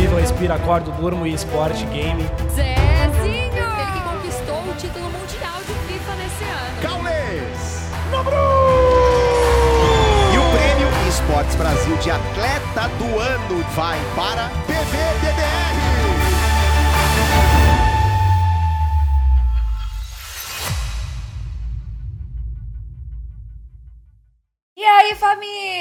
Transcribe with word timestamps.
vivo, 0.00 0.16
respiro, 0.16 0.54
acordo, 0.54 0.90
durmo 0.92 1.26
e 1.26 1.34
esporte, 1.34 1.84
game. 1.86 2.24
Zezinho! 2.54 3.52
Ele 3.52 3.92
que 3.92 4.00
conquistou 4.02 4.62
o 4.62 4.74
título 4.74 5.04
mundial 5.10 5.58
de 5.66 5.74
FIFA 5.92 6.14
nesse 6.14 6.44
ano. 6.44 6.80
Gaules! 6.80 7.90
E 10.32 10.38
o 10.38 10.42
prêmio 10.52 10.88
Esportes 11.06 11.54
Brasil 11.54 11.96
de 11.98 12.10
Atleta 12.10 12.88
do 12.96 13.18
Ano 13.18 13.62
vai 13.74 13.98
para 14.16 14.48
PVDDR. 14.66 15.70
E 24.76 24.82
aí, 24.82 25.14
família! 25.14 25.79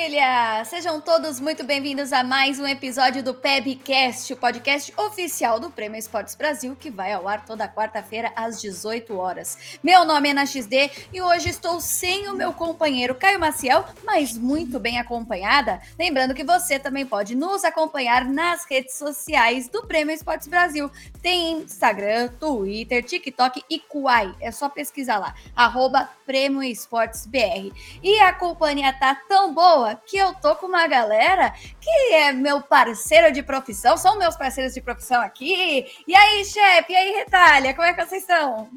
Sejam 0.65 0.99
todos 0.99 1.39
muito 1.39 1.63
bem-vindos 1.63 2.11
a 2.11 2.23
mais 2.23 2.59
um 2.59 2.65
episódio 2.65 3.21
do 3.21 3.31
PEBcast, 3.31 4.33
o 4.33 4.37
podcast 4.37 4.91
oficial 4.97 5.59
do 5.59 5.69
Prêmio 5.69 5.99
Esportes 5.99 6.33
Brasil, 6.33 6.75
que 6.75 6.89
vai 6.89 7.13
ao 7.13 7.27
ar 7.27 7.45
toda 7.45 7.67
quarta-feira 7.67 8.31
às 8.35 8.59
18 8.59 9.15
horas. 9.15 9.77
Meu 9.83 10.03
nome 10.05 10.27
é 10.27 10.31
Ana 10.31 10.47
XD 10.47 10.89
e 11.13 11.21
hoje 11.21 11.49
estou 11.49 11.79
sem 11.79 12.27
o 12.27 12.33
meu 12.33 12.51
companheiro 12.51 13.13
Caio 13.13 13.39
Maciel, 13.39 13.85
mas 14.03 14.35
muito 14.35 14.79
bem 14.79 14.99
acompanhada. 14.99 15.79
Lembrando 15.97 16.33
que 16.33 16.43
você 16.43 16.79
também 16.79 17.05
pode 17.05 17.35
nos 17.35 17.63
acompanhar 17.63 18.25
nas 18.25 18.65
redes 18.65 18.95
sociais 18.95 19.69
do 19.69 19.85
Prêmio 19.85 20.15
Esportes 20.15 20.47
Brasil. 20.47 20.89
Tem 21.21 21.51
Instagram, 21.51 22.29
Twitter, 22.39 23.03
TikTok 23.03 23.63
e 23.69 23.77
Kuai. 23.77 24.33
É 24.41 24.49
só 24.49 24.69
pesquisar 24.69 25.19
lá, 25.19 25.35
arroba 25.55 26.09
Prêmio 26.25 26.63
Esportes 26.63 27.27
BR. 27.27 27.71
E 28.01 28.19
a 28.21 28.33
companhia 28.33 28.91
tá 28.91 29.13
tão 29.13 29.53
boa 29.53 29.98
que 30.05 30.17
eu 30.17 30.33
tô 30.35 30.55
com 30.55 30.67
uma 30.67 30.87
galera 30.87 31.53
que 31.79 32.13
é 32.13 32.31
meu 32.31 32.61
parceiro 32.61 33.31
de 33.31 33.43
profissão, 33.43 33.97
são 33.97 34.17
meus 34.17 34.35
parceiros 34.35 34.73
de 34.73 34.81
profissão 34.81 35.21
aqui. 35.21 35.85
E 36.07 36.15
aí, 36.15 36.43
chefe? 36.45 36.93
E 36.93 36.95
aí, 36.95 37.11
Retalha? 37.11 37.73
Como 37.73 37.87
é 37.87 37.93
que 37.93 38.05
vocês 38.05 38.21
estão? 38.21 38.69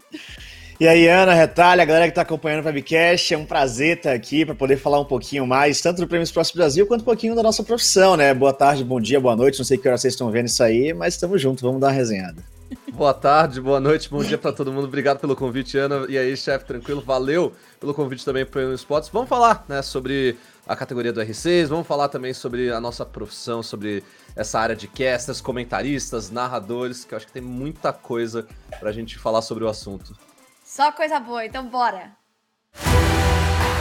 E 0.80 0.88
aí, 0.88 1.06
Ana, 1.06 1.32
Retalha, 1.32 1.82
a 1.82 1.84
galera 1.84 2.06
que 2.06 2.10
está 2.10 2.22
acompanhando 2.22 2.64
o 2.64 2.66
webcast, 2.66 3.34
é 3.34 3.38
um 3.38 3.44
prazer 3.44 3.98
estar 3.98 4.12
aqui 4.12 4.44
para 4.44 4.54
poder 4.54 4.76
falar 4.76 4.98
um 4.98 5.04
pouquinho 5.04 5.46
mais, 5.46 5.80
tanto 5.80 6.00
do 6.00 6.08
Prêmio 6.08 6.24
Esporte 6.24 6.54
Brasil, 6.56 6.86
quanto 6.86 7.02
um 7.02 7.04
pouquinho 7.04 7.36
da 7.36 7.42
nossa 7.42 7.62
profissão, 7.62 8.16
né? 8.16 8.34
Boa 8.34 8.52
tarde, 8.52 8.82
bom 8.82 9.00
dia, 9.00 9.20
boa 9.20 9.36
noite, 9.36 9.58
não 9.58 9.64
sei 9.64 9.78
que 9.78 9.86
hora 9.86 9.96
vocês 9.96 10.14
estão 10.14 10.30
vendo 10.30 10.48
isso 10.48 10.62
aí, 10.62 10.92
mas 10.92 11.14
estamos 11.14 11.40
juntos, 11.40 11.62
vamos 11.62 11.80
dar 11.80 11.88
uma 11.88 11.92
resenhada. 11.92 12.42
Boa 12.94 13.14
tarde, 13.14 13.58
boa 13.58 13.80
noite, 13.80 14.10
bom 14.10 14.22
dia 14.22 14.36
para 14.36 14.52
todo 14.52 14.70
mundo. 14.70 14.84
Obrigado 14.84 15.18
pelo 15.18 15.34
convite, 15.34 15.78
Ana. 15.78 16.04
E 16.10 16.18
aí, 16.18 16.36
chefe, 16.36 16.66
tranquilo? 16.66 17.00
Valeu 17.00 17.54
pelo 17.80 17.94
convite 17.94 18.22
também 18.22 18.44
para 18.44 18.60
o 18.66 18.74
Esportes. 18.74 19.08
Vamos 19.08 19.30
falar, 19.30 19.64
né, 19.66 19.80
sobre 19.80 20.36
a 20.66 20.76
categoria 20.76 21.10
do 21.10 21.18
R6, 21.18 21.68
vamos 21.68 21.86
falar 21.86 22.08
também 22.08 22.34
sobre 22.34 22.70
a 22.70 22.78
nossa 22.78 23.06
profissão, 23.06 23.62
sobre 23.62 24.04
essa 24.36 24.60
área 24.60 24.76
de 24.76 24.86
casters, 24.86 25.40
comentaristas, 25.40 26.30
narradores, 26.30 27.02
que 27.02 27.14
eu 27.14 27.16
acho 27.16 27.26
que 27.26 27.32
tem 27.32 27.42
muita 27.42 27.94
coisa 27.94 28.46
para 28.78 28.90
a 28.90 28.92
gente 28.92 29.18
falar 29.18 29.40
sobre 29.40 29.64
o 29.64 29.68
assunto. 29.68 30.14
Só 30.62 30.92
coisa 30.92 31.18
boa, 31.18 31.46
então 31.46 31.66
bora. 31.66 32.12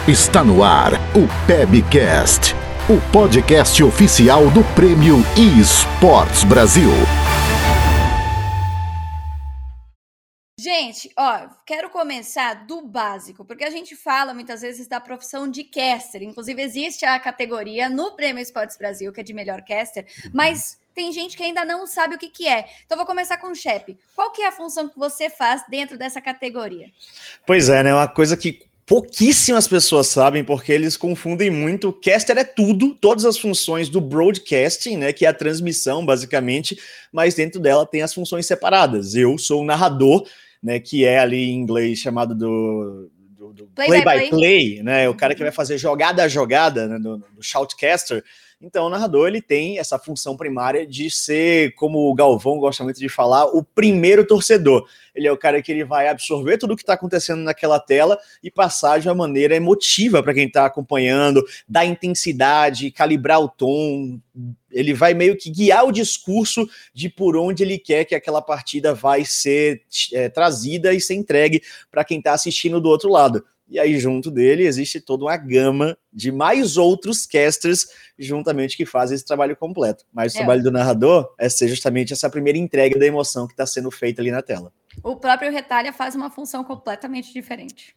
Está 0.07 0.41
no 0.41 0.63
ar 0.63 0.93
o 1.13 1.27
PEBcast, 1.45 2.55
o 2.89 3.11
podcast 3.11 3.83
oficial 3.83 4.49
do 4.51 4.63
Prêmio 4.73 5.17
eSports 5.37 6.45
Brasil. 6.45 6.91
Gente, 10.63 11.09
ó, 11.17 11.47
quero 11.65 11.89
começar 11.89 12.67
do 12.67 12.85
básico, 12.85 13.43
porque 13.43 13.63
a 13.63 13.71
gente 13.71 13.95
fala 13.95 14.31
muitas 14.31 14.61
vezes 14.61 14.87
da 14.87 14.99
profissão 14.99 15.49
de 15.49 15.63
caster. 15.63 16.21
Inclusive, 16.21 16.61
existe 16.61 17.03
a 17.03 17.19
categoria 17.19 17.89
no 17.89 18.11
Prêmio 18.11 18.43
Esportes 18.43 18.77
Brasil, 18.77 19.11
que 19.11 19.19
é 19.19 19.23
de 19.23 19.33
melhor 19.33 19.63
caster, 19.63 20.05
mas 20.31 20.77
tem 20.93 21.11
gente 21.11 21.35
que 21.35 21.41
ainda 21.41 21.65
não 21.65 21.87
sabe 21.87 22.13
o 22.13 22.19
que, 22.19 22.29
que 22.29 22.47
é. 22.47 22.65
Então, 22.85 22.95
vou 22.95 23.07
começar 23.07 23.37
com 23.37 23.47
o 23.47 23.55
Shep. 23.55 23.97
Qual 24.15 24.31
que 24.31 24.43
é 24.43 24.49
a 24.49 24.51
função 24.51 24.87
que 24.87 24.99
você 24.99 25.31
faz 25.31 25.63
dentro 25.67 25.97
dessa 25.97 26.21
categoria? 26.21 26.91
Pois 27.47 27.67
é, 27.67 27.81
né? 27.81 27.91
Uma 27.91 28.07
coisa 28.07 28.37
que 28.37 28.61
pouquíssimas 28.85 29.67
pessoas 29.67 30.09
sabem, 30.09 30.43
porque 30.43 30.71
eles 30.71 30.95
confundem 30.95 31.49
muito. 31.49 31.91
Caster 31.91 32.37
é 32.37 32.43
tudo, 32.43 32.93
todas 32.93 33.25
as 33.25 33.39
funções 33.39 33.89
do 33.89 33.99
broadcasting, 33.99 34.97
né? 34.97 35.11
Que 35.11 35.25
é 35.25 35.29
a 35.29 35.33
transmissão, 35.33 36.05
basicamente, 36.05 36.79
mas 37.11 37.33
dentro 37.33 37.59
dela 37.59 37.83
tem 37.83 38.03
as 38.03 38.13
funções 38.13 38.45
separadas. 38.45 39.15
Eu 39.15 39.39
sou 39.39 39.63
o 39.63 39.65
narrador 39.65 40.23
né, 40.61 40.79
que 40.79 41.05
é 41.05 41.19
ali 41.19 41.49
em 41.49 41.55
inglês 41.55 41.99
chamado 41.99 42.35
do, 42.35 43.09
do, 43.37 43.53
do 43.53 43.67
play, 43.67 43.87
play, 43.87 43.99
by 43.99 44.03
play, 44.03 44.29
play, 44.29 44.83
né, 44.83 45.09
o 45.09 45.15
cara 45.15 45.33
que 45.33 45.41
vai 45.41 45.51
fazer 45.51 45.77
jogada 45.77 46.23
a 46.23 46.27
jogada, 46.27 46.87
né, 46.87 46.99
do, 46.99 47.17
do 47.17 47.41
shoutcaster. 47.41 48.23
Então, 48.61 48.85
o 48.85 48.89
narrador 48.89 49.27
ele 49.27 49.41
tem 49.41 49.79
essa 49.79 49.97
função 49.97 50.37
primária 50.37 50.85
de 50.85 51.09
ser, 51.09 51.73
como 51.73 52.07
o 52.07 52.13
Galvão 52.13 52.59
gosta 52.59 52.83
muito 52.83 52.99
de 52.99 53.09
falar, 53.09 53.45
o 53.45 53.63
primeiro 53.63 54.23
torcedor. 54.23 54.87
Ele 55.15 55.27
é 55.27 55.31
o 55.31 55.37
cara 55.37 55.63
que 55.63 55.71
ele 55.71 55.83
vai 55.83 56.07
absorver 56.07 56.59
tudo 56.59 56.73
o 56.73 56.75
que 56.75 56.83
está 56.83 56.93
acontecendo 56.93 57.41
naquela 57.41 57.79
tela 57.79 58.19
e 58.43 58.51
passar 58.51 58.99
de 58.99 59.07
uma 59.07 59.15
maneira 59.15 59.55
emotiva 59.55 60.21
para 60.21 60.33
quem 60.35 60.45
está 60.45 60.65
acompanhando, 60.65 61.43
dar 61.67 61.85
intensidade, 61.85 62.91
calibrar 62.91 63.41
o 63.41 63.49
tom. 63.49 64.19
Ele 64.69 64.93
vai 64.93 65.15
meio 65.15 65.35
que 65.35 65.49
guiar 65.49 65.85
o 65.85 65.91
discurso 65.91 66.69
de 66.93 67.09
por 67.09 67.35
onde 67.35 67.63
ele 67.63 67.79
quer 67.79 68.05
que 68.05 68.13
aquela 68.13 68.43
partida 68.43 68.93
vai 68.93 69.25
ser 69.25 69.81
é, 70.13 70.29
trazida 70.29 70.93
e 70.93 71.01
ser 71.01 71.15
entregue 71.15 71.63
para 71.89 72.05
quem 72.05 72.19
está 72.19 72.33
assistindo 72.33 72.79
do 72.79 72.89
outro 72.89 73.09
lado. 73.09 73.43
E 73.71 73.79
aí, 73.79 73.97
junto 73.97 74.29
dele, 74.29 74.65
existe 74.65 74.99
toda 74.99 75.23
uma 75.23 75.37
gama 75.37 75.97
de 76.11 76.29
mais 76.29 76.75
outros 76.75 77.25
casters 77.25 77.87
juntamente 78.19 78.75
que 78.75 78.85
fazem 78.85 79.15
esse 79.15 79.25
trabalho 79.25 79.55
completo. 79.55 80.03
Mas 80.11 80.33
o 80.33 80.35
é. 80.35 80.39
trabalho 80.39 80.61
do 80.61 80.69
narrador 80.69 81.33
é 81.39 81.47
ser 81.47 81.69
justamente 81.69 82.11
essa 82.11 82.29
primeira 82.29 82.59
entrega 82.59 82.99
da 82.99 83.05
emoção 83.05 83.47
que 83.47 83.53
está 83.53 83.65
sendo 83.65 83.89
feita 83.89 84.21
ali 84.21 84.29
na 84.29 84.41
tela. 84.41 84.73
O 85.01 85.15
próprio 85.15 85.49
Retalha 85.49 85.93
faz 85.93 86.15
uma 86.15 86.29
função 86.29 86.65
completamente 86.65 87.31
diferente. 87.31 87.95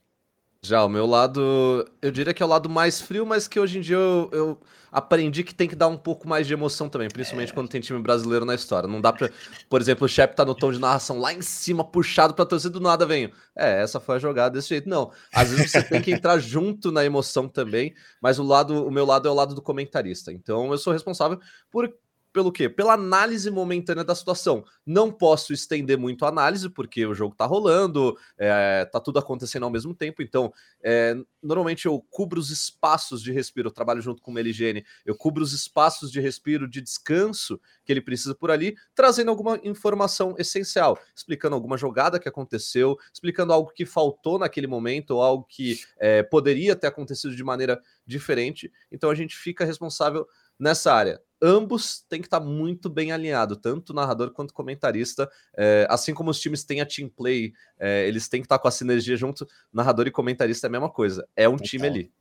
Já, 0.64 0.82
o 0.82 0.88
meu 0.88 1.04
lado, 1.04 1.86
eu 2.00 2.10
diria 2.10 2.32
que 2.32 2.42
é 2.42 2.46
o 2.46 2.48
lado 2.48 2.70
mais 2.70 2.98
frio, 2.98 3.26
mas 3.26 3.46
que 3.46 3.60
hoje 3.60 3.76
em 3.76 3.80
dia 3.82 3.96
eu, 3.96 4.30
eu 4.32 4.58
aprendi 4.90 5.44
que 5.44 5.54
tem 5.54 5.68
que 5.68 5.76
dar 5.76 5.88
um 5.88 5.96
pouco 5.96 6.26
mais 6.26 6.46
de 6.46 6.54
emoção 6.54 6.88
também, 6.88 7.06
principalmente 7.10 7.50
é. 7.50 7.54
quando 7.54 7.68
tem 7.68 7.82
time 7.82 8.00
brasileiro 8.00 8.46
na 8.46 8.54
história. 8.54 8.88
Não 8.88 8.98
dá 8.98 9.12
pra, 9.12 9.28
por 9.68 9.78
exemplo, 9.78 10.06
o 10.06 10.08
Shep 10.08 10.34
tá 10.34 10.42
no 10.42 10.54
tom 10.54 10.72
de 10.72 10.78
narração 10.78 11.18
lá 11.18 11.34
em 11.34 11.42
cima, 11.42 11.84
puxado 11.84 12.32
pra 12.32 12.46
torcida, 12.46 12.72
do 12.72 12.80
nada 12.80 13.04
vem. 13.04 13.30
É, 13.54 13.82
essa 13.82 14.00
foi 14.00 14.16
a 14.16 14.18
jogada 14.18 14.54
desse 14.54 14.68
jeito. 14.68 14.88
Não, 14.88 15.12
às 15.34 15.50
vezes 15.50 15.70
você 15.70 15.82
tem 15.82 16.00
que 16.00 16.12
entrar 16.12 16.38
junto 16.38 16.90
na 16.90 17.04
emoção 17.04 17.46
também, 17.46 17.94
mas 18.18 18.38
o 18.38 18.42
lado, 18.42 18.86
o 18.86 18.90
meu 18.90 19.04
lado 19.04 19.28
é 19.28 19.30
o 19.30 19.34
lado 19.34 19.54
do 19.54 19.60
comentarista. 19.60 20.32
Então 20.32 20.70
eu 20.72 20.78
sou 20.78 20.94
responsável 20.94 21.38
por 21.70 21.92
pelo 22.34 22.50
quê? 22.50 22.68
Pela 22.68 22.94
análise 22.94 23.48
momentânea 23.48 24.02
da 24.02 24.12
situação. 24.12 24.64
Não 24.84 25.10
posso 25.12 25.52
estender 25.52 25.96
muito 25.96 26.24
a 26.24 26.28
análise, 26.28 26.68
porque 26.68 27.06
o 27.06 27.14
jogo 27.14 27.32
tá 27.32 27.46
rolando, 27.46 28.18
é, 28.36 28.84
tá 28.86 28.98
tudo 28.98 29.20
acontecendo 29.20 29.62
ao 29.62 29.70
mesmo 29.70 29.94
tempo, 29.94 30.20
então 30.20 30.52
é, 30.82 31.14
normalmente 31.40 31.86
eu 31.86 32.04
cubro 32.10 32.40
os 32.40 32.50
espaços 32.50 33.22
de 33.22 33.30
respiro, 33.30 33.68
eu 33.68 33.72
trabalho 33.72 34.02
junto 34.02 34.20
com 34.20 34.32
o 34.32 34.34
Meligene, 34.34 34.84
eu 35.06 35.14
cubro 35.14 35.44
os 35.44 35.52
espaços 35.52 36.10
de 36.10 36.20
respiro, 36.20 36.68
de 36.68 36.80
descanso 36.80 37.60
que 37.84 37.92
ele 37.92 38.00
precisa 38.00 38.34
por 38.34 38.50
ali, 38.50 38.76
trazendo 38.96 39.30
alguma 39.30 39.60
informação 39.62 40.34
essencial, 40.36 40.98
explicando 41.14 41.54
alguma 41.54 41.78
jogada 41.78 42.18
que 42.18 42.28
aconteceu, 42.28 42.98
explicando 43.12 43.52
algo 43.52 43.70
que 43.70 43.86
faltou 43.86 44.40
naquele 44.40 44.66
momento, 44.66 45.12
ou 45.12 45.22
algo 45.22 45.44
que 45.48 45.78
é, 45.98 46.24
poderia 46.24 46.74
ter 46.74 46.88
acontecido 46.88 47.36
de 47.36 47.44
maneira 47.44 47.80
diferente. 48.04 48.72
Então 48.90 49.08
a 49.08 49.14
gente 49.14 49.36
fica 49.36 49.64
responsável 49.64 50.26
nessa 50.58 50.92
área 50.92 51.20
ambos 51.44 52.02
têm 52.08 52.20
que 52.20 52.26
estar 52.26 52.40
muito 52.40 52.88
bem 52.88 53.12
alinhados, 53.12 53.58
tanto 53.60 53.92
narrador 53.92 54.32
quanto 54.32 54.54
comentarista. 54.54 55.30
É, 55.56 55.86
assim 55.90 56.14
como 56.14 56.30
os 56.30 56.40
times 56.40 56.64
têm 56.64 56.80
a 56.80 56.86
team 56.86 57.08
play, 57.08 57.52
é, 57.78 58.06
eles 58.08 58.28
têm 58.28 58.40
que 58.40 58.46
estar 58.46 58.58
com 58.58 58.66
a 58.66 58.70
sinergia 58.70 59.16
junto. 59.16 59.46
Narrador 59.70 60.06
e 60.06 60.10
comentarista 60.10 60.66
é 60.66 60.68
a 60.68 60.70
mesma 60.70 60.90
coisa, 60.90 61.28
é 61.36 61.46
um 61.46 61.52
Total. 61.52 61.66
time 61.66 61.86
ali. 61.86 62.12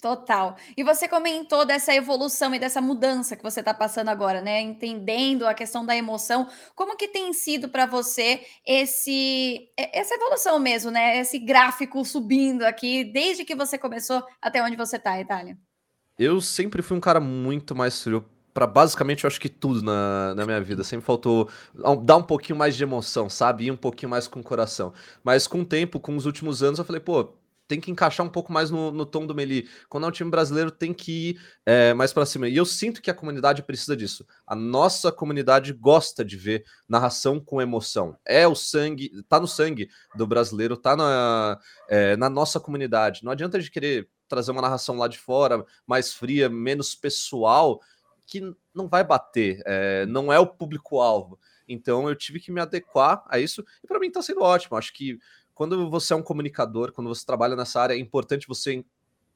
Total. 0.00 0.56
E 0.76 0.82
você 0.82 1.06
comentou 1.06 1.64
dessa 1.64 1.94
evolução 1.94 2.52
e 2.52 2.58
dessa 2.58 2.80
mudança 2.80 3.36
que 3.36 3.42
você 3.42 3.60
está 3.60 3.72
passando 3.72 4.08
agora, 4.08 4.40
né? 4.40 4.60
Entendendo 4.60 5.46
a 5.46 5.54
questão 5.54 5.86
da 5.86 5.96
emoção. 5.96 6.48
Como 6.74 6.96
que 6.96 7.06
tem 7.06 7.32
sido 7.32 7.68
para 7.68 7.86
você 7.86 8.44
esse 8.66 9.70
essa 9.76 10.14
evolução 10.16 10.58
mesmo, 10.58 10.90
né? 10.90 11.18
Esse 11.18 11.38
gráfico 11.38 12.04
subindo 12.04 12.64
aqui, 12.64 13.04
desde 13.04 13.44
que 13.44 13.54
você 13.54 13.78
começou 13.78 14.24
até 14.40 14.60
onde 14.60 14.74
você 14.74 14.96
está, 14.96 15.20
Itália? 15.20 15.56
Eu 16.18 16.40
sempre 16.40 16.82
fui 16.82 16.96
um 16.96 17.00
cara 17.00 17.20
muito 17.20 17.74
mais 17.74 18.02
frio 18.02 18.24
para 18.52 18.66
basicamente 18.66 19.24
eu 19.24 19.28
acho 19.28 19.40
que 19.40 19.48
tudo 19.48 19.82
na, 19.82 20.34
na 20.34 20.44
minha 20.44 20.60
vida. 20.60 20.84
Sempre 20.84 21.06
faltou 21.06 21.48
dar 22.04 22.16
um 22.16 22.22
pouquinho 22.22 22.58
mais 22.58 22.76
de 22.76 22.82
emoção, 22.82 23.28
sabe? 23.28 23.64
Ir 23.64 23.70
um 23.70 23.76
pouquinho 23.76 24.10
mais 24.10 24.28
com 24.28 24.40
o 24.40 24.44
coração. 24.44 24.92
Mas 25.24 25.46
com 25.46 25.62
o 25.62 25.64
tempo, 25.64 25.98
com 25.98 26.16
os 26.16 26.26
últimos 26.26 26.62
anos, 26.62 26.78
eu 26.78 26.84
falei, 26.84 27.00
pô, 27.00 27.34
tem 27.66 27.80
que 27.80 27.90
encaixar 27.90 28.26
um 28.26 28.28
pouco 28.28 28.52
mais 28.52 28.70
no, 28.70 28.90
no 28.92 29.06
tom 29.06 29.26
do 29.26 29.34
Meli. 29.34 29.66
Quando 29.88 30.04
é 30.04 30.08
um 30.08 30.12
time 30.12 30.30
brasileiro, 30.30 30.70
tem 30.70 30.92
que 30.92 31.30
ir 31.30 31.40
é, 31.64 31.94
mais 31.94 32.12
para 32.12 32.26
cima. 32.26 32.46
E 32.46 32.54
eu 32.54 32.66
sinto 32.66 33.00
que 33.00 33.10
a 33.10 33.14
comunidade 33.14 33.62
precisa 33.62 33.96
disso. 33.96 34.26
A 34.46 34.54
nossa 34.54 35.10
comunidade 35.10 35.72
gosta 35.72 36.22
de 36.22 36.36
ver 36.36 36.64
narração 36.86 37.40
com 37.40 37.62
emoção. 37.62 38.16
É 38.26 38.46
o 38.46 38.54
sangue, 38.54 39.10
tá 39.26 39.40
no 39.40 39.48
sangue 39.48 39.88
do 40.14 40.26
brasileiro, 40.26 40.76
tá 40.76 40.94
na, 40.94 41.58
é, 41.88 42.14
na 42.16 42.28
nossa 42.28 42.60
comunidade. 42.60 43.24
Não 43.24 43.32
adianta 43.32 43.58
de 43.58 43.70
querer 43.70 44.06
trazer 44.32 44.50
uma 44.50 44.62
narração 44.62 44.96
lá 44.96 45.06
de 45.06 45.18
fora, 45.18 45.62
mais 45.86 46.14
fria, 46.14 46.48
menos 46.48 46.94
pessoal, 46.94 47.82
que 48.26 48.40
não 48.74 48.88
vai 48.88 49.04
bater, 49.04 49.62
é, 49.66 50.06
não 50.06 50.32
é 50.32 50.38
o 50.38 50.46
público-alvo. 50.46 51.38
Então 51.68 52.08
eu 52.08 52.16
tive 52.16 52.40
que 52.40 52.50
me 52.50 52.58
adequar 52.58 53.22
a 53.28 53.38
isso, 53.38 53.62
e 53.84 53.86
para 53.86 53.98
mim 53.98 54.06
está 54.06 54.22
sendo 54.22 54.40
ótimo. 54.40 54.78
Acho 54.78 54.90
que 54.94 55.18
quando 55.52 55.90
você 55.90 56.14
é 56.14 56.16
um 56.16 56.22
comunicador, 56.22 56.92
quando 56.92 57.08
você 57.08 57.26
trabalha 57.26 57.54
nessa 57.54 57.78
área, 57.78 57.92
é 57.92 57.98
importante 57.98 58.48
você 58.48 58.82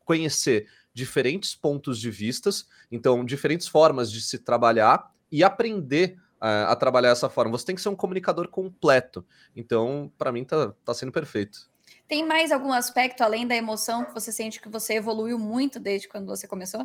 conhecer 0.02 0.66
diferentes 0.94 1.54
pontos 1.54 2.00
de 2.00 2.10
vistas, 2.10 2.66
então 2.90 3.22
diferentes 3.22 3.68
formas 3.68 4.10
de 4.10 4.22
se 4.22 4.38
trabalhar 4.38 5.12
e 5.30 5.44
aprender 5.44 6.16
uh, 6.36 6.70
a 6.70 6.76
trabalhar 6.76 7.10
dessa 7.10 7.28
forma. 7.28 7.58
Você 7.58 7.66
tem 7.66 7.74
que 7.74 7.82
ser 7.82 7.90
um 7.90 7.96
comunicador 7.96 8.48
completo. 8.48 9.26
Então, 9.54 10.10
para 10.16 10.32
mim, 10.32 10.42
tá, 10.42 10.72
tá 10.86 10.94
sendo 10.94 11.12
perfeito. 11.12 11.68
Tem 12.08 12.24
mais 12.24 12.52
algum 12.52 12.72
aspecto 12.72 13.22
além 13.22 13.46
da 13.46 13.56
emoção 13.56 14.04
que 14.04 14.14
você 14.14 14.30
sente 14.30 14.60
que 14.60 14.68
você 14.68 14.94
evoluiu 14.94 15.38
muito 15.38 15.80
desde 15.80 16.08
quando 16.08 16.26
você 16.26 16.46
começou? 16.46 16.82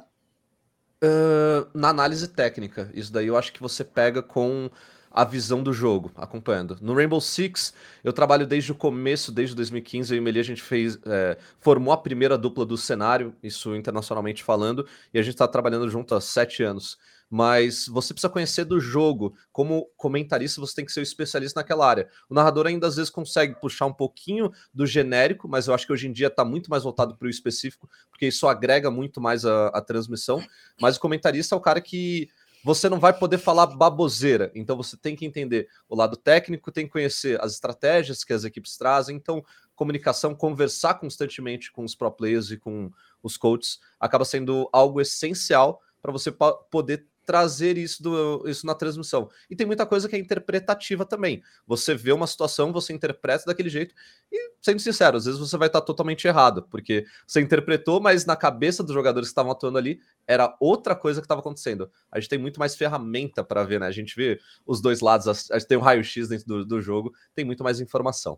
Uh, 1.03 1.65
na 1.73 1.89
análise 1.89 2.27
técnica. 2.27 2.89
Isso 2.93 3.11
daí 3.11 3.27
eu 3.27 3.37
acho 3.37 3.53
que 3.53 3.61
você 3.61 3.83
pega 3.83 4.21
com 4.21 4.69
a 5.11 5.25
visão 5.25 5.61
do 5.61 5.73
jogo, 5.73 6.11
acompanhando. 6.15 6.77
No 6.81 6.93
Rainbow 6.93 7.19
Six, 7.19 7.73
eu 8.03 8.13
trabalho 8.13 8.47
desde 8.47 8.71
o 8.71 8.75
começo, 8.75 9.31
desde 9.31 9.53
2015, 9.55 10.13
eu 10.13 10.17
e 10.17 10.19
o 10.19 10.23
Meli, 10.23 10.39
a 10.39 10.43
gente 10.43 10.61
fez, 10.61 10.97
é, 11.05 11.37
formou 11.59 11.93
a 11.93 11.97
primeira 11.97 12.37
dupla 12.37 12.65
do 12.65 12.77
cenário, 12.77 13.35
isso 13.43 13.75
internacionalmente 13.75 14.41
falando, 14.41 14.87
e 15.13 15.19
a 15.19 15.21
gente 15.21 15.33
está 15.33 15.47
trabalhando 15.47 15.89
junto 15.89 16.15
há 16.15 16.21
sete 16.21 16.63
anos. 16.63 16.97
Mas 17.33 17.87
você 17.87 18.13
precisa 18.13 18.29
conhecer 18.29 18.65
do 18.65 18.77
jogo. 18.77 19.33
Como 19.53 19.89
comentarista, 19.95 20.59
você 20.59 20.75
tem 20.75 20.85
que 20.85 20.91
ser 20.91 20.99
um 20.99 21.03
especialista 21.03 21.61
naquela 21.61 21.89
área. 21.89 22.09
O 22.29 22.33
narrador 22.33 22.67
ainda 22.67 22.85
às 22.85 22.97
vezes 22.97 23.09
consegue 23.09 23.57
puxar 23.57 23.85
um 23.85 23.93
pouquinho 23.93 24.51
do 24.73 24.85
genérico, 24.85 25.47
mas 25.47 25.67
eu 25.67 25.73
acho 25.73 25.87
que 25.87 25.93
hoje 25.93 26.09
em 26.09 26.11
dia 26.11 26.27
está 26.27 26.43
muito 26.43 26.69
mais 26.69 26.83
voltado 26.83 27.15
para 27.15 27.27
o 27.27 27.29
específico, 27.29 27.89
porque 28.09 28.27
isso 28.27 28.49
agrega 28.49 28.91
muito 28.91 29.21
mais 29.21 29.45
a, 29.45 29.67
a 29.67 29.79
transmissão. 29.79 30.43
Mas 30.81 30.97
o 30.97 30.99
comentarista 30.99 31.55
é 31.55 31.57
o 31.57 31.61
cara 31.61 31.79
que 31.79 32.29
você 32.65 32.89
não 32.89 32.99
vai 32.99 33.13
poder 33.17 33.37
falar 33.37 33.65
baboseira. 33.65 34.51
Então 34.53 34.75
você 34.75 34.97
tem 34.97 35.15
que 35.15 35.25
entender 35.25 35.69
o 35.87 35.95
lado 35.95 36.17
técnico, 36.17 36.69
tem 36.69 36.85
que 36.85 36.91
conhecer 36.91 37.41
as 37.41 37.53
estratégias 37.53 38.25
que 38.25 38.33
as 38.33 38.43
equipes 38.43 38.75
trazem. 38.75 39.15
Então, 39.15 39.41
comunicação, 39.73 40.35
conversar 40.35 40.95
constantemente 40.95 41.71
com 41.71 41.85
os 41.85 41.95
pro 41.95 42.11
players 42.11 42.51
e 42.51 42.57
com 42.57 42.91
os 43.23 43.37
coaches 43.37 43.79
acaba 43.99 44.25
sendo 44.25 44.69
algo 44.73 44.99
essencial 44.99 45.81
para 46.01 46.11
você 46.11 46.31
poder 46.69 47.07
trazer 47.31 47.77
isso, 47.77 48.03
do, 48.03 48.43
isso 48.45 48.65
na 48.67 48.75
transmissão. 48.75 49.29
E 49.49 49.55
tem 49.55 49.65
muita 49.65 49.85
coisa 49.85 50.09
que 50.09 50.17
é 50.17 50.19
interpretativa 50.19 51.05
também. 51.05 51.41
Você 51.65 51.95
vê 51.95 52.11
uma 52.11 52.27
situação, 52.27 52.73
você 52.73 52.91
interpreta 52.91 53.45
daquele 53.45 53.69
jeito, 53.69 53.95
e 54.29 54.51
sendo 54.61 54.81
sincero, 54.81 55.15
às 55.15 55.23
vezes 55.23 55.39
você 55.39 55.55
vai 55.55 55.69
estar 55.69 55.79
totalmente 55.79 56.27
errado, 56.27 56.67
porque 56.69 57.05
você 57.25 57.39
interpretou, 57.39 58.01
mas 58.01 58.25
na 58.25 58.35
cabeça 58.35 58.83
dos 58.83 58.93
jogadores 58.93 59.29
que 59.29 59.31
estavam 59.31 59.53
atuando 59.53 59.77
ali 59.77 60.01
era 60.27 60.53
outra 60.59 60.93
coisa 60.93 61.21
que 61.21 61.25
estava 61.25 61.39
acontecendo. 61.39 61.89
A 62.11 62.19
gente 62.19 62.27
tem 62.27 62.37
muito 62.37 62.59
mais 62.59 62.75
ferramenta 62.75 63.45
para 63.45 63.63
ver, 63.63 63.79
né? 63.79 63.87
A 63.87 63.91
gente 63.91 64.13
vê 64.13 64.37
os 64.65 64.81
dois 64.81 64.99
lados, 64.99 65.49
a 65.49 65.57
gente 65.57 65.69
tem 65.69 65.77
um 65.77 65.81
raio-x 65.81 66.27
dentro 66.27 66.45
do, 66.45 66.65
do 66.65 66.81
jogo, 66.81 67.13
tem 67.33 67.45
muito 67.45 67.63
mais 67.63 67.79
informação. 67.79 68.37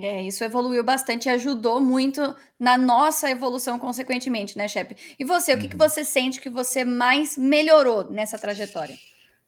É, 0.00 0.22
isso 0.22 0.42
evoluiu 0.42 0.82
bastante 0.82 1.26
e 1.26 1.30
ajudou 1.30 1.78
muito 1.80 2.34
na 2.58 2.78
nossa 2.78 3.30
evolução, 3.30 3.78
consequentemente, 3.78 4.56
né, 4.56 4.66
Shep? 4.66 4.96
E 5.18 5.24
você, 5.24 5.52
uhum. 5.52 5.58
o 5.58 5.60
que, 5.60 5.68
que 5.68 5.74
uhum. 5.74 5.88
você 5.88 6.04
sente 6.04 6.40
que 6.40 6.48
você 6.48 6.84
mais 6.84 7.36
melhorou 7.36 8.10
nessa 8.10 8.38
trajetória? 8.38 8.96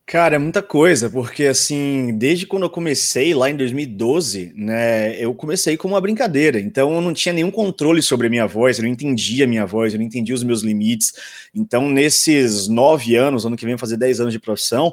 Cara, 0.06 0.36
é 0.36 0.38
muita 0.38 0.62
coisa, 0.62 1.08
porque 1.08 1.46
assim, 1.46 2.14
desde 2.18 2.46
quando 2.46 2.64
eu 2.64 2.70
comecei 2.70 3.32
lá 3.32 3.48
em 3.48 3.56
2012, 3.56 4.52
né, 4.54 5.18
eu 5.18 5.34
comecei 5.34 5.78
como 5.78 5.94
uma 5.94 6.00
brincadeira, 6.00 6.60
então 6.60 6.94
eu 6.94 7.00
não 7.00 7.14
tinha 7.14 7.32
nenhum 7.32 7.50
controle 7.50 8.02
sobre 8.02 8.26
a 8.26 8.30
minha 8.30 8.46
voz, 8.46 8.76
eu 8.76 8.84
não 8.84 8.90
entendia 8.90 9.46
a 9.46 9.48
minha 9.48 9.64
voz, 9.64 9.94
eu 9.94 9.98
não 9.98 10.04
entendia 10.04 10.34
os 10.34 10.44
meus 10.44 10.60
limites. 10.60 11.14
Então, 11.54 11.88
nesses 11.88 12.68
nove 12.68 13.16
anos, 13.16 13.46
ano 13.46 13.56
que 13.56 13.64
vem 13.64 13.78
fazer 13.78 13.96
dez 13.96 14.20
anos 14.20 14.34
de 14.34 14.38
profissão, 14.38 14.92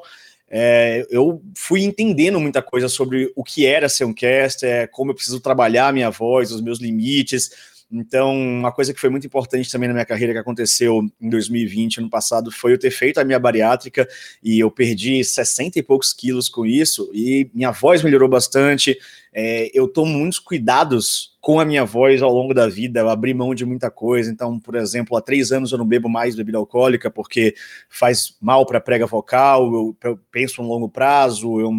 é, 0.53 1.07
eu 1.09 1.42
fui 1.56 1.81
entendendo 1.81 2.38
muita 2.38 2.62
coisa 2.62 2.89
sobre 2.89 3.31
o 3.38 3.44
que 3.44 3.65
era 3.65 3.88
ser 3.88 4.03
um 4.03 4.13
caster, 4.13 4.89
como 4.92 5.12
eu 5.12 5.15
preciso 5.15 5.39
trabalhar 5.39 5.88
a 5.88 5.94
minha 5.94 6.09
voz, 6.09 6.51
os 6.51 6.59
meus 6.59 6.80
limites. 6.80 7.70
Então, 7.92 8.34
uma 8.34 8.72
coisa 8.72 8.94
que 8.94 9.00
foi 9.00 9.10
muito 9.10 9.28
importante 9.28 9.70
também 9.70 9.88
na 9.88 9.94
minha 9.94 10.06
carreira 10.06 10.32
que 10.32 10.40
aconteceu 10.40 11.02
em 11.20 11.30
2020, 11.30 12.00
ano 12.00 12.10
passado, 12.10 12.50
foi 12.50 12.72
eu 12.74 12.80
ter 12.80 12.92
feito 12.92 13.20
a 13.20 13.24
minha 13.26 13.38
bariátrica 13.38 14.08
e 14.42 14.60
eu 14.60 14.72
perdi 14.72 15.24
60 15.24 15.78
e 15.78 15.84
poucos 15.84 16.14
quilos 16.14 16.48
com 16.48 16.66
isso 16.66 17.12
e 17.14 17.50
minha 17.54 17.72
voz 17.72 18.02
melhorou 18.02 18.30
bastante. 18.30 18.98
É, 19.34 19.70
eu 19.74 19.88
tomo 19.88 20.18
muitos 20.18 20.40
cuidados 20.40 21.32
com 21.42 21.60
a 21.60 21.66
minha 21.66 21.84
voz 21.84 22.22
ao 22.22 22.32
longo 22.32 22.54
da 22.54 22.68
vida, 22.68 23.00
eu 23.00 23.10
abri 23.10 23.34
mão 23.34 23.56
de 23.56 23.66
muita 23.66 23.90
coisa. 23.90 24.30
Então, 24.30 24.60
por 24.60 24.76
exemplo, 24.76 25.18
há 25.18 25.22
três 25.22 25.52
anos 25.52 25.72
eu 25.72 25.78
não 25.78 25.86
bebo 25.86 26.08
mais 26.08 26.36
bebida 26.36 26.58
alcoólica 26.58 27.10
porque 27.10 27.56
faz 27.90 28.36
mal 28.40 28.66
para 28.66 28.78
a 28.78 28.82
prega 28.82 29.08
vocal, 29.08 29.74
eu, 29.74 29.98
eu, 30.04 30.20
penso 30.32 30.62
no 30.62 30.68
longo 30.68 30.88
prazo, 30.88 31.60
eu 31.60 31.72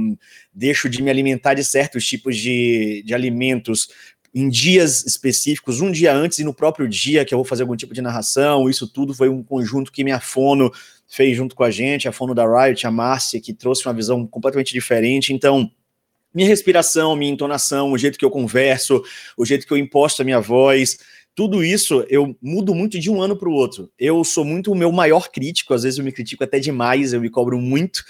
deixo 0.53 0.89
de 0.89 1.01
me 1.03 1.11
alimentar 1.11 1.55
de 1.55 1.63
certos 1.63 2.05
tipos 2.07 2.37
de, 2.37 3.03
de 3.07 3.15
alimentos 3.15 3.89
em 4.35 4.49
dias 4.49 5.05
específicos, 5.05 5.81
um 5.81 5.91
dia 5.91 6.15
antes 6.15 6.39
e 6.39 6.45
no 6.45 6.55
próprio 6.55 6.89
dia 6.89 7.25
que 7.25 7.35
eu 7.35 7.39
vou 7.39 7.45
fazer 7.45 7.63
algum 7.63 7.77
tipo 7.77 7.93
de 7.93 8.01
narração. 8.01 8.69
Isso 8.69 8.89
tudo 8.89 9.13
foi 9.13 9.29
um 9.29 9.43
conjunto 9.43 9.93
que 9.93 10.03
minha 10.03 10.21
fono 10.21 10.73
fez 11.07 11.37
junto 11.37 11.55
com 11.55 11.63
a 11.63 11.71
gente, 11.71 12.09
a 12.09 12.13
fono 12.13 12.35
da 12.35 12.45
Riot, 12.47 12.87
a 12.87 12.91
Márcia, 12.91 13.41
que 13.41 13.53
trouxe 13.53 13.87
uma 13.87 13.93
visão 13.93 14.27
completamente 14.27 14.73
diferente. 14.73 15.35
Então, 15.35 15.71
minha 16.35 16.49
respiração, 16.49 17.15
minha 17.15 17.31
entonação, 17.31 17.93
o 17.93 17.99
jeito 17.99 18.19
que 18.19 18.25
eu 18.25 18.31
converso, 18.31 19.03
o 19.37 19.45
jeito 19.45 19.67
que 19.67 19.73
eu 19.73 19.77
imposto 19.77 20.23
a 20.23 20.25
minha 20.25 20.41
voz, 20.41 20.99
tudo 21.35 21.63
isso 21.63 22.05
eu 22.09 22.35
mudo 22.41 22.75
muito 22.75 22.99
de 22.99 23.11
um 23.11 23.21
ano 23.21 23.37
para 23.37 23.49
o 23.49 23.53
outro. 23.53 23.91
Eu 23.99 24.25
sou 24.25 24.45
muito 24.45 24.73
o 24.73 24.75
meu 24.75 24.91
maior 24.91 25.31
crítico, 25.31 25.75
às 25.75 25.83
vezes 25.83 25.99
eu 25.99 26.05
me 26.05 26.13
critico 26.13 26.43
até 26.45 26.59
demais, 26.59 27.13
eu 27.13 27.21
me 27.21 27.29
cobro 27.29 27.59
muito. 27.59 28.03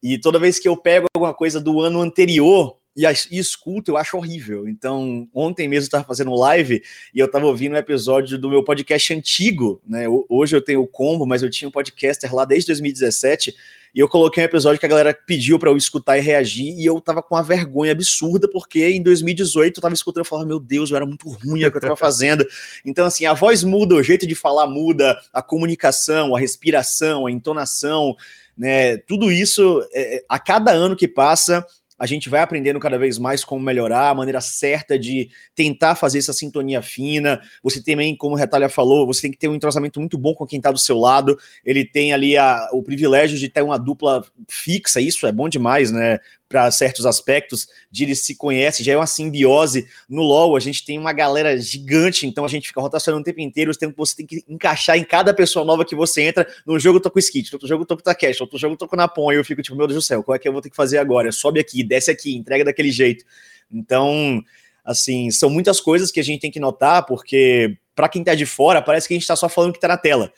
E 0.00 0.18
toda 0.18 0.38
vez 0.38 0.58
que 0.60 0.68
eu 0.68 0.76
pego 0.76 1.06
alguma 1.14 1.34
coisa 1.34 1.60
do 1.60 1.80
ano 1.80 2.00
anterior 2.00 2.76
e, 2.96 3.04
e 3.04 3.38
escuto, 3.38 3.90
eu 3.90 3.96
acho 3.96 4.16
horrível. 4.16 4.68
Então, 4.68 5.28
ontem 5.34 5.68
mesmo 5.68 5.84
eu 5.84 5.88
estava 5.88 6.04
fazendo 6.04 6.34
live 6.34 6.82
e 7.14 7.18
eu 7.18 7.26
estava 7.26 7.46
ouvindo 7.46 7.74
um 7.74 7.78
episódio 7.78 8.38
do 8.38 8.48
meu 8.48 8.62
podcast 8.62 9.12
antigo, 9.12 9.80
né? 9.86 10.06
Hoje 10.28 10.54
eu 10.54 10.60
tenho 10.60 10.82
o 10.82 10.86
combo, 10.86 11.26
mas 11.26 11.42
eu 11.42 11.50
tinha 11.50 11.68
um 11.68 11.72
podcaster 11.72 12.34
lá 12.34 12.44
desde 12.44 12.68
2017 12.68 13.54
e 13.94 14.00
eu 14.00 14.08
coloquei 14.08 14.42
um 14.42 14.46
episódio 14.46 14.80
que 14.80 14.86
a 14.86 14.88
galera 14.88 15.14
pediu 15.14 15.56
para 15.56 15.70
eu 15.70 15.76
escutar 15.76 16.18
e 16.18 16.20
reagir, 16.20 16.76
e 16.76 16.84
eu 16.84 17.00
tava 17.00 17.22
com 17.22 17.36
uma 17.36 17.44
vergonha 17.44 17.92
absurda, 17.92 18.48
porque 18.50 18.88
em 18.88 19.00
2018 19.00 19.78
eu 19.78 19.82
tava 19.82 19.94
escutando 19.94 20.24
e 20.24 20.28
falava, 20.28 20.48
meu 20.48 20.58
Deus, 20.58 20.90
eu 20.90 20.96
era 20.96 21.06
muito 21.06 21.28
ruim 21.28 21.64
o 21.64 21.70
que 21.70 21.76
eu 21.76 21.80
tava 21.80 21.96
fazendo. 21.96 22.44
Então, 22.84 23.06
assim, 23.06 23.24
a 23.24 23.32
voz 23.32 23.62
muda, 23.62 23.94
o 23.94 24.02
jeito 24.02 24.26
de 24.26 24.34
falar 24.34 24.66
muda, 24.66 25.18
a 25.32 25.40
comunicação, 25.40 26.34
a 26.34 26.40
respiração, 26.40 27.26
a 27.26 27.30
entonação, 27.30 28.16
né? 28.56 28.96
Tudo 28.98 29.30
isso, 29.30 29.86
é, 29.92 30.24
a 30.28 30.38
cada 30.38 30.72
ano 30.72 30.96
que 30.96 31.08
passa, 31.08 31.64
a 32.04 32.06
gente 32.06 32.28
vai 32.28 32.42
aprendendo 32.42 32.78
cada 32.78 32.98
vez 32.98 33.18
mais 33.18 33.42
como 33.42 33.64
melhorar, 33.64 34.10
a 34.10 34.14
maneira 34.14 34.38
certa 34.38 34.98
de 34.98 35.30
tentar 35.54 35.94
fazer 35.94 36.18
essa 36.18 36.34
sintonia 36.34 36.82
fina. 36.82 37.40
Você 37.62 37.82
também, 37.82 38.14
como 38.14 38.34
o 38.34 38.38
Retalha 38.38 38.68
falou, 38.68 39.06
você 39.06 39.22
tem 39.22 39.30
que 39.30 39.38
ter 39.38 39.48
um 39.48 39.54
entrosamento 39.54 39.98
muito 39.98 40.18
bom 40.18 40.34
com 40.34 40.46
quem 40.46 40.58
está 40.58 40.70
do 40.70 40.78
seu 40.78 40.98
lado. 40.98 41.38
Ele 41.64 41.82
tem 41.82 42.12
ali 42.12 42.36
a, 42.36 42.68
o 42.72 42.82
privilégio 42.82 43.38
de 43.38 43.48
ter 43.48 43.62
uma 43.62 43.78
dupla 43.78 44.22
fixa, 44.46 45.00
isso 45.00 45.26
é 45.26 45.32
bom 45.32 45.48
demais, 45.48 45.90
né? 45.90 46.18
Para 46.48 46.70
certos 46.70 47.06
aspectos, 47.06 47.66
de 47.90 48.04
eles 48.04 48.22
se 48.22 48.36
conhecem, 48.36 48.84
já 48.84 48.92
é 48.92 48.96
uma 48.96 49.06
simbiose. 49.06 49.86
No 50.08 50.22
LoL, 50.22 50.56
a 50.56 50.60
gente 50.60 50.84
tem 50.84 50.98
uma 50.98 51.12
galera 51.12 51.58
gigante, 51.58 52.26
então 52.26 52.44
a 52.44 52.48
gente 52.48 52.68
fica 52.68 52.80
rotacionando 52.80 53.22
o 53.22 53.24
tempo 53.24 53.40
inteiro, 53.40 53.72
o 53.72 53.74
tempo 53.74 53.94
você 53.96 54.16
tem 54.16 54.26
que 54.26 54.44
encaixar 54.48 54.96
em 54.96 55.04
cada 55.04 55.32
pessoa 55.34 55.64
nova 55.64 55.84
que 55.84 55.94
você 55.94 56.22
entra. 56.22 56.46
No 56.66 56.78
jogo 56.78 56.98
eu 56.98 57.02
tô 57.02 57.10
com 57.10 57.18
Skit, 57.18 57.54
outro 57.54 57.66
jogo 57.66 57.82
eu 57.82 57.86
tô 57.86 57.96
com 57.96 58.02
Takeshi, 58.02 58.42
outro 58.42 58.58
jogo 58.58 58.74
eu 58.74 58.78
tô 58.78 58.86
com 58.86 58.96
Napon, 58.96 59.32
e 59.32 59.36
eu 59.36 59.44
fico 59.44 59.62
tipo, 59.62 59.76
meu 59.76 59.86
Deus 59.86 59.98
do 59.98 60.06
céu, 60.06 60.22
qual 60.22 60.36
é 60.36 60.38
que 60.38 60.46
eu 60.46 60.52
vou 60.52 60.60
ter 60.60 60.70
que 60.70 60.76
fazer 60.76 60.98
agora? 60.98 61.32
Sobe 61.32 61.58
aqui, 61.60 61.82
desce 61.82 62.10
aqui, 62.10 62.36
entrega 62.36 62.64
daquele 62.64 62.92
jeito. 62.92 63.24
Então, 63.72 64.42
assim, 64.84 65.30
são 65.30 65.48
muitas 65.50 65.80
coisas 65.80 66.12
que 66.12 66.20
a 66.20 66.24
gente 66.24 66.40
tem 66.40 66.50
que 66.50 66.60
notar, 66.60 67.06
porque 67.06 67.76
para 67.94 68.08
quem 68.08 68.22
tá 68.22 68.34
de 68.34 68.46
fora, 68.46 68.82
parece 68.82 69.08
que 69.08 69.14
a 69.14 69.16
gente 69.16 69.26
tá 69.26 69.36
só 69.36 69.48
falando 69.48 69.72
que 69.72 69.80
tá 69.80 69.88
na 69.88 69.96
tela 69.96 70.32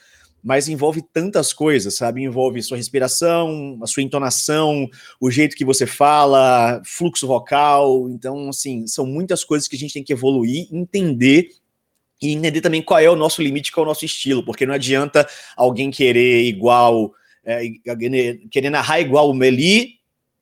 mas 0.46 0.68
envolve 0.68 1.02
tantas 1.12 1.52
coisas, 1.52 1.96
sabe? 1.96 2.22
Envolve 2.22 2.62
sua 2.62 2.76
respiração, 2.76 3.80
a 3.82 3.86
sua 3.88 4.04
entonação, 4.04 4.88
o 5.20 5.28
jeito 5.28 5.56
que 5.56 5.64
você 5.64 5.88
fala, 5.88 6.80
fluxo 6.84 7.26
vocal. 7.26 8.08
Então, 8.08 8.48
assim, 8.48 8.86
são 8.86 9.04
muitas 9.04 9.42
coisas 9.42 9.66
que 9.66 9.74
a 9.74 9.78
gente 9.78 9.94
tem 9.94 10.04
que 10.04 10.12
evoluir, 10.12 10.68
entender 10.70 11.48
e 12.22 12.32
entender 12.32 12.60
também 12.60 12.80
qual 12.80 13.00
é 13.00 13.10
o 13.10 13.16
nosso 13.16 13.42
limite, 13.42 13.72
qual 13.72 13.82
é 13.82 13.86
o 13.86 13.90
nosso 13.90 14.04
estilo, 14.04 14.44
porque 14.44 14.64
não 14.64 14.72
adianta 14.72 15.28
alguém 15.56 15.90
querer 15.90 16.44
igual, 16.44 17.12
é, 17.44 17.64
querer 18.48 18.70
narrar 18.70 19.00
igual 19.00 19.28
o 19.28 19.34
Meli, 19.34 19.94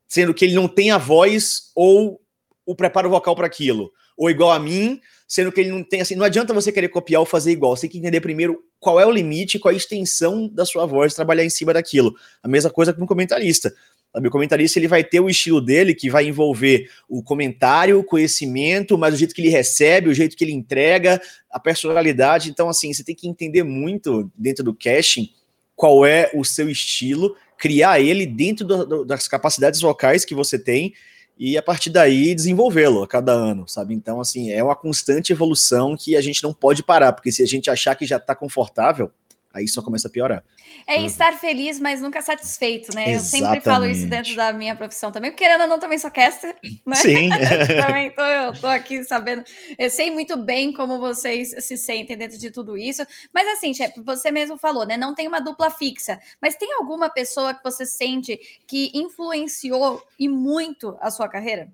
sendo 0.06 0.34
que 0.34 0.44
ele 0.44 0.54
não 0.54 0.68
tem 0.68 0.90
a 0.90 0.98
voz 0.98 1.72
ou 1.74 2.20
o 2.66 2.74
preparo 2.74 3.08
vocal 3.08 3.34
para 3.34 3.46
aquilo, 3.46 3.90
ou 4.18 4.28
igual 4.28 4.52
a 4.52 4.58
mim, 4.58 5.00
sendo 5.26 5.50
que 5.50 5.60
ele 5.60 5.70
não 5.70 5.82
tem 5.82 6.00
assim, 6.00 6.14
não 6.14 6.24
adianta 6.24 6.52
você 6.52 6.70
querer 6.70 6.88
copiar 6.88 7.20
ou 7.20 7.26
fazer 7.26 7.52
igual, 7.52 7.76
você 7.76 7.82
tem 7.82 7.90
que 7.90 7.98
entender 7.98 8.20
primeiro 8.20 8.62
qual 8.78 9.00
é 9.00 9.06
o 9.06 9.10
limite, 9.10 9.58
qual 9.58 9.72
é 9.72 9.74
a 9.74 9.76
extensão 9.76 10.48
da 10.48 10.64
sua 10.64 10.86
voz, 10.86 11.14
trabalhar 11.14 11.44
em 11.44 11.50
cima 11.50 11.72
daquilo. 11.72 12.14
A 12.42 12.48
mesma 12.48 12.70
coisa 12.70 12.92
com 12.92 13.04
o 13.04 13.06
comentarista. 13.06 13.74
O 14.14 14.30
comentarista 14.30 14.78
ele 14.78 14.86
vai 14.86 15.02
ter 15.02 15.18
o 15.18 15.28
estilo 15.28 15.60
dele, 15.60 15.92
que 15.92 16.08
vai 16.08 16.28
envolver 16.28 16.88
o 17.08 17.20
comentário, 17.20 17.98
o 17.98 18.04
conhecimento, 18.04 18.96
mas 18.96 19.12
o 19.12 19.16
jeito 19.16 19.34
que 19.34 19.40
ele 19.40 19.48
recebe, 19.48 20.08
o 20.08 20.14
jeito 20.14 20.36
que 20.36 20.44
ele 20.44 20.52
entrega, 20.52 21.20
a 21.50 21.58
personalidade. 21.58 22.48
Então, 22.48 22.68
assim, 22.68 22.92
você 22.92 23.02
tem 23.02 23.14
que 23.14 23.26
entender 23.26 23.64
muito 23.64 24.30
dentro 24.36 24.62
do 24.62 24.72
caching 24.72 25.30
qual 25.74 26.06
é 26.06 26.30
o 26.32 26.44
seu 26.44 26.70
estilo, 26.70 27.34
criar 27.58 28.00
ele 28.00 28.24
dentro 28.24 28.64
do, 28.64 28.86
do, 28.86 29.04
das 29.04 29.26
capacidades 29.26 29.80
vocais 29.80 30.24
que 30.24 30.34
você 30.34 30.56
tem 30.56 30.94
e 31.36 31.58
a 31.58 31.62
partir 31.62 31.90
daí 31.90 32.34
desenvolvê-lo 32.34 33.02
a 33.02 33.08
cada 33.08 33.32
ano, 33.32 33.66
sabe? 33.66 33.94
Então, 33.94 34.20
assim, 34.20 34.50
é 34.50 34.62
uma 34.62 34.76
constante 34.76 35.32
evolução 35.32 35.96
que 35.96 36.16
a 36.16 36.20
gente 36.20 36.42
não 36.42 36.52
pode 36.52 36.82
parar, 36.82 37.12
porque 37.12 37.32
se 37.32 37.42
a 37.42 37.46
gente 37.46 37.68
achar 37.68 37.94
que 37.96 38.06
já 38.06 38.16
está 38.16 38.34
confortável, 38.34 39.10
aí 39.54 39.68
só 39.68 39.80
começa 39.80 40.08
a 40.08 40.10
piorar. 40.10 40.44
É 40.86 40.98
uhum. 40.98 41.06
estar 41.06 41.32
feliz, 41.38 41.78
mas 41.78 42.00
nunca 42.00 42.20
satisfeito, 42.20 42.94
né? 42.94 43.12
Exatamente. 43.12 43.14
Eu 43.14 43.20
sempre 43.48 43.60
falo 43.60 43.86
isso 43.86 44.06
dentro 44.08 44.34
da 44.34 44.52
minha 44.52 44.74
profissão 44.74 45.12
também, 45.12 45.30
porque 45.30 45.44
querendo 45.44 45.62
ou 45.62 45.68
não, 45.68 45.78
também 45.78 45.96
sou 45.96 46.10
caster, 46.10 46.56
né? 46.84 46.96
Sim. 46.96 47.30
também 47.86 48.10
tô, 48.10 48.22
eu 48.22 48.52
tô 48.60 48.66
aqui 48.66 49.04
sabendo, 49.04 49.44
eu 49.78 49.88
sei 49.88 50.10
muito 50.10 50.36
bem 50.36 50.72
como 50.72 50.98
vocês 50.98 51.54
se 51.64 51.76
sentem 51.76 52.16
dentro 52.16 52.36
de 52.36 52.50
tudo 52.50 52.76
isso, 52.76 53.06
mas 53.32 53.46
assim, 53.48 53.72
chefe, 53.72 54.00
você 54.00 54.30
mesmo 54.32 54.58
falou, 54.58 54.84
né? 54.84 54.96
Não 54.96 55.14
tem 55.14 55.28
uma 55.28 55.40
dupla 55.40 55.70
fixa, 55.70 56.18
mas 56.42 56.56
tem 56.56 56.74
alguma 56.74 57.08
pessoa 57.08 57.54
que 57.54 57.62
você 57.62 57.86
sente 57.86 58.38
que 58.66 58.90
influenciou 58.92 60.02
e 60.18 60.28
muito 60.28 60.96
a 61.00 61.10
sua 61.10 61.28
carreira? 61.28 61.70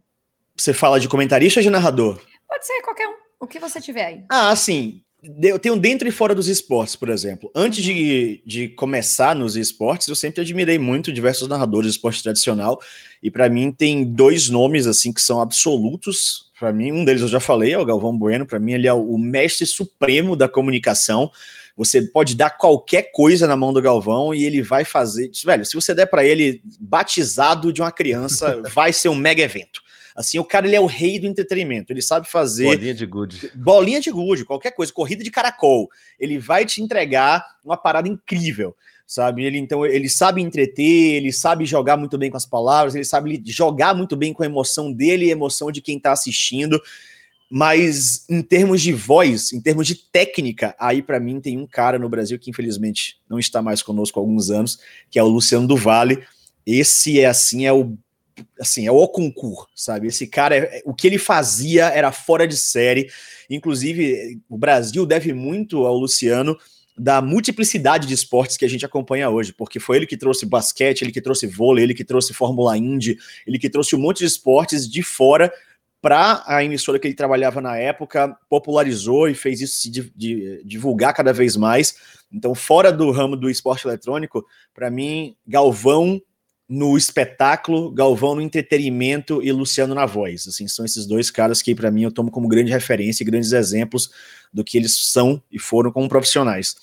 Você 0.54 0.74
fala 0.74 1.00
de 1.00 1.08
comentarista 1.08 1.60
ou 1.60 1.64
de 1.64 1.70
narrador? 1.70 2.20
Pode 2.46 2.66
ser 2.66 2.82
qualquer 2.82 3.08
um, 3.08 3.14
o 3.40 3.46
que 3.46 3.58
você 3.58 3.80
tiver 3.80 4.04
aí. 4.04 4.24
Ah, 4.28 4.54
sim 4.54 5.02
eu 5.42 5.58
tenho 5.58 5.76
dentro 5.76 6.08
e 6.08 6.10
fora 6.10 6.34
dos 6.34 6.48
esportes, 6.48 6.96
por 6.96 7.08
exemplo. 7.08 7.50
Antes 7.54 7.82
de, 7.84 8.42
de 8.44 8.68
começar 8.68 9.34
nos 9.34 9.56
esportes, 9.56 10.08
eu 10.08 10.14
sempre 10.14 10.40
admirei 10.40 10.78
muito 10.78 11.12
diversos 11.12 11.46
narradores 11.48 11.92
de 11.92 11.96
esporte 11.96 12.22
tradicional. 12.22 12.80
E 13.22 13.30
para 13.30 13.48
mim 13.48 13.70
tem 13.70 14.04
dois 14.04 14.48
nomes 14.48 14.86
assim 14.86 15.12
que 15.12 15.20
são 15.20 15.40
absolutos. 15.40 16.50
Para 16.58 16.72
mim, 16.72 16.92
um 16.92 17.04
deles 17.04 17.22
eu 17.22 17.28
já 17.28 17.40
falei, 17.40 17.72
é 17.72 17.78
o 17.78 17.84
Galvão 17.84 18.16
Bueno. 18.16 18.46
Para 18.46 18.58
mim, 18.58 18.72
ele 18.72 18.86
é 18.86 18.92
o 18.92 19.18
mestre 19.18 19.66
supremo 19.66 20.34
da 20.34 20.48
comunicação. 20.48 21.30
Você 21.76 22.02
pode 22.02 22.34
dar 22.34 22.50
qualquer 22.50 23.10
coisa 23.12 23.46
na 23.46 23.56
mão 23.56 23.72
do 23.72 23.80
Galvão 23.80 24.34
e 24.34 24.44
ele 24.44 24.62
vai 24.62 24.84
fazer. 24.84 25.30
Velho, 25.44 25.64
se 25.64 25.74
você 25.74 25.94
der 25.94 26.06
para 26.06 26.24
ele 26.24 26.62
batizado 26.78 27.72
de 27.72 27.80
uma 27.80 27.92
criança, 27.92 28.62
vai 28.72 28.92
ser 28.92 29.08
um 29.08 29.14
mega 29.14 29.42
evento. 29.42 29.82
Assim, 30.14 30.38
o 30.38 30.44
cara 30.44 30.66
ele 30.66 30.76
é 30.76 30.80
o 30.80 30.86
rei 30.86 31.18
do 31.18 31.26
entretenimento. 31.26 31.92
Ele 31.92 32.02
sabe 32.02 32.28
fazer. 32.28 32.64
Bolinha 32.64 32.94
de 32.94 33.06
gude. 33.06 33.52
Bolinha 33.54 34.00
de 34.00 34.10
gude, 34.10 34.44
qualquer 34.44 34.72
coisa, 34.72 34.92
corrida 34.92 35.22
de 35.22 35.30
caracol. 35.30 35.88
Ele 36.18 36.38
vai 36.38 36.64
te 36.64 36.82
entregar 36.82 37.44
uma 37.64 37.76
parada 37.76 38.08
incrível 38.08 38.74
sabe? 39.10 39.44
Ele 39.44 39.58
então 39.58 39.84
ele 39.84 40.08
sabe 40.08 40.40
entreter, 40.40 41.16
ele 41.16 41.32
sabe 41.32 41.66
jogar 41.66 41.96
muito 41.96 42.16
bem 42.16 42.30
com 42.30 42.36
as 42.36 42.46
palavras, 42.46 42.94
ele 42.94 43.04
sabe 43.04 43.42
jogar 43.44 43.92
muito 43.92 44.16
bem 44.16 44.32
com 44.32 44.44
a 44.44 44.46
emoção 44.46 44.92
dele 44.92 45.26
e 45.26 45.30
a 45.30 45.32
emoção 45.32 45.72
de 45.72 45.80
quem 45.80 45.96
está 45.96 46.12
assistindo. 46.12 46.80
Mas 47.50 48.24
em 48.30 48.40
termos 48.40 48.80
de 48.80 48.92
voz, 48.92 49.52
em 49.52 49.60
termos 49.60 49.88
de 49.88 49.96
técnica, 49.96 50.76
aí 50.78 51.02
para 51.02 51.18
mim 51.18 51.40
tem 51.40 51.58
um 51.58 51.66
cara 51.66 51.98
no 51.98 52.08
Brasil 52.08 52.38
que 52.38 52.50
infelizmente 52.50 53.18
não 53.28 53.40
está 53.40 53.60
mais 53.60 53.82
conosco 53.82 54.20
há 54.20 54.22
alguns 54.22 54.48
anos, 54.48 54.78
que 55.10 55.18
é 55.18 55.22
o 55.24 55.28
Luciano 55.28 55.66
do 55.66 55.76
Vale. 55.76 56.22
Esse 56.64 57.18
é 57.18 57.26
assim, 57.26 57.66
é 57.66 57.72
o 57.72 57.98
assim, 58.60 58.86
é 58.86 58.92
o 58.92 59.08
concurso, 59.08 59.68
sabe? 59.74 60.08
Esse 60.08 60.26
cara, 60.26 60.56
é, 60.56 60.82
o 60.84 60.94
que 60.94 61.06
ele 61.06 61.18
fazia 61.18 61.86
era 61.86 62.12
fora 62.12 62.46
de 62.46 62.56
série. 62.56 63.10
Inclusive, 63.48 64.40
o 64.48 64.56
Brasil 64.56 65.06
deve 65.06 65.32
muito 65.32 65.86
ao 65.86 65.96
Luciano 65.96 66.56
da 66.96 67.22
multiplicidade 67.22 68.06
de 68.06 68.12
esportes 68.12 68.56
que 68.56 68.64
a 68.64 68.68
gente 68.68 68.84
acompanha 68.84 69.30
hoje, 69.30 69.54
porque 69.54 69.80
foi 69.80 69.96
ele 69.96 70.06
que 70.06 70.16
trouxe 70.16 70.44
basquete, 70.44 71.02
ele 71.02 71.12
que 71.12 71.20
trouxe 71.22 71.46
vôlei, 71.46 71.84
ele 71.84 71.94
que 71.94 72.04
trouxe 72.04 72.34
Fórmula 72.34 72.76
Indy, 72.76 73.16
ele 73.46 73.58
que 73.58 73.70
trouxe 73.70 73.96
um 73.96 73.98
monte 73.98 74.18
de 74.18 74.26
esportes 74.26 74.86
de 74.88 75.02
fora 75.02 75.50
para 76.02 76.42
a 76.46 76.64
emissora 76.64 76.98
que 76.98 77.06
ele 77.06 77.14
trabalhava 77.14 77.60
na 77.60 77.76
época, 77.76 78.36
popularizou 78.48 79.28
e 79.28 79.34
fez 79.34 79.60
isso 79.60 79.76
se 79.76 79.90
divulgar 80.64 81.14
cada 81.14 81.32
vez 81.32 81.56
mais. 81.56 81.94
Então, 82.32 82.54
fora 82.54 82.92
do 82.92 83.10
ramo 83.10 83.36
do 83.36 83.50
esporte 83.50 83.86
eletrônico, 83.86 84.44
para 84.74 84.90
mim, 84.90 85.34
Galvão 85.46 86.20
no 86.70 86.96
espetáculo, 86.96 87.90
Galvão 87.90 88.36
no 88.36 88.40
entretenimento 88.40 89.42
e 89.42 89.50
Luciano 89.50 89.92
na 89.92 90.06
voz. 90.06 90.46
Assim, 90.46 90.68
são 90.68 90.84
esses 90.84 91.04
dois 91.04 91.28
caras 91.28 91.60
que, 91.60 91.74
para 91.74 91.90
mim, 91.90 92.04
eu 92.04 92.12
tomo 92.12 92.30
como 92.30 92.46
grande 92.46 92.70
referência 92.70 93.24
e 93.24 93.26
grandes 93.26 93.50
exemplos 93.50 94.08
do 94.54 94.62
que 94.62 94.78
eles 94.78 95.10
são 95.10 95.42
e 95.50 95.58
foram 95.58 95.90
como 95.90 96.08
profissionais. 96.08 96.76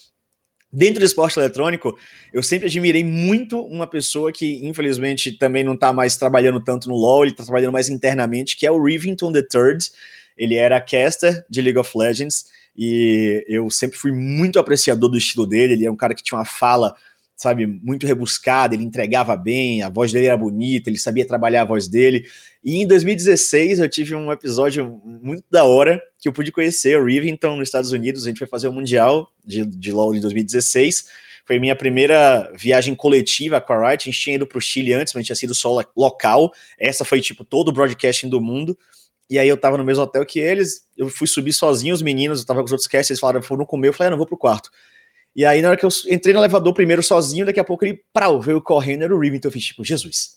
Dentro 0.69 0.99
do 0.99 1.05
esporte 1.05 1.39
eletrônico, 1.39 1.97
eu 2.33 2.43
sempre 2.43 2.67
admirei 2.67 3.01
muito 3.01 3.61
uma 3.61 3.87
pessoa 3.87 4.29
que, 4.29 4.67
infelizmente, 4.67 5.31
também 5.31 5.63
não 5.63 5.75
está 5.75 5.93
mais 5.93 6.17
trabalhando 6.17 6.59
tanto 6.59 6.89
no 6.89 6.95
LoL, 6.95 7.23
ele 7.23 7.31
está 7.31 7.45
trabalhando 7.45 7.71
mais 7.71 7.87
internamente, 7.87 8.57
que 8.57 8.67
é 8.67 8.71
o 8.71 8.83
Rivington 8.83 9.31
III. 9.31 9.77
Ele 10.37 10.55
era 10.55 10.81
caster 10.81 11.45
de 11.49 11.61
League 11.61 11.79
of 11.79 11.97
Legends 11.97 12.43
e 12.75 13.45
eu 13.47 13.69
sempre 13.69 13.97
fui 13.97 14.11
muito 14.11 14.59
apreciador 14.59 15.09
do 15.09 15.17
estilo 15.17 15.47
dele. 15.47 15.73
Ele 15.73 15.85
é 15.85 15.91
um 15.91 15.95
cara 15.95 16.13
que 16.13 16.21
tinha 16.21 16.37
uma 16.37 16.45
fala 16.45 16.93
sabe, 17.37 17.67
muito 17.67 18.07
rebuscada, 18.07 18.73
ele 18.73 18.83
entregava 18.83 19.37
bem, 19.37 19.83
a 19.83 19.89
voz 19.89 20.11
dele 20.11 20.25
era 20.25 20.35
bonita, 20.35 20.89
ele 20.89 20.97
sabia 20.97 21.25
trabalhar 21.25 21.61
a 21.61 21.65
voz 21.65 21.87
dele. 21.87 22.25
E 22.63 22.81
em 22.81 22.87
2016 22.87 23.77
eu 23.77 23.87
tive 23.87 24.15
um 24.15 24.31
episódio 24.31 24.99
muito 25.05 25.43
da 25.49 25.63
hora 25.63 26.01
que 26.19 26.27
eu 26.27 26.33
pude 26.33 26.51
conhecer 26.51 26.99
o 26.99 27.05
Rivington 27.05 27.55
nos 27.55 27.67
Estados 27.67 27.91
Unidos. 27.91 28.23
A 28.23 28.29
gente 28.29 28.39
foi 28.39 28.47
fazer 28.47 28.67
o 28.67 28.73
Mundial 28.73 29.31
de, 29.45 29.63
de 29.63 29.91
LoL 29.91 30.15
em 30.15 30.19
2016. 30.19 31.05
Foi 31.45 31.59
minha 31.59 31.75
primeira 31.75 32.51
viagem 32.57 32.95
coletiva 32.95 33.61
com 33.61 33.71
a 33.71 33.87
Riot. 33.87 34.09
A 34.09 34.11
gente 34.11 34.21
tinha 34.21 34.35
ido 34.35 34.47
para 34.47 34.57
o 34.57 34.61
Chile 34.61 34.93
antes, 34.93 35.13
mas 35.13 35.23
tinha 35.23 35.35
sido 35.35 35.53
só 35.53 35.79
local. 35.95 36.51
Essa 36.79 37.05
foi 37.05 37.21
tipo 37.21 37.45
todo 37.45 37.69
o 37.69 37.71
broadcasting 37.71 38.29
do 38.29 38.41
mundo. 38.41 38.75
E 39.29 39.37
aí 39.37 39.47
eu 39.47 39.57
tava 39.57 39.77
no 39.77 39.83
mesmo 39.83 40.03
hotel 40.03 40.25
que 40.25 40.39
eles, 40.39 40.87
eu 40.97 41.09
fui 41.09 41.27
subir 41.27 41.53
sozinho, 41.53 41.93
os 41.93 42.01
meninos, 42.01 42.39
eu 42.39 42.45
tava 42.45 42.61
com 42.61 42.65
os 42.65 42.71
outros 42.71 42.87
casters, 42.87 43.11
eles 43.11 43.19
falaram, 43.19 43.41
foram 43.41 43.65
comer, 43.65 43.89
eu 43.89 43.93
falei, 43.93 44.07
ah, 44.07 44.11
não, 44.11 44.17
vou 44.17 44.25
pro 44.25 44.37
quarto. 44.37 44.71
E 45.37 45.45
aí, 45.45 45.61
na 45.61 45.67
hora 45.67 45.77
que 45.77 45.85
eu 45.85 45.89
entrei 46.09 46.33
no 46.33 46.39
elevador 46.39 46.73
primeiro 46.73 47.03
sozinho, 47.03 47.45
daqui 47.45 47.59
a 47.59 47.63
pouco 47.63 47.85
ele 47.85 48.03
prau, 48.11 48.41
veio 48.41 48.59
correndo, 48.59 49.03
era 49.03 49.15
o 49.15 49.19
Rivington. 49.19 49.49
Eu 49.49 49.51
fiz 49.51 49.65
tipo, 49.65 49.85
Jesus. 49.85 50.29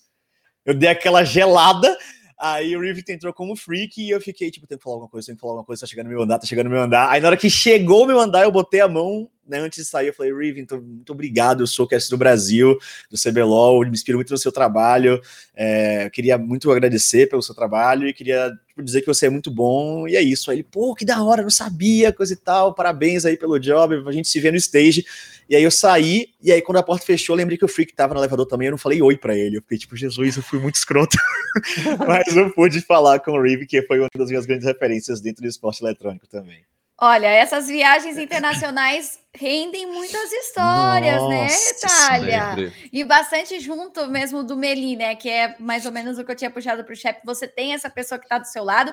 Eu 0.62 0.75
dei 0.75 0.90
aquela 0.90 1.25
gelada, 1.25 1.97
aí 2.38 2.76
o 2.76 2.80
Rivington 2.83 3.12
entrou 3.12 3.33
como 3.33 3.57
freak 3.57 3.99
e 3.99 4.11
eu 4.11 4.21
fiquei 4.21 4.50
tipo, 4.50 4.66
tem 4.66 4.76
que 4.76 4.85
falar 4.85 4.97
alguma 4.97 5.09
coisa, 5.09 5.28
tem 5.28 5.35
que 5.35 5.40
falar 5.40 5.52
alguma 5.52 5.64
coisa, 5.64 5.80
tá 5.80 5.87
chegando 5.87 6.09
no 6.09 6.12
meu 6.12 6.23
andar, 6.23 6.38
tá 6.38 6.47
chegando 6.47 6.66
no 6.66 6.73
meu 6.73 6.83
andar. 6.83 7.09
Aí 7.09 7.19
na 7.19 7.28
hora 7.28 7.37
que 7.38 7.49
chegou 7.49 8.04
o 8.04 8.07
meu 8.07 8.21
andar, 8.21 8.42
eu 8.42 8.52
botei 8.52 8.83
a 8.83 8.88
mão 8.88 9.26
né, 9.50 9.59
antes 9.59 9.85
de 9.85 9.90
sair, 9.90 10.07
eu 10.07 10.14
falei, 10.14 10.33
Rivington, 10.33 10.80
muito 10.80 11.12
obrigado, 11.12 11.62
eu 11.62 11.66
sou 11.66 11.85
o 11.85 11.88
cast 11.88 12.09
do 12.09 12.16
Brasil, 12.16 12.78
do 13.11 13.19
CBLOL, 13.19 13.85
me 13.85 13.90
inspiro 13.90 14.16
muito 14.19 14.30
no 14.30 14.38
seu 14.38 14.52
trabalho, 14.52 15.21
é, 15.54 16.07
eu 16.07 16.11
queria 16.11 16.38
muito 16.38 16.71
agradecer 16.71 17.28
pelo 17.28 17.42
seu 17.42 17.54
trabalho 17.54 18.09
e 18.09 18.14
queria 18.14 18.50
tipo, 18.69 18.83
dizer 18.83 19.00
que 19.00 19.07
você 19.07 19.26
é 19.26 19.30
muito 19.30 19.50
bom, 19.50 20.09
e 20.09 20.16
é 20.16 20.23
isso. 20.23 20.50
Aí 20.50 20.59
ele, 20.59 20.62
pô, 20.62 20.95
que 20.95 21.04
da 21.04 21.23
hora, 21.23 21.42
não 21.42 21.50
sabia, 21.50 22.12
coisa 22.12 22.33
e 22.33 22.37
tal, 22.37 22.75
parabéns 22.75 23.25
aí 23.25 23.37
pelo 23.37 23.59
job, 23.59 24.02
a 24.07 24.12
gente 24.12 24.28
se 24.28 24.40
vê 24.40 24.50
no 24.50 24.57
stage. 24.57 25.04
E 25.49 25.57
aí 25.57 25.62
eu 25.62 25.71
saí, 25.71 26.28
e 26.40 26.52
aí 26.52 26.62
quando 26.62 26.78
a 26.78 26.83
porta 26.83 27.04
fechou, 27.04 27.35
lembrei 27.35 27.59
que 27.59 27.64
o 27.64 27.69
Freak 27.69 27.95
tava 27.95 28.14
no 28.14 28.21
elevador 28.21 28.47
também, 28.47 28.69
eu 28.69 28.73
não 28.73 28.78
falei 28.78 29.02
oi 29.02 29.16
para 29.16 29.37
ele, 29.37 29.57
eu 29.57 29.62
fiquei 29.62 29.78
tipo, 29.78 29.97
Jesus, 29.97 30.37
eu 30.37 30.42
fui 30.42 30.59
muito 30.59 30.76
escroto. 30.76 31.16
Mas 32.07 32.37
eu 32.37 32.50
pude 32.52 32.80
falar 32.80 33.21
com 33.21 33.33
o 33.33 33.42
Riv, 33.42 33.66
que 33.66 33.83
foi 33.83 33.99
uma 33.99 34.09
das 34.16 34.28
minhas 34.28 34.47
grandes 34.47 34.66
referências 34.66 35.21
dentro 35.21 35.42
do 35.42 35.49
esporte 35.49 35.83
eletrônico 35.83 36.26
também. 36.28 36.62
Olha, 37.02 37.28
essas 37.28 37.66
viagens 37.66 38.19
internacionais 38.19 39.19
rendem 39.35 39.87
muitas 39.87 40.30
histórias, 40.30 41.23
né, 41.28 41.45
Nossa, 41.45 42.19
né, 42.19 42.28
Itália? 42.28 42.73
E 42.92 43.02
bastante 43.04 43.59
junto 43.59 44.07
mesmo 44.07 44.45
do 44.45 44.54
Meli, 44.54 44.97
né? 44.97 45.14
Que 45.14 45.30
é 45.30 45.57
mais 45.59 45.87
ou 45.87 45.92
menos 45.92 46.19
o 46.19 46.25
que 46.25 46.30
eu 46.30 46.37
tinha 46.37 46.50
puxado 46.50 46.85
para 46.85 46.92
o 46.92 46.97
chefe. 46.97 47.21
Você 47.25 47.49
tem 47.49 47.73
essa 47.73 47.88
pessoa 47.88 48.19
que 48.19 48.26
está 48.26 48.37
do 48.37 48.47
seu 48.47 48.62
lado 48.62 48.92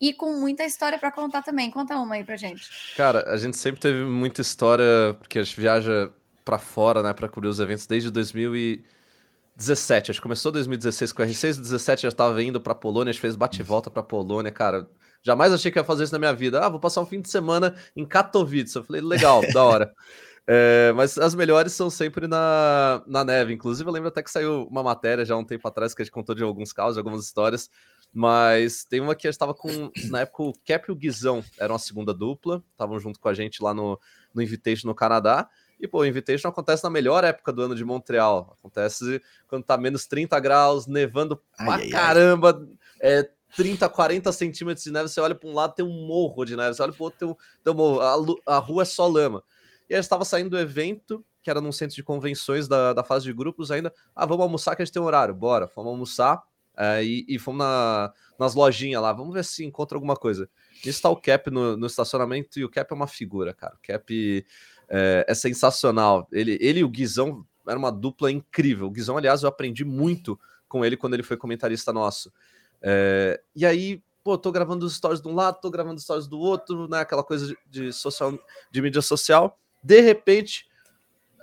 e 0.00 0.14
com 0.14 0.32
muita 0.32 0.64
história 0.64 0.98
para 0.98 1.12
contar 1.12 1.42
também. 1.42 1.70
Conta 1.70 1.94
uma 1.96 2.14
aí 2.14 2.24
pra 2.24 2.36
gente. 2.36 2.62
Cara, 2.96 3.30
a 3.30 3.36
gente 3.36 3.58
sempre 3.58 3.82
teve 3.82 4.02
muita 4.02 4.40
história, 4.40 5.14
porque 5.18 5.38
a 5.38 5.42
gente 5.42 5.60
viaja 5.60 6.10
para 6.42 6.58
fora, 6.58 7.02
né, 7.02 7.12
para 7.12 7.28
cobrir 7.28 7.50
os 7.50 7.60
eventos 7.60 7.86
desde 7.86 8.10
2017. 8.10 10.10
Acho 10.10 10.20
que 10.20 10.22
começou 10.22 10.50
2016 10.52 11.12
com 11.12 11.22
o 11.22 11.26
R6, 11.26 11.60
17 11.60 12.02
já 12.02 12.08
estava 12.08 12.42
indo 12.42 12.62
para 12.62 12.74
Polônia, 12.74 13.10
a 13.10 13.12
gente 13.12 13.20
fez 13.20 13.36
bate-volta 13.36 13.90
para 13.90 14.02
Polônia, 14.02 14.50
cara 14.50 14.88
Jamais 15.22 15.52
achei 15.52 15.70
que 15.70 15.78
ia 15.78 15.84
fazer 15.84 16.04
isso 16.04 16.12
na 16.12 16.18
minha 16.18 16.32
vida. 16.32 16.60
Ah, 16.60 16.68
vou 16.68 16.80
passar 16.80 17.00
um 17.00 17.06
fim 17.06 17.20
de 17.20 17.30
semana 17.30 17.74
em 17.94 18.04
Katowice. 18.04 18.76
Eu 18.76 18.84
falei, 18.84 19.00
legal, 19.00 19.40
da 19.52 19.64
hora. 19.64 19.92
É, 20.44 20.92
mas 20.96 21.16
as 21.18 21.36
melhores 21.36 21.72
são 21.72 21.88
sempre 21.88 22.26
na, 22.26 23.00
na 23.06 23.24
neve. 23.24 23.52
Inclusive, 23.54 23.88
eu 23.88 23.92
lembro 23.92 24.08
até 24.08 24.24
que 24.24 24.30
saiu 24.30 24.66
uma 24.68 24.82
matéria 24.82 25.24
já 25.24 25.36
um 25.36 25.44
tempo 25.44 25.66
atrás 25.68 25.94
que 25.94 26.02
a 26.02 26.04
gente 26.04 26.12
contou 26.12 26.34
de 26.34 26.42
alguns 26.42 26.72
casos, 26.72 26.94
de 26.94 26.98
algumas 26.98 27.24
histórias. 27.24 27.70
Mas 28.12 28.84
tem 28.84 29.00
uma 29.00 29.14
que 29.14 29.26
a 29.26 29.30
gente 29.30 29.36
estava 29.36 29.54
com, 29.54 29.90
na 30.10 30.22
época, 30.22 30.42
o 30.42 30.52
Cap 30.66 30.84
e 30.88 30.92
o 30.92 30.96
Guizão 30.96 31.44
eram 31.58 31.76
a 31.76 31.78
segunda 31.78 32.12
dupla, 32.12 32.62
estavam 32.72 32.98
junto 32.98 33.20
com 33.20 33.28
a 33.28 33.34
gente 33.34 33.62
lá 33.62 33.72
no, 33.72 33.98
no 34.34 34.42
Invitation 34.42 34.88
no 34.88 34.94
Canadá. 34.94 35.48
E, 35.80 35.88
pô, 35.88 36.00
o 36.00 36.06
Invitation 36.06 36.48
acontece 36.48 36.84
na 36.84 36.90
melhor 36.90 37.24
época 37.24 37.52
do 37.52 37.62
ano 37.62 37.74
de 37.74 37.84
Montreal. 37.84 38.56
Acontece 38.58 39.22
quando 39.48 39.64
tá 39.64 39.76
menos 39.78 40.06
30 40.06 40.38
graus, 40.40 40.86
nevando 40.86 41.40
ai, 41.58 41.66
pra 41.66 41.74
ai, 41.76 41.88
caramba. 41.88 42.60
Ai. 42.60 42.76
É, 43.00 43.30
30, 43.56 43.88
40 43.88 44.32
centímetros 44.32 44.84
de 44.84 44.90
neve, 44.90 45.08
você 45.08 45.20
olha 45.20 45.34
para 45.34 45.48
um 45.48 45.54
lado, 45.54 45.74
tem 45.74 45.84
um 45.84 46.06
morro 46.06 46.44
de 46.44 46.56
neve, 46.56 46.74
você 46.74 46.82
olha 46.82 46.92
para 46.92 47.02
o 47.02 47.04
outro, 47.04 47.18
tem 47.18 47.28
um, 47.28 47.34
tem 47.62 47.72
um 47.72 47.76
morro, 47.76 48.00
a, 48.46 48.56
a, 48.56 48.58
rua 48.58 48.82
é 48.82 48.86
só 48.86 49.06
lama. 49.06 49.42
E 49.88 49.94
aí 49.94 50.00
estava 50.00 50.24
saindo 50.24 50.50
do 50.50 50.58
evento, 50.58 51.24
que 51.42 51.50
era 51.50 51.60
num 51.60 51.72
centro 51.72 51.94
de 51.94 52.02
convenções 52.02 52.66
da, 52.66 52.92
da 52.92 53.04
fase 53.04 53.24
de 53.24 53.32
grupos 53.32 53.70
ainda. 53.70 53.92
Ah, 54.14 54.24
vamos 54.24 54.42
almoçar 54.44 54.74
que 54.74 54.82
a 54.82 54.84
gente 54.84 54.94
tem 54.94 55.02
um 55.02 55.06
horário, 55.06 55.34
bora. 55.34 55.68
Fomos 55.68 55.90
almoçar 55.90 56.42
é, 56.76 57.04
e, 57.04 57.26
e, 57.28 57.38
fomos 57.38 57.58
na, 57.58 58.12
nas 58.38 58.54
lojinhas 58.54 59.02
lá, 59.02 59.12
vamos 59.12 59.34
ver 59.34 59.44
se 59.44 59.64
encontra 59.64 59.96
alguma 59.96 60.16
coisa. 60.16 60.48
Está 60.84 61.10
o 61.10 61.16
Cap 61.16 61.50
no, 61.50 61.76
no, 61.76 61.86
estacionamento 61.86 62.58
e 62.58 62.64
o 62.64 62.70
Cap 62.70 62.90
é 62.90 62.94
uma 62.94 63.06
figura, 63.06 63.52
cara. 63.52 63.74
O 63.74 63.86
Cap 63.86 64.46
é, 64.88 65.24
é 65.28 65.34
sensacional. 65.34 66.26
Ele, 66.32 66.56
ele 66.60 66.80
e 66.80 66.84
o 66.84 66.88
Guizão 66.88 67.44
era 67.68 67.78
uma 67.78 67.92
dupla 67.92 68.30
incrível. 68.30 68.86
O 68.86 68.90
Guizão, 68.90 69.16
aliás, 69.16 69.42
eu 69.42 69.48
aprendi 69.48 69.84
muito 69.84 70.38
com 70.68 70.84
ele 70.84 70.96
quando 70.96 71.14
ele 71.14 71.22
foi 71.22 71.36
comentarista 71.36 71.92
nosso. 71.92 72.32
É, 72.82 73.40
e 73.54 73.64
aí, 73.64 74.02
pô, 74.24 74.36
tô 74.36 74.50
gravando 74.50 74.84
os 74.84 74.96
stories 74.96 75.20
de 75.20 75.28
um 75.28 75.34
lado, 75.34 75.60
tô 75.60 75.70
gravando 75.70 75.96
os 75.96 76.02
stories 76.02 76.26
do 76.26 76.38
outro, 76.38 76.88
né? 76.88 77.00
Aquela 77.00 77.22
coisa 77.22 77.46
de, 77.46 77.56
de 77.68 77.92
social, 77.92 78.38
de 78.70 78.82
mídia 78.82 79.02
social. 79.02 79.58
De 79.82 80.00
repente, 80.00 80.66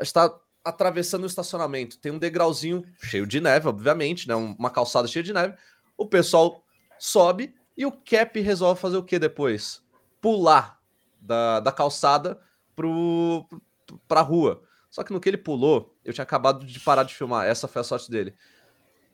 está 0.02 0.34
atravessando 0.64 1.24
o 1.24 1.28
estacionamento. 1.28 1.98
Tem 1.98 2.12
um 2.12 2.20
degrauzinho 2.20 2.84
cheio 3.02 3.26
de 3.26 3.40
neve, 3.40 3.68
obviamente, 3.68 4.28
né? 4.28 4.36
Uma 4.36 4.70
calçada 4.70 5.08
cheia 5.08 5.24
de 5.24 5.34
neve. 5.34 5.56
O 5.98 6.06
pessoal 6.06 6.64
sobe 6.98 7.56
e 7.76 7.86
o 7.86 7.92
Cap 7.92 8.40
resolve 8.40 8.80
fazer 8.80 8.98
o 8.98 9.04
que 9.04 9.18
depois? 9.18 9.82
Pular 10.22 10.80
da, 11.20 11.60
da 11.60 11.72
calçada 11.72 12.40
pro, 12.76 13.46
pra 14.08 14.22
rua. 14.22 14.62
Só 14.90 15.04
que 15.04 15.14
no 15.14 15.20
que 15.20 15.30
ele 15.30 15.38
pulou, 15.38 15.96
eu 16.04 16.12
tinha 16.14 16.24
acabado 16.24 16.66
de 16.66 16.80
parar 16.80 17.04
de 17.04 17.14
filmar. 17.14 17.46
Essa 17.46 17.68
foi 17.68 17.82
a 17.82 17.84
sorte 17.86 18.10
dele. 18.10 18.36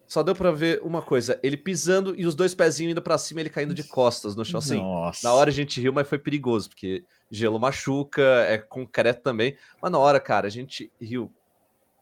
Só 0.07 0.21
deu 0.21 0.35
para 0.35 0.51
ver 0.51 0.81
uma 0.83 1.01
coisa, 1.01 1.39
ele 1.41 1.57
pisando 1.57 2.13
e 2.15 2.25
os 2.25 2.35
dois 2.35 2.53
pezinhos 2.53 2.91
indo 2.91 3.01
para 3.01 3.17
cima, 3.17 3.39
ele 3.39 3.50
caindo 3.50 3.74
de 3.74 3.83
costas 3.83 4.35
no 4.35 4.45
chão. 4.45 4.59
Assim, 4.59 4.77
Nossa. 4.77 5.27
na 5.27 5.33
hora 5.33 5.50
a 5.50 5.53
gente 5.53 5.81
riu, 5.81 5.91
mas 5.91 6.07
foi 6.07 6.19
perigoso, 6.19 6.69
porque 6.69 7.03
gelo 7.29 7.59
machuca, 7.59 8.21
é 8.47 8.57
concreto 8.57 9.21
também. 9.21 9.57
Mas 9.81 9.91
na 9.91 9.97
hora, 9.97 10.19
cara, 10.19 10.45
a 10.47 10.50
gente 10.50 10.91
riu 11.01 11.31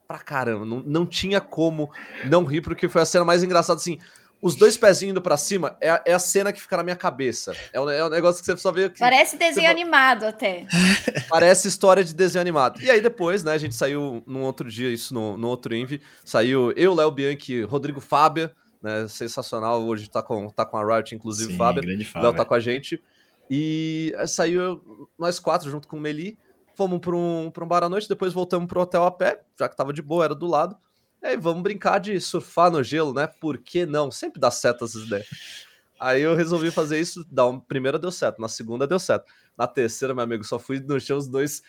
pra 0.07 0.19
caramba. 0.19 0.65
Não, 0.65 0.83
não 0.85 1.05
tinha 1.05 1.39
como 1.39 1.91
não 2.29 2.43
rir, 2.43 2.61
porque 2.61 2.89
foi 2.89 3.01
a 3.01 3.05
cena 3.05 3.25
mais 3.25 3.43
engraçada, 3.43 3.79
assim. 3.79 3.97
Os 4.43 4.55
dois 4.55 4.75
pezinhos 4.77 5.11
indo 5.11 5.21
pra 5.21 5.37
cima 5.37 5.77
é, 5.79 5.89
a- 5.89 6.01
é 6.05 6.13
a 6.13 6.19
cena 6.19 6.51
que 6.51 6.61
fica 6.61 6.75
na 6.77 6.83
minha 6.83 6.95
cabeça. 6.95 7.55
É 7.71 7.79
um, 7.79 7.89
é 7.89 8.05
um 8.05 8.09
negócio 8.09 8.41
que 8.43 8.45
você 8.45 8.57
só 8.57 8.71
vê 8.71 8.89
que 8.89 8.99
Parece 8.99 9.37
desenho 9.37 9.65
Você- 9.67 9.71
animado 9.71 10.25
até. 10.25 10.65
parece 11.29 11.67
história 11.67 12.03
de 12.03 12.13
desenho 12.13 12.41
animado. 12.41 12.81
E 12.81 12.91
aí 12.91 12.99
depois, 13.01 13.43
né, 13.43 13.53
a 13.53 13.57
gente 13.57 13.73
saiu 13.73 14.21
num 14.27 14.41
outro 14.43 14.69
dia, 14.69 14.89
isso 14.89 15.13
no, 15.13 15.37
no 15.37 15.47
outro 15.47 15.73
Envy, 15.75 16.01
saiu 16.25 16.71
eu, 16.75 16.93
Léo 16.93 17.09
Bianchi, 17.09 17.63
Rodrigo 17.63 18.01
Fábia, 18.01 18.51
né, 18.81 19.07
sensacional, 19.07 19.81
hoje 19.83 20.09
tá 20.09 20.21
com, 20.21 20.49
tá 20.49 20.65
com 20.65 20.75
a 20.77 20.85
Riot, 20.97 21.15
inclusive, 21.15 21.53
Sim, 21.53 21.57
Fábia. 21.57 21.81
Fábio. 22.05 22.27
Léo 22.29 22.35
tá 22.37 22.43
com 22.43 22.53
a 22.53 22.59
gente. 22.59 23.01
E 23.49 24.13
aí 24.17 24.27
saiu 24.27 24.61
eu- 24.61 25.09
nós 25.17 25.39
quatro 25.39 25.69
junto 25.69 25.87
com 25.87 25.97
o 25.97 25.99
Meli. 26.01 26.37
Fomos 26.75 26.99
para 26.99 27.15
um, 27.15 27.51
pra 27.51 27.63
um 27.63 27.67
bar 27.67 27.83
à 27.83 27.89
noite, 27.89 28.09
depois 28.09 28.33
voltamos 28.33 28.67
pro 28.67 28.81
hotel 28.81 29.03
a 29.05 29.11
pé, 29.11 29.41
já 29.59 29.69
que 29.69 29.77
tava 29.77 29.93
de 29.93 30.01
boa, 30.01 30.25
era 30.25 30.33
do 30.35 30.47
lado. 30.47 30.75
E 31.23 31.27
aí 31.27 31.37
vamos 31.37 31.63
brincar 31.63 31.99
de 31.99 32.19
surfar 32.19 32.69
no 32.69 32.83
gelo, 32.83 33.13
né? 33.13 33.27
Por 33.27 33.57
que 33.57 33.85
não? 33.85 34.11
Sempre 34.11 34.39
dá 34.41 34.51
certo 34.51 34.83
essas 34.85 35.03
ideias. 35.03 35.25
Aí 35.99 36.21
eu 36.21 36.35
resolvi 36.35 36.69
fazer 36.69 36.99
isso. 36.99 37.25
Da 37.31 37.47
um- 37.47 37.59
primeira 37.59 37.97
deu 37.97 38.11
certo, 38.11 38.41
na 38.41 38.49
segunda 38.49 38.85
deu 38.85 38.99
certo. 38.99 39.25
Na 39.57 39.65
terceira, 39.65 40.13
meu 40.13 40.23
amigo, 40.23 40.43
só 40.43 40.59
fui 40.59 40.79
no 40.79 40.99
chão, 40.99 41.17
os 41.17 41.27
dois. 41.27 41.61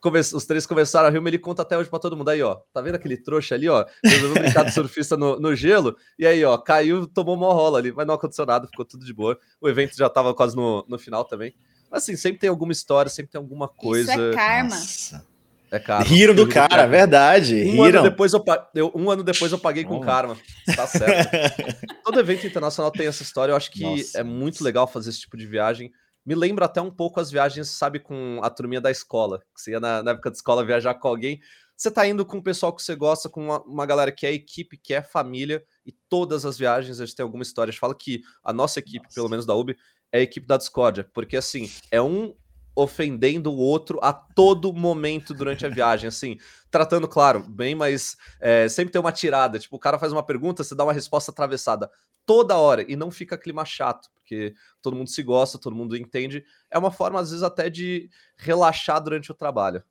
come- 0.00 0.18
Os 0.18 0.46
três 0.46 0.66
começaram 0.66 1.08
a 1.08 1.10
rir, 1.10 1.20
mas 1.20 1.28
ele 1.28 1.38
conta 1.38 1.62
até 1.62 1.76
hoje 1.78 1.90
pra 1.90 1.98
todo 1.98 2.16
mundo. 2.16 2.28
Aí, 2.30 2.42
ó, 2.42 2.56
tá 2.72 2.80
vendo 2.80 2.94
aquele 2.96 3.16
trouxa 3.16 3.54
ali, 3.54 3.68
ó? 3.68 3.84
Resolveu 4.02 4.42
brincar 4.42 4.64
de 4.64 4.72
surfista 4.74 5.16
no, 5.16 5.38
no 5.38 5.54
gelo, 5.54 5.96
e 6.18 6.26
aí, 6.26 6.44
ó, 6.44 6.56
caiu, 6.58 7.06
tomou 7.06 7.36
uma 7.36 7.52
rola 7.52 7.78
ali, 7.78 7.92
mas 7.92 8.04
não 8.06 8.14
aconteceu 8.14 8.44
nada, 8.46 8.66
ficou 8.66 8.84
tudo 8.84 9.04
de 9.04 9.12
boa. 9.12 9.38
O 9.60 9.68
evento 9.68 9.94
já 9.96 10.08
tava 10.08 10.34
quase 10.34 10.56
no, 10.56 10.84
no 10.88 10.98
final 10.98 11.24
também. 11.24 11.54
Mas 11.90 12.02
assim, 12.04 12.16
sempre 12.16 12.40
tem 12.40 12.48
alguma 12.50 12.72
história, 12.72 13.08
sempre 13.10 13.30
tem 13.30 13.38
alguma 13.38 13.68
coisa. 13.68 14.10
Isso 14.12 14.20
é 14.22 14.32
karma. 14.34 14.70
Nossa. 14.70 15.26
É 15.72 15.78
caro. 15.80 16.04
Do 16.04 16.10
Riram 16.10 16.48
cara, 16.48 16.86
verdade. 16.86 17.54
Um 17.64 17.72
ano, 17.82 17.84
riram. 17.84 18.02
depois 18.02 18.32
eu, 18.34 18.44
eu- 18.74 18.92
um 18.94 19.10
ano 19.10 19.24
depois 19.24 19.50
eu 19.52 19.58
paguei 19.58 19.84
com 19.84 19.96
Oh. 19.96 20.00
karma. 20.00 20.36
Tá 20.76 20.86
certo. 20.86 21.30
Todo 22.04 22.20
evento 22.20 22.46
internacional 22.46 22.90
tem 22.92 23.06
essa 23.06 23.22
história. 23.22 23.52
Eu 23.52 23.56
acho 23.56 23.70
que 23.70 23.82
Nossa, 23.82 24.18
é 24.18 24.22
muito 24.22 24.56
nossa. 24.56 24.64
legal 24.64 24.86
fazer 24.86 25.08
esse 25.10 25.20
tipo 25.20 25.36
de 25.36 25.46
viagem. 25.46 25.90
Me 26.26 26.34
lembra 26.34 26.66
até 26.66 26.80
um 26.80 26.90
pouco 26.90 27.18
as 27.20 27.30
viagens, 27.30 27.68
sabe, 27.70 27.98
com 27.98 28.38
a 28.42 28.50
turminha 28.50 28.80
da 28.82 28.90
escola. 28.90 29.38
Que 29.54 29.60
você 29.62 29.70
ia 29.72 29.80
na, 29.80 30.02
na 30.02 30.10
época 30.12 30.30
de 30.30 30.36
escola 30.36 30.64
viajar 30.64 30.94
com 30.94 31.08
alguém. 31.08 31.40
Você 31.74 31.90
tá 31.90 32.06
indo 32.06 32.24
com 32.24 32.36
o 32.36 32.42
pessoal 32.42 32.72
que 32.72 32.82
você 32.82 32.94
gosta, 32.94 33.28
com 33.30 33.42
uma, 33.46 33.60
uma 33.62 33.86
galera 33.86 34.12
que 34.12 34.26
é 34.26 34.32
equipe, 34.32 34.76
que 34.76 34.92
é 34.94 35.02
família. 35.02 35.64
E 35.86 35.92
todas 36.08 36.44
as 36.44 36.58
viagens 36.58 37.00
a 37.00 37.06
gente 37.06 37.16
tem 37.16 37.24
alguma 37.24 37.42
história. 37.42 37.70
A 37.70 37.72
gente 37.72 37.80
fala 37.80 37.94
que 37.94 38.20
a 38.44 38.52
nossa 38.52 38.78
equipe, 38.78 39.04
Nossa. 39.04 39.14
pelo 39.14 39.28
menos 39.30 39.46
da 39.46 39.54
UB, 39.54 39.74
é 40.12 40.18
a 40.18 40.22
equipe 40.22 40.46
da 40.46 40.58
discórdia. 40.58 41.08
Porque 41.14 41.36
assim, 41.36 41.68
é 41.90 42.00
um 42.00 42.34
ofendendo 42.74 43.52
o 43.52 43.56
outro 43.56 43.98
a 44.02 44.12
todo 44.12 44.72
momento 44.72 45.34
durante 45.34 45.66
a 45.66 45.68
viagem, 45.68 46.08
assim, 46.08 46.38
tratando, 46.70 47.06
claro, 47.06 47.42
bem, 47.48 47.74
mas 47.74 48.16
é, 48.40 48.68
sempre 48.68 48.92
tem 48.92 49.00
uma 49.00 49.12
tirada, 49.12 49.58
tipo, 49.58 49.76
o 49.76 49.80
cara 49.80 49.98
faz 49.98 50.12
uma 50.12 50.22
pergunta, 50.22 50.64
você 50.64 50.74
dá 50.74 50.84
uma 50.84 50.92
resposta 50.92 51.30
atravessada 51.30 51.90
toda 52.24 52.56
hora, 52.56 52.84
e 52.90 52.96
não 52.96 53.10
fica 53.10 53.36
clima 53.36 53.64
chato, 53.64 54.08
porque 54.14 54.54
todo 54.80 54.96
mundo 54.96 55.10
se 55.10 55.22
gosta, 55.22 55.58
todo 55.58 55.76
mundo 55.76 55.96
entende, 55.96 56.44
é 56.70 56.78
uma 56.78 56.90
forma, 56.90 57.20
às 57.20 57.30
vezes, 57.30 57.42
até 57.42 57.68
de 57.68 58.08
relaxar 58.36 59.02
durante 59.02 59.30
o 59.30 59.34
trabalho. 59.34 59.82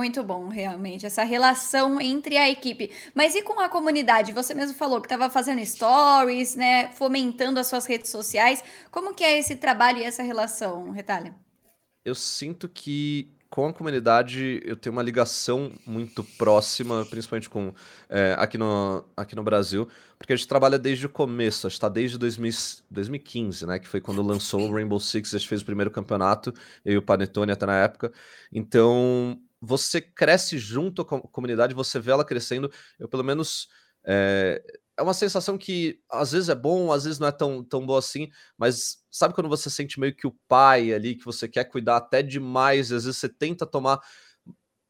Muito 0.00 0.22
bom, 0.22 0.48
realmente, 0.48 1.04
essa 1.04 1.24
relação 1.24 2.00
entre 2.00 2.38
a 2.38 2.48
equipe. 2.48 2.90
Mas 3.14 3.34
e 3.34 3.42
com 3.42 3.60
a 3.60 3.68
comunidade? 3.68 4.32
Você 4.32 4.54
mesmo 4.54 4.74
falou 4.74 4.98
que 4.98 5.06
estava 5.06 5.28
fazendo 5.28 5.62
stories, 5.66 6.56
né? 6.56 6.90
Fomentando 6.92 7.60
as 7.60 7.66
suas 7.66 7.84
redes 7.84 8.10
sociais. 8.10 8.64
Como 8.90 9.12
que 9.12 9.22
é 9.22 9.38
esse 9.38 9.56
trabalho 9.56 9.98
e 9.98 10.04
essa 10.04 10.22
relação, 10.22 10.90
Retalha? 10.90 11.34
Eu 12.04 12.14
sinto 12.14 12.68
que 12.68 13.30
com 13.50 13.66
a 13.66 13.72
comunidade 13.72 14.62
eu 14.64 14.76
tenho 14.76 14.92
uma 14.92 15.02
ligação 15.02 15.72
muito 15.84 16.22
próxima, 16.38 17.04
principalmente 17.04 17.50
com 17.50 17.74
é, 18.08 18.34
aqui, 18.38 18.56
no, 18.56 19.04
aqui 19.16 19.34
no 19.34 19.42
Brasil, 19.42 19.88
porque 20.16 20.32
a 20.32 20.36
gente 20.36 20.46
trabalha 20.46 20.78
desde 20.78 21.06
o 21.06 21.08
começo, 21.08 21.66
a 21.66 21.70
gente 21.70 21.76
está 21.76 21.88
desde 21.88 22.16
2000, 22.16 22.52
2015, 22.90 23.66
né? 23.66 23.78
Que 23.80 23.88
foi 23.88 24.00
quando 24.00 24.22
lançou 24.22 24.68
o 24.68 24.72
Rainbow 24.72 25.00
Six, 25.00 25.34
a 25.34 25.38
gente 25.38 25.48
fez 25.48 25.62
o 25.62 25.64
primeiro 25.64 25.90
campeonato, 25.90 26.54
eu 26.84 26.94
e 26.94 26.96
o 26.96 27.02
Panetone 27.02 27.50
até 27.50 27.66
na 27.66 27.76
época. 27.76 28.12
Então 28.52 29.40
você 29.60 30.00
cresce 30.00 30.56
junto 30.56 31.04
com 31.04 31.16
a 31.16 31.20
comunidade, 31.20 31.74
você 31.74 31.98
vê 31.98 32.12
ela 32.12 32.24
crescendo. 32.24 32.70
Eu, 32.98 33.08
pelo 33.08 33.24
menos, 33.24 33.68
é, 34.04 34.62
é 35.00 35.02
uma 35.02 35.14
sensação 35.14 35.56
que 35.56 35.98
às 36.10 36.32
vezes 36.32 36.50
é 36.50 36.54
bom, 36.54 36.92
às 36.92 37.04
vezes 37.04 37.18
não 37.18 37.26
é 37.26 37.32
tão, 37.32 37.64
tão 37.64 37.86
boa 37.86 37.98
assim, 37.98 38.28
mas 38.58 38.98
sabe 39.10 39.34
quando 39.34 39.48
você 39.48 39.70
sente 39.70 39.98
meio 39.98 40.14
que 40.14 40.26
o 40.26 40.36
pai 40.46 40.92
ali, 40.92 41.14
que 41.14 41.24
você 41.24 41.48
quer 41.48 41.64
cuidar 41.64 41.96
até 41.96 42.22
demais, 42.22 42.90
e 42.90 42.94
às 42.94 43.04
vezes 43.04 43.18
você 43.18 43.28
tenta 43.28 43.64
tomar, 43.64 43.98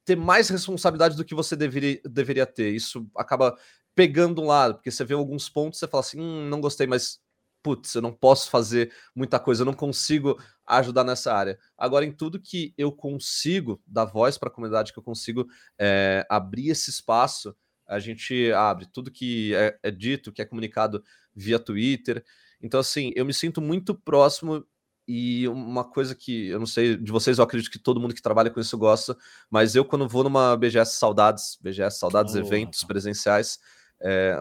ter 0.04 0.16
mais 0.16 0.48
responsabilidade 0.48 1.16
do 1.16 1.24
que 1.24 1.32
você 1.32 1.54
deveria, 1.54 2.00
deveria 2.04 2.44
ter. 2.44 2.74
Isso 2.74 3.08
acaba 3.16 3.56
pegando 3.94 4.42
um 4.42 4.46
lado, 4.46 4.74
porque 4.74 4.90
você 4.90 5.04
vê 5.04 5.14
alguns 5.14 5.48
pontos, 5.48 5.78
você 5.78 5.86
fala 5.86 6.00
assim, 6.00 6.20
hum, 6.20 6.48
não 6.48 6.60
gostei, 6.60 6.88
mas 6.88 7.20
putz, 7.62 7.94
eu 7.94 8.02
não 8.02 8.12
posso 8.12 8.50
fazer 8.50 8.92
muita 9.14 9.38
coisa, 9.38 9.62
eu 9.62 9.66
não 9.66 9.74
consigo 9.74 10.36
ajudar 10.66 11.04
nessa 11.04 11.32
área. 11.32 11.56
Agora, 11.78 12.04
em 12.04 12.10
tudo 12.10 12.40
que 12.40 12.74
eu 12.76 12.90
consigo 12.90 13.80
dar 13.86 14.06
voz 14.06 14.36
para 14.36 14.48
a 14.48 14.52
comunidade, 14.52 14.92
que 14.92 14.98
eu 14.98 15.04
consigo 15.04 15.46
é, 15.78 16.26
abrir 16.28 16.70
esse 16.70 16.90
espaço, 16.90 17.54
a 17.90 17.98
gente 17.98 18.52
abre 18.52 18.86
tudo 18.86 19.10
que 19.10 19.54
é, 19.54 19.76
é, 19.82 19.90
dito, 19.90 20.32
que 20.32 20.40
é 20.40 20.44
comunicado 20.44 21.02
via 21.34 21.58
Twitter. 21.58 22.24
Então, 22.62 22.78
assim, 22.78 23.12
eu 23.16 23.24
me 23.26 23.34
sinto 23.34 23.60
muito 23.60 23.94
próximo 23.94 24.64
e 25.08 25.48
uma 25.48 25.82
coisa 25.82 26.14
que 26.14 26.48
eu 26.48 26.60
não 26.60 26.66
sei 26.66 26.96
de 26.96 27.10
vocês, 27.10 27.38
eu 27.38 27.44
acredito 27.44 27.70
que 27.70 27.80
todo 27.80 27.98
mundo 27.98 28.14
que 28.14 28.22
trabalha 28.22 28.48
com 28.48 28.60
isso 28.60 28.78
gosta, 28.78 29.16
mas 29.50 29.74
eu, 29.74 29.84
quando 29.84 30.08
vou 30.08 30.22
numa 30.22 30.56
BGS 30.56 30.98
Saudades, 30.98 31.58
BGS 31.60 31.98
Saudades, 31.98 32.34
Oh. 32.36 32.38
eventos 32.38 32.84
presenciais, 32.84 33.58
é, 34.00 34.40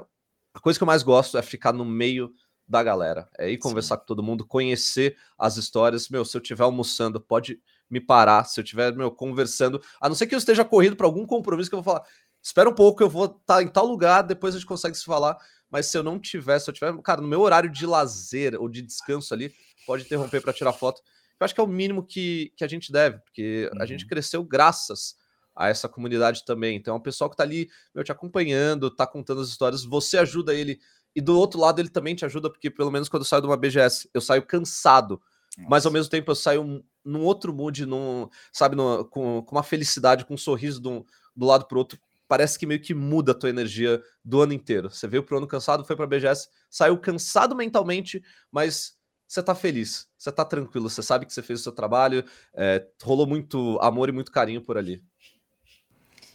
a 0.53 0.59
coisa 0.59 0.77
que 0.77 0.83
eu 0.83 0.87
mais 0.87 1.01
gosto 1.01 1.37
é 1.37 1.41
ficar 1.41 1.73
no 1.73 1.83
meio 1.83 2.31
da 2.67 2.83
galera. 2.83 3.27
É 3.39 3.49
ir 3.49 3.57
conversar 3.57 3.95
Sim. 3.95 4.01
com 4.01 4.05
todo 4.05 4.21
mundo, 4.21 4.45
conhecer 4.45 5.17
as 5.37 5.57
histórias. 5.57 6.07
Meu, 6.07 6.23
se 6.23 6.37
eu 6.37 6.41
estiver 6.41 6.63
almoçando, 6.63 7.19
pode 7.19 7.59
me 7.89 7.99
parar. 7.99 8.43
Se 8.43 8.59
eu 8.59 8.63
estiver, 8.63 8.95
meu, 8.95 9.09
conversando, 9.09 9.81
a 9.99 10.07
não 10.07 10.15
ser 10.15 10.27
que 10.27 10.35
eu 10.35 10.39
esteja 10.39 10.63
corrido 10.63 10.95
para 10.95 11.07
algum 11.07 11.25
compromisso 11.25 11.67
que 11.67 11.75
eu 11.75 11.81
vou 11.81 11.93
falar, 11.95 12.05
espera 12.49 12.69
um 12.69 12.73
pouco, 12.73 13.01
eu 13.03 13.09
vou 13.09 13.25
estar 13.25 13.55
tá 13.55 13.63
em 13.63 13.67
tal 13.67 13.85
lugar, 13.85 14.23
depois 14.23 14.55
a 14.55 14.57
gente 14.57 14.67
consegue 14.67 14.97
se 14.97 15.05
falar. 15.05 15.37
Mas 15.69 15.85
se 15.85 15.97
eu 15.97 16.03
não 16.03 16.19
tiver, 16.19 16.57
se 16.59 16.69
eu 16.69 16.73
tiver, 16.73 16.95
cara, 17.01 17.21
no 17.21 17.27
meu 17.27 17.41
horário 17.41 17.69
de 17.69 17.85
lazer 17.85 18.59
ou 18.59 18.67
de 18.67 18.81
descanso 18.81 19.33
ali, 19.33 19.53
pode 19.85 20.03
interromper 20.03 20.41
para 20.41 20.51
tirar 20.51 20.73
foto. 20.73 21.01
Eu 21.39 21.45
acho 21.45 21.53
que 21.53 21.61
é 21.61 21.63
o 21.63 21.67
mínimo 21.67 22.03
que, 22.03 22.51
que 22.57 22.63
a 22.63 22.67
gente 22.67 22.91
deve, 22.91 23.19
porque 23.19 23.69
uhum. 23.71 23.81
a 23.81 23.85
gente 23.85 24.05
cresceu 24.07 24.43
graças 24.43 25.15
a 25.55 25.69
essa 25.69 25.87
comunidade 25.87 26.43
também. 26.43 26.75
Então, 26.75 26.95
é 26.95 26.97
um 26.97 27.01
pessoal 27.01 27.29
que 27.29 27.37
tá 27.37 27.43
ali, 27.43 27.69
meu, 27.93 28.03
te 28.03 28.11
acompanhando, 28.11 28.89
tá 28.89 29.05
contando 29.05 29.41
as 29.41 29.49
histórias, 29.49 29.83
você 29.83 30.17
ajuda 30.17 30.53
ele 30.53 30.79
e 31.15 31.21
do 31.21 31.37
outro 31.37 31.59
lado, 31.59 31.79
ele 31.79 31.89
também 31.89 32.15
te 32.15 32.25
ajuda, 32.25 32.49
porque 32.49 32.69
pelo 32.69 32.91
menos 32.91 33.09
quando 33.09 33.21
eu 33.21 33.27
saio 33.27 33.41
de 33.41 33.47
uma 33.47 33.57
BGS, 33.57 34.09
eu 34.13 34.21
saio 34.21 34.45
cansado, 34.45 35.21
Nossa. 35.57 35.69
mas 35.69 35.85
ao 35.85 35.91
mesmo 35.91 36.09
tempo 36.09 36.29
eu 36.31 36.35
saio 36.35 36.83
num 37.03 37.21
outro 37.21 37.53
mood, 37.53 37.85
num, 37.85 38.27
sabe, 38.51 38.75
num, 38.75 39.03
com, 39.03 39.41
com 39.43 39.55
uma 39.55 39.63
felicidade, 39.63 40.25
com 40.25 40.33
um 40.33 40.37
sorriso 40.37 40.79
do, 40.81 41.05
do 41.35 41.45
lado 41.45 41.65
pro 41.65 41.79
outro. 41.79 41.99
Parece 42.29 42.59
que 42.59 42.67
meio 42.67 42.79
que 42.79 42.93
muda 42.93 43.31
a 43.31 43.35
tua 43.35 43.49
energia 43.49 43.99
do 44.23 44.39
ano 44.39 44.53
inteiro. 44.53 44.91
Você 44.91 45.07
veio 45.07 45.23
pro 45.23 45.37
ano 45.37 45.47
cansado, 45.47 45.83
foi 45.83 45.95
pra 45.95 46.05
BGS, 46.05 46.47
saiu 46.69 46.95
cansado 46.99 47.55
mentalmente, 47.55 48.23
mas 48.51 48.93
você 49.27 49.41
tá 49.41 49.55
feliz, 49.55 50.07
você 50.15 50.31
tá 50.31 50.45
tranquilo, 50.45 50.87
você 50.87 51.01
sabe 51.01 51.25
que 51.25 51.33
você 51.33 51.41
fez 51.41 51.59
o 51.59 51.63
seu 51.63 51.71
trabalho, 51.71 52.23
é, 52.53 52.85
rolou 53.01 53.25
muito 53.25 53.79
amor 53.81 54.09
e 54.09 54.11
muito 54.11 54.31
carinho 54.31 54.61
por 54.61 54.77
ali. 54.77 55.03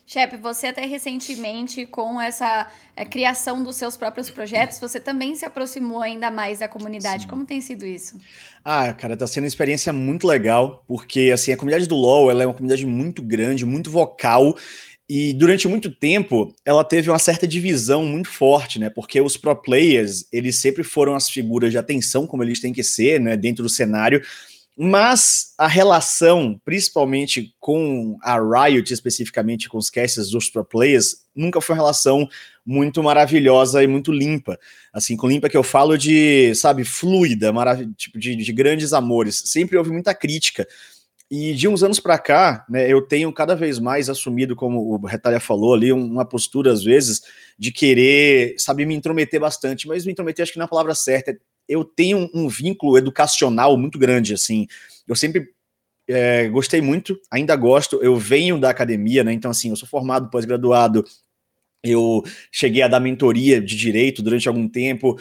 Shep, 0.06 0.36
você 0.36 0.66
até 0.66 0.84
recentemente, 0.84 1.86
com 1.86 2.20
essa 2.20 2.70
é, 2.94 3.04
criação 3.04 3.62
dos 3.62 3.76
seus 3.76 3.96
próprios 3.96 4.28
projetos, 4.28 4.78
você 4.78 5.00
também 5.00 5.34
se 5.34 5.46
aproximou 5.46 6.02
ainda 6.02 6.30
mais 6.30 6.58
da 6.58 6.68
comunidade. 6.68 7.22
Sim. 7.22 7.28
Como 7.28 7.46
tem 7.46 7.60
sido 7.60 7.86
isso? 7.86 8.20
Ah, 8.62 8.92
cara, 8.92 9.16
tá 9.16 9.26
sendo 9.26 9.44
uma 9.44 9.48
experiência 9.48 9.92
muito 9.92 10.26
legal, 10.26 10.84
porque 10.86 11.30
assim, 11.32 11.52
a 11.52 11.56
comunidade 11.56 11.88
do 11.88 11.94
LoL 11.94 12.30
ela 12.30 12.42
é 12.42 12.46
uma 12.46 12.52
comunidade 12.52 12.84
muito 12.84 13.22
grande, 13.22 13.64
muito 13.64 13.90
vocal, 13.90 14.54
e 15.08 15.32
durante 15.34 15.68
muito 15.68 15.90
tempo 15.90 16.54
ela 16.64 16.82
teve 16.82 17.10
uma 17.10 17.18
certa 17.18 17.46
divisão 17.46 18.04
muito 18.04 18.28
forte, 18.28 18.78
né? 18.78 18.88
Porque 18.88 19.20
os 19.20 19.36
pro 19.36 19.54
players, 19.54 20.26
eles 20.32 20.56
sempre 20.56 20.82
foram 20.82 21.14
as 21.14 21.28
figuras 21.28 21.70
de 21.70 21.78
atenção, 21.78 22.26
como 22.26 22.42
eles 22.42 22.60
têm 22.60 22.72
que 22.72 22.82
ser, 22.82 23.20
né, 23.20 23.36
dentro 23.36 23.62
do 23.62 23.68
cenário, 23.68 24.22
mas 24.76 25.54
a 25.56 25.68
relação, 25.68 26.60
principalmente 26.64 27.54
com 27.60 28.18
a 28.20 28.38
Riot, 28.40 28.92
especificamente 28.92 29.68
com 29.68 29.78
os 29.78 29.88
casts 29.88 30.30
dos 30.30 30.50
pro 30.50 30.64
players, 30.64 31.18
nunca 31.34 31.60
foi 31.60 31.74
uma 31.74 31.82
relação 31.82 32.28
muito 32.66 33.00
maravilhosa 33.00 33.84
e 33.84 33.86
muito 33.86 34.10
limpa. 34.10 34.58
Assim, 34.92 35.16
com 35.16 35.28
limpa 35.28 35.48
que 35.48 35.56
eu 35.56 35.62
falo 35.62 35.96
de, 35.96 36.52
sabe, 36.56 36.84
fluida, 36.84 37.52
tipo 37.96 38.18
de, 38.18 38.34
de 38.34 38.52
grandes 38.52 38.92
amores. 38.92 39.42
Sempre 39.46 39.78
houve 39.78 39.90
muita 39.90 40.12
crítica. 40.12 40.66
E 41.30 41.54
de 41.54 41.66
uns 41.66 41.82
anos 41.82 41.98
para 41.98 42.18
cá, 42.18 42.64
né, 42.68 42.90
eu 42.90 43.02
tenho 43.02 43.32
cada 43.32 43.56
vez 43.56 43.78
mais 43.78 44.10
assumido, 44.10 44.54
como 44.54 44.94
o 44.94 45.06
Retalha 45.06 45.40
falou 45.40 45.74
ali, 45.74 45.90
uma 45.90 46.24
postura, 46.24 46.72
às 46.72 46.84
vezes, 46.84 47.22
de 47.58 47.72
querer, 47.72 48.54
sabe, 48.58 48.84
me 48.84 48.94
intrometer 48.94 49.40
bastante, 49.40 49.88
mas 49.88 50.04
me 50.04 50.12
intrometer 50.12 50.42
acho 50.42 50.52
que 50.52 50.58
na 50.58 50.68
palavra 50.68 50.94
certa, 50.94 51.30
é 51.30 51.36
eu 51.68 51.84
tenho 51.84 52.30
um 52.34 52.48
vínculo 52.48 52.98
educacional 52.98 53.76
muito 53.76 53.98
grande, 53.98 54.34
assim. 54.34 54.66
Eu 55.08 55.16
sempre 55.16 55.48
é, 56.08 56.48
gostei 56.48 56.80
muito, 56.80 57.18
ainda 57.30 57.56
gosto. 57.56 58.02
Eu 58.02 58.16
venho 58.16 58.58
da 58.60 58.70
academia, 58.70 59.24
né? 59.24 59.32
Então, 59.32 59.50
assim, 59.50 59.70
eu 59.70 59.76
sou 59.76 59.88
formado 59.88 60.28
pós-graduado. 60.30 61.04
Eu 61.84 62.24
cheguei 62.50 62.82
a 62.82 62.88
dar 62.88 62.98
mentoria 62.98 63.60
de 63.60 63.76
direito 63.76 64.22
durante 64.22 64.48
algum 64.48 64.66
tempo, 64.66 65.18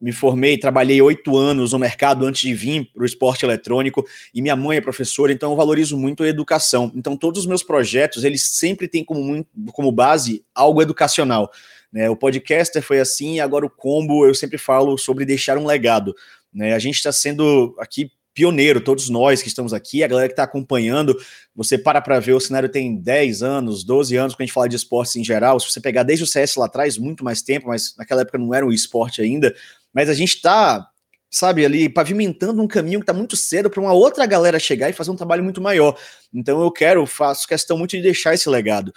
me 0.00 0.12
formei, 0.12 0.56
trabalhei 0.56 1.00
oito 1.02 1.36
anos 1.36 1.72
no 1.72 1.78
mercado 1.78 2.24
antes 2.24 2.40
de 2.40 2.54
vir 2.54 2.90
para 2.92 3.02
o 3.02 3.06
esporte 3.06 3.44
eletrônico, 3.44 4.04
e 4.32 4.40
minha 4.40 4.56
mãe 4.56 4.78
é 4.78 4.80
professora, 4.80 5.30
então 5.32 5.50
eu 5.50 5.56
valorizo 5.56 5.96
muito 5.96 6.22
a 6.22 6.28
educação. 6.28 6.90
Então, 6.94 7.16
todos 7.16 7.40
os 7.42 7.46
meus 7.46 7.62
projetos, 7.62 8.24
eles 8.24 8.42
sempre 8.42 8.88
têm 8.88 9.04
como, 9.04 9.46
como 9.72 9.92
base 9.92 10.42
algo 10.54 10.80
educacional. 10.80 11.50
Né? 11.92 12.08
O 12.08 12.16
podcaster 12.16 12.82
foi 12.82 12.98
assim, 12.98 13.40
agora 13.40 13.66
o 13.66 13.70
combo 13.70 14.26
eu 14.26 14.34
sempre 14.34 14.58
falo 14.58 14.96
sobre 14.96 15.24
deixar 15.24 15.58
um 15.58 15.66
legado. 15.66 16.14
Né? 16.52 16.74
A 16.74 16.78
gente 16.78 16.96
está 16.96 17.12
sendo 17.12 17.76
aqui 17.78 18.10
pioneiro, 18.36 18.82
todos 18.82 19.08
nós 19.08 19.40
que 19.40 19.48
estamos 19.48 19.72
aqui, 19.72 20.04
a 20.04 20.06
galera 20.06 20.28
que 20.28 20.34
está 20.34 20.42
acompanhando, 20.42 21.16
você 21.54 21.78
para 21.78 22.02
para 22.02 22.20
ver, 22.20 22.34
o 22.34 22.40
cenário 22.40 22.68
tem 22.68 22.94
10 22.94 23.42
anos, 23.42 23.82
12 23.82 24.14
anos, 24.14 24.34
quando 24.34 24.42
a 24.42 24.44
gente 24.44 24.52
fala 24.52 24.68
de 24.68 24.76
esportes 24.76 25.16
em 25.16 25.24
geral, 25.24 25.58
se 25.58 25.72
você 25.72 25.80
pegar 25.80 26.02
desde 26.02 26.22
o 26.22 26.26
CS 26.26 26.54
lá 26.56 26.66
atrás, 26.66 26.98
muito 26.98 27.24
mais 27.24 27.40
tempo, 27.40 27.68
mas 27.68 27.94
naquela 27.96 28.20
época 28.20 28.36
não 28.36 28.52
era 28.52 28.66
um 28.66 28.70
esporte 28.70 29.22
ainda, 29.22 29.56
mas 29.90 30.10
a 30.10 30.14
gente 30.14 30.34
está, 30.34 30.86
sabe, 31.30 31.64
ali 31.64 31.88
pavimentando 31.88 32.62
um 32.62 32.68
caminho 32.68 33.00
que 33.00 33.04
está 33.04 33.14
muito 33.14 33.36
cedo 33.36 33.70
para 33.70 33.80
uma 33.80 33.94
outra 33.94 34.26
galera 34.26 34.58
chegar 34.58 34.90
e 34.90 34.92
fazer 34.92 35.10
um 35.10 35.16
trabalho 35.16 35.42
muito 35.42 35.62
maior. 35.62 35.98
Então 36.32 36.60
eu 36.60 36.70
quero, 36.70 37.06
faço 37.06 37.48
questão 37.48 37.78
muito 37.78 37.92
de 37.92 38.02
deixar 38.02 38.34
esse 38.34 38.50
legado. 38.50 38.92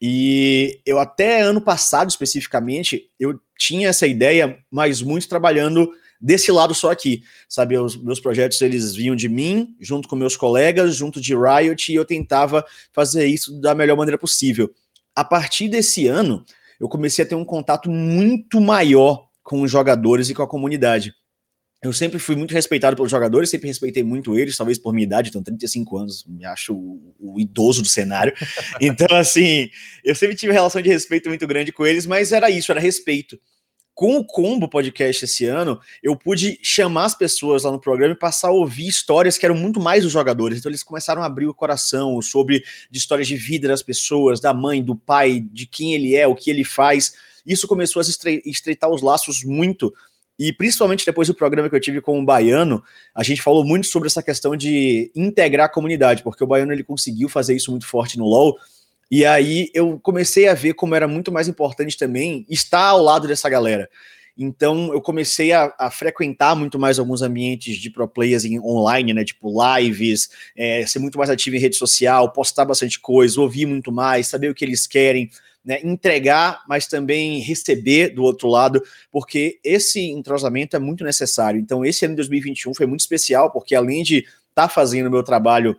E 0.00 0.80
eu 0.86 0.98
até 0.98 1.42
ano 1.42 1.60
passado, 1.60 2.08
especificamente, 2.08 3.10
eu 3.20 3.38
tinha 3.58 3.88
essa 3.88 4.06
ideia, 4.06 4.58
mas 4.70 5.02
muito 5.02 5.28
trabalhando 5.28 5.92
desse 6.20 6.50
lado 6.50 6.74
só 6.74 6.90
aqui, 6.90 7.22
sabe? 7.48 7.78
Os 7.78 7.96
meus 7.96 8.20
projetos, 8.20 8.60
eles 8.60 8.94
vinham 8.94 9.14
de 9.14 9.28
mim, 9.28 9.76
junto 9.80 10.08
com 10.08 10.16
meus 10.16 10.36
colegas, 10.36 10.96
junto 10.96 11.20
de 11.20 11.34
Riot, 11.34 11.92
e 11.92 11.94
eu 11.94 12.04
tentava 12.04 12.64
fazer 12.92 13.26
isso 13.26 13.60
da 13.60 13.74
melhor 13.74 13.96
maneira 13.96 14.18
possível. 14.18 14.70
A 15.14 15.24
partir 15.24 15.68
desse 15.68 16.06
ano, 16.06 16.44
eu 16.80 16.88
comecei 16.88 17.24
a 17.24 17.28
ter 17.28 17.34
um 17.34 17.44
contato 17.44 17.90
muito 17.90 18.60
maior 18.60 19.26
com 19.42 19.62
os 19.62 19.70
jogadores 19.70 20.28
e 20.28 20.34
com 20.34 20.42
a 20.42 20.48
comunidade. 20.48 21.12
Eu 21.80 21.92
sempre 21.92 22.18
fui 22.18 22.34
muito 22.34 22.52
respeitado 22.52 22.96
pelos 22.96 23.10
jogadores, 23.10 23.50
sempre 23.50 23.68
respeitei 23.68 24.02
muito 24.02 24.36
eles, 24.36 24.56
talvez 24.56 24.78
por 24.78 24.92
minha 24.92 25.04
idade, 25.04 25.30
tenho 25.30 25.44
35 25.44 25.96
anos, 25.96 26.24
me 26.26 26.44
acho 26.44 26.74
o, 26.74 27.14
o 27.20 27.40
idoso 27.40 27.82
do 27.82 27.88
cenário. 27.88 28.32
Então, 28.80 29.16
assim, 29.16 29.70
eu 30.04 30.14
sempre 30.14 30.36
tive 30.36 30.50
uma 30.50 30.54
relação 30.54 30.82
de 30.82 30.88
respeito 30.88 31.28
muito 31.28 31.46
grande 31.46 31.72
com 31.72 31.86
eles, 31.86 32.04
mas 32.06 32.32
era 32.32 32.50
isso, 32.50 32.70
era 32.72 32.80
respeito. 32.80 33.38
Com 33.98 34.16
o 34.16 34.24
Combo 34.24 34.68
Podcast 34.68 35.24
esse 35.24 35.44
ano, 35.44 35.80
eu 36.00 36.14
pude 36.14 36.56
chamar 36.62 37.06
as 37.06 37.16
pessoas 37.16 37.64
lá 37.64 37.72
no 37.72 37.80
programa 37.80 38.14
e 38.14 38.16
passar 38.16 38.46
a 38.46 38.52
ouvir 38.52 38.86
histórias 38.86 39.36
que 39.36 39.44
eram 39.44 39.56
muito 39.56 39.80
mais 39.80 40.04
dos 40.04 40.12
jogadores. 40.12 40.56
Então, 40.56 40.70
eles 40.70 40.84
começaram 40.84 41.20
a 41.20 41.26
abrir 41.26 41.48
o 41.48 41.52
coração 41.52 42.22
sobre 42.22 42.62
de 42.88 42.96
histórias 42.96 43.26
de 43.26 43.34
vida 43.34 43.66
das 43.66 43.82
pessoas, 43.82 44.38
da 44.38 44.54
mãe, 44.54 44.84
do 44.84 44.94
pai, 44.94 45.40
de 45.40 45.66
quem 45.66 45.94
ele 45.94 46.14
é, 46.14 46.28
o 46.28 46.36
que 46.36 46.48
ele 46.48 46.62
faz. 46.62 47.14
Isso 47.44 47.66
começou 47.66 48.00
a 48.00 48.04
estreitar 48.46 48.88
os 48.88 49.02
laços 49.02 49.42
muito 49.42 49.92
e 50.38 50.52
principalmente 50.52 51.04
depois 51.04 51.26
do 51.26 51.34
programa 51.34 51.68
que 51.68 51.74
eu 51.74 51.80
tive 51.80 52.00
com 52.00 52.20
o 52.20 52.24
Baiano, 52.24 52.80
a 53.12 53.24
gente 53.24 53.42
falou 53.42 53.64
muito 53.64 53.88
sobre 53.88 54.06
essa 54.06 54.22
questão 54.22 54.54
de 54.54 55.10
integrar 55.12 55.66
a 55.66 55.68
comunidade, 55.68 56.22
porque 56.22 56.44
o 56.44 56.46
Baiano 56.46 56.72
ele 56.72 56.84
conseguiu 56.84 57.28
fazer 57.28 57.56
isso 57.56 57.72
muito 57.72 57.84
forte 57.88 58.16
no 58.16 58.26
LoL. 58.26 58.56
E 59.10 59.24
aí 59.24 59.70
eu 59.72 59.98
comecei 60.00 60.48
a 60.48 60.54
ver 60.54 60.74
como 60.74 60.94
era 60.94 61.08
muito 61.08 61.32
mais 61.32 61.48
importante 61.48 61.96
também 61.96 62.44
estar 62.48 62.88
ao 62.88 63.02
lado 63.02 63.26
dessa 63.26 63.48
galera. 63.48 63.88
Então 64.36 64.92
eu 64.92 65.00
comecei 65.00 65.50
a, 65.50 65.74
a 65.76 65.90
frequentar 65.90 66.54
muito 66.54 66.78
mais 66.78 66.98
alguns 66.98 67.22
ambientes 67.22 67.76
de 67.76 67.90
pro 67.90 68.06
players 68.06 68.44
em, 68.44 68.60
online, 68.60 69.12
né? 69.12 69.24
Tipo 69.24 69.52
lives, 69.76 70.30
é, 70.56 70.86
ser 70.86 71.00
muito 71.00 71.18
mais 71.18 71.28
ativo 71.28 71.56
em 71.56 71.58
rede 71.58 71.76
social, 71.76 72.30
postar 72.32 72.64
bastante 72.64 73.00
coisa, 73.00 73.40
ouvir 73.40 73.66
muito 73.66 73.90
mais, 73.90 74.28
saber 74.28 74.48
o 74.50 74.54
que 74.54 74.64
eles 74.64 74.86
querem 74.86 75.28
né, 75.64 75.80
entregar, 75.82 76.62
mas 76.68 76.86
também 76.86 77.40
receber 77.40 78.10
do 78.10 78.22
outro 78.22 78.48
lado, 78.48 78.82
porque 79.10 79.58
esse 79.64 80.00
entrosamento 80.00 80.76
é 80.76 80.78
muito 80.78 81.02
necessário. 81.02 81.60
Então, 81.60 81.84
esse 81.84 82.04
ano 82.04 82.14
de 82.14 82.18
2021 82.18 82.72
foi 82.74 82.86
muito 82.86 83.00
especial, 83.00 83.50
porque 83.50 83.74
além 83.74 84.02
de 84.02 84.18
estar 84.18 84.32
tá 84.54 84.68
fazendo 84.68 85.08
o 85.08 85.10
meu 85.10 85.22
trabalho 85.22 85.78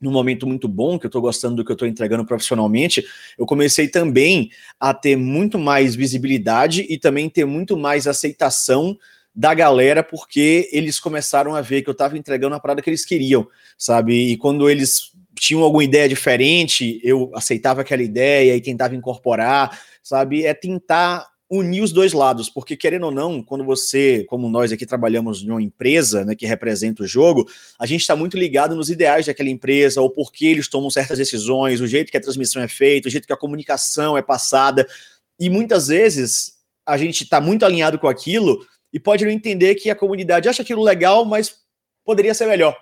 num 0.00 0.10
momento 0.10 0.46
muito 0.46 0.68
bom, 0.68 0.98
que 0.98 1.06
eu 1.06 1.08
estou 1.08 1.22
gostando 1.22 1.56
do 1.56 1.64
que 1.64 1.70
eu 1.70 1.74
estou 1.74 1.88
entregando 1.88 2.24
profissionalmente, 2.24 3.04
eu 3.36 3.44
comecei 3.44 3.88
também 3.88 4.50
a 4.78 4.94
ter 4.94 5.16
muito 5.16 5.58
mais 5.58 5.94
visibilidade 5.94 6.86
e 6.88 6.98
também 6.98 7.28
ter 7.28 7.44
muito 7.44 7.76
mais 7.76 8.06
aceitação 8.06 8.96
da 9.34 9.54
galera, 9.54 10.02
porque 10.02 10.68
eles 10.72 10.98
começaram 10.98 11.54
a 11.54 11.60
ver 11.60 11.82
que 11.82 11.88
eu 11.88 11.92
estava 11.92 12.18
entregando 12.18 12.54
a 12.54 12.60
parada 12.60 12.82
que 12.82 12.90
eles 12.90 13.04
queriam, 13.04 13.46
sabe? 13.76 14.32
E 14.32 14.36
quando 14.36 14.68
eles 14.68 15.12
tinham 15.38 15.62
alguma 15.62 15.84
ideia 15.84 16.08
diferente, 16.08 17.00
eu 17.04 17.30
aceitava 17.34 17.82
aquela 17.82 18.02
ideia 18.02 18.56
e 18.56 18.60
tentava 18.60 18.96
incorporar, 18.96 19.80
sabe? 20.02 20.44
É 20.44 20.52
tentar 20.52 21.28
unir 21.50 21.82
os 21.82 21.92
dois 21.92 22.12
lados, 22.12 22.50
porque 22.50 22.76
querendo 22.76 23.04
ou 23.04 23.10
não, 23.10 23.42
quando 23.42 23.64
você, 23.64 24.24
como 24.28 24.50
nós 24.50 24.70
aqui 24.70 24.84
trabalhamos 24.84 25.42
em 25.42 25.50
uma 25.50 25.62
empresa, 25.62 26.24
né, 26.24 26.34
que 26.34 26.46
representa 26.46 27.02
o 27.02 27.06
jogo, 27.06 27.48
a 27.78 27.86
gente 27.86 28.02
está 28.02 28.14
muito 28.14 28.36
ligado 28.36 28.74
nos 28.76 28.90
ideais 28.90 29.26
daquela 29.26 29.48
empresa, 29.48 30.02
ou 30.02 30.10
por 30.10 30.30
que 30.30 30.46
eles 30.46 30.68
tomam 30.68 30.90
certas 30.90 31.16
decisões, 31.16 31.80
o 31.80 31.86
jeito 31.86 32.10
que 32.10 32.18
a 32.18 32.20
transmissão 32.20 32.60
é 32.62 32.68
feita, 32.68 33.08
o 33.08 33.10
jeito 33.10 33.26
que 33.26 33.32
a 33.32 33.36
comunicação 33.36 34.16
é 34.16 34.20
passada, 34.20 34.86
e 35.40 35.48
muitas 35.48 35.88
vezes 35.88 36.58
a 36.84 36.98
gente 36.98 37.24
está 37.24 37.40
muito 37.40 37.64
alinhado 37.64 37.98
com 37.98 38.08
aquilo 38.08 38.66
e 38.92 39.00
pode 39.00 39.24
não 39.24 39.32
entender 39.32 39.74
que 39.74 39.88
a 39.88 39.96
comunidade 39.96 40.48
acha 40.48 40.62
aquilo 40.62 40.82
legal, 40.82 41.24
mas 41.24 41.60
poderia 42.04 42.34
ser 42.34 42.46
melhor. 42.46 42.76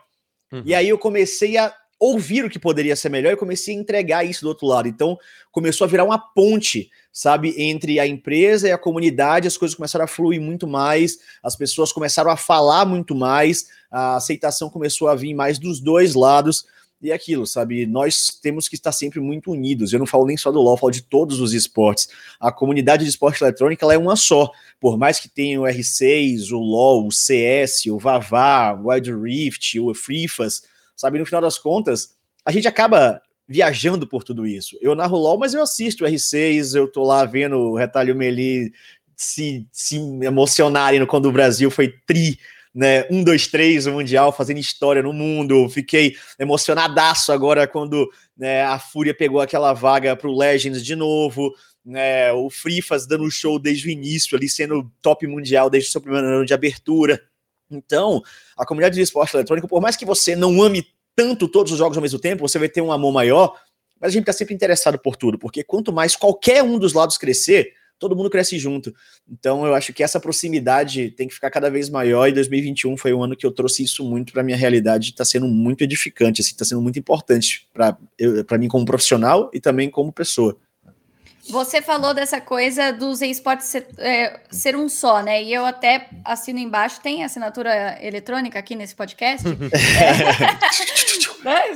Uhum. 0.52 0.62
E 0.64 0.74
aí 0.74 0.88
eu 0.88 0.98
comecei 0.98 1.56
a 1.56 1.74
ouvir 1.98 2.44
o 2.44 2.50
que 2.50 2.58
poderia 2.58 2.94
ser 2.94 3.08
melhor 3.08 3.32
e 3.32 3.36
comecei 3.36 3.74
a 3.74 3.78
entregar 3.78 4.24
isso 4.24 4.42
do 4.42 4.48
outro 4.48 4.66
lado. 4.66 4.88
Então, 4.88 5.18
começou 5.50 5.84
a 5.84 5.88
virar 5.88 6.04
uma 6.04 6.18
ponte, 6.18 6.90
sabe, 7.12 7.54
entre 7.56 7.98
a 7.98 8.06
empresa 8.06 8.68
e 8.68 8.72
a 8.72 8.78
comunidade, 8.78 9.48
as 9.48 9.56
coisas 9.56 9.74
começaram 9.74 10.04
a 10.04 10.08
fluir 10.08 10.40
muito 10.40 10.66
mais, 10.66 11.18
as 11.42 11.56
pessoas 11.56 11.92
começaram 11.92 12.30
a 12.30 12.36
falar 12.36 12.84
muito 12.84 13.14
mais, 13.14 13.68
a 13.90 14.16
aceitação 14.16 14.68
começou 14.68 15.08
a 15.08 15.14
vir 15.14 15.34
mais 15.34 15.58
dos 15.58 15.80
dois 15.80 16.14
lados. 16.14 16.66
E 17.02 17.12
aquilo, 17.12 17.46
sabe? 17.46 17.84
Nós 17.84 18.38
temos 18.42 18.70
que 18.70 18.74
estar 18.74 18.90
sempre 18.90 19.20
muito 19.20 19.50
unidos. 19.50 19.92
Eu 19.92 19.98
não 19.98 20.06
falo 20.06 20.24
nem 20.24 20.36
só 20.36 20.50
do 20.50 20.60
LoL, 20.60 20.78
falo 20.78 20.90
de 20.90 21.02
todos 21.02 21.40
os 21.40 21.52
esportes. 21.52 22.08
A 22.40 22.50
comunidade 22.50 23.04
de 23.04 23.10
esporte 23.10 23.44
eletrônico 23.44 23.84
ela 23.84 23.92
é 23.92 23.98
uma 23.98 24.16
só. 24.16 24.50
Por 24.80 24.96
mais 24.96 25.20
que 25.20 25.28
tenha 25.28 25.60
o 25.60 25.64
R6, 25.64 26.50
o 26.52 26.58
LoL, 26.58 27.06
o 27.06 27.12
CS, 27.12 27.84
o 27.86 27.98
Vavá, 27.98 28.72
o 28.72 28.88
Wild 28.88 29.12
Rift, 29.12 29.78
o 29.78 29.92
FIFAs, 29.92 30.62
sabe? 30.96 31.18
No 31.18 31.26
final 31.26 31.42
das 31.42 31.58
contas, 31.58 32.16
a 32.44 32.50
gente 32.50 32.66
acaba 32.66 33.20
viajando 33.48 34.06
por 34.06 34.24
tudo 34.24 34.46
isso. 34.46 34.76
Eu 34.80 34.94
narro 34.94 35.16
LOL, 35.16 35.38
mas 35.38 35.54
eu 35.54 35.62
assisto 35.62 36.04
R6, 36.04 36.74
eu 36.74 36.90
tô 36.90 37.04
lá 37.04 37.24
vendo 37.24 37.56
o 37.56 37.76
Retalho 37.76 38.16
Meli 38.16 38.72
se, 39.16 39.66
se 39.72 39.96
emocionarem 40.22 41.04
quando 41.06 41.26
o 41.26 41.32
Brasil 41.32 41.70
foi 41.70 41.94
tri, 42.06 42.38
né? 42.74 43.06
Um, 43.10 43.24
dois, 43.24 43.46
três, 43.46 43.86
o 43.86 43.92
Mundial, 43.92 44.32
fazendo 44.32 44.58
história 44.58 45.02
no 45.02 45.12
mundo. 45.12 45.68
Fiquei 45.70 46.14
emocionadaço 46.38 47.32
agora 47.32 47.66
quando 47.66 48.10
né, 48.36 48.62
a 48.62 48.78
Fúria 48.78 49.14
pegou 49.14 49.40
aquela 49.40 49.72
vaga 49.72 50.14
pro 50.14 50.36
Legends 50.36 50.84
de 50.84 50.94
novo. 50.94 51.54
Né, 51.82 52.32
o 52.32 52.50
Frifas 52.50 53.06
dando 53.06 53.30
show 53.30 53.60
desde 53.60 53.86
o 53.86 53.90
início, 53.90 54.36
ali 54.36 54.48
sendo 54.48 54.90
top 55.00 55.24
mundial 55.26 55.70
desde 55.70 55.88
o 55.88 55.92
seu 55.92 56.00
primeiro 56.00 56.26
ano 56.26 56.44
de 56.44 56.52
abertura. 56.52 57.22
Então, 57.70 58.22
a 58.56 58.64
comunidade 58.64 58.94
de 58.94 59.02
esporte 59.02 59.34
eletrônico, 59.34 59.68
por 59.68 59.80
mais 59.80 59.96
que 59.96 60.04
você 60.04 60.36
não 60.36 60.62
ame 60.62 60.86
tanto 61.14 61.48
todos 61.48 61.72
os 61.72 61.78
jogos 61.78 61.96
ao 61.96 62.02
mesmo 62.02 62.18
tempo, 62.18 62.46
você 62.46 62.58
vai 62.58 62.68
ter 62.68 62.80
um 62.80 62.92
amor 62.92 63.12
maior, 63.12 63.58
mas 64.00 64.10
a 64.10 64.12
gente 64.12 64.22
está 64.22 64.32
sempre 64.32 64.54
interessado 64.54 64.98
por 64.98 65.16
tudo, 65.16 65.38
porque 65.38 65.64
quanto 65.64 65.92
mais 65.92 66.14
qualquer 66.14 66.62
um 66.62 66.78
dos 66.78 66.92
lados 66.92 67.16
crescer, 67.16 67.72
todo 67.98 68.14
mundo 68.14 68.28
cresce 68.28 68.58
junto. 68.58 68.94
Então 69.26 69.64
eu 69.66 69.74
acho 69.74 69.90
que 69.94 70.02
essa 70.02 70.20
proximidade 70.20 71.10
tem 71.12 71.26
que 71.26 71.32
ficar 71.32 71.50
cada 71.50 71.70
vez 71.70 71.88
maior 71.88 72.28
e 72.28 72.32
2021 72.32 72.94
foi 72.98 73.14
um 73.14 73.22
ano 73.22 73.34
que 73.34 73.46
eu 73.46 73.50
trouxe 73.50 73.82
isso 73.82 74.04
muito 74.04 74.34
para 74.34 74.42
minha 74.42 74.56
realidade, 74.56 75.10
está 75.10 75.24
sendo 75.24 75.48
muito 75.48 75.82
edificante, 75.82 76.42
está 76.42 76.62
assim, 76.62 76.68
sendo 76.68 76.82
muito 76.82 76.98
importante 76.98 77.66
para 77.72 78.58
mim 78.58 78.68
como 78.68 78.84
profissional 78.84 79.50
e 79.54 79.58
também 79.58 79.88
como 79.88 80.12
pessoa. 80.12 80.58
Você 81.50 81.80
falou 81.80 82.12
dessa 82.12 82.40
coisa 82.40 82.92
dos 82.92 83.22
esportes 83.22 83.66
ser, 83.66 83.86
é, 83.98 84.40
ser, 84.50 84.76
um 84.76 84.88
só, 84.88 85.22
né? 85.22 85.42
E 85.42 85.52
eu 85.52 85.64
até 85.64 86.08
assino 86.24 86.58
embaixo, 86.58 87.00
tem 87.00 87.24
assinatura 87.24 87.98
eletrônica 88.00 88.58
aqui 88.58 88.74
nesse 88.74 88.94
podcast. 88.94 89.46
é, 89.48 89.56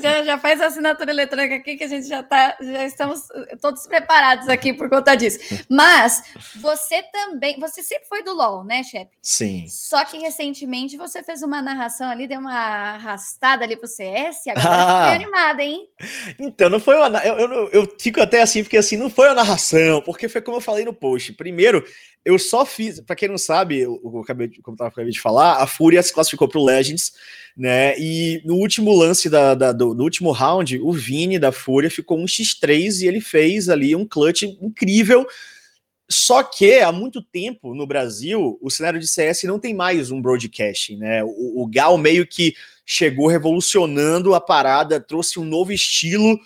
já, 0.00 0.24
já, 0.24 0.38
faz 0.38 0.60
a 0.60 0.66
assinatura 0.66 1.10
eletrônica 1.10 1.56
aqui 1.56 1.76
que 1.76 1.84
a 1.84 1.88
gente 1.88 2.06
já 2.06 2.22
tá, 2.22 2.56
já 2.60 2.84
estamos 2.84 3.20
todos 3.60 3.86
preparados 3.86 4.48
aqui 4.48 4.72
por 4.72 4.88
conta 4.88 5.14
disso. 5.14 5.38
Mas 5.68 6.22
você 6.56 7.02
também, 7.12 7.58
você 7.58 7.82
sempre 7.82 8.08
foi 8.08 8.22
do 8.22 8.34
LOL, 8.34 8.64
né, 8.64 8.82
chefe? 8.82 9.10
Sim. 9.22 9.66
Só 9.68 10.04
que 10.04 10.18
recentemente 10.18 10.96
você 10.96 11.22
fez 11.22 11.42
uma 11.42 11.62
narração 11.62 12.08
ali, 12.08 12.26
deu 12.26 12.40
uma 12.40 12.54
arrastada 12.54 13.64
ali 13.64 13.76
pro 13.76 13.86
CS, 13.86 14.46
agora 14.48 14.68
ah. 14.68 15.06
foi 15.06 15.14
animada, 15.16 15.62
hein? 15.62 15.88
Então, 16.38 16.68
não 16.68 16.80
foi 16.80 16.96
uma. 16.96 17.18
Eu, 17.24 17.38
eu, 17.38 17.68
eu 17.70 17.96
fico 17.98 18.20
até 18.20 18.42
assim, 18.42 18.62
porque 18.62 18.76
assim, 18.76 18.96
não 18.96 19.10
foi 19.10 19.28
uma 19.28 19.34
narração 19.34 20.02
porque 20.02 20.28
foi 20.28 20.40
como 20.40 20.56
eu 20.56 20.60
falei 20.60 20.84
no 20.84 20.92
post. 20.92 21.32
Primeiro, 21.32 21.84
eu 22.24 22.38
só 22.38 22.66
fiz, 22.66 23.00
para 23.00 23.16
quem 23.16 23.28
não 23.28 23.38
sabe, 23.38 23.78
eu, 23.78 24.00
eu 24.04 24.20
acabei, 24.20 24.50
como 24.62 24.76
eu 24.78 24.86
acabei 24.86 25.10
de 25.10 25.20
falar, 25.20 25.62
a 25.62 25.66
Fúria 25.66 26.02
se 26.02 26.12
classificou 26.12 26.48
para 26.48 26.58
o 26.58 26.64
Legends, 26.64 27.12
né? 27.56 27.98
E 27.98 28.42
no 28.44 28.56
último 28.56 28.94
lance 28.94 29.30
da, 29.30 29.54
da 29.54 29.72
do, 29.72 30.02
último 30.02 30.30
round, 30.30 30.78
o 30.80 30.92
Vini 30.92 31.38
da 31.38 31.50
Fúria 31.50 31.90
ficou 31.90 32.18
um 32.18 32.26
x3 32.26 33.02
e 33.02 33.06
ele 33.06 33.20
fez 33.20 33.68
ali 33.68 33.96
um 33.96 34.06
clutch 34.06 34.42
incrível. 34.42 35.26
Só 36.10 36.42
que 36.42 36.80
há 36.80 36.90
muito 36.90 37.22
tempo 37.22 37.74
no 37.74 37.86
Brasil, 37.86 38.58
o 38.60 38.68
cenário 38.68 38.98
de 38.98 39.06
CS 39.06 39.44
não 39.44 39.60
tem 39.60 39.72
mais 39.72 40.10
um 40.10 40.20
broadcast, 40.20 40.96
né? 40.96 41.22
O, 41.24 41.62
o 41.62 41.66
Gal 41.66 41.96
meio 41.96 42.26
que 42.26 42.54
chegou 42.84 43.28
revolucionando 43.28 44.34
a 44.34 44.40
parada, 44.40 45.00
trouxe 45.00 45.38
um 45.38 45.44
novo 45.44 45.72
estilo 45.72 46.38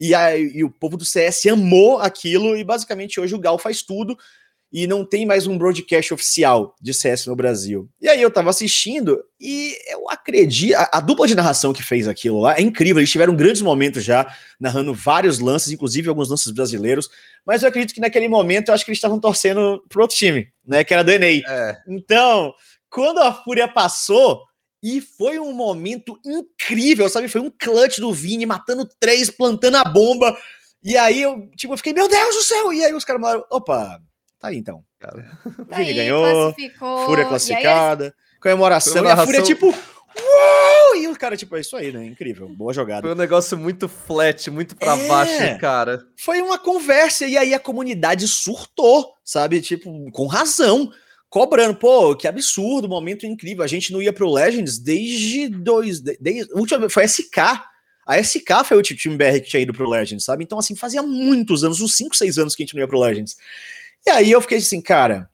e, 0.00 0.12
a, 0.14 0.36
e 0.36 0.64
o 0.64 0.70
povo 0.70 0.96
do 0.96 1.04
CS 1.04 1.46
amou 1.46 1.98
aquilo, 1.98 2.56
e 2.56 2.64
basicamente 2.64 3.20
hoje 3.20 3.36
o 3.36 3.38
Gal 3.38 3.56
faz 3.56 3.82
tudo, 3.82 4.18
e 4.72 4.86
não 4.86 5.04
tem 5.04 5.26
mais 5.26 5.46
um 5.46 5.58
broadcast 5.58 6.14
oficial 6.14 6.74
de 6.80 6.94
CS 6.94 7.26
no 7.26 7.36
Brasil. 7.36 7.88
E 8.00 8.08
aí 8.08 8.22
eu 8.22 8.30
tava 8.30 8.48
assistindo, 8.48 9.22
e 9.38 9.76
eu 9.88 10.08
acredito, 10.08 10.74
a, 10.76 10.88
a 10.94 11.00
dupla 11.00 11.26
de 11.26 11.34
narração 11.34 11.72
que 11.72 11.82
fez 11.82 12.08
aquilo 12.08 12.40
lá 12.40 12.56
é 12.56 12.62
incrível, 12.62 12.98
eles 12.98 13.10
tiveram 13.10 13.36
grandes 13.36 13.60
momentos 13.60 14.02
já, 14.02 14.34
narrando 14.58 14.94
vários 14.94 15.38
lances, 15.38 15.70
inclusive 15.70 16.08
alguns 16.08 16.30
lances 16.30 16.50
brasileiros, 16.50 17.10
mas 17.44 17.62
eu 17.62 17.68
acredito 17.68 17.94
que 17.94 18.00
naquele 18.00 18.28
momento 18.28 18.68
eu 18.68 18.74
acho 18.74 18.84
que 18.84 18.90
eles 18.90 18.98
estavam 18.98 19.20
torcendo 19.20 19.84
pro 19.88 20.02
outro 20.02 20.16
time, 20.16 20.48
né, 20.66 20.82
que 20.82 20.94
era 20.94 21.04
do 21.04 21.10
Enei. 21.10 21.42
É. 21.46 21.76
Então, 21.86 22.54
quando 22.88 23.18
a 23.18 23.32
Fúria 23.32 23.68
passou, 23.68 24.42
e 24.82 25.00
foi 25.00 25.38
um 25.38 25.52
momento 25.52 26.18
incrível, 26.26 27.08
sabe? 27.08 27.28
Foi 27.28 27.40
um 27.40 27.50
clutch 27.50 27.98
do 27.98 28.12
Vini, 28.12 28.44
matando 28.44 28.88
três, 28.98 29.30
plantando 29.30 29.76
a 29.76 29.84
bomba. 29.84 30.36
E 30.82 30.96
aí 30.96 31.22
eu, 31.22 31.48
tipo, 31.56 31.72
eu 31.72 31.76
fiquei, 31.76 31.92
meu 31.92 32.08
Deus 32.08 32.34
do 32.34 32.42
céu! 32.42 32.72
E 32.72 32.84
aí 32.84 32.92
os 32.92 33.04
caras 33.04 33.22
falaram, 33.22 33.44
opa, 33.48 34.02
tá 34.42 34.48
aí 34.48 34.56
então, 34.56 34.84
cara. 34.98 35.22
Tá 35.70 35.76
Vini 35.76 35.90
aí, 35.90 35.94
ganhou, 35.94 36.54
Fúria 37.06 37.24
classificada, 37.24 38.06
aí, 38.06 38.40
comemoração, 38.40 39.04
e 39.04 39.08
a 39.08 39.24
Fúria, 39.24 39.42
tipo, 39.42 39.66
uou! 39.68 40.96
E 40.96 41.06
o 41.08 41.16
cara, 41.16 41.36
tipo, 41.36 41.56
é 41.56 41.60
isso 41.60 41.76
aí, 41.76 41.92
né? 41.92 42.04
Incrível, 42.04 42.48
boa 42.48 42.72
jogada. 42.72 43.02
Foi 43.02 43.12
um 43.12 43.18
negócio 43.18 43.56
muito 43.56 43.88
flat, 43.88 44.50
muito 44.50 44.74
pra 44.76 44.98
é, 44.98 45.08
baixo, 45.08 45.58
cara. 45.60 46.04
Foi 46.18 46.42
uma 46.42 46.58
conversa, 46.58 47.24
e 47.26 47.38
aí 47.38 47.54
a 47.54 47.60
comunidade 47.60 48.26
surtou, 48.26 49.14
sabe? 49.24 49.60
Tipo, 49.60 50.10
com 50.10 50.26
razão 50.26 50.92
cobrando, 51.30 51.74
pô, 51.74 52.14
que 52.14 52.28
absurdo, 52.28 52.86
momento 52.86 53.24
incrível. 53.24 53.64
A 53.64 53.66
gente 53.66 53.90
não 53.90 54.02
ia 54.02 54.12
pro 54.12 54.30
Legends 54.30 54.78
desde 54.78 55.48
dois. 55.48 56.00
Desde, 56.00 56.52
última 56.52 56.90
foi 56.90 57.08
SK. 57.08 57.38
A 58.04 58.22
SK 58.22 58.64
foi 58.66 58.76
o 58.76 58.82
time 58.82 59.16
BR 59.16 59.40
que 59.40 59.48
tinha 59.48 59.62
ido 59.62 59.72
pro 59.72 59.88
Legends, 59.88 60.24
sabe? 60.24 60.44
Então, 60.44 60.58
assim, 60.58 60.74
fazia 60.74 61.02
muitos 61.02 61.62
anos, 61.64 61.80
uns 61.80 61.96
5, 61.96 62.16
6 62.16 62.36
anos 62.36 62.54
que 62.54 62.62
a 62.62 62.66
gente 62.66 62.74
não 62.74 62.80
ia 62.80 62.88
pro 62.88 62.98
Legends. 62.98 63.36
E 64.06 64.10
aí 64.10 64.30
eu 64.30 64.40
fiquei 64.40 64.58
assim, 64.58 64.80
cara, 64.80 65.28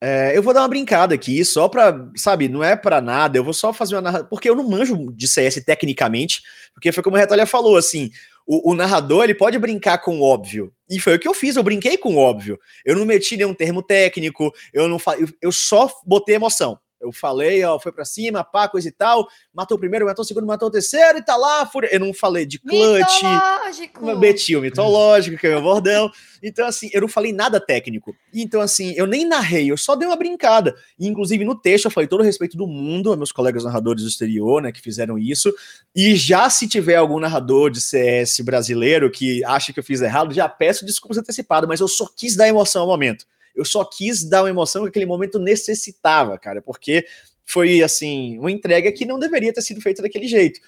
é, 0.00 0.36
eu 0.36 0.42
vou 0.42 0.54
dar 0.54 0.62
uma 0.62 0.68
brincada 0.68 1.14
aqui, 1.14 1.44
só 1.44 1.68
pra, 1.68 2.08
sabe, 2.16 2.48
não 2.48 2.62
é 2.62 2.76
pra 2.76 3.00
nada, 3.00 3.36
eu 3.36 3.44
vou 3.44 3.52
só 3.52 3.72
fazer 3.72 3.96
uma 3.96 4.02
narração, 4.02 4.28
porque 4.28 4.48
eu 4.48 4.54
não 4.54 4.68
manjo 4.68 5.12
de 5.12 5.26
CS 5.26 5.56
tecnicamente, 5.64 6.42
porque 6.72 6.92
foi 6.92 7.02
como 7.02 7.16
a 7.16 7.20
Retalha 7.20 7.46
falou, 7.46 7.76
assim, 7.76 8.10
o, 8.46 8.70
o, 8.70 8.74
narrador 8.74 9.24
ele 9.24 9.34
pode 9.34 9.58
brincar 9.58 9.98
com 9.98 10.20
o 10.20 10.22
óbvio. 10.22 10.72
E 10.88 10.98
foi 10.98 11.16
o 11.16 11.18
que 11.18 11.28
eu 11.28 11.34
fiz, 11.34 11.56
eu 11.56 11.62
brinquei 11.62 11.98
com 11.98 12.14
o 12.14 12.18
óbvio. 12.18 12.58
Eu 12.82 12.96
não 12.96 13.04
meti 13.04 13.36
nenhum 13.36 13.52
termo 13.52 13.82
técnico, 13.82 14.50
eu 14.72 14.88
não 14.88 14.98
eu, 15.18 15.28
eu 15.42 15.52
só 15.52 15.92
botei 16.06 16.36
emoção. 16.36 16.78
Eu 17.00 17.12
falei, 17.12 17.62
ó, 17.64 17.78
foi 17.78 17.92
para 17.92 18.04
cima, 18.04 18.42
pá, 18.42 18.68
coisa 18.68 18.88
e 18.88 18.92
tal. 18.92 19.28
Matou 19.54 19.76
o 19.76 19.80
primeiro, 19.80 20.06
matou 20.06 20.24
o 20.24 20.26
segundo, 20.26 20.46
matou 20.46 20.68
o 20.68 20.70
terceiro 20.70 21.18
e 21.18 21.22
tá 21.22 21.36
lá. 21.36 21.64
Fúria. 21.64 21.88
Eu 21.92 22.00
não 22.00 22.12
falei 22.12 22.44
de 22.44 22.58
clutch. 22.58 23.22
Mitológico. 23.22 24.16
Meti 24.16 24.56
o 24.56 24.60
mitológico, 24.60 25.36
que 25.36 25.46
é 25.46 25.50
meu 25.50 25.62
bordão. 25.62 26.10
Então, 26.42 26.66
assim, 26.66 26.90
eu 26.92 27.00
não 27.00 27.08
falei 27.08 27.32
nada 27.32 27.60
técnico. 27.60 28.14
Então, 28.34 28.60
assim, 28.60 28.92
eu 28.96 29.06
nem 29.06 29.24
narrei, 29.24 29.70
eu 29.70 29.76
só 29.76 29.94
dei 29.94 30.06
uma 30.06 30.16
brincada. 30.16 30.74
E, 30.98 31.06
inclusive, 31.06 31.44
no 31.44 31.54
texto, 31.54 31.86
eu 31.86 31.90
falei 31.90 32.08
todo 32.08 32.20
o 32.20 32.24
respeito 32.24 32.56
do 32.56 32.66
mundo, 32.66 33.16
meus 33.16 33.32
colegas 33.32 33.64
narradores 33.64 34.02
do 34.02 34.08
exterior, 34.08 34.62
né, 34.62 34.72
que 34.72 34.80
fizeram 34.80 35.18
isso. 35.18 35.52
E 35.94 36.16
já 36.16 36.48
se 36.50 36.68
tiver 36.68 36.96
algum 36.96 37.18
narrador 37.18 37.70
de 37.70 37.80
CS 37.80 38.40
brasileiro 38.40 39.10
que 39.10 39.44
acha 39.44 39.72
que 39.72 39.78
eu 39.78 39.84
fiz 39.84 40.00
errado, 40.00 40.34
já 40.34 40.48
peço 40.48 40.84
desculpas 40.84 41.18
antecipadas, 41.18 41.68
mas 41.68 41.80
eu 41.80 41.88
só 41.88 42.08
quis 42.16 42.36
dar 42.36 42.48
emoção 42.48 42.82
ao 42.82 42.88
momento 42.88 43.24
eu 43.58 43.64
só 43.64 43.84
quis 43.84 44.22
dar 44.24 44.42
uma 44.42 44.48
emoção 44.48 44.82
que 44.84 44.88
aquele 44.88 45.04
momento 45.04 45.38
necessitava, 45.38 46.38
cara, 46.38 46.62
porque 46.62 47.04
foi 47.44 47.82
assim, 47.82 48.38
uma 48.38 48.52
entrega 48.52 48.92
que 48.92 49.04
não 49.04 49.18
deveria 49.18 49.52
ter 49.52 49.62
sido 49.62 49.80
feita 49.80 50.00
daquele 50.00 50.28
jeito. 50.28 50.60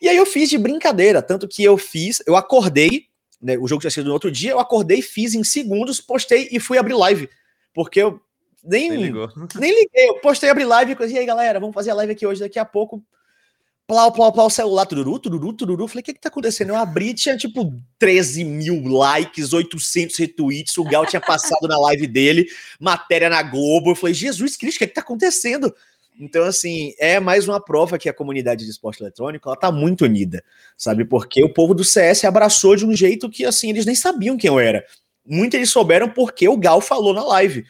E 0.00 0.08
aí 0.08 0.16
eu 0.16 0.26
fiz 0.26 0.50
de 0.50 0.58
brincadeira, 0.58 1.22
tanto 1.22 1.48
que 1.48 1.64
eu 1.64 1.78
fiz, 1.78 2.22
eu 2.26 2.36
acordei, 2.36 3.06
né, 3.40 3.56
o 3.56 3.66
jogo 3.66 3.80
tinha 3.80 3.90
sido 3.90 4.06
no 4.06 4.12
outro 4.12 4.30
dia, 4.30 4.50
eu 4.50 4.60
acordei, 4.60 5.00
fiz 5.00 5.34
em 5.34 5.42
segundos, 5.42 6.00
postei 6.00 6.48
e 6.52 6.60
fui 6.60 6.76
abrir 6.76 6.94
live, 6.94 7.28
porque 7.72 8.02
eu 8.02 8.20
nem, 8.62 8.90
nem, 8.90 9.12
nem 9.56 9.70
liguei, 9.70 10.08
eu 10.08 10.20
postei 10.20 10.50
abrir 10.50 10.64
live 10.64 10.96
e 10.98 11.18
aí 11.18 11.26
galera, 11.26 11.60
vamos 11.60 11.74
fazer 11.74 11.90
a 11.90 11.94
live 11.94 12.12
aqui 12.12 12.26
hoje, 12.26 12.40
daqui 12.40 12.58
a 12.58 12.64
pouco 12.64 13.02
plau, 13.86 14.12
plau, 14.12 14.32
plau, 14.32 14.50
celular, 14.50 14.86
tururu, 14.86 15.18
tururu, 15.18 15.52
tururu. 15.52 15.88
Falei, 15.88 16.00
o 16.00 16.04
que 16.04 16.14
que 16.14 16.20
tá 16.20 16.28
acontecendo? 16.28 16.70
Eu 16.70 16.76
abri, 16.76 17.14
tinha 17.14 17.36
tipo 17.36 17.72
13 17.98 18.44
mil 18.44 18.82
likes, 18.84 19.52
800 19.52 20.16
retweets, 20.16 20.76
o 20.78 20.84
Gal 20.84 21.06
tinha 21.06 21.20
passado 21.20 21.68
na 21.68 21.78
live 21.78 22.06
dele, 22.06 22.46
matéria 22.80 23.28
na 23.28 23.42
Globo. 23.42 23.90
Eu 23.90 23.96
falei, 23.96 24.14
Jesus 24.14 24.56
Cristo, 24.56 24.76
o 24.76 24.78
que 24.80 24.86
que 24.86 24.94
tá 24.94 25.00
acontecendo? 25.00 25.74
Então, 26.18 26.44
assim, 26.44 26.94
é 26.98 27.18
mais 27.18 27.48
uma 27.48 27.60
prova 27.60 27.98
que 27.98 28.08
a 28.08 28.14
comunidade 28.14 28.64
de 28.64 28.70
esporte 28.70 29.02
eletrônico, 29.02 29.48
ela 29.48 29.56
tá 29.56 29.72
muito 29.72 30.04
unida, 30.04 30.44
sabe? 30.76 31.04
Porque 31.04 31.42
o 31.42 31.52
povo 31.52 31.74
do 31.74 31.82
CS 31.82 32.24
abraçou 32.24 32.76
de 32.76 32.86
um 32.86 32.94
jeito 32.94 33.28
que, 33.28 33.44
assim, 33.44 33.70
eles 33.70 33.84
nem 33.84 33.96
sabiam 33.96 34.36
quem 34.36 34.48
eu 34.48 34.60
era. 34.60 34.84
Muitos 35.26 35.56
eles 35.56 35.70
souberam 35.70 36.08
porque 36.08 36.48
o 36.48 36.56
Gal 36.56 36.80
falou 36.80 37.12
na 37.12 37.24
live. 37.24 37.64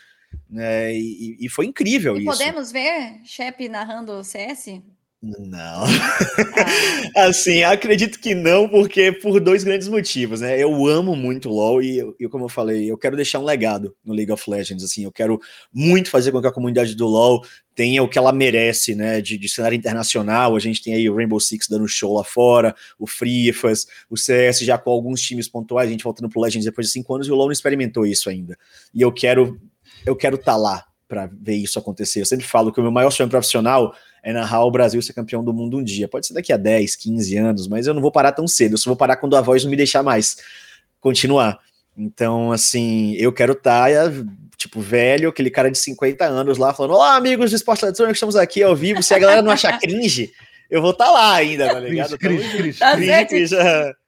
Né? 0.50 0.94
E, 0.94 1.38
e 1.40 1.48
foi 1.48 1.66
incrível 1.66 2.16
e 2.16 2.20
isso. 2.20 2.30
Podemos 2.30 2.70
ver 2.70 3.20
Shep 3.24 3.68
narrando 3.68 4.12
o 4.12 4.24
CS? 4.24 4.80
Não. 5.24 5.84
Ah. 7.16 7.24
assim, 7.24 7.62
acredito 7.62 8.20
que 8.20 8.34
não, 8.34 8.68
porque 8.68 9.10
por 9.10 9.40
dois 9.40 9.64
grandes 9.64 9.88
motivos, 9.88 10.42
né? 10.42 10.62
Eu 10.62 10.86
amo 10.86 11.16
muito 11.16 11.48
LoL 11.48 11.82
e, 11.82 12.00
e, 12.20 12.28
como 12.28 12.44
eu 12.44 12.48
falei, 12.48 12.90
eu 12.90 12.98
quero 12.98 13.16
deixar 13.16 13.38
um 13.38 13.44
legado 13.44 13.96
no 14.04 14.12
League 14.12 14.30
of 14.30 14.48
Legends, 14.48 14.84
assim, 14.84 15.04
eu 15.04 15.12
quero 15.12 15.40
muito 15.72 16.10
fazer 16.10 16.30
com 16.30 16.42
que 16.42 16.46
a 16.46 16.52
comunidade 16.52 16.94
do 16.94 17.06
LoL 17.06 17.42
tenha 17.74 18.02
o 18.02 18.08
que 18.08 18.18
ela 18.18 18.32
merece, 18.32 18.94
né, 18.94 19.22
de, 19.22 19.38
de 19.38 19.48
cenário 19.48 19.76
internacional, 19.76 20.54
a 20.54 20.60
gente 20.60 20.82
tem 20.82 20.92
aí 20.92 21.08
o 21.08 21.16
Rainbow 21.16 21.40
Six 21.40 21.68
dando 21.68 21.88
show 21.88 22.14
lá 22.14 22.22
fora, 22.22 22.74
o 22.98 23.06
Frifas, 23.06 23.86
o 24.10 24.16
CS 24.16 24.60
já 24.60 24.76
com 24.76 24.90
alguns 24.90 25.22
times 25.22 25.48
pontuais, 25.48 25.88
a 25.88 25.92
gente 25.92 26.04
voltando 26.04 26.28
pro 26.28 26.40
Legends 26.40 26.66
depois 26.66 26.88
de 26.88 26.92
cinco 26.92 27.14
anos 27.14 27.26
e 27.26 27.32
o 27.32 27.34
LoL 27.34 27.46
não 27.46 27.52
experimentou 27.52 28.04
isso 28.04 28.28
ainda, 28.28 28.58
e 28.94 29.00
eu 29.00 29.10
quero, 29.10 29.58
eu 30.04 30.14
quero 30.14 30.36
estar 30.36 30.52
tá 30.52 30.58
lá 30.58 30.84
para 31.08 31.30
ver 31.40 31.56
isso 31.56 31.78
acontecer, 31.78 32.20
eu 32.20 32.26
sempre 32.26 32.46
falo 32.46 32.70
que 32.72 32.78
o 32.78 32.82
meu 32.82 32.92
maior 32.92 33.10
sonho 33.10 33.28
profissional 33.28 33.94
é 34.24 34.32
narrar 34.32 34.64
o 34.64 34.70
Brasil 34.70 35.00
ser 35.02 35.12
campeão 35.12 35.44
do 35.44 35.52
mundo 35.52 35.76
um 35.76 35.84
dia. 35.84 36.08
Pode 36.08 36.26
ser 36.26 36.32
daqui 36.32 36.50
a 36.50 36.56
10, 36.56 36.96
15 36.96 37.36
anos, 37.36 37.68
mas 37.68 37.86
eu 37.86 37.92
não 37.92 38.00
vou 38.00 38.10
parar 38.10 38.32
tão 38.32 38.48
cedo. 38.48 38.72
Eu 38.72 38.78
só 38.78 38.88
vou 38.88 38.96
parar 38.96 39.16
quando 39.16 39.36
a 39.36 39.42
voz 39.42 39.62
não 39.62 39.70
me 39.70 39.76
deixar 39.76 40.02
mais 40.02 40.38
continuar. 40.98 41.60
Então, 41.96 42.50
assim, 42.50 43.14
eu 43.16 43.30
quero 43.30 43.52
estar, 43.52 43.90
tá, 43.90 44.10
tipo, 44.56 44.80
velho, 44.80 45.28
aquele 45.28 45.50
cara 45.50 45.70
de 45.70 45.76
50 45.76 46.24
anos 46.24 46.56
lá 46.56 46.72
falando: 46.72 46.94
Olá, 46.94 47.16
amigos 47.16 47.50
do 47.50 47.56
Esporte 47.56 47.84
Eletrônico, 47.84 48.14
estamos 48.14 48.34
aqui 48.34 48.62
ao 48.62 48.74
vivo. 48.74 49.02
Se 49.02 49.12
a 49.12 49.18
galera 49.18 49.42
não 49.42 49.52
achar 49.52 49.76
cringe, 49.78 50.32
eu 50.74 50.82
vou 50.82 50.90
estar 50.90 51.04
tá 51.04 51.10
lá 51.12 51.34
ainda, 51.36 51.72
tá 51.72 51.78
ligado? 51.78 52.18
Cris, 52.18 52.52
Cris, 52.52 52.78
tá, 52.80 52.98
certíssimo. 52.98 53.60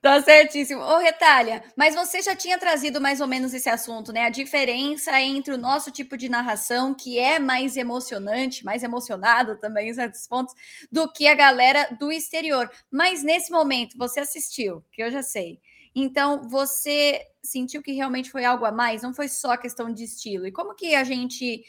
tá 0.02 0.20
certíssimo. 0.20 0.80
Ô, 0.80 0.98
Retalha, 0.98 1.62
mas 1.76 1.94
você 1.94 2.20
já 2.20 2.34
tinha 2.34 2.58
trazido 2.58 3.00
mais 3.00 3.20
ou 3.20 3.28
menos 3.28 3.54
esse 3.54 3.68
assunto, 3.68 4.12
né? 4.12 4.24
A 4.24 4.30
diferença 4.30 5.20
entre 5.20 5.54
o 5.54 5.58
nosso 5.58 5.92
tipo 5.92 6.16
de 6.16 6.28
narração, 6.28 6.92
que 6.92 7.20
é 7.20 7.38
mais 7.38 7.76
emocionante, 7.76 8.64
mais 8.64 8.82
emocionado 8.82 9.56
também 9.60 9.90
em 9.90 9.94
certos 9.94 10.26
pontos, 10.26 10.56
do 10.90 11.08
que 11.08 11.28
a 11.28 11.36
galera 11.36 11.86
do 12.00 12.10
exterior. 12.10 12.68
Mas 12.90 13.22
nesse 13.22 13.52
momento, 13.52 13.96
você 13.96 14.18
assistiu, 14.18 14.84
que 14.90 15.00
eu 15.00 15.10
já 15.12 15.22
sei. 15.22 15.60
Então, 15.94 16.48
você 16.48 17.20
sentiu 17.44 17.80
que 17.80 17.92
realmente 17.92 18.28
foi 18.28 18.44
algo 18.44 18.64
a 18.64 18.72
mais? 18.72 19.02
Não 19.02 19.14
foi 19.14 19.28
só 19.28 19.56
questão 19.56 19.92
de 19.92 20.02
estilo? 20.02 20.48
E 20.48 20.52
como 20.52 20.74
que 20.74 20.96
a 20.96 21.04
gente 21.04 21.62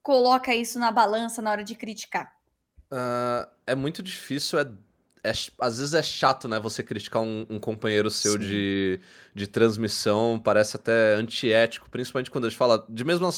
coloca 0.00 0.54
isso 0.54 0.78
na 0.78 0.92
balança 0.92 1.42
na 1.42 1.50
hora 1.50 1.64
de 1.64 1.74
criticar? 1.74 2.32
Uh, 2.92 3.48
é 3.66 3.74
muito 3.74 4.02
difícil, 4.02 4.58
é, 4.58 4.70
é, 5.24 5.32
às 5.58 5.78
vezes 5.78 5.94
é 5.94 6.02
chato, 6.02 6.46
né? 6.46 6.60
Você 6.60 6.82
criticar 6.82 7.22
um, 7.22 7.46
um 7.48 7.58
companheiro 7.58 8.10
seu 8.10 8.36
de, 8.36 9.00
de 9.34 9.46
transmissão, 9.46 10.38
parece 10.38 10.76
até 10.76 11.14
antiético, 11.14 11.88
principalmente 11.88 12.30
quando 12.30 12.44
a 12.44 12.48
gente 12.50 12.58
fala 12.58 12.84
de 12.88 13.04
mesma 13.04 13.30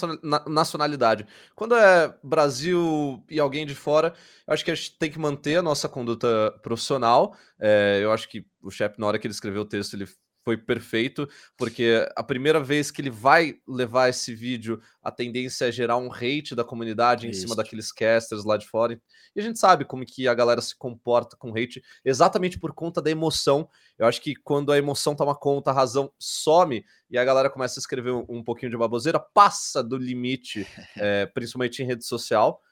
nacionalidade. 0.49 1.27
Quando 1.55 1.77
é 1.77 2.13
Brasil 2.25 3.25
e 3.31 3.39
alguém 3.39 3.65
de 3.65 3.75
fora, 3.75 4.13
eu 4.47 4.53
acho 4.53 4.65
que 4.65 4.71
a 4.73 4.75
gente 4.75 4.99
tem 4.99 5.11
que 5.11 5.19
manter 5.19 5.59
a 5.59 5.63
nossa 5.63 5.89
conduta 5.89 6.51
profissional. 6.61 7.37
É, 7.59 8.01
eu 8.03 8.11
acho 8.11 8.29
que 8.29 8.45
o 8.61 8.71
chefe, 8.71 8.99
na 8.99 9.07
hora 9.07 9.19
que 9.19 9.27
ele 9.27 9.35
escreveu 9.35 9.63
o 9.63 9.67
texto, 9.67 9.95
ele 9.95 10.09
foi 10.47 10.57
perfeito, 10.57 11.29
porque 11.57 12.09
a 12.15 12.23
primeira 12.23 12.61
vez 12.61 12.93
que 12.93 13.03
ele 13.03 13.11
vai 13.11 13.57
levar 13.67 14.11
esse 14.11 14.33
vídeo, 14.33 14.81
a 15.03 15.11
tendência 15.11 15.65
é 15.65 15.73
gerar 15.73 15.97
um 15.97 16.09
hate 16.13 16.55
da 16.55 16.63
comunidade 16.63 17.29
Isso. 17.29 17.37
em 17.37 17.43
cima 17.43 17.57
daqueles 17.57 17.91
casters 17.91 18.45
lá 18.45 18.57
de 18.57 18.65
fora. 18.65 18.97
E 19.35 19.41
a 19.41 19.43
gente 19.43 19.59
sabe 19.59 19.85
como 19.85 20.07
que 20.07 20.29
a 20.29 20.35
galera 20.35 20.61
se 20.61 20.79
comporta 20.79 21.37
com 21.37 21.51
hate, 21.51 21.83
exatamente 22.05 22.61
por 22.61 22.73
conta 22.73 23.03
da 23.03 23.11
emoção. 23.11 23.69
Eu 23.99 24.07
acho 24.07 24.23
que 24.23 24.37
quando 24.37 24.71
a 24.71 24.79
emoção 24.79 25.17
toma 25.17 25.35
conta, 25.35 25.73
a 25.73 25.75
razão 25.75 26.13
some 26.17 26.85
e 27.11 27.19
a 27.19 27.25
galera 27.25 27.51
começa 27.51 27.81
a 27.81 27.83
escrever 27.83 28.13
um, 28.13 28.45
pouquinho 28.45 28.71
de 28.71 28.79
baboseira, 28.79 29.19
passa 29.19 29.83
do 29.83 29.97
limite, 29.97 30.65
é, 30.97 31.27
principalmente 31.35 31.83
em 31.83 31.87
rede 31.87 32.07
social. 32.07 32.63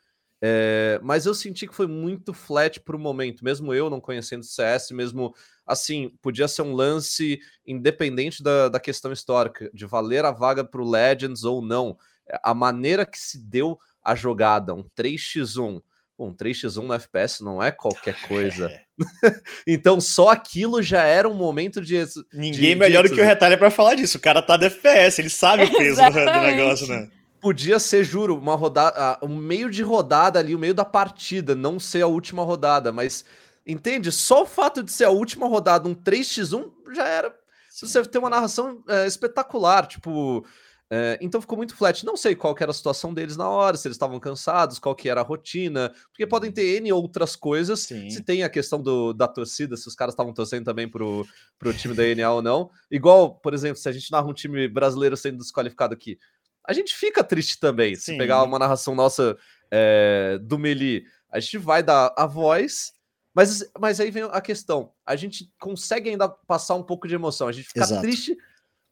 É, 0.40 1.00
mas 1.02 1.26
eu 1.26 1.34
senti 1.34 1.66
que 1.66 1.74
foi 1.74 1.88
muito 1.88 2.32
flat 2.32 2.78
para 2.78 2.94
o 2.94 3.00
momento, 3.00 3.44
mesmo 3.44 3.74
eu 3.74 3.90
não 3.90 4.00
conhecendo 4.00 4.44
CS, 4.44 4.92
mesmo 4.92 5.34
assim, 5.66 6.10
podia 6.20 6.48
ser 6.48 6.62
um 6.62 6.74
lance 6.74 7.40
independente 7.66 8.42
da, 8.42 8.68
da 8.68 8.80
questão 8.80 9.12
histórica, 9.12 9.70
de 9.72 9.86
valer 9.86 10.24
a 10.24 10.30
vaga 10.30 10.64
para 10.64 10.80
o 10.80 10.88
Legends 10.88 11.44
ou 11.44 11.62
não. 11.62 11.96
É, 12.28 12.38
a 12.42 12.54
maneira 12.54 13.06
que 13.06 13.18
se 13.18 13.38
deu 13.38 13.78
a 14.02 14.14
jogada, 14.14 14.74
um 14.74 14.84
3x1. 14.96 15.82
Bom, 16.16 16.28
um 16.28 16.34
3x1 16.34 16.82
no 16.82 16.94
FPS 16.94 17.42
não 17.42 17.62
é 17.62 17.70
qualquer 17.70 18.14
coisa. 18.28 18.70
então, 19.66 20.00
só 20.00 20.28
aquilo 20.28 20.82
já 20.82 21.02
era 21.02 21.28
um 21.28 21.34
momento 21.34 21.80
de. 21.80 22.04
Ninguém 22.32 22.70
de, 22.70 22.74
melhor 22.76 23.02
de... 23.04 23.08
do 23.08 23.14
que 23.14 23.20
o 23.20 23.24
Retalha 23.24 23.58
para 23.58 23.70
falar 23.70 23.94
disso. 23.94 24.18
O 24.18 24.20
cara 24.20 24.42
tá 24.42 24.56
de 24.56 24.66
FPS, 24.66 25.20
ele 25.20 25.30
sabe 25.30 25.64
o 25.64 25.72
peso 25.72 26.00
do 26.02 26.40
negócio, 26.40 26.86
né? 26.86 27.10
Podia 27.40 27.78
ser, 27.78 28.04
juro, 28.04 28.38
uma 28.38 28.54
rodada, 28.54 29.18
um 29.22 29.36
meio 29.36 29.68
de 29.70 29.82
rodada 29.82 30.38
ali, 30.38 30.54
o 30.54 30.58
meio 30.58 30.72
da 30.72 30.84
partida, 30.84 31.54
não 31.54 31.78
ser 31.78 32.00
a 32.00 32.06
última 32.06 32.42
rodada, 32.42 32.90
mas 32.90 33.22
Entende? 33.66 34.12
Só 34.12 34.42
o 34.42 34.46
fato 34.46 34.82
de 34.82 34.92
ser 34.92 35.04
a 35.04 35.10
última 35.10 35.46
rodada, 35.46 35.88
um 35.88 35.94
3x1, 35.94 36.70
já 36.94 37.06
era. 37.06 37.34
Se 37.70 37.88
você 37.88 38.04
tem 38.04 38.20
uma 38.20 38.30
narração 38.30 38.82
é, 38.88 39.06
espetacular, 39.06 39.86
tipo. 39.86 40.46
É, 40.90 41.18
então 41.20 41.40
ficou 41.40 41.56
muito 41.56 41.74
flat. 41.74 42.04
Não 42.04 42.16
sei 42.16 42.36
qual 42.36 42.54
era 42.60 42.70
a 42.70 42.74
situação 42.74 43.12
deles 43.12 43.36
na 43.36 43.48
hora, 43.48 43.76
se 43.76 43.88
eles 43.88 43.96
estavam 43.96 44.20
cansados, 44.20 44.78
qual 44.78 44.94
que 44.94 45.08
era 45.08 45.22
a 45.22 45.24
rotina, 45.24 45.92
porque 46.10 46.26
podem 46.26 46.52
ter 46.52 46.76
N 46.76 46.92
outras 46.92 47.34
coisas. 47.34 47.80
Sim. 47.80 48.10
Se 48.10 48.22
tem 48.22 48.44
a 48.44 48.50
questão 48.50 48.80
do, 48.80 49.12
da 49.12 49.26
torcida, 49.26 49.76
se 49.76 49.88
os 49.88 49.94
caras 49.94 50.12
estavam 50.12 50.32
torcendo 50.32 50.64
também 50.64 50.88
pro, 50.88 51.26
pro 51.58 51.72
time 51.72 51.94
da 51.94 52.02
NA 52.14 52.30
ou 52.30 52.42
não. 52.42 52.70
Igual, 52.90 53.36
por 53.36 53.54
exemplo, 53.54 53.78
se 53.78 53.88
a 53.88 53.92
gente 53.92 54.12
narra 54.12 54.28
um 54.28 54.34
time 54.34 54.68
brasileiro 54.68 55.16
sendo 55.16 55.38
desqualificado 55.38 55.94
aqui, 55.94 56.18
a 56.64 56.72
gente 56.72 56.94
fica 56.94 57.24
triste 57.24 57.58
também. 57.58 57.96
Sim. 57.96 58.12
Se 58.12 58.18
pegar 58.18 58.44
uma 58.44 58.58
narração 58.58 58.94
nossa 58.94 59.36
é, 59.70 60.38
do 60.40 60.58
Meli, 60.58 61.04
a 61.28 61.40
gente 61.40 61.58
vai 61.58 61.82
dar 61.82 62.14
a 62.16 62.26
voz 62.26 62.93
mas, 63.34 63.68
mas 63.78 64.00
aí 64.00 64.10
vem 64.10 64.22
a 64.24 64.40
questão: 64.40 64.92
a 65.04 65.16
gente 65.16 65.52
consegue 65.58 66.10
ainda 66.10 66.28
passar 66.28 66.74
um 66.74 66.82
pouco 66.82 67.08
de 67.08 67.14
emoção, 67.14 67.48
a 67.48 67.52
gente 67.52 67.68
fica 67.68 67.80
Exato. 67.80 68.02
triste 68.02 68.36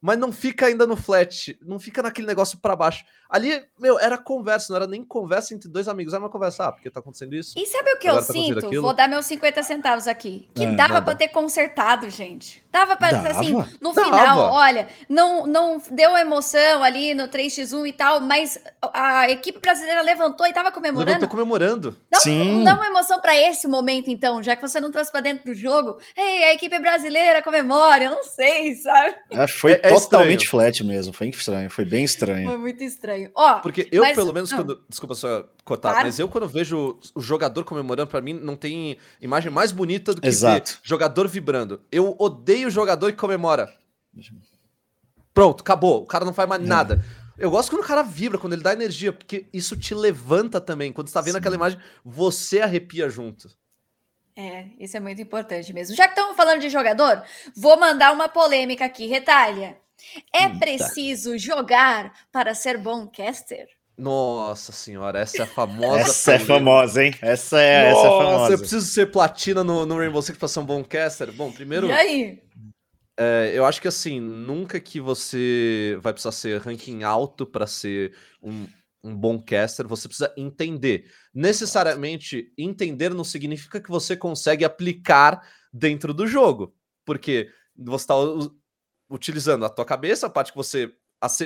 mas 0.02 0.18
não 0.18 0.32
fica 0.32 0.66
ainda 0.66 0.84
no 0.84 0.96
flat, 0.96 1.56
não 1.62 1.78
fica 1.78 2.02
naquele 2.02 2.26
negócio 2.26 2.58
para 2.58 2.74
baixo. 2.74 3.04
Ali, 3.30 3.64
meu, 3.78 4.00
era 4.00 4.18
conversa, 4.18 4.66
não 4.70 4.76
era 4.76 4.86
nem 4.88 5.04
conversa 5.04 5.54
entre 5.54 5.68
dois 5.68 5.86
amigos, 5.86 6.12
era 6.12 6.20
uma 6.20 6.28
conversa, 6.28 6.66
ah, 6.66 6.72
porque 6.72 6.90
tá 6.90 6.98
acontecendo 6.98 7.36
isso. 7.36 7.56
E 7.56 7.64
sabe 7.66 7.92
o 7.92 7.98
que 8.00 8.08
eu 8.08 8.16
tá 8.16 8.22
sinto? 8.22 8.82
Vou 8.82 8.92
dar 8.92 9.08
meus 9.08 9.24
50 9.26 9.62
centavos 9.62 10.08
aqui. 10.08 10.48
Que 10.52 10.64
é, 10.64 10.74
dava 10.74 11.00
para 11.00 11.14
ter 11.14 11.28
consertado, 11.28 12.10
gente. 12.10 12.61
Dava 12.72 12.96
para 12.96 13.18
assim, 13.30 13.52
no 13.80 13.92
dava. 13.92 14.04
final, 14.06 14.50
olha, 14.50 14.88
não 15.06 15.46
não 15.46 15.82
deu 15.90 16.16
emoção 16.16 16.82
ali 16.82 17.12
no 17.12 17.28
3x1 17.28 17.86
e 17.86 17.92
tal, 17.92 18.20
mas 18.20 18.58
a 18.80 19.30
equipe 19.30 19.60
brasileira 19.60 20.00
levantou 20.00 20.46
e 20.46 20.52
tava 20.54 20.72
comemorando. 20.72 21.10
Levantou 21.10 21.28
comemorando. 21.28 21.96
Dá, 22.10 22.20
Sim. 22.20 22.64
Dá 22.64 22.74
uma 22.74 22.86
emoção 22.86 23.20
para 23.20 23.36
esse 23.36 23.68
momento 23.68 24.08
então, 24.08 24.42
já 24.42 24.56
que 24.56 24.62
você 24.62 24.80
não 24.80 24.90
trouxe 24.90 25.12
para 25.12 25.20
dentro 25.20 25.44
do 25.44 25.54
jogo. 25.54 25.98
Ei, 26.16 26.44
a 26.44 26.54
equipe 26.54 26.78
brasileira 26.78 27.42
comemora, 27.42 28.04
eu 28.04 28.10
não 28.10 28.24
sei, 28.24 28.74
sabe? 28.76 29.16
É, 29.30 29.46
foi 29.46 29.72
é, 29.72 29.76
totalmente 29.76 30.48
flat 30.48 30.82
mesmo. 30.82 31.12
Foi 31.12 31.28
estranho, 31.28 31.68
foi 31.68 31.84
bem 31.84 32.04
estranho. 32.04 32.48
Foi 32.48 32.58
muito 32.58 32.82
estranho. 32.82 33.30
Ó, 33.34 33.54
porque 33.60 33.86
eu, 33.92 34.02
mas... 34.02 34.14
pelo 34.14 34.32
menos, 34.32 34.50
não. 34.50 34.58
quando. 34.58 34.82
Desculpa 34.88 35.14
só 35.14 35.44
cortar, 35.64 35.90
claro. 35.90 36.06
mas 36.06 36.18
eu, 36.18 36.28
quando 36.28 36.48
vejo 36.48 36.98
o 37.14 37.20
jogador 37.20 37.64
comemorando, 37.64 38.10
para 38.10 38.20
mim 38.20 38.32
não 38.32 38.56
tem 38.56 38.96
imagem 39.20 39.50
mais 39.50 39.72
bonita 39.72 40.14
do 40.14 40.20
que 40.20 40.28
Exato. 40.28 40.72
ver 40.72 40.78
jogador 40.82 41.28
vibrando. 41.28 41.80
Eu 41.90 42.16
odeio 42.18 42.70
jogador 42.70 43.12
que 43.12 43.18
comemora. 43.18 43.72
Pronto, 45.32 45.60
acabou. 45.60 46.02
O 46.02 46.06
cara 46.06 46.24
não 46.24 46.34
faz 46.34 46.48
mais 46.48 46.62
é. 46.62 46.66
nada. 46.66 47.04
Eu 47.38 47.50
gosto 47.50 47.70
quando 47.70 47.82
o 47.82 47.86
cara 47.86 48.02
vibra, 48.02 48.38
quando 48.38 48.52
ele 48.52 48.62
dá 48.62 48.72
energia, 48.72 49.12
porque 49.12 49.46
isso 49.52 49.76
te 49.76 49.94
levanta 49.94 50.60
também. 50.60 50.92
Quando 50.92 51.08
você 51.08 51.14
tá 51.14 51.20
vendo 51.20 51.34
Sim. 51.34 51.38
aquela 51.38 51.54
imagem, 51.56 51.78
você 52.04 52.60
arrepia 52.60 53.08
junto. 53.08 53.48
É, 54.36 54.66
isso 54.78 54.96
é 54.96 55.00
muito 55.00 55.20
importante 55.20 55.72
mesmo. 55.72 55.94
Já 55.94 56.04
que 56.04 56.14
estamos 56.18 56.36
falando 56.36 56.60
de 56.60 56.70
jogador, 56.70 57.22
vou 57.54 57.78
mandar 57.78 58.12
uma 58.12 58.28
polêmica 58.28 58.84
aqui, 58.84 59.06
retalha. 59.06 59.78
É 60.32 60.48
preciso 60.48 61.38
jogar 61.38 62.12
para 62.30 62.54
ser 62.54 62.78
bom 62.78 63.06
caster? 63.06 63.68
Nossa 63.96 64.72
senhora, 64.72 65.20
essa 65.20 65.38
é 65.38 65.42
a 65.42 65.46
famosa. 65.46 66.00
essa 66.00 66.32
é 66.32 66.38
famosa, 66.38 67.04
hein? 67.04 67.14
Essa 67.20 67.60
é, 67.60 67.90
Nossa, 67.90 68.00
essa 68.00 68.06
é 68.06 68.18
famosa. 68.18 68.52
Eu 68.54 68.58
preciso 68.58 68.86
ser 68.86 69.10
platina 69.10 69.62
no, 69.62 69.84
no 69.84 69.98
Rainbow 69.98 70.22
Six 70.22 70.38
para 70.38 70.48
ser 70.48 70.60
um 70.60 70.64
bom 70.64 70.82
caster? 70.82 71.30
Bom, 71.30 71.52
primeiro. 71.52 71.86
E 71.86 71.92
aí? 71.92 72.42
É, 73.18 73.52
eu 73.54 73.64
acho 73.64 73.80
que 73.80 73.88
assim, 73.88 74.18
nunca 74.18 74.80
que 74.80 75.00
você 75.00 75.98
vai 76.00 76.12
precisar 76.12 76.32
ser 76.32 76.60
ranking 76.60 77.02
alto 77.02 77.46
para 77.46 77.66
ser 77.66 78.16
um, 78.42 78.66
um 79.04 79.14
bom 79.14 79.40
caster, 79.40 79.86
você 79.86 80.08
precisa 80.08 80.32
entender. 80.36 81.10
Necessariamente, 81.34 82.52
entender 82.56 83.10
não 83.10 83.24
significa 83.24 83.80
que 83.80 83.90
você 83.90 84.16
consegue 84.16 84.64
aplicar 84.64 85.46
dentro 85.72 86.14
do 86.14 86.26
jogo, 86.26 86.74
porque 87.04 87.50
você 87.76 88.04
está 88.04 88.14
utilizando 89.10 89.64
a 89.66 89.68
tua 89.68 89.84
cabeça, 89.84 90.26
a 90.26 90.30
parte 90.30 90.50
que 90.50 90.56
você 90.56 90.92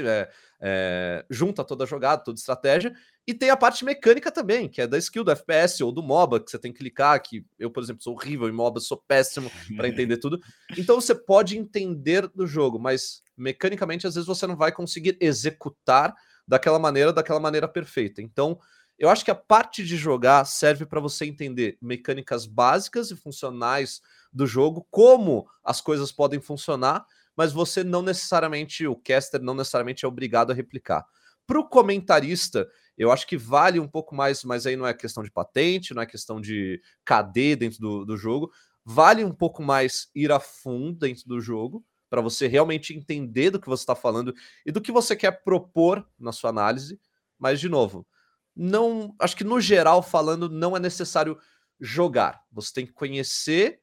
é, 0.05 0.31
é, 0.61 1.25
junta 1.31 1.65
toda 1.65 1.85
a 1.85 1.87
jogada, 1.87 2.25
toda 2.25 2.39
estratégia, 2.39 2.95
e 3.27 3.35
tem 3.35 3.51
a 3.51 3.57
parte 3.57 3.85
mecânica 3.85 4.31
também, 4.31 4.69
que 4.69 4.81
é 4.81 4.87
da 4.87 4.97
skill 4.99 5.25
do 5.25 5.31
FPS 5.31 5.83
ou 5.83 5.91
do 5.91 6.03
MOBA, 6.03 6.41
que 6.41 6.51
você 6.51 6.59
tem 6.59 6.73
que 6.73 6.79
clicar, 6.79 7.21
que 7.21 7.45
eu, 7.59 7.71
por 7.71 7.83
exemplo, 7.83 8.03
sou 8.03 8.15
horrível 8.15 8.49
em 8.49 8.53
MOBA, 8.53 8.81
sou 8.81 9.03
péssimo 9.09 9.51
para 9.77 9.89
entender 9.89 10.19
tudo. 10.19 10.41
Então 10.77 11.01
você 11.01 11.15
pode 11.15 11.59
entender 11.59 12.29
do 12.29 12.47
jogo, 12.47 12.79
mas 12.79 13.23
mecanicamente 13.37 14.07
às 14.07 14.15
vezes 14.15 14.27
você 14.27 14.47
não 14.47 14.57
vai 14.57 14.73
conseguir 14.73 15.17
executar 15.21 16.15
daquela 16.47 16.79
maneira, 16.79 17.13
daquela 17.13 17.41
maneira 17.41 17.67
perfeita. 17.67 18.23
Então, 18.23 18.59
eu 18.99 19.11
acho 19.11 19.25
que 19.25 19.31
a 19.31 19.35
parte 19.35 19.85
de 19.85 19.97
jogar 19.97 20.45
serve 20.47 20.87
para 20.87 21.01
você 21.01 21.27
entender 21.27 21.77
mecânicas 21.83 22.47
básicas 22.47 23.11
e 23.11 23.17
funcionais 23.17 24.01
do 24.33 24.47
jogo, 24.47 24.87
como 24.91 25.47
as 25.63 25.81
coisas 25.81 26.11
podem 26.11 26.41
funcionar, 26.41 27.05
mas 27.37 27.53
você 27.53 27.85
não 27.85 28.03
necessariamente, 28.03 28.87
o 28.87 28.97
caster 28.97 29.43
não 29.43 29.55
necessariamente 29.55 30.05
é 30.05 30.09
obrigado 30.09 30.51
a 30.51 30.55
replicar. 30.55 31.05
Para 31.47 31.61
o 31.61 31.69
comentarista, 31.69 32.69
eu 32.99 33.13
acho 33.13 33.27
que 33.27 33.37
vale 33.37 33.79
um 33.79 33.87
pouco 33.87 34.15
mais, 34.15 34.43
mas 34.43 34.67
aí 34.67 34.75
não 34.75 34.87
é 34.87 34.95
questão 34.95 35.23
de 35.23 35.31
patente, 35.31 35.95
não 35.95 36.03
é 36.03 36.07
questão 36.07 36.41
de 36.41 36.81
KD 37.05 37.57
dentro 37.57 37.79
do, 37.79 38.05
do 38.05 38.17
jogo. 38.17 38.51
Vale 38.85 39.25
um 39.25 39.33
pouco 39.33 39.63
mais 39.63 40.09
ir 40.15 40.33
a 40.33 40.41
fundo 40.41 40.99
dentro 41.01 41.25
do 41.27 41.41
jogo, 41.41 41.85
para 42.09 42.21
você 42.21 42.47
realmente 42.47 42.95
entender 42.95 43.51
do 43.51 43.61
que 43.61 43.69
você 43.69 43.83
está 43.83 43.95
falando 43.95 44.35
e 44.65 44.73
do 44.73 44.81
que 44.81 44.91
você 44.91 45.15
quer 45.15 45.43
propor 45.43 46.09
na 46.19 46.33
sua 46.33 46.51
análise. 46.51 46.99
Mas, 47.39 47.61
de 47.61 47.69
novo, 47.69 48.07
não 48.55 49.15
acho 49.19 49.37
que 49.37 49.45
no 49.45 49.61
geral 49.61 50.03
falando, 50.03 50.49
não 50.49 50.77
é 50.77 50.81
necessário 50.81 51.39
jogar. 51.79 52.43
Você 52.51 52.73
tem 52.73 52.87
que 52.87 52.93
conhecer 52.93 53.81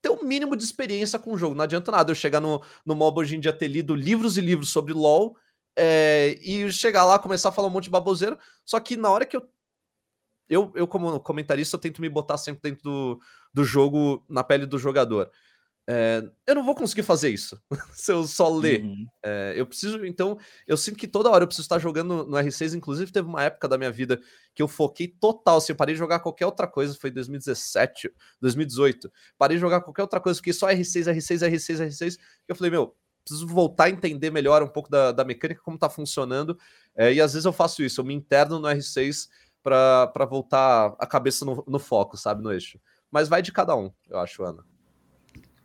ter 0.00 0.08
o 0.08 0.14
um 0.14 0.24
mínimo 0.24 0.56
de 0.56 0.64
experiência 0.64 1.18
com 1.18 1.32
o 1.32 1.38
jogo. 1.38 1.54
Não 1.54 1.64
adianta 1.64 1.90
nada 1.90 2.10
eu 2.10 2.14
chegar 2.14 2.40
no, 2.40 2.62
no 2.84 2.94
MOBA 2.94 3.20
hoje 3.20 3.36
em 3.36 3.40
dia 3.40 3.52
ter 3.52 3.68
lido 3.68 3.94
livros 3.94 4.36
e 4.36 4.40
livros 4.40 4.70
sobre 4.70 4.92
LoL 4.92 5.36
é, 5.76 6.38
e 6.42 6.70
chegar 6.72 7.04
lá, 7.04 7.18
começar 7.18 7.50
a 7.50 7.52
falar 7.52 7.68
um 7.68 7.70
monte 7.70 7.84
de 7.84 7.90
baboseiro. 7.90 8.38
Só 8.64 8.78
que 8.80 8.96
na 8.96 9.10
hora 9.10 9.26
que 9.26 9.36
eu. 9.36 9.48
Eu, 10.48 10.72
eu 10.74 10.88
como 10.88 11.20
comentarista, 11.20 11.76
eu 11.76 11.80
tento 11.80 12.00
me 12.00 12.08
botar 12.08 12.36
sempre 12.36 12.70
dentro 12.70 12.82
do, 12.82 13.20
do 13.54 13.62
jogo, 13.62 14.24
na 14.28 14.42
pele 14.42 14.66
do 14.66 14.80
jogador. 14.80 15.30
É, 15.92 16.22
eu 16.46 16.54
não 16.54 16.64
vou 16.64 16.76
conseguir 16.76 17.02
fazer 17.02 17.30
isso 17.30 17.60
se 17.92 18.12
eu 18.12 18.24
só 18.24 18.48
ler. 18.48 18.84
Uhum. 18.84 19.06
É, 19.24 19.54
eu 19.56 19.66
preciso, 19.66 20.06
então, 20.06 20.38
eu 20.64 20.76
sinto 20.76 20.96
que 20.96 21.08
toda 21.08 21.28
hora 21.28 21.42
eu 21.42 21.48
preciso 21.48 21.64
estar 21.66 21.80
jogando 21.80 22.24
no 22.24 22.36
R6. 22.36 22.76
Inclusive, 22.76 23.10
teve 23.10 23.26
uma 23.26 23.42
época 23.42 23.66
da 23.66 23.76
minha 23.76 23.90
vida 23.90 24.20
que 24.54 24.62
eu 24.62 24.68
foquei 24.68 25.08
total. 25.08 25.56
Assim, 25.56 25.72
eu 25.72 25.76
parei 25.76 25.96
de 25.96 25.98
jogar 25.98 26.20
qualquer 26.20 26.46
outra 26.46 26.68
coisa, 26.68 26.94
foi 26.94 27.10
2017, 27.10 28.08
2018. 28.40 29.10
Parei 29.36 29.56
de 29.56 29.60
jogar 29.60 29.80
qualquer 29.80 30.02
outra 30.02 30.20
coisa, 30.20 30.36
fiquei 30.36 30.52
só 30.52 30.68
R6, 30.68 31.12
R6, 31.12 31.50
R6, 31.50 31.88
R6. 31.88 32.18
Eu 32.46 32.54
falei, 32.54 32.70
meu, 32.70 32.94
preciso 33.24 33.48
voltar 33.48 33.84
a 33.84 33.90
entender 33.90 34.30
melhor 34.30 34.62
um 34.62 34.68
pouco 34.68 34.88
da, 34.88 35.10
da 35.10 35.24
mecânica, 35.24 35.60
como 35.60 35.76
tá 35.76 35.90
funcionando. 35.90 36.56
É, 36.94 37.12
e 37.12 37.20
às 37.20 37.32
vezes 37.32 37.46
eu 37.46 37.52
faço 37.52 37.82
isso, 37.82 38.00
eu 38.00 38.04
me 38.04 38.14
interno 38.14 38.60
no 38.60 38.68
R6 38.68 39.28
para 39.60 40.24
voltar 40.24 40.94
a 41.00 41.06
cabeça 41.06 41.44
no, 41.44 41.64
no 41.66 41.80
foco, 41.80 42.16
sabe, 42.16 42.44
no 42.44 42.52
eixo. 42.52 42.78
Mas 43.10 43.28
vai 43.28 43.42
de 43.42 43.50
cada 43.50 43.74
um, 43.74 43.90
eu 44.08 44.20
acho, 44.20 44.44
Ana. 44.44 44.69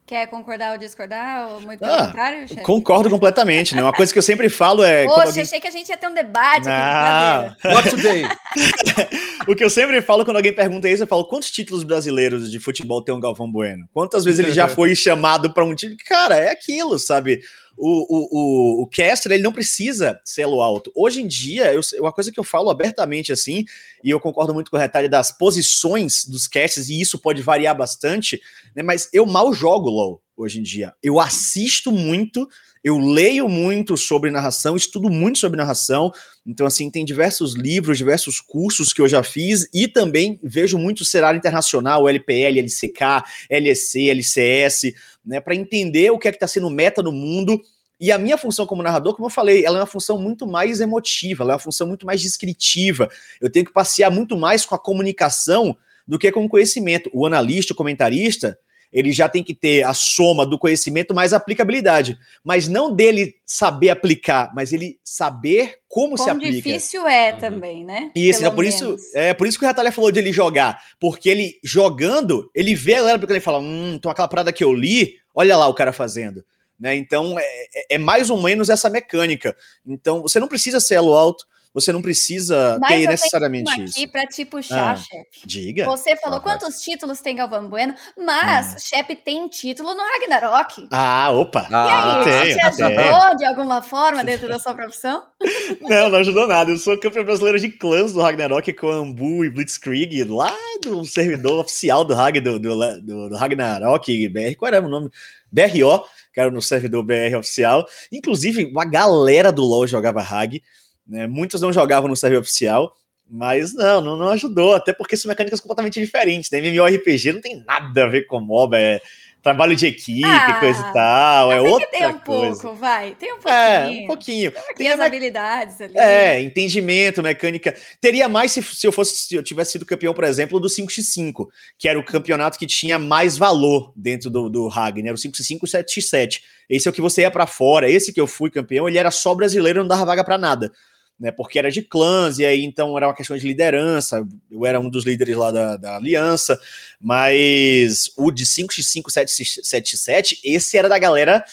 Quer 0.08 0.28
concordar 0.28 0.74
ou 0.74 0.78
discordar? 0.78 1.50
Ou 1.52 1.62
muito 1.62 1.84
Ah, 1.84 1.88
pelo 1.88 2.06
contrário, 2.08 2.48
chefe? 2.48 2.62
Concordo 2.62 3.10
completamente, 3.10 3.76
né? 3.76 3.82
Uma 3.82 3.92
coisa 3.92 4.14
que 4.14 4.20
eu 4.20 4.24
sempre 4.24 4.50
falo 4.50 4.84
é. 4.84 5.04
Poxa, 5.06 5.24
alguém- 5.30 5.42
achei 5.42 5.60
que 5.60 5.68
a 5.68 5.72
gente 5.72 5.90
ia 5.90 5.98
ter 5.98 6.08
um 6.08 6.14
debate 6.14 6.66
brincadeira. 6.66 7.58
Not 7.64 7.90
today! 7.90 8.26
O 9.48 9.56
que 9.56 9.64
eu 9.64 9.70
sempre 9.70 10.02
falo 10.02 10.26
quando 10.26 10.38
alguém 10.38 10.54
pergunta 10.54 10.90
isso, 10.90 11.04
eu 11.04 11.08
falo: 11.08 11.26
quantos 11.26 11.52
títulos 11.52 11.84
brasileiros 11.84 12.50
de 12.52 12.60
futebol 12.60 13.00
tem 13.02 13.14
um 13.14 13.20
Galvão 13.20 13.52
Bueno? 13.52 13.88
Quantas 13.94 14.26
vezes 14.26 14.40
ele 14.40 14.52
já 14.52 14.68
foi 14.70 14.96
chamado 14.96 15.54
para 15.54 15.64
um 15.64 15.76
time? 15.76 15.96
Cara, 15.98 16.36
é 16.36 16.50
aquilo, 16.50 16.98
sabe? 16.98 17.42
O, 17.78 17.90
o, 17.90 18.80
o, 18.80 18.84
o 18.84 18.88
caster, 18.88 19.32
ele 19.32 19.44
não 19.44 19.52
precisa 19.52 20.20
ser 20.24 20.44
elo 20.44 20.62
alto. 20.62 20.92
Hoje 20.96 21.22
em 21.22 21.28
dia, 21.28 21.74
eu, 21.74 21.82
uma 22.00 22.12
coisa 22.12 22.32
que 22.32 22.40
eu 22.40 22.44
falo 22.44 22.70
abertamente 22.70 23.34
assim, 23.34 23.66
e 24.04 24.10
eu 24.10 24.20
concordo 24.20 24.54
muito 24.54 24.72
com 24.72 24.78
o 24.78 24.80
retalho 24.80 25.10
das 25.10 25.32
posições 25.32 26.26
dos 26.26 26.48
casters, 26.48 26.90
e 26.90 27.02
isso 27.02 27.20
pode 27.20 27.42
variar 27.42 27.76
bastante, 27.76 28.42
né? 28.76 28.82
Mas 28.82 29.10
eu 29.12 29.26
mal 29.26 29.54
jogo 29.54 29.90
LOL 29.90 30.22
hoje 30.38 30.60
em 30.60 30.64
dia. 30.64 30.94
Eu 31.02 31.20
assisto 31.20 31.92
muito, 31.92 32.48
eu 32.84 32.98
leio 32.98 33.48
muito 33.48 33.96
sobre 33.96 34.30
narração, 34.30 34.76
estudo 34.76 35.10
muito 35.10 35.40
sobre 35.40 35.58
narração. 35.58 36.12
Então, 36.46 36.68
assim, 36.68 36.90
tem 36.90 37.06
diversos 37.06 37.56
livros, 37.56 37.98
diversos 37.98 38.40
cursos 38.40 38.92
que 38.92 39.02
eu 39.02 39.08
já 39.08 39.24
fiz 39.24 39.68
e 39.74 39.88
também 39.88 40.40
vejo 40.44 40.78
muito 40.78 41.06
cenário 41.06 41.38
internacional, 41.38 42.08
LPL, 42.08 42.60
LCK, 42.60 43.24
LEC, 43.50 44.10
LCS, 44.10 44.94
né, 45.26 45.40
para 45.40 45.56
entender 45.56 46.12
o 46.12 46.20
que 46.20 46.28
é 46.28 46.32
que 46.32 46.38
está 46.38 46.48
sendo 46.48 46.70
meta 46.70 47.02
no 47.02 47.12
mundo. 47.12 47.62
E 48.00 48.12
a 48.12 48.18
minha 48.18 48.38
função 48.38 48.66
como 48.66 48.84
narrador, 48.84 49.16
como 49.16 49.28
eu 49.28 49.32
falei, 49.32 49.66
ela 49.66 49.78
é 49.78 49.82
uma 49.82 49.88
função 49.88 50.20
muito 50.20 50.46
mais 50.46 50.82
emotiva, 50.82 51.44
ela 51.44 51.54
é 51.54 51.56
uma 51.56 51.60
função 51.60 51.88
muito 51.88 52.06
mais 52.06 52.22
descritiva. 52.22 53.10
Eu 53.40 53.50
tenho 53.50 53.66
que 53.66 53.74
passear 53.74 54.12
muito 54.12 54.38
mais 54.38 54.66
com 54.66 54.76
a 54.76 54.80
comunicação 54.80 55.76
do 56.08 56.20
que 56.20 56.32
com 56.32 56.46
o 56.46 56.50
conhecimento. 56.50 57.10
O 57.14 57.26
analista, 57.26 57.74
o 57.74 57.76
comentarista, 57.76 58.58
ele 58.96 59.12
já 59.12 59.28
tem 59.28 59.44
que 59.44 59.54
ter 59.54 59.84
a 59.84 59.94
soma 59.94 60.46
do 60.46 60.58
conhecimento 60.58 61.14
mais 61.14 61.34
a 61.34 61.38
aplicabilidade. 61.38 62.18
Mas 62.42 62.70
não 62.70 62.92
dele 62.96 63.36
saber 63.46 63.90
aplicar, 63.90 64.52
mas 64.56 64.72
ele 64.72 64.98
saber 65.04 65.80
como 65.90 66.18
se 66.18 66.24
Quão 66.24 66.38
aplica. 66.38 66.54
difícil 66.54 67.06
é 67.06 67.34
Uhum. 67.34 67.40
também, 67.40 67.84
né? 67.84 68.10
Isso, 68.16 68.40
Pelo 68.40 68.52
é 68.52 68.56
por 68.56 68.66
isso, 68.66 68.96
é 69.14 69.34
por 69.34 69.46
isso 69.48 69.60
que 69.60 69.66
o 69.66 69.68
Retalha 69.68 69.92
falou 69.92 70.12
de 70.14 70.20
ele 70.20 70.32
jogar, 70.32 70.82
porque 71.00 71.30
ele 71.30 71.60
jogando, 71.62 72.50
ele 72.56 72.74
vê 72.74 72.94
a 72.96 73.00
galera 73.00 73.20
porque 73.20 73.34
ele 73.34 73.40
fala, 73.42 73.60
hum, 73.60 73.96
então 73.96 74.10
aquela 74.10 74.28
parada 74.30 74.54
que 74.54 74.64
eu 74.64 74.74
li, 74.74 75.16
olha 75.36 75.58
lá 75.58 75.68
o 75.68 75.74
cara 75.74 75.92
fazendo, 75.92 76.44
né? 76.80 76.96
Então 76.96 77.38
é, 77.38 77.44
é- 77.44 77.96
é 77.96 77.98
mais 77.98 78.30
ou 78.30 78.42
menos 78.42 78.70
essa 78.70 78.90
mecânica. 78.90 79.56
Então 79.86 80.22
você 80.22 80.40
não 80.40 80.48
precisa 80.48 80.80
ser 80.80 80.96
elo 80.96 81.14
alto, 81.14 81.46
você 81.76 81.92
não 81.94 82.02
precisa 82.02 82.56
Mas 82.56 82.74
eu 82.74 82.80
ter 82.80 82.94
tenho 82.96 83.10
necessariamente 83.12 83.72
Uma 83.72 83.84
isso. 83.84 83.94
aqui 84.00 84.08
para 84.08 84.26
te 84.26 84.44
puxar, 84.46 84.94
Ah. 84.94 84.96
chefe. 84.96 85.42
Diga. 85.46 85.86
Você 85.86 86.16
falou 86.16 86.40
Ah, 86.40 86.42
quantos 86.42 86.82
títulos 86.82 87.20
tem 87.22 87.36
Galvão 87.36 87.68
Bueno, 87.70 87.94
mas 88.18 88.74
Hum. 88.74 88.78
Shep 88.80 89.16
tem 89.18 89.48
título 89.48 89.94
no 89.94 90.02
Ragnarok. 90.02 90.88
Ah, 90.90 91.30
opa. 91.32 91.68
E 91.70 91.74
Ah, 91.76 92.18
aí, 92.20 92.24
tem, 92.24 92.50
isso 92.50 92.72
te 92.72 92.78
tem. 92.78 92.98
ajudou 92.98 93.38
de 93.38 93.46
alguma 93.46 93.82
forma 93.84 94.24
dentro 94.24 94.48
da 94.48 94.58
sua 94.58 94.74
profissão? 94.74 95.22
Não, 95.82 96.10
não 96.10 96.20
ajudou 96.20 96.48
nada. 96.48 96.72
Eu 96.72 96.78
sou 96.78 96.98
campeão 97.00 97.24
brasileiro 97.26 97.60
de 97.60 97.70
clãs 97.70 98.14
do 98.14 98.22
Ragnarok 98.22 98.72
com 98.74 98.90
Ambu 98.90 99.44
e 99.46 99.50
Blitzkrieg, 99.50 100.24
lá 100.24 100.52
do 100.82 101.04
servidor 101.06 101.60
oficial 101.60 102.04
do, 102.06 102.14
Rag, 102.16 102.40
do, 102.40 102.58
do, 102.58 102.76
do- 103.02 103.30
do 103.30 103.36
Ragnarok 103.36 104.30
BR. 104.30 104.56
Qual 104.58 104.68
era 104.74 104.84
o 104.86 104.90
nome? 104.90 105.10
BRO, 105.52 106.04
que 106.34 106.40
era 106.40 106.50
no 106.50 106.62
servidor 106.62 107.04
BR 107.04 107.36
oficial. 107.38 107.86
Inclusive, 108.12 108.66
uma 108.66 108.86
galera 108.86 109.52
do 109.52 109.64
LoL 109.64 109.86
jogava 109.88 110.22
Rag. 110.22 110.62
Né? 111.08 111.28
Muitos 111.28 111.62
não 111.62 111.72
jogavam 111.74 112.08
no 112.10 112.16
servidor 112.16 112.42
oficial. 112.42 112.96
Mas 113.28 113.74
não, 113.74 114.02
não, 114.02 114.16
não 114.18 114.30
ajudou, 114.30 114.76
até 114.76 114.94
porque 114.94 115.18
são 115.18 115.28
mecânicas 115.30 115.60
completamente 115.60 116.00
diferentes. 116.00 116.52
Né? 116.52 116.60
MMORPG 116.60 117.34
não 117.34 117.42
tem 117.42 117.64
nada 117.66 118.04
a 118.04 118.08
ver 118.08 118.28
com 118.28 118.40
MOBA, 118.40 118.78
é 118.78 119.02
trabalho 119.42 119.76
de 119.76 119.88
equipe, 119.88 120.24
Ah, 120.24 120.60
coisa 120.60 120.80
e 120.80 120.94
tal, 120.94 121.52
é 121.52 121.60
Tem 121.60 121.68
outra 121.72 121.88
ter 121.88 122.08
um 122.08 122.20
coisa. 122.20 122.62
pouco, 122.62 122.76
vai. 122.78 123.16
Tem 123.16 123.34
um 123.34 123.38
pouquinho. 123.40 123.52
É, 123.58 123.88
um 124.04 124.08
pouquinho. 124.08 124.52
Tem 124.52 124.76
Tem 124.76 124.88
as 124.92 125.00
me- 125.00 125.06
habilidades 125.06 125.82
ali. 125.82 125.98
é, 125.98 126.40
entendimento, 126.40 127.24
mecânica. 127.24 127.76
Teria 128.00 128.30
mais 128.30 128.52
se, 128.52 128.62
se 128.62 128.86
eu 128.86 128.92
fosse, 128.92 129.16
se 129.16 129.34
eu 129.34 129.42
tivesse 129.42 129.72
sido 129.72 129.88
campeão, 129.88 130.14
por 130.14 130.24
exemplo, 130.24 130.60
do 130.60 130.68
5x5, 130.70 131.48
que 131.80 131.90
era 131.90 131.98
o 132.00 132.06
campeonato 132.06 132.60
que 132.60 132.68
tinha 132.68 133.00
mais 133.00 133.38
valor 133.40 133.92
dentro 133.96 134.30
do, 134.30 134.50
do 134.50 134.68
RAG, 134.68 135.02
né? 135.02 135.12
O 135.12 135.16
5x5 135.16 135.60
e 135.62 135.66
o 135.66 135.68
7x7. 135.68 136.42
Esse 136.70 136.88
é 136.88 136.92
o 136.92 136.94
que 136.94 137.02
você 137.02 137.22
ia 137.22 137.32
pra 137.32 137.48
fora. 137.48 137.90
Esse 137.90 138.14
que 138.14 138.22
eu 138.22 138.28
fui 138.28 138.52
campeão, 138.52 138.88
ele 138.88 139.00
era 139.00 139.10
só 139.10 139.34
brasileiro, 139.34 139.80
não 139.80 139.88
dava 139.88 140.06
vaga 140.06 140.24
pra 140.24 140.38
nada. 140.38 140.72
Né, 141.18 141.32
porque 141.32 141.58
era 141.58 141.72
de 141.72 141.82
clãs, 141.82 142.40
e 142.40 142.46
aí 142.46 142.66
então 142.66 142.98
era 142.98 143.08
uma 143.08 143.16
questão 143.16 143.38
de 143.38 143.48
liderança. 143.48 144.28
Eu 144.52 144.66
era 144.66 144.80
um 144.80 144.90
dos 144.90 145.06
líderes 145.06 145.38
lá 145.38 145.50
da, 145.50 145.78
da 145.78 145.96
aliança, 145.96 146.60
mas 147.00 148.12
o 148.18 148.32
de 148.32 148.46
5x5, 148.46 149.04
7x7, 149.08 150.40
esse 150.44 150.78
era 150.78 150.90
da 150.90 151.00
galera 151.00 151.46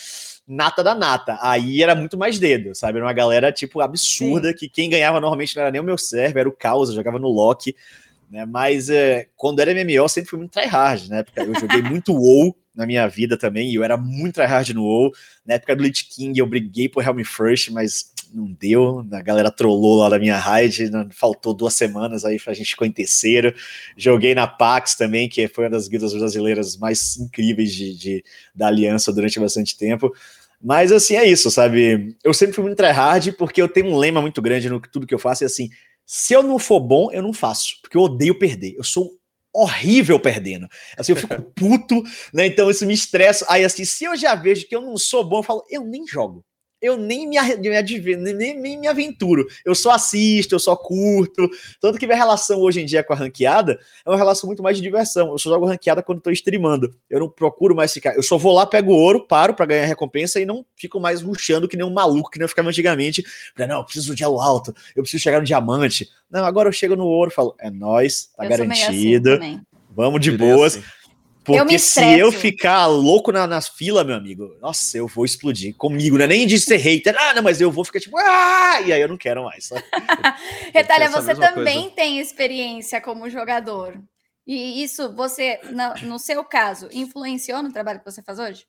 nata 0.46 0.82
da 0.82 0.94
nata. 0.94 1.38
Aí 1.40 1.82
era 1.82 1.94
muito 1.94 2.18
mais 2.18 2.38
dedo, 2.38 2.74
sabe? 2.74 2.98
Era 2.98 3.06
uma 3.06 3.12
galera, 3.12 3.52
tipo, 3.52 3.80
absurda, 3.80 4.52
que 4.52 4.68
quem 4.68 4.90
ganhava 4.90 5.20
normalmente 5.20 5.54
não 5.56 5.62
era 5.62 5.70
nem 5.70 5.80
o 5.80 5.84
meu 5.84 5.98
server, 5.98 6.40
era 6.40 6.48
o 6.48 6.52
Caos, 6.52 6.88
eu 6.88 6.96
jogava 6.96 7.18
no 7.18 7.28
Loki, 7.28 7.74
né? 8.30 8.44
Mas 8.46 8.90
é, 8.90 9.28
quando 9.36 9.60
era 9.60 9.72
MMO, 9.72 9.92
eu 9.92 10.08
sempre 10.08 10.30
fui 10.30 10.38
muito 10.38 10.52
tryhard, 10.52 11.08
né? 11.08 11.22
Porque 11.22 11.40
eu 11.40 11.54
joguei 11.58 11.82
muito 11.82 12.12
WoW 12.16 12.56
na 12.74 12.86
minha 12.86 13.06
vida 13.06 13.36
também, 13.36 13.70
e 13.70 13.74
eu 13.74 13.84
era 13.84 13.96
muito 13.96 14.34
tryhard 14.34 14.72
no 14.74 14.82
WoW. 14.82 15.12
Na 15.44 15.54
época 15.54 15.76
do 15.76 15.82
Lich 15.82 16.08
King, 16.08 16.38
eu 16.38 16.46
briguei 16.46 16.88
por 16.88 17.04
Helm 17.04 17.22
First, 17.24 17.70
mas 17.70 18.11
não 18.32 18.52
deu. 18.52 19.04
A 19.12 19.20
galera 19.22 19.50
trollou 19.50 19.96
lá 20.00 20.10
na 20.10 20.18
minha 20.18 20.36
raid, 20.38 20.90
não- 20.90 21.08
faltou 21.10 21.52
duas 21.54 21.74
semanas 21.74 22.24
aí 22.24 22.40
a 22.46 22.54
gente 22.54 22.70
ficou 22.70 22.86
em 22.86 22.92
terceiro. 22.92 23.54
Joguei 23.96 24.34
na 24.34 24.46
Pax 24.46 24.94
também, 24.94 25.28
que 25.28 25.46
foi 25.48 25.64
uma 25.64 25.70
das 25.70 25.88
guildas 25.88 26.12
brasileiras 26.14 26.76
mais 26.76 27.16
incríveis 27.16 27.72
de, 27.74 27.96
de- 27.96 28.24
da 28.54 28.66
aliança 28.68 29.12
durante 29.12 29.38
bastante 29.40 29.76
tempo. 29.76 30.12
Mas 30.60 30.92
assim, 30.92 31.16
é 31.16 31.26
isso, 31.26 31.50
sabe? 31.50 32.16
Eu 32.22 32.32
sempre 32.32 32.54
fui 32.54 32.62
muito 32.64 32.76
tryhard 32.76 33.32
porque 33.32 33.60
eu 33.60 33.68
tenho 33.68 33.86
um 33.88 33.96
lema 33.98 34.20
muito 34.20 34.40
grande 34.40 34.68
no 34.68 34.80
tudo 34.80 35.06
que 35.06 35.14
eu 35.14 35.18
faço, 35.18 35.42
é 35.42 35.46
assim, 35.46 35.68
se 36.06 36.32
eu 36.34 36.42
não 36.42 36.58
for 36.58 36.80
bom, 36.80 37.10
eu 37.12 37.22
não 37.22 37.32
faço, 37.32 37.80
porque 37.82 37.96
eu 37.96 38.02
odeio 38.02 38.38
perder. 38.38 38.74
Eu 38.76 38.84
sou 38.84 39.10
horrível 39.54 40.18
perdendo. 40.18 40.66
Assim, 40.96 41.12
eu 41.12 41.16
fico 41.16 41.42
puto, 41.54 42.02
né? 42.32 42.46
Então 42.46 42.70
isso 42.70 42.86
me 42.86 42.94
estressa. 42.94 43.44
Aí 43.48 43.64
assim, 43.64 43.84
se 43.84 44.04
eu 44.04 44.16
já 44.16 44.34
vejo 44.34 44.66
que 44.66 44.74
eu 44.74 44.80
não 44.80 44.96
sou 44.96 45.24
bom, 45.24 45.38
eu 45.40 45.42
falo, 45.42 45.64
eu 45.68 45.84
nem 45.84 46.06
jogo. 46.06 46.44
Eu 46.82 46.96
nem 46.96 47.28
me, 47.28 47.36
me 47.38 48.16
nem, 48.16 48.54
nem- 48.60 48.78
me 48.80 48.88
aventuro. 48.88 49.46
Eu 49.64 49.72
só 49.72 49.92
assisto, 49.92 50.54
eu 50.56 50.58
só 50.58 50.74
curto. 50.74 51.48
Tanto 51.80 51.96
que 51.96 52.06
minha 52.06 52.18
relação 52.18 52.60
hoje 52.60 52.80
em 52.80 52.84
dia 52.84 53.04
com 53.04 53.12
a 53.12 53.16
ranqueada 53.16 53.78
é 54.04 54.10
uma 54.10 54.16
relação 54.16 54.48
muito 54.48 54.62
mais 54.64 54.76
de 54.76 54.82
diversão. 54.82 55.28
Eu 55.30 55.38
só 55.38 55.48
jogo 55.48 55.64
ranqueada 55.66 56.02
quando 56.02 56.20
tô 56.20 56.30
streamando. 56.32 56.92
Eu 57.08 57.20
não 57.20 57.28
procuro 57.28 57.74
mais 57.76 57.92
ficar. 57.92 58.16
Eu 58.16 58.22
só 58.22 58.36
vou 58.36 58.52
lá, 58.52 58.66
pego 58.66 58.92
o 58.92 58.96
ouro, 58.96 59.24
paro 59.26 59.54
pra 59.54 59.64
ganhar 59.64 59.86
recompensa 59.86 60.40
e 60.40 60.44
não 60.44 60.66
fico 60.76 60.98
mais 60.98 61.22
ruxando 61.22 61.68
que 61.68 61.76
nem 61.76 61.86
um 61.86 61.92
maluco 61.92 62.30
que 62.30 62.38
nem 62.38 62.44
eu 62.44 62.48
ficava 62.48 62.68
antigamente. 62.68 63.24
Pra, 63.54 63.66
não, 63.66 63.78
eu 63.78 63.84
preciso 63.84 64.12
de 64.14 64.24
elo 64.24 64.40
alto, 64.40 64.74
eu 64.96 65.02
preciso 65.04 65.22
chegar 65.22 65.38
no 65.38 65.46
diamante. 65.46 66.08
Não, 66.28 66.44
agora 66.44 66.68
eu 66.68 66.72
chego 66.72 66.96
no 66.96 67.04
ouro 67.06 67.30
e 67.30 67.34
falo, 67.34 67.54
é 67.60 67.70
nóis, 67.70 68.30
tá 68.36 68.44
Eu 68.44 68.56
sou 68.56 68.66
meio 68.66 68.72
assim 68.72 68.82
garantido. 68.82 69.30
também. 69.34 69.60
Vamos 69.94 70.20
de 70.20 70.32
boas. 70.32 70.76
assim. 70.78 70.86
Eu 71.48 71.64
Porque 71.64 71.72
me 71.74 71.78
se 71.78 72.18
eu 72.18 72.30
ficar 72.30 72.86
louco 72.86 73.32
na, 73.32 73.46
nas 73.48 73.68
filas, 73.68 74.06
meu 74.06 74.14
amigo, 74.14 74.56
nossa, 74.60 74.96
eu 74.96 75.08
vou 75.08 75.24
explodir 75.24 75.74
comigo, 75.74 76.16
não 76.16 76.24
é 76.24 76.28
nem 76.28 76.46
de 76.46 76.58
ser 76.60 76.76
hater, 76.76 77.16
ah, 77.18 77.34
não, 77.34 77.42
mas 77.42 77.60
eu 77.60 77.70
vou 77.70 77.84
ficar 77.84 77.98
tipo, 77.98 78.16
ah, 78.16 78.80
e 78.80 78.92
aí 78.92 79.00
eu 79.00 79.08
não 79.08 79.16
quero 79.16 79.42
mais. 79.42 79.68
Retalha, 80.72 81.10
você 81.10 81.34
também 81.34 81.80
coisa. 81.82 81.96
tem 81.96 82.20
experiência 82.20 83.00
como 83.00 83.28
jogador. 83.28 84.00
E 84.46 84.82
isso, 84.82 85.12
você, 85.14 85.60
na- 85.70 85.94
no 86.02 86.18
seu 86.18 86.44
caso, 86.44 86.88
influenciou 86.92 87.62
no 87.62 87.72
trabalho 87.72 87.98
que 87.98 88.04
você 88.10 88.22
faz 88.22 88.38
hoje? 88.38 88.64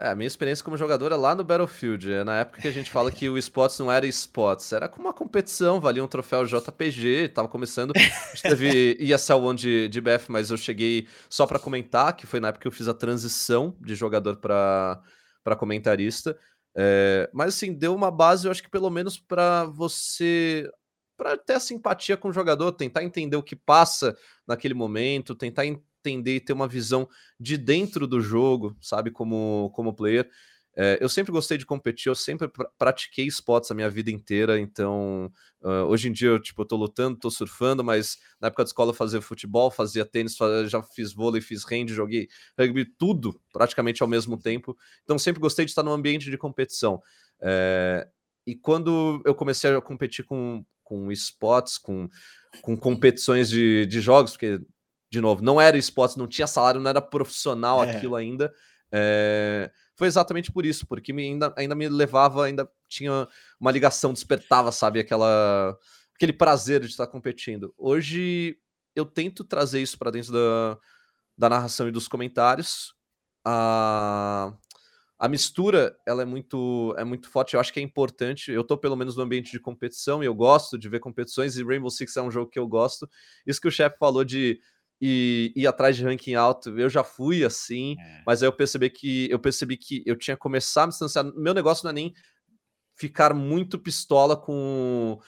É, 0.00 0.08
a 0.08 0.14
minha 0.16 0.26
experiência 0.26 0.64
como 0.64 0.76
jogador 0.76 1.12
é 1.12 1.16
lá 1.16 1.34
no 1.36 1.44
Battlefield. 1.44 2.12
É 2.12 2.24
na 2.24 2.40
época 2.40 2.60
que 2.60 2.66
a 2.66 2.72
gente 2.72 2.90
fala 2.90 3.12
que 3.12 3.28
o 3.28 3.38
esportes 3.38 3.78
não 3.78 3.90
era 3.92 4.04
esportes, 4.06 4.72
era 4.72 4.88
como 4.88 5.06
uma 5.06 5.14
competição, 5.14 5.80
valia 5.80 6.02
um 6.02 6.08
troféu 6.08 6.44
JPG, 6.44 7.28
tava 7.28 7.46
começando. 7.48 7.92
A 7.96 7.98
gente 8.00 8.42
teve 8.42 8.96
ESL 8.98 9.34
One 9.44 9.58
de, 9.58 9.88
de 9.88 10.00
BF, 10.00 10.30
mas 10.32 10.50
eu 10.50 10.56
cheguei 10.56 11.06
só 11.30 11.46
pra 11.46 11.60
comentar, 11.60 12.16
que 12.16 12.26
foi 12.26 12.40
na 12.40 12.48
época 12.48 12.62
que 12.62 12.68
eu 12.68 12.72
fiz 12.72 12.88
a 12.88 12.94
transição 12.94 13.76
de 13.80 13.94
jogador 13.94 14.36
pra 14.38 15.00
comentarista. 15.56 16.36
É, 16.76 17.30
mas 17.32 17.54
assim, 17.54 17.72
deu 17.72 17.94
uma 17.94 18.10
base, 18.10 18.48
eu 18.48 18.50
acho 18.50 18.62
que 18.62 18.70
pelo 18.70 18.90
menos 18.90 19.16
pra 19.18 19.64
você. 19.64 20.68
Pra 21.16 21.36
ter 21.36 21.52
a 21.52 21.60
simpatia 21.60 22.16
com 22.16 22.30
o 22.30 22.32
jogador, 22.32 22.72
tentar 22.72 23.04
entender 23.04 23.36
o 23.36 23.42
que 23.42 23.54
passa 23.54 24.16
naquele 24.44 24.74
momento, 24.74 25.36
tentar 25.36 25.64
en- 25.64 25.80
entender 26.10 26.36
e 26.36 26.40
ter 26.40 26.52
uma 26.52 26.68
visão 26.68 27.08
de 27.38 27.56
dentro 27.56 28.06
do 28.06 28.20
jogo, 28.20 28.76
sabe, 28.80 29.10
como, 29.10 29.70
como 29.74 29.94
player. 29.94 30.28
É, 30.76 30.98
eu 31.00 31.08
sempre 31.08 31.30
gostei 31.30 31.56
de 31.56 31.64
competir, 31.64 32.08
eu 32.08 32.16
sempre 32.16 32.48
pr 32.48 32.64
pratiquei 32.76 33.26
esportes 33.26 33.70
a 33.70 33.74
minha 33.74 33.88
vida 33.88 34.10
inteira, 34.10 34.58
então 34.58 35.30
uh, 35.62 35.84
hoje 35.86 36.08
em 36.08 36.12
dia 36.12 36.30
eu, 36.30 36.40
tipo, 36.40 36.62
eu 36.62 36.66
tô 36.66 36.74
lutando, 36.74 37.16
tô 37.16 37.30
surfando, 37.30 37.84
mas 37.84 38.18
na 38.40 38.48
época 38.48 38.64
da 38.64 38.68
escola 38.68 38.90
eu 38.90 38.94
fazia 38.94 39.22
futebol, 39.22 39.70
fazia 39.70 40.04
tênis, 40.04 40.36
fazia, 40.36 40.68
já 40.68 40.82
fiz 40.82 41.12
vôlei, 41.12 41.40
fiz 41.40 41.64
hand, 41.64 41.88
joguei 41.90 42.28
rugby, 42.58 42.84
tudo 42.84 43.40
praticamente 43.52 44.02
ao 44.02 44.08
mesmo 44.08 44.36
tempo, 44.36 44.76
então 45.04 45.16
sempre 45.16 45.40
gostei 45.40 45.64
de 45.64 45.70
estar 45.70 45.84
num 45.84 45.92
ambiente 45.92 46.28
de 46.28 46.36
competição. 46.36 47.00
É, 47.40 48.08
e 48.44 48.56
quando 48.56 49.22
eu 49.24 49.34
comecei 49.34 49.74
a 49.74 49.80
competir 49.80 50.24
com, 50.24 50.64
com 50.82 51.10
esportes, 51.10 51.78
com, 51.78 52.08
com 52.60 52.76
competições 52.76 53.48
de, 53.48 53.86
de 53.86 54.00
jogos, 54.00 54.32
porque, 54.32 54.60
de 55.14 55.20
novo, 55.20 55.42
não 55.42 55.60
era 55.60 55.78
esportes, 55.78 56.16
não 56.16 56.26
tinha 56.26 56.46
salário, 56.46 56.80
não 56.80 56.90
era 56.90 57.00
profissional 57.00 57.84
é. 57.84 57.96
aquilo 57.96 58.16
ainda, 58.16 58.52
é, 58.92 59.70
foi 59.96 60.08
exatamente 60.08 60.50
por 60.50 60.66
isso, 60.66 60.86
porque 60.86 61.12
me, 61.12 61.22
ainda, 61.22 61.54
ainda 61.56 61.74
me 61.74 61.88
levava, 61.88 62.44
ainda 62.44 62.68
tinha 62.88 63.28
uma 63.60 63.70
ligação, 63.70 64.12
despertava, 64.12 64.72
sabe, 64.72 64.98
aquela, 64.98 65.78
aquele 66.14 66.32
prazer 66.32 66.80
de 66.80 66.86
estar 66.86 67.06
competindo. 67.06 67.72
Hoje 67.78 68.58
eu 68.94 69.04
tento 69.04 69.44
trazer 69.44 69.80
isso 69.80 69.96
para 69.98 70.10
dentro 70.10 70.32
da, 70.32 70.78
da 71.38 71.48
narração 71.48 71.88
e 71.88 71.92
dos 71.92 72.08
comentários. 72.08 72.94
A, 73.44 74.52
a 75.18 75.28
mistura 75.28 75.96
ela 76.06 76.22
é 76.22 76.24
muito 76.24 76.94
é 76.96 77.04
muito 77.04 77.28
forte. 77.28 77.54
Eu 77.54 77.60
acho 77.60 77.72
que 77.72 77.80
é 77.80 77.82
importante. 77.82 78.50
Eu 78.52 78.62
tô 78.62 78.76
pelo 78.76 78.96
menos 78.96 79.16
no 79.16 79.22
ambiente 79.22 79.50
de 79.50 79.60
competição 79.60 80.22
e 80.22 80.26
eu 80.26 80.34
gosto 80.34 80.78
de 80.78 80.88
ver 80.88 81.00
competições. 81.00 81.56
E 81.56 81.64
Rainbow 81.64 81.90
Six 81.90 82.16
é 82.16 82.22
um 82.22 82.30
jogo 82.30 82.50
que 82.50 82.58
eu 82.58 82.68
gosto. 82.68 83.08
Isso 83.46 83.60
que 83.60 83.68
o 83.68 83.72
chefe 83.72 83.96
falou 83.98 84.24
de 84.24 84.60
e 85.00 85.52
ir 85.56 85.66
atrás 85.66 85.96
de 85.96 86.04
ranking 86.04 86.34
alto. 86.34 86.78
Eu 86.78 86.88
já 86.88 87.04
fui 87.04 87.44
assim, 87.44 87.96
é. 87.98 88.22
mas 88.26 88.42
aí 88.42 88.48
eu 88.48 88.52
percebi 88.52 88.90
que 88.90 89.30
eu 89.30 89.38
percebi 89.38 89.76
que 89.76 90.02
eu 90.06 90.16
tinha 90.16 90.36
que 90.36 90.40
começar 90.40 90.84
a 90.84 90.86
me 90.86 90.90
distanciar. 90.90 91.24
Meu 91.36 91.54
negócio 91.54 91.84
não 91.84 91.90
é 91.90 91.94
nem 91.94 92.14
ficar 92.96 93.34
muito 93.34 93.78
pistola 93.78 94.36
com 94.36 95.18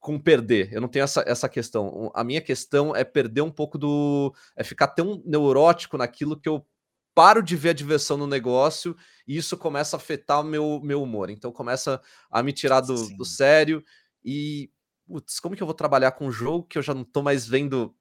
com 0.00 0.20
perder. 0.20 0.70
Eu 0.70 0.82
não 0.82 0.88
tenho 0.88 1.04
essa, 1.04 1.24
essa 1.26 1.48
questão. 1.48 2.12
A 2.14 2.22
minha 2.22 2.42
questão 2.42 2.94
é 2.94 3.02
perder 3.04 3.40
um 3.40 3.50
pouco 3.50 3.78
do 3.78 4.34
é 4.54 4.62
ficar 4.62 4.88
tão 4.88 5.22
neurótico 5.24 5.96
naquilo 5.96 6.38
que 6.38 6.48
eu 6.48 6.66
paro 7.14 7.42
de 7.42 7.56
ver 7.56 7.70
a 7.70 7.74
diversão 7.74 8.18
no 8.18 8.26
negócio 8.26 8.94
e 9.26 9.36
isso 9.36 9.56
começa 9.56 9.96
a 9.96 9.98
afetar 9.98 10.40
o 10.40 10.44
meu, 10.44 10.80
meu 10.82 11.02
humor. 11.02 11.30
Então 11.30 11.50
começa 11.50 12.02
a 12.30 12.42
me 12.42 12.52
tirar 12.52 12.80
do, 12.80 13.16
do 13.16 13.24
sério 13.24 13.82
e 14.22 14.70
putz, 15.06 15.38
como 15.40 15.54
que 15.54 15.62
eu 15.62 15.66
vou 15.66 15.74
trabalhar 15.74 16.12
com 16.12 16.26
um 16.26 16.32
jogo 16.32 16.66
que 16.66 16.78
eu 16.78 16.82
já 16.82 16.94
não 16.94 17.04
tô 17.04 17.22
mais 17.22 17.46
vendo, 17.46 17.94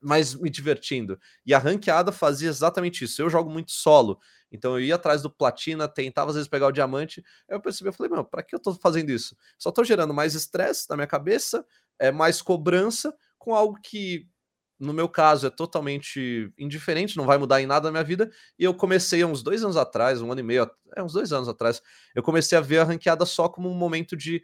mais 0.00 0.34
me 0.34 0.50
divertindo? 0.50 1.18
E 1.44 1.54
a 1.54 1.58
ranqueada 1.58 2.12
fazia 2.12 2.48
exatamente 2.48 3.04
isso. 3.04 3.20
Eu 3.20 3.30
jogo 3.30 3.50
muito 3.50 3.72
solo, 3.72 4.18
então 4.50 4.74
eu 4.74 4.80
ia 4.80 4.94
atrás 4.94 5.22
do 5.22 5.30
platina, 5.30 5.88
tentava 5.88 6.30
às 6.30 6.36
vezes 6.36 6.48
pegar 6.48 6.66
o 6.66 6.72
diamante. 6.72 7.22
Aí 7.48 7.56
eu 7.56 7.60
percebi, 7.60 7.88
eu 7.88 7.92
falei, 7.92 8.10
meu, 8.12 8.24
para 8.24 8.42
que 8.42 8.54
eu 8.54 8.60
tô 8.60 8.74
fazendo 8.74 9.10
isso? 9.10 9.36
Só 9.58 9.70
tô 9.70 9.84
gerando 9.84 10.14
mais 10.14 10.34
estresse 10.34 10.88
na 10.88 10.96
minha 10.96 11.06
cabeça, 11.06 11.64
é 11.98 12.10
mais 12.10 12.40
cobrança 12.42 13.14
com 13.38 13.54
algo 13.54 13.78
que 13.82 14.26
no 14.78 14.92
meu 14.92 15.08
caso 15.08 15.46
é 15.46 15.50
totalmente 15.50 16.52
indiferente, 16.58 17.16
não 17.16 17.24
vai 17.24 17.38
mudar 17.38 17.60
em 17.60 17.66
nada 17.66 17.88
na 17.88 17.92
minha 17.92 18.04
vida. 18.04 18.30
E 18.58 18.64
eu 18.64 18.74
comecei 18.74 19.22
há 19.22 19.26
uns 19.26 19.42
dois 19.42 19.62
anos 19.64 19.76
atrás, 19.76 20.20
um 20.20 20.30
ano 20.30 20.40
e 20.40 20.44
meio, 20.44 20.70
é 20.94 21.02
uns 21.02 21.12
dois 21.12 21.32
anos 21.32 21.48
atrás, 21.48 21.80
eu 22.14 22.22
comecei 22.22 22.56
a 22.56 22.60
ver 22.60 22.78
a 22.78 22.84
ranqueada 22.84 23.24
só 23.24 23.48
como 23.48 23.70
um 23.70 23.74
momento 23.74 24.16
de 24.16 24.42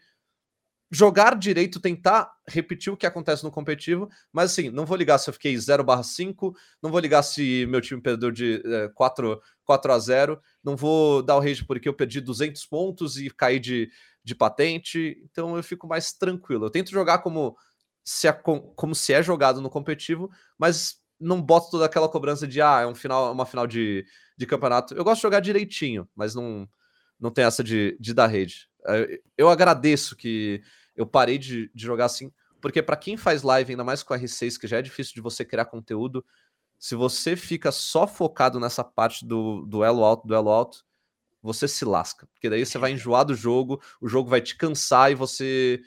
jogar 0.93 1.39
direito, 1.39 1.81
tentar 1.81 2.31
repetir 2.47 2.93
o 2.93 2.97
que 2.97 3.07
acontece 3.07 3.43
no 3.43 3.51
competitivo, 3.51 4.11
mas 4.31 4.53
assim, 4.53 4.69
não 4.69 4.85
vou 4.85 4.95
ligar 4.95 5.17
se 5.17 5.31
eu 5.31 5.33
fiquei 5.33 5.55
0/5, 5.55 6.55
não 6.83 6.91
vou 6.91 7.01
ligar 7.01 7.23
se 7.23 7.65
meu 7.67 7.81
time 7.81 7.99
perdeu 8.01 8.31
de 8.31 8.63
é, 8.63 8.89
4, 8.89 9.41
4 9.65 9.93
a 9.93 9.99
0, 9.99 10.41
não 10.63 10.77
vou 10.77 11.23
dar 11.23 11.37
o 11.37 11.41
rage 11.41 11.65
porque 11.65 11.89
eu 11.89 11.95
perdi 11.95 12.21
200 12.21 12.67
pontos 12.67 13.17
e 13.17 13.31
caí 13.31 13.59
de, 13.59 13.91
de 14.23 14.35
patente, 14.35 15.19
então 15.25 15.57
eu 15.57 15.63
fico 15.63 15.87
mais 15.87 16.13
tranquilo. 16.13 16.67
Eu 16.67 16.71
tento 16.71 16.91
jogar 16.91 17.21
como 17.21 17.57
se 18.05 18.29
é, 18.29 18.33
como 18.33 18.95
se 18.95 19.15
é 19.15 19.23
jogado 19.23 19.63
no 19.63 19.71
competitivo, 19.71 20.31
mas 20.59 20.97
não 21.19 21.41
boto 21.41 21.71
toda 21.71 21.87
aquela 21.87 22.09
cobrança 22.09 22.47
de 22.47 22.61
ah, 22.61 22.81
é 22.83 22.87
um 22.87 22.95
final, 22.95 23.33
uma 23.33 23.47
final 23.47 23.67
de, 23.67 24.05
de 24.37 24.47
campeonato. 24.47 24.93
Eu 24.93 25.05
gosto 25.05 25.21
de 25.21 25.23
jogar 25.23 25.41
direitinho, 25.41 26.07
mas 26.15 26.35
não, 26.35 26.69
não 27.19 27.31
tem 27.31 27.45
essa 27.45 27.65
de, 27.65 27.97
de 27.99 28.13
dar 28.13 28.27
rage. 28.27 28.67
Eu 29.39 29.49
agradeço 29.49 30.17
que 30.17 30.61
eu 30.97 31.07
parei 31.07 31.39
de, 31.39 31.71
de 31.75 31.85
jogar 31.85 32.07
assim, 32.07 32.33
porque 32.61 32.83
para 32.83 32.97
quem 32.97 33.17
faz 33.17 33.43
live, 33.43 33.73
ainda 33.73 33.85
mais 33.85 34.03
com 34.03 34.15
R6, 34.15 34.59
que 34.59 34.69
já 34.69 34.79
é 34.79 34.83
difícil 34.83 35.15
de 35.15 35.21
você 35.21 35.45
criar 35.45 35.65
conteúdo, 35.65 36.25
se 36.79 36.95
você 36.95 37.37
fica 37.37 37.71
só 37.73 38.07
focado 38.07 38.59
nessa 38.59 38.83
parte 38.85 39.25
do 39.25 39.65
duelo 39.67 40.05
alto, 40.05 40.27
duelo 40.27 40.51
alto, 40.51 40.85
você 41.43 41.67
se 41.67 41.85
lasca. 41.85 42.27
Porque 42.33 42.49
daí 42.49 42.65
você 42.65 42.79
vai 42.79 42.93
é. 42.93 42.95
enjoar 42.95 43.25
do 43.25 43.35
jogo, 43.35 43.83
o 44.01 44.09
jogo 44.09 44.31
vai 44.31 44.41
te 44.41 44.57
cansar 44.57 45.11
e 45.11 45.15
você 45.15 45.83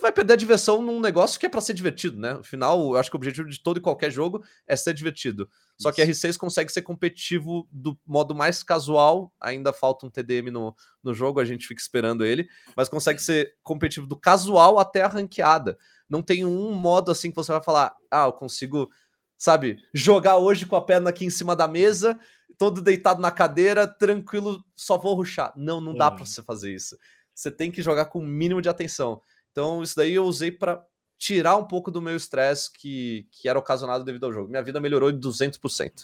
vai 0.00 0.12
perder 0.12 0.34
a 0.34 0.36
diversão 0.36 0.80
num 0.80 1.00
negócio 1.00 1.38
que 1.38 1.46
é 1.46 1.48
para 1.48 1.60
ser 1.60 1.74
divertido, 1.74 2.18
né? 2.18 2.32
Afinal, 2.32 2.80
eu 2.80 2.96
acho 2.96 3.10
que 3.10 3.16
o 3.16 3.18
objetivo 3.18 3.48
de 3.48 3.60
todo 3.60 3.78
e 3.78 3.80
qualquer 3.80 4.10
jogo 4.10 4.42
é 4.66 4.76
ser 4.76 4.94
divertido. 4.94 5.50
Só 5.80 5.90
que 5.90 6.02
R6 6.02 6.36
consegue 6.36 6.72
ser 6.72 6.82
competitivo 6.82 7.66
do 7.70 7.98
modo 8.06 8.34
mais 8.34 8.62
casual. 8.62 9.32
Ainda 9.40 9.72
falta 9.72 10.06
um 10.06 10.10
TDM 10.10 10.50
no, 10.50 10.74
no 11.02 11.12
jogo, 11.12 11.40
a 11.40 11.44
gente 11.44 11.66
fica 11.66 11.80
esperando 11.80 12.24
ele, 12.24 12.48
mas 12.76 12.88
consegue 12.88 13.20
ser 13.20 13.56
competitivo 13.62 14.06
do 14.06 14.16
casual 14.16 14.78
até 14.78 15.02
a 15.02 15.08
ranqueada. 15.08 15.76
Não 16.08 16.22
tem 16.22 16.44
um 16.44 16.72
modo 16.72 17.10
assim 17.10 17.30
que 17.30 17.36
você 17.36 17.50
vai 17.50 17.62
falar: 17.62 17.94
ah, 18.10 18.26
eu 18.26 18.32
consigo, 18.32 18.90
sabe, 19.36 19.78
jogar 19.92 20.36
hoje 20.36 20.66
com 20.66 20.76
a 20.76 20.82
perna 20.82 21.10
aqui 21.10 21.24
em 21.24 21.30
cima 21.30 21.56
da 21.56 21.66
mesa, 21.66 22.18
todo 22.56 22.80
deitado 22.80 23.20
na 23.20 23.30
cadeira, 23.30 23.86
tranquilo, 23.86 24.64
só 24.76 24.96
vou 24.98 25.14
ruxar. 25.14 25.52
Não, 25.56 25.80
não 25.80 25.94
dá 25.94 26.10
para 26.10 26.20
uhum. 26.20 26.26
você 26.26 26.42
fazer 26.42 26.72
isso. 26.72 26.96
Você 27.34 27.50
tem 27.50 27.70
que 27.70 27.82
jogar 27.82 28.06
com 28.06 28.20
o 28.20 28.26
mínimo 28.26 28.60
de 28.62 28.68
atenção. 28.68 29.22
Então, 29.50 29.82
isso 29.82 29.96
daí 29.96 30.14
eu 30.14 30.24
usei 30.24 30.52
para 30.52 30.84
tirar 31.22 31.56
um 31.56 31.64
pouco 31.64 31.88
do 31.88 32.02
meu 32.02 32.16
estresse 32.16 32.68
que, 32.72 33.28
que 33.30 33.48
era 33.48 33.56
ocasionado 33.56 34.02
devido 34.02 34.26
ao 34.26 34.32
jogo. 34.32 34.50
Minha 34.50 34.62
vida 34.62 34.80
melhorou 34.80 35.12
de 35.12 35.20
200%. 35.20 36.02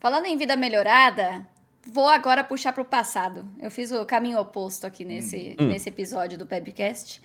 Falando 0.00 0.24
em 0.24 0.38
vida 0.38 0.56
melhorada, 0.56 1.46
vou 1.86 2.08
agora 2.08 2.42
puxar 2.42 2.72
para 2.72 2.80
o 2.80 2.86
passado. 2.86 3.46
Eu 3.60 3.70
fiz 3.70 3.92
o 3.92 4.02
caminho 4.06 4.38
oposto 4.38 4.86
aqui 4.86 5.04
nesse, 5.04 5.54
hum. 5.60 5.66
nesse 5.66 5.90
episódio 5.90 6.38
do 6.38 6.46
Pebcast. 6.46 7.20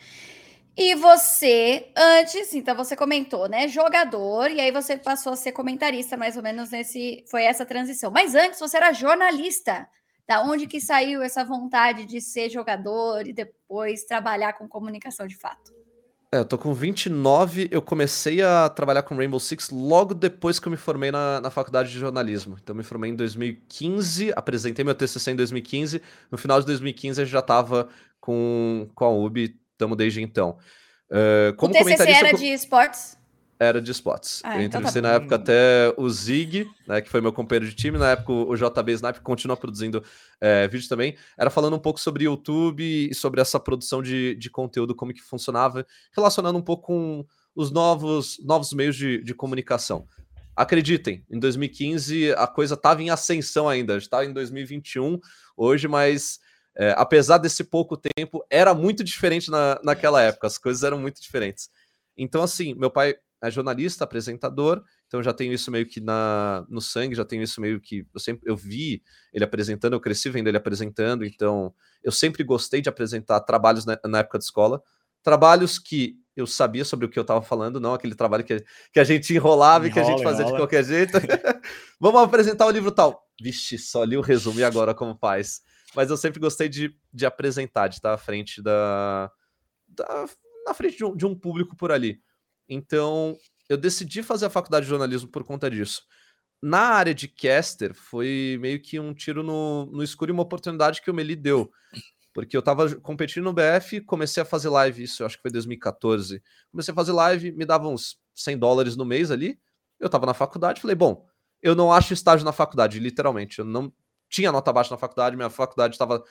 E 0.75 0.93
você, 0.95 1.89
antes, 1.95 2.53
então 2.53 2.75
você 2.75 2.97
comentou, 2.97 3.47
né? 3.47 3.69
Jogador, 3.69 4.51
e 4.51 4.59
aí 4.59 4.69
você 4.69 4.97
passou 4.97 5.31
a 5.31 5.37
ser 5.37 5.53
comentarista, 5.53 6.17
mais 6.17 6.35
ou 6.35 6.43
menos 6.43 6.69
nesse. 6.71 7.23
Foi 7.31 7.45
essa 7.45 7.65
transição. 7.65 8.11
Mas 8.11 8.35
antes 8.35 8.59
você 8.59 8.75
era 8.75 8.91
jornalista. 8.91 9.87
Da 10.27 10.41
onde 10.41 10.67
que 10.67 10.81
saiu 10.81 11.21
essa 11.21 11.45
vontade 11.45 12.03
de 12.03 12.19
ser 12.19 12.49
jogador 12.49 13.25
e 13.27 13.31
depois 13.31 14.03
trabalhar 14.03 14.53
com 14.53 14.67
comunicação 14.67 15.27
de 15.27 15.37
fato? 15.37 15.84
É, 16.31 16.39
eu 16.39 16.45
tô 16.45 16.57
com 16.57 16.73
29, 16.73 17.67
eu 17.71 17.81
comecei 17.81 18.41
a 18.41 18.67
trabalhar 18.67 19.03
com 19.03 19.15
Rainbow 19.15 19.39
Six 19.39 19.69
logo 19.69 20.13
depois 20.13 20.59
que 20.59 20.67
eu 20.67 20.71
me 20.71 20.77
formei 20.77 21.11
na, 21.11 21.39
na 21.39 21.49
faculdade 21.49 21.91
de 21.91 21.99
jornalismo. 21.99 22.57
Então 22.61 22.73
eu 22.73 22.77
me 22.77 22.83
formei 22.83 23.11
em 23.11 23.15
2015, 23.15 24.33
apresentei 24.35 24.83
meu 24.83 24.95
TCC 24.95 25.31
em 25.31 25.35
2015, 25.35 26.01
no 26.31 26.37
final 26.37 26.59
de 26.59 26.65
2015 26.65 27.21
eu 27.21 27.25
já 27.25 27.41
tava 27.41 27.87
com, 28.19 28.87
com 28.95 29.05
a 29.05 29.09
UB, 29.09 29.55
estamos 29.71 29.97
desde 29.97 30.21
então. 30.21 30.57
Uh, 31.09 31.55
como 31.55 31.73
o 31.73 31.77
TCC 31.77 32.09
era 32.09 32.33
de 32.33 32.45
esportes? 32.45 33.17
Era 33.57 33.81
de 33.81 33.91
spots. 33.91 34.41
Ah, 34.43 34.57
eu 34.57 34.63
então 34.63 34.81
tá 34.81 34.89
entrevistei 34.89 35.01
tá 35.01 35.07
na 35.07 35.13
época 35.15 35.35
até 35.35 35.93
o 35.97 36.09
Zig, 36.09 36.69
né, 36.85 37.01
que 37.01 37.09
foi 37.09 37.21
meu 37.21 37.31
companheiro 37.31 37.65
de 37.67 37.75
time. 37.75 37.97
Na 37.97 38.11
época 38.11 38.33
o 38.33 38.55
JB 38.55 38.91
Snipe 38.91 39.21
continua 39.21 39.55
produzindo 39.55 40.03
é, 40.41 40.67
vídeo 40.67 40.89
também. 40.89 41.15
Era 41.37 41.49
falando 41.49 41.75
um 41.75 41.79
pouco 41.79 41.99
sobre 41.99 42.25
YouTube 42.25 42.83
e 42.83 43.13
sobre 43.15 43.39
essa 43.39 43.59
produção 43.59 44.01
de, 44.03 44.35
de 44.35 44.49
conteúdo, 44.49 44.93
como 44.93 45.13
que 45.13 45.21
funcionava, 45.21 45.85
relacionando 46.11 46.57
um 46.57 46.61
pouco 46.61 46.87
com 46.87 47.25
os 47.55 47.71
novos, 47.71 48.37
novos 48.43 48.73
meios 48.73 48.95
de, 48.95 49.23
de 49.23 49.33
comunicação. 49.33 50.05
Acreditem, 50.53 51.25
em 51.29 51.39
2015 51.39 52.33
a 52.33 52.47
coisa 52.47 52.75
estava 52.75 53.01
em 53.01 53.09
ascensão 53.09 53.69
ainda, 53.69 53.97
está 53.97 54.25
em 54.25 54.33
2021 54.33 55.19
hoje, 55.55 55.87
mas 55.87 56.39
é, 56.77 56.93
apesar 56.97 57.37
desse 57.37 57.63
pouco 57.63 57.97
tempo, 57.97 58.45
era 58.49 58.73
muito 58.73 59.03
diferente 59.03 59.49
na, 59.49 59.79
naquela 59.81 60.21
época, 60.21 60.47
as 60.47 60.57
coisas 60.57 60.83
eram 60.83 60.99
muito 60.99 61.21
diferentes. 61.21 61.69
Então, 62.17 62.43
assim, 62.43 62.73
meu 62.73 62.91
pai 62.91 63.15
é 63.43 63.51
jornalista, 63.51 64.03
apresentador, 64.03 64.83
então 65.07 65.21
já 65.21 65.33
tenho 65.33 65.53
isso 65.53 65.69
meio 65.69 65.85
que 65.85 65.99
na, 65.99 66.65
no 66.69 66.81
sangue, 66.81 67.15
já 67.15 67.25
tenho 67.25 67.43
isso 67.43 67.61
meio 67.61 67.79
que 67.79 68.05
eu 68.13 68.19
sempre 68.19 68.49
eu 68.49 68.55
vi 68.55 69.03
ele 69.33 69.43
apresentando, 69.43 69.93
eu 69.93 69.99
cresci 69.99 70.29
vendo 70.29 70.47
ele 70.47 70.57
apresentando, 70.57 71.25
então 71.25 71.73
eu 72.03 72.11
sempre 72.11 72.43
gostei 72.43 72.81
de 72.81 72.89
apresentar 72.89 73.39
trabalhos 73.41 73.85
na, 73.85 73.99
na 74.05 74.19
época 74.19 74.37
de 74.37 74.45
escola, 74.45 74.81
trabalhos 75.21 75.77
que 75.77 76.17
eu 76.35 76.45
sabia 76.45 76.83
sobre 76.83 77.05
o 77.05 77.09
que 77.09 77.17
eu 77.17 77.21
estava 77.21 77.41
falando, 77.41 77.79
não 77.79 77.93
aquele 77.93 78.13
trabalho 78.13 78.43
que, 78.43 78.63
que 78.91 78.99
a 78.99 79.03
gente 79.03 79.33
enrolava 79.33 79.87
Enrola, 79.87 79.89
e 79.89 79.93
que 79.93 79.99
a 79.99 80.03
gente 80.03 80.23
fazia 80.23 80.41
enrola. 80.41 80.57
de 80.57 80.61
qualquer 80.61 80.83
jeito. 80.83 81.13
Vamos 81.99 82.21
apresentar 82.21 82.65
o 82.65 82.71
livro 82.71 82.91
tal. 82.91 83.25
Vixe, 83.41 83.77
só 83.77 84.03
li 84.03 84.17
o 84.17 84.21
resumo 84.21 84.59
e 84.59 84.63
agora 84.63 84.93
como 84.93 85.15
faz. 85.15 85.61
Mas 85.95 86.09
eu 86.09 86.17
sempre 86.17 86.39
gostei 86.39 86.67
de, 86.67 86.93
de 87.13 87.25
apresentar, 87.25 87.87
de 87.87 87.95
estar 87.95 88.13
à 88.13 88.17
frente 88.17 88.61
da, 88.61 89.31
da 89.87 90.25
na 90.65 90.73
frente 90.73 90.97
de 90.97 91.05
um, 91.05 91.15
de 91.15 91.25
um 91.25 91.33
público 91.33 91.75
por 91.75 91.91
ali. 91.91 92.19
Então, 92.69 93.35
eu 93.69 93.77
decidi 93.77 94.23
fazer 94.23 94.45
a 94.47 94.49
faculdade 94.49 94.85
de 94.85 94.89
jornalismo 94.89 95.29
por 95.29 95.43
conta 95.43 95.69
disso. 95.69 96.03
na 96.61 96.79
área 96.79 97.13
de 97.15 97.27
caster, 97.27 97.93
foi 97.93 98.57
meio 98.61 98.81
que 98.81 98.99
um 98.99 99.13
tiro 99.13 99.43
no, 99.43 99.87
no 99.87 100.03
escuro 100.03 100.31
e 100.31 100.33
uma 100.33 100.43
oportunidade 100.43 101.01
que 101.01 101.11
o 101.11 101.13
Meli 101.13 101.35
deu. 101.35 101.71
Porque 102.33 102.57
eu 102.57 102.61
tava 102.61 102.95
competindo 102.97 103.45
no 103.45 103.53
BF, 103.53 104.01
comecei 104.01 104.43
a 104.43 104.45
fazer 104.45 104.69
live, 104.69 105.03
isso 105.03 105.23
eu 105.23 105.27
acho 105.27 105.37
que 105.37 105.43
foi 105.43 105.51
2014. 105.51 106.41
Comecei 106.71 106.91
a 106.91 106.95
fazer 106.95 107.13
live, 107.13 107.51
me 107.53 107.65
dava 107.65 107.87
uns 107.87 108.17
100 108.35 108.57
dólares 108.57 108.95
no 108.97 109.05
mês 109.05 109.31
ali. 109.31 109.59
Eu 109.99 110.09
tava 110.09 110.25
na 110.25 110.33
faculdade, 110.33 110.81
falei, 110.81 110.95
bom, 110.95 111.25
eu 111.61 111.75
não 111.75 111.93
acho 111.93 112.13
estágio 112.13 112.45
na 112.45 112.51
faculdade, 112.51 112.99
literalmente. 112.99 113.59
Eu 113.59 113.65
não 113.65 113.93
tinha 114.35 114.51
nota 114.51 114.73
baixa 114.73 114.93
na 114.93 114.97
faculdade, 114.97 115.37
minha 115.37 115.49
faculdade 115.49 115.95
estava 115.95 116.21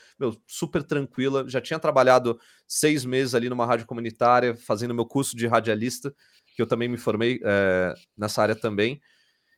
super 0.46 0.82
tranquila. 0.82 1.48
Já 1.48 1.58
tinha 1.58 1.78
trabalhado 1.78 2.38
seis 2.68 3.02
meses 3.02 3.34
ali 3.34 3.48
numa 3.48 3.64
rádio 3.64 3.86
comunitária, 3.86 4.54
fazendo 4.54 4.92
meu 4.92 5.06
curso 5.06 5.34
de 5.34 5.46
radialista, 5.46 6.14
que 6.54 6.60
eu 6.60 6.66
também 6.66 6.86
me 6.86 6.98
formei 6.98 7.40
é, 7.42 7.94
nessa 8.14 8.42
área 8.42 8.54
também. 8.54 9.00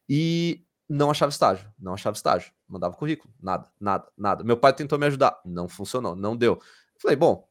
E 0.09 0.65
não 0.89 1.11
achava 1.11 1.31
estágio, 1.31 1.69
não 1.77 1.95
achava 1.95 2.15
estágio. 2.15 2.53
Mandava 2.69 2.95
currículo, 2.95 3.35
nada, 3.43 3.69
nada, 3.81 4.07
nada. 4.17 4.45
Meu 4.45 4.57
pai 4.57 4.73
tentou 4.73 4.97
me 4.97 5.07
ajudar, 5.07 5.41
não 5.45 5.69
funcionou, 5.69 6.15
não 6.15 6.37
deu. 6.37 6.63
Falei, 7.03 7.17
bom, 7.17 7.49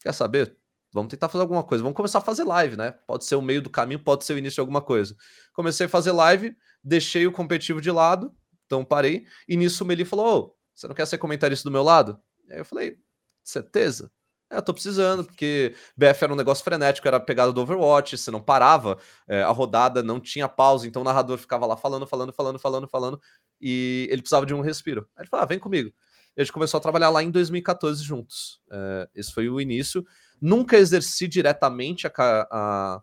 quer 0.00 0.14
saber? 0.14 0.56
Vamos 0.94 1.10
tentar 1.10 1.28
fazer 1.28 1.42
alguma 1.42 1.62
coisa. 1.62 1.84
Vamos 1.84 1.94
começar 1.94 2.20
a 2.20 2.22
fazer 2.22 2.44
live, 2.44 2.74
né? 2.74 2.92
Pode 3.06 3.26
ser 3.26 3.34
o 3.34 3.42
meio 3.42 3.60
do 3.60 3.68
caminho, 3.68 4.02
pode 4.02 4.24
ser 4.24 4.32
o 4.32 4.38
início 4.38 4.54
de 4.54 4.60
alguma 4.60 4.80
coisa. 4.80 5.14
Comecei 5.52 5.84
a 5.84 5.88
fazer 5.90 6.12
live, 6.12 6.56
deixei 6.82 7.26
o 7.26 7.32
competitivo 7.32 7.82
de 7.82 7.90
lado, 7.90 8.34
então 8.68 8.84
parei. 8.84 9.26
E 9.48 9.56
nisso 9.56 9.82
o 9.82 9.86
Meli 9.86 10.04
falou: 10.04 10.54
você 10.74 10.86
não 10.86 10.94
quer 10.94 11.06
ser 11.06 11.18
comentarista 11.18 11.68
do 11.68 11.72
meu 11.72 11.82
lado? 11.82 12.20
Aí 12.50 12.58
eu 12.58 12.64
falei: 12.64 12.98
certeza? 13.42 14.12
É, 14.50 14.56
eu 14.56 14.62
tô 14.62 14.72
precisando, 14.72 15.24
porque 15.24 15.74
BF 15.96 16.24
era 16.24 16.32
um 16.32 16.36
negócio 16.36 16.62
frenético, 16.62 17.08
era 17.08 17.16
a 17.16 17.20
pegada 17.20 17.52
do 17.52 17.60
Overwatch, 17.60 18.16
você 18.16 18.30
não 18.30 18.40
parava, 18.40 18.98
é, 19.26 19.42
a 19.42 19.50
rodada 19.50 20.02
não 20.02 20.18
tinha 20.20 20.48
pausa, 20.48 20.86
então 20.86 21.02
o 21.02 21.04
narrador 21.04 21.36
ficava 21.36 21.66
lá 21.66 21.76
falando, 21.76 22.06
falando, 22.06 22.32
falando, 22.32 22.58
falando, 22.58 22.88
falando, 22.88 23.20
e 23.60 24.08
ele 24.10 24.22
precisava 24.22 24.46
de 24.46 24.54
um 24.54 24.60
respiro. 24.60 25.08
Aí 25.16 25.22
ele 25.22 25.28
falou: 25.28 25.44
ah, 25.44 25.46
vem 25.46 25.58
comigo. 25.58 25.92
E 26.36 26.40
a 26.40 26.44
gente 26.44 26.52
começou 26.52 26.78
a 26.78 26.80
trabalhar 26.80 27.10
lá 27.10 27.22
em 27.22 27.30
2014 27.30 28.02
juntos. 28.02 28.60
É, 28.70 29.08
esse 29.14 29.32
foi 29.32 29.48
o 29.48 29.60
início. 29.60 30.06
Nunca 30.40 30.76
exerci 30.76 31.26
diretamente 31.26 32.06
a, 32.06 32.12
a, 32.16 33.02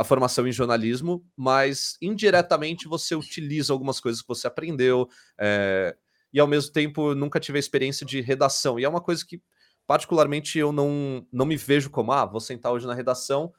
a, 0.00 0.04
formação 0.04 0.46
em 0.46 0.52
jornalismo, 0.52 1.24
mas 1.36 1.96
indiretamente 2.00 2.88
você 2.88 3.14
utiliza 3.14 3.72
algumas 3.72 4.00
coisas 4.00 4.22
que 4.22 4.28
você 4.28 4.46
aprendeu, 4.46 5.08
é, 5.38 5.96
e 6.32 6.40
ao 6.40 6.46
mesmo 6.46 6.72
tempo 6.72 7.14
nunca 7.14 7.40
tive 7.40 7.58
a 7.58 7.60
experiência 7.60 8.06
de 8.06 8.20
redação. 8.20 8.78
E 8.78 8.84
é 8.84 8.88
uma 8.88 9.00
coisa 9.00 9.24
que, 9.26 9.42
particularmente, 9.86 10.58
eu 10.58 10.72
não, 10.72 11.26
não 11.32 11.44
me 11.44 11.56
vejo 11.56 11.90
como, 11.90 12.12
ah, 12.12 12.24
vou 12.24 12.40
sentar 12.40 12.72
hoje 12.72 12.86
na 12.86 12.94
redação, 12.94 13.52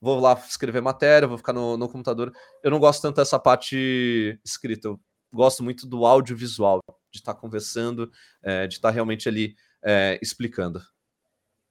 vou 0.00 0.18
lá 0.18 0.32
escrever 0.48 0.80
matéria, 0.80 1.28
vou 1.28 1.38
ficar 1.38 1.52
no, 1.52 1.76
no 1.76 1.88
computador. 1.88 2.32
Eu 2.62 2.70
não 2.70 2.78
gosto 2.78 3.02
tanto 3.02 3.16
dessa 3.16 3.38
parte 3.38 4.38
escrita, 4.44 4.88
eu 4.88 5.00
gosto 5.32 5.62
muito 5.62 5.86
do 5.86 6.06
audiovisual, 6.06 6.80
de 7.12 7.18
estar 7.18 7.34
conversando, 7.34 8.10
é, 8.42 8.66
de 8.66 8.74
estar 8.74 8.90
realmente 8.90 9.28
ali 9.28 9.54
é, 9.84 10.18
explicando. 10.22 10.80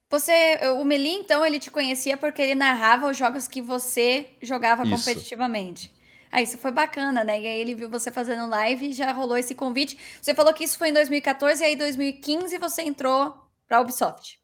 Você, 0.08 0.58
o 0.78 0.84
Meli, 0.84 1.10
então, 1.10 1.44
ele 1.44 1.58
te 1.58 1.70
conhecia 1.70 2.16
porque 2.16 2.40
ele 2.40 2.54
narrava 2.54 3.10
os 3.10 3.16
jogos 3.16 3.48
que 3.48 3.60
você 3.60 4.26
jogava 4.40 4.84
Isso. 4.84 4.92
competitivamente. 4.92 5.92
Ah, 6.30 6.42
isso 6.42 6.58
foi 6.58 6.70
bacana, 6.70 7.24
né? 7.24 7.40
E 7.40 7.46
aí 7.46 7.60
ele 7.60 7.74
viu 7.74 7.88
você 7.88 8.10
fazendo 8.10 8.48
live 8.48 8.90
e 8.90 8.92
já 8.92 9.10
rolou 9.12 9.38
esse 9.38 9.54
convite. 9.54 9.96
Você 10.20 10.34
falou 10.34 10.52
que 10.52 10.64
isso 10.64 10.76
foi 10.76 10.90
em 10.90 10.92
2014 10.92 11.62
e 11.62 11.66
aí 11.66 11.74
em 11.74 11.78
2015 11.78 12.58
você 12.58 12.82
entrou 12.82 13.34
para 13.66 13.78
a 13.78 13.80
Ubisoft. 13.80 14.38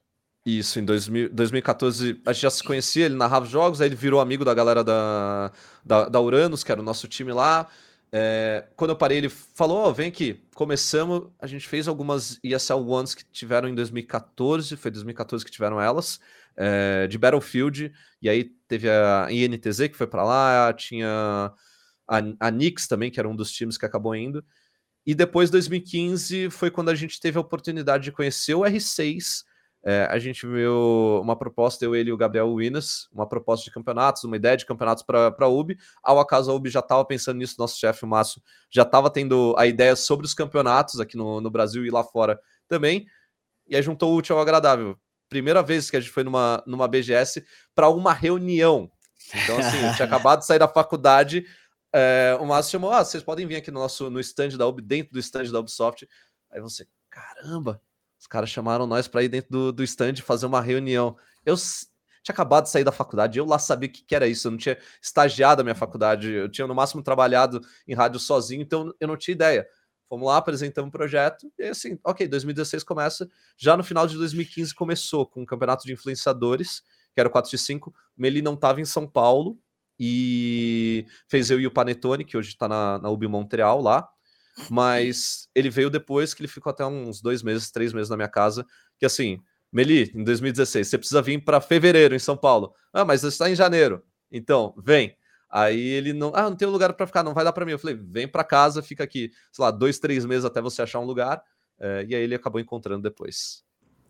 Isso, 0.44 0.80
em 0.80 0.84
2000, 0.84 1.28
2014 1.30 2.20
a 2.26 2.32
gente 2.32 2.42
já 2.42 2.50
se 2.50 2.64
conhecia, 2.64 3.06
ele 3.06 3.14
narrava 3.14 3.46
jogos, 3.46 3.80
aí 3.80 3.88
ele 3.88 3.94
virou 3.94 4.20
amigo 4.20 4.44
da 4.44 4.54
galera 4.54 4.82
da, 4.82 5.52
da, 5.84 6.08
da 6.08 6.20
Uranus, 6.20 6.64
que 6.64 6.72
era 6.72 6.80
o 6.80 6.84
nosso 6.84 7.06
time 7.06 7.32
lá. 7.32 7.68
É, 8.14 8.68
quando 8.76 8.90
eu 8.90 8.96
parei, 8.96 9.18
ele 9.18 9.30
falou: 9.30 9.86
oh, 9.88 9.92
vem 9.92 10.08
aqui, 10.08 10.44
começamos. 10.54 11.30
A 11.38 11.46
gente 11.46 11.66
fez 11.66 11.88
algumas 11.88 12.38
ESL 12.44 12.86
Ones 12.86 13.14
que 13.14 13.24
tiveram 13.24 13.68
em 13.68 13.74
2014, 13.74 14.76
foi 14.76 14.90
2014 14.90 15.44
que 15.44 15.50
tiveram 15.50 15.80
elas, 15.80 16.20
é, 16.54 17.06
de 17.06 17.16
Battlefield. 17.16 17.92
E 18.20 18.28
aí 18.28 18.44
teve 18.68 18.90
a 18.90 19.28
INTZ 19.30 19.88
que 19.88 19.96
foi 19.96 20.06
para 20.06 20.22
lá, 20.22 20.72
tinha 20.74 21.52
a, 22.06 22.18
a 22.38 22.50
Nix 22.50 22.86
também, 22.86 23.10
que 23.10 23.18
era 23.18 23.28
um 23.28 23.34
dos 23.34 23.50
times 23.50 23.78
que 23.78 23.86
acabou 23.86 24.14
indo. 24.14 24.44
E 25.06 25.14
depois, 25.14 25.50
2015, 25.50 26.50
foi 26.50 26.70
quando 26.70 26.90
a 26.90 26.94
gente 26.94 27.18
teve 27.18 27.38
a 27.38 27.40
oportunidade 27.40 28.04
de 28.04 28.12
conhecer 28.12 28.54
o 28.54 28.60
R6 28.60 29.42
é, 29.84 30.06
a 30.08 30.18
gente 30.18 30.46
viu 30.46 31.20
uma 31.20 31.34
proposta, 31.34 31.84
eu, 31.84 31.96
ele 31.96 32.10
e 32.10 32.12
o 32.12 32.16
Gabriel 32.16 32.52
Winas, 32.52 33.08
uma 33.12 33.26
proposta 33.28 33.64
de 33.64 33.72
campeonatos, 33.72 34.22
uma 34.22 34.36
ideia 34.36 34.56
de 34.56 34.64
campeonatos 34.64 35.02
para 35.02 35.34
a 35.36 35.48
UB. 35.48 35.76
Ao 36.00 36.20
acaso, 36.20 36.50
a 36.50 36.54
UB 36.54 36.70
já 36.70 36.78
estava 36.78 37.04
pensando 37.04 37.38
nisso, 37.38 37.56
nosso 37.58 37.78
chefe, 37.78 38.04
o 38.04 38.06
Márcio, 38.06 38.40
já 38.70 38.82
estava 38.82 39.10
tendo 39.10 39.54
a 39.58 39.66
ideia 39.66 39.96
sobre 39.96 40.24
os 40.24 40.34
campeonatos 40.34 41.00
aqui 41.00 41.16
no, 41.16 41.40
no 41.40 41.50
Brasil 41.50 41.84
e 41.84 41.90
lá 41.90 42.04
fora 42.04 42.40
também. 42.68 43.06
E 43.68 43.74
aí 43.74 43.82
juntou 43.82 44.12
o 44.12 44.16
útil 44.16 44.36
ao 44.36 44.42
agradável. 44.42 44.96
Primeira 45.28 45.62
vez 45.62 45.90
que 45.90 45.96
a 45.96 46.00
gente 46.00 46.12
foi 46.12 46.22
numa, 46.22 46.62
numa 46.64 46.86
BGS 46.86 47.44
para 47.74 47.88
uma 47.88 48.12
reunião. 48.12 48.88
Então, 49.34 49.58
assim, 49.58 49.84
eu 49.84 49.94
tinha 49.94 50.06
acabado 50.06 50.40
de 50.40 50.46
sair 50.46 50.60
da 50.60 50.68
faculdade. 50.68 51.44
É, 51.92 52.36
o 52.40 52.46
Márcio 52.46 52.72
chamou: 52.72 52.92
ah, 52.92 53.04
vocês 53.04 53.22
podem 53.22 53.46
vir 53.46 53.56
aqui 53.56 53.70
no 53.70 53.80
nosso 53.80 54.08
no 54.10 54.20
stand 54.20 54.50
da 54.50 54.66
UB, 54.66 54.80
dentro 54.80 55.12
do 55.12 55.18
stand 55.18 55.50
da 55.50 55.58
Ubisoft. 55.58 56.08
Aí 56.50 56.60
você, 56.60 56.86
caramba, 57.10 57.80
os 58.22 58.28
caras 58.28 58.48
chamaram 58.48 58.86
nós 58.86 59.08
para 59.08 59.24
ir 59.24 59.28
dentro 59.28 59.50
do, 59.50 59.72
do 59.72 59.82
stand 59.82 60.14
fazer 60.22 60.46
uma 60.46 60.60
reunião. 60.60 61.16
Eu 61.44 61.56
tinha 61.56 62.32
acabado 62.32 62.64
de 62.64 62.70
sair 62.70 62.84
da 62.84 62.92
faculdade, 62.92 63.36
eu 63.36 63.44
lá 63.44 63.58
sabia 63.58 63.88
o 63.88 63.92
que, 63.92 64.04
que 64.04 64.14
era 64.14 64.28
isso, 64.28 64.46
eu 64.46 64.52
não 64.52 64.58
tinha 64.58 64.78
estagiado 65.02 65.60
a 65.60 65.64
minha 65.64 65.74
faculdade, 65.74 66.30
eu 66.30 66.48
tinha 66.48 66.64
no 66.68 66.74
máximo 66.74 67.02
trabalhado 67.02 67.60
em 67.86 67.94
rádio 67.94 68.20
sozinho, 68.20 68.62
então 68.62 68.94
eu 69.00 69.08
não 69.08 69.16
tinha 69.16 69.32
ideia. 69.34 69.66
Fomos 70.08 70.28
lá, 70.28 70.36
apresentamos 70.36 70.86
um 70.86 70.92
projeto, 70.92 71.52
e 71.58 71.64
assim, 71.64 71.98
ok, 72.04 72.28
2016 72.28 72.84
começa. 72.84 73.28
Já 73.58 73.76
no 73.76 73.82
final 73.82 74.06
de 74.06 74.16
2015 74.16 74.72
começou 74.72 75.26
com 75.26 75.40
o 75.40 75.42
um 75.42 75.46
campeonato 75.46 75.84
de 75.84 75.92
influenciadores, 75.92 76.80
que 77.12 77.20
era 77.20 77.28
o 77.28 77.32
4 77.32 77.50
x 77.50 77.60
5 77.62 77.92
Meli 78.16 78.40
não 78.40 78.54
estava 78.54 78.80
em 78.80 78.84
São 78.84 79.04
Paulo, 79.04 79.58
e 79.98 81.06
fez 81.26 81.50
eu 81.50 81.58
e 81.58 81.66
o 81.66 81.72
Panetone, 81.72 82.24
que 82.24 82.36
hoje 82.36 82.50
está 82.50 82.68
na, 82.68 83.00
na 83.00 83.10
UB 83.10 83.26
Montreal 83.26 83.82
lá. 83.82 84.08
Mas 84.70 85.48
ele 85.54 85.70
veio 85.70 85.90
depois 85.90 86.34
que 86.34 86.42
ele 86.42 86.48
ficou 86.48 86.70
até 86.70 86.84
uns 86.84 87.20
dois 87.20 87.42
meses, 87.42 87.70
três 87.70 87.92
meses 87.92 88.10
na 88.10 88.16
minha 88.16 88.28
casa. 88.28 88.66
Que 88.98 89.06
assim, 89.06 89.40
Meli, 89.72 90.12
em 90.14 90.22
2016, 90.22 90.88
você 90.88 90.98
precisa 90.98 91.22
vir 91.22 91.42
para 91.42 91.60
fevereiro 91.60 92.14
em 92.14 92.18
São 92.18 92.36
Paulo. 92.36 92.74
Ah, 92.92 93.04
mas 93.04 93.22
você 93.22 93.28
está 93.28 93.50
em 93.50 93.54
janeiro. 93.54 94.02
Então, 94.30 94.74
vem. 94.76 95.16
Aí 95.50 95.80
ele 95.80 96.12
não, 96.12 96.32
ah, 96.34 96.48
não 96.48 96.56
tem 96.56 96.68
lugar 96.68 96.92
para 96.94 97.06
ficar, 97.06 97.22
não 97.22 97.34
vai 97.34 97.44
dar 97.44 97.52
para 97.52 97.64
mim. 97.64 97.72
Eu 97.72 97.78
falei, 97.78 97.96
vem 97.96 98.28
para 98.28 98.44
casa, 98.44 98.82
fica 98.82 99.04
aqui, 99.04 99.30
sei 99.50 99.64
lá, 99.64 99.70
dois, 99.70 99.98
três 99.98 100.24
meses 100.24 100.44
até 100.44 100.60
você 100.60 100.82
achar 100.82 100.98
um 101.00 101.04
lugar. 101.04 101.42
É, 101.78 102.06
e 102.08 102.14
aí 102.14 102.22
ele 102.22 102.34
acabou 102.34 102.60
encontrando 102.60 103.02
depois. 103.02 103.62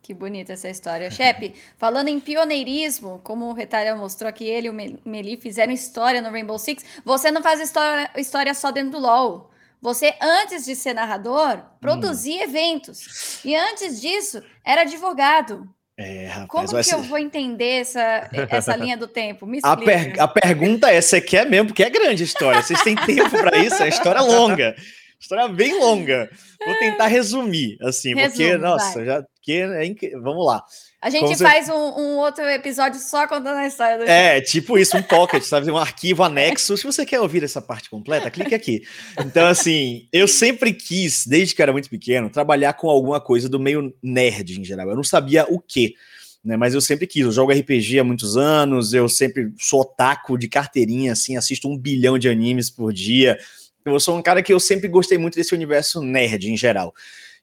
Que 0.03 0.13
bonita 0.13 0.53
essa 0.53 0.69
história. 0.69 1.11
Chefe, 1.11 1.55
falando 1.79 2.09
em 2.09 2.19
pioneirismo, 2.19 3.21
como 3.23 3.47
o 3.47 3.53
Retalha 3.53 3.95
mostrou 3.95 4.29
aqui, 4.29 4.45
ele 4.45 4.67
e 4.67 4.71
o 4.71 4.75
Meli 5.09 5.37
fizeram 5.37 5.73
história 5.73 6.21
no 6.21 6.31
Rainbow 6.31 6.59
Six, 6.59 6.85
você 7.05 7.31
não 7.31 7.41
faz 7.41 7.61
história, 7.61 8.11
história 8.17 8.53
só 8.53 8.73
dentro 8.73 8.91
do 8.93 8.99
LoL. 8.99 9.52
Você, 9.83 10.15
antes 10.23 10.65
de 10.65 10.77
ser 10.77 10.95
narrador, 10.95 11.61
produzia 11.81 12.43
hum. 12.43 12.45
eventos. 12.45 13.45
E 13.45 13.57
antes 13.57 14.01
disso, 14.01 14.41
era 14.65 14.83
advogado. 14.83 15.69
É, 15.99 16.29
rapaz, 16.29 16.49
Como 16.49 16.69
que 16.69 16.85
ser... 16.85 16.95
eu 16.95 17.03
vou 17.03 17.19
entender 17.19 17.81
essa, 17.81 18.31
essa 18.49 18.77
linha 18.77 18.97
do 18.97 19.09
tempo? 19.09 19.45
Me 19.45 19.59
explica. 19.59 19.75
A, 19.75 19.77
per 19.85 20.21
a 20.21 20.29
pergunta 20.29 20.91
é: 20.91 21.01
você 21.01 21.21
quer 21.21 21.47
mesmo? 21.47 21.67
Porque 21.69 21.83
é 21.83 21.91
grande 21.91 22.23
a 22.23 22.27
história. 22.27 22.63
Vocês 22.63 22.81
têm 22.83 22.95
tempo 22.95 23.31
para 23.31 23.59
isso? 23.59 23.83
É 23.83 23.89
história 23.89 24.23
longa. 24.23 24.75
História 25.21 25.49
bem 25.49 25.79
longa. 25.79 26.31
Vou 26.65 26.79
tentar 26.79 27.09
resumir, 27.09 27.77
assim, 27.83 28.15
Resume, 28.15 28.29
porque, 28.29 28.59
nossa, 28.59 28.95
vai. 28.95 29.05
já. 29.05 29.25
Que 29.43 29.63
é 29.63 29.85
inc... 29.85 30.01
Vamos 30.21 30.47
lá. 30.47 30.65
A 31.03 31.11
gente 31.11 31.37
faz 31.37 31.69
um, 31.69 31.73
um, 31.73 32.17
outro 32.19 32.45
episódio 32.45 33.01
só 33.01 33.27
contando 33.27 33.57
a 33.57 33.67
história 33.67 33.99
do 33.99 34.05
É, 34.05 34.41
tipo 34.41 34.79
isso, 34.79 34.97
um 34.97 35.03
pocket, 35.03 35.43
sabe? 35.43 35.69
Um 35.69 35.77
arquivo 35.77 36.23
anexo. 36.23 36.77
Se 36.77 36.85
você 36.85 37.05
quer 37.05 37.19
ouvir 37.19 37.43
essa 37.43 37.61
parte 37.61 37.91
completa, 37.91 38.31
clique 38.31 38.55
aqui. 38.55 38.85
Então, 39.19 39.49
assim, 39.49 40.07
eu 40.13 40.29
sempre 40.29 40.73
quis, 40.73 41.27
desde 41.27 41.57
que 41.57 41.63
era 41.63 41.73
muito 41.73 41.91
pequeno, 41.91 42.31
trabalhar 42.31 42.75
com 42.75 42.89
alguma 42.89 43.21
coisa 43.21 43.49
do 43.49 43.59
meio 43.59 43.93
nerd 44.01 44.61
em 44.61 44.65
geral. 44.65 44.91
Eu 44.91 44.95
não 44.95 45.03
sabia 45.03 45.45
o 45.49 45.59
que, 45.59 45.97
né? 46.45 46.57
Mas 46.57 46.73
eu 46.73 46.81
sempre 46.81 47.05
quis. 47.09 47.25
Eu 47.25 47.33
jogo 47.33 47.51
RPG 47.51 47.99
há 47.99 48.05
muitos 48.05 48.37
anos, 48.37 48.95
eu 48.95 49.09
sempre 49.09 49.53
sou 49.59 49.81
otaku 49.81 50.39
de 50.39 50.47
carteirinha, 50.47 51.15
assim, 51.15 51.37
assisto 51.37 51.69
um 51.69 51.77
bilhão 51.77 52.17
de 52.17 52.29
animes 52.29 52.71
por 52.71 52.93
dia. 52.93 53.37
Eu 53.85 53.99
sou 53.99 54.17
um 54.17 54.23
cara 54.23 54.41
que 54.41 54.53
eu 54.53 54.61
sempre 54.61 54.87
gostei 54.87 55.19
muito 55.19 55.35
desse 55.35 55.53
universo 55.53 56.01
nerd 56.01 56.49
em 56.49 56.57
geral. 56.57 56.95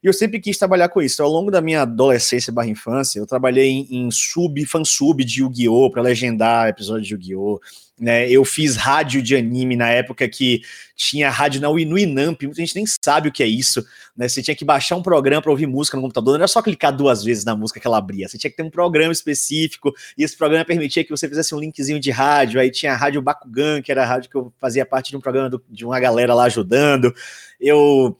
E 0.02 0.06
eu 0.06 0.12
sempre 0.12 0.40
quis 0.40 0.56
trabalhar 0.56 0.88
com 0.88 1.02
isso. 1.02 1.16
Então, 1.16 1.26
ao 1.26 1.32
longo 1.32 1.50
da 1.50 1.60
minha 1.60 1.82
adolescência 1.82 2.52
barra 2.52 2.68
infância, 2.68 3.18
eu 3.18 3.26
trabalhei 3.26 3.68
em, 3.68 4.06
em 4.06 4.10
sub, 4.10 4.64
fansub 4.64 5.22
de 5.24 5.40
Yu-Gi-Oh! 5.42 5.90
para 5.90 6.02
legendar 6.02 6.68
episódios 6.68 7.06
de 7.06 7.14
Yu-Gi-Oh! 7.14 7.60
Né? 8.00 8.30
Eu 8.30 8.46
fiz 8.46 8.76
rádio 8.76 9.20
de 9.20 9.36
anime 9.36 9.76
na 9.76 9.90
época 9.90 10.26
que 10.26 10.62
tinha 10.96 11.28
rádio 11.28 11.60
na, 11.60 11.68
no 11.68 11.98
Inamp, 11.98 12.42
muita 12.44 12.62
gente 12.62 12.74
nem 12.74 12.86
sabe 12.86 13.28
o 13.28 13.32
que 13.32 13.42
é 13.42 13.46
isso. 13.46 13.84
Né? 14.16 14.26
Você 14.26 14.42
tinha 14.42 14.54
que 14.54 14.64
baixar 14.64 14.96
um 14.96 15.02
programa 15.02 15.42
para 15.42 15.50
ouvir 15.50 15.66
música 15.66 15.98
no 15.98 16.02
computador, 16.02 16.32
não 16.32 16.40
era 16.40 16.48
só 16.48 16.62
clicar 16.62 16.96
duas 16.96 17.22
vezes 17.22 17.44
na 17.44 17.54
música 17.54 17.78
que 17.78 17.86
ela 17.86 17.98
abria. 17.98 18.26
Você 18.26 18.38
tinha 18.38 18.50
que 18.50 18.56
ter 18.56 18.62
um 18.62 18.70
programa 18.70 19.12
específico, 19.12 19.92
e 20.16 20.24
esse 20.24 20.34
programa 20.34 20.64
permitia 20.64 21.04
que 21.04 21.10
você 21.10 21.28
fizesse 21.28 21.54
um 21.54 21.60
linkzinho 21.60 22.00
de 22.00 22.10
rádio. 22.10 22.58
Aí 22.58 22.70
tinha 22.70 22.94
a 22.94 22.96
Rádio 22.96 23.20
Bakugan, 23.20 23.82
que 23.82 23.92
era 23.92 24.02
a 24.02 24.06
rádio 24.06 24.30
que 24.30 24.36
eu 24.36 24.50
fazia 24.58 24.86
parte 24.86 25.10
de 25.10 25.18
um 25.18 25.20
programa 25.20 25.50
do, 25.50 25.62
de 25.68 25.84
uma 25.84 26.00
galera 26.00 26.32
lá 26.32 26.44
ajudando. 26.44 27.14
Eu 27.60 28.16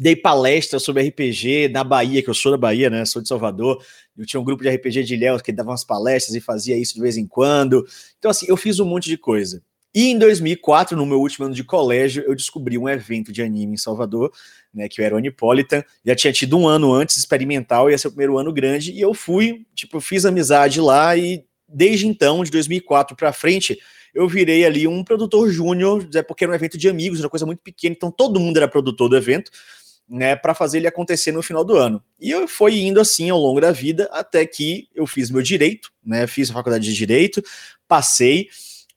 dei 0.00 0.16
palestra 0.16 0.78
sobre 0.78 1.06
RPG 1.08 1.68
na 1.68 1.84
Bahia, 1.84 2.22
que 2.22 2.30
eu 2.30 2.34
sou 2.34 2.52
da 2.52 2.58
Bahia, 2.58 2.88
né? 2.88 3.04
Sou 3.04 3.20
de 3.20 3.28
Salvador. 3.28 3.82
Eu 4.16 4.24
tinha 4.24 4.40
um 4.40 4.44
grupo 4.44 4.62
de 4.62 4.70
RPG 4.70 5.04
de 5.04 5.14
Ilhéus 5.14 5.42
que 5.42 5.52
dava 5.52 5.70
umas 5.70 5.84
palestras 5.84 6.34
e 6.34 6.40
fazia 6.40 6.76
isso 6.76 6.94
de 6.94 7.00
vez 7.00 7.16
em 7.16 7.26
quando. 7.26 7.86
Então, 8.18 8.30
assim, 8.30 8.46
eu 8.48 8.56
fiz 8.56 8.80
um 8.80 8.86
monte 8.86 9.08
de 9.08 9.18
coisa. 9.18 9.62
E 9.94 10.10
em 10.10 10.18
2004, 10.18 10.96
no 10.96 11.06
meu 11.06 11.20
último 11.20 11.46
ano 11.46 11.54
de 11.54 11.62
colégio, 11.62 12.24
eu 12.26 12.34
descobri 12.34 12.76
um 12.76 12.88
evento 12.88 13.32
de 13.32 13.40
anime 13.42 13.74
em 13.74 13.76
Salvador, 13.76 14.32
né, 14.72 14.88
que 14.88 15.00
era 15.00 15.14
o 15.14 15.18
Anipolitan. 15.18 15.84
Já 16.04 16.16
tinha 16.16 16.32
tido 16.32 16.58
um 16.58 16.66
ano 16.66 16.92
antes, 16.92 17.16
experimental, 17.16 17.88
ia 17.88 17.96
ser 17.96 18.08
o 18.08 18.10
primeiro 18.10 18.36
ano 18.36 18.52
grande, 18.52 18.90
e 18.90 19.00
eu 19.00 19.14
fui, 19.14 19.64
tipo, 19.72 20.00
fiz 20.00 20.24
amizade 20.24 20.80
lá, 20.80 21.16
e 21.16 21.44
desde 21.68 22.08
então, 22.08 22.42
de 22.42 22.50
2004 22.50 23.16
para 23.16 23.32
frente, 23.32 23.78
eu 24.14 24.28
virei 24.28 24.64
ali 24.64 24.86
um 24.86 25.02
produtor 25.02 25.50
júnior, 25.50 26.08
é 26.14 26.22
porque 26.22 26.44
era 26.44 26.52
um 26.52 26.54
evento 26.54 26.78
de 26.78 26.88
amigos, 26.88 27.18
era 27.18 27.26
uma 27.26 27.30
coisa 27.30 27.46
muito 27.46 27.60
pequena, 27.60 27.94
então 27.96 28.10
todo 28.10 28.38
mundo 28.38 28.56
era 28.56 28.68
produtor 28.68 29.08
do 29.08 29.16
evento 29.16 29.50
né, 30.08 30.36
para 30.36 30.54
fazer 30.54 30.78
ele 30.78 30.86
acontecer 30.86 31.32
no 31.32 31.42
final 31.42 31.64
do 31.64 31.76
ano. 31.76 32.02
E 32.20 32.30
eu 32.30 32.46
fui 32.46 32.80
indo 32.80 33.00
assim 33.00 33.30
ao 33.30 33.38
longo 33.38 33.60
da 33.60 33.72
vida 33.72 34.08
até 34.12 34.46
que 34.46 34.88
eu 34.94 35.06
fiz 35.06 35.30
meu 35.30 35.42
direito, 35.42 35.90
né, 36.04 36.26
fiz 36.26 36.50
a 36.50 36.52
faculdade 36.52 36.84
de 36.84 36.94
direito, 36.94 37.42
passei. 37.88 38.48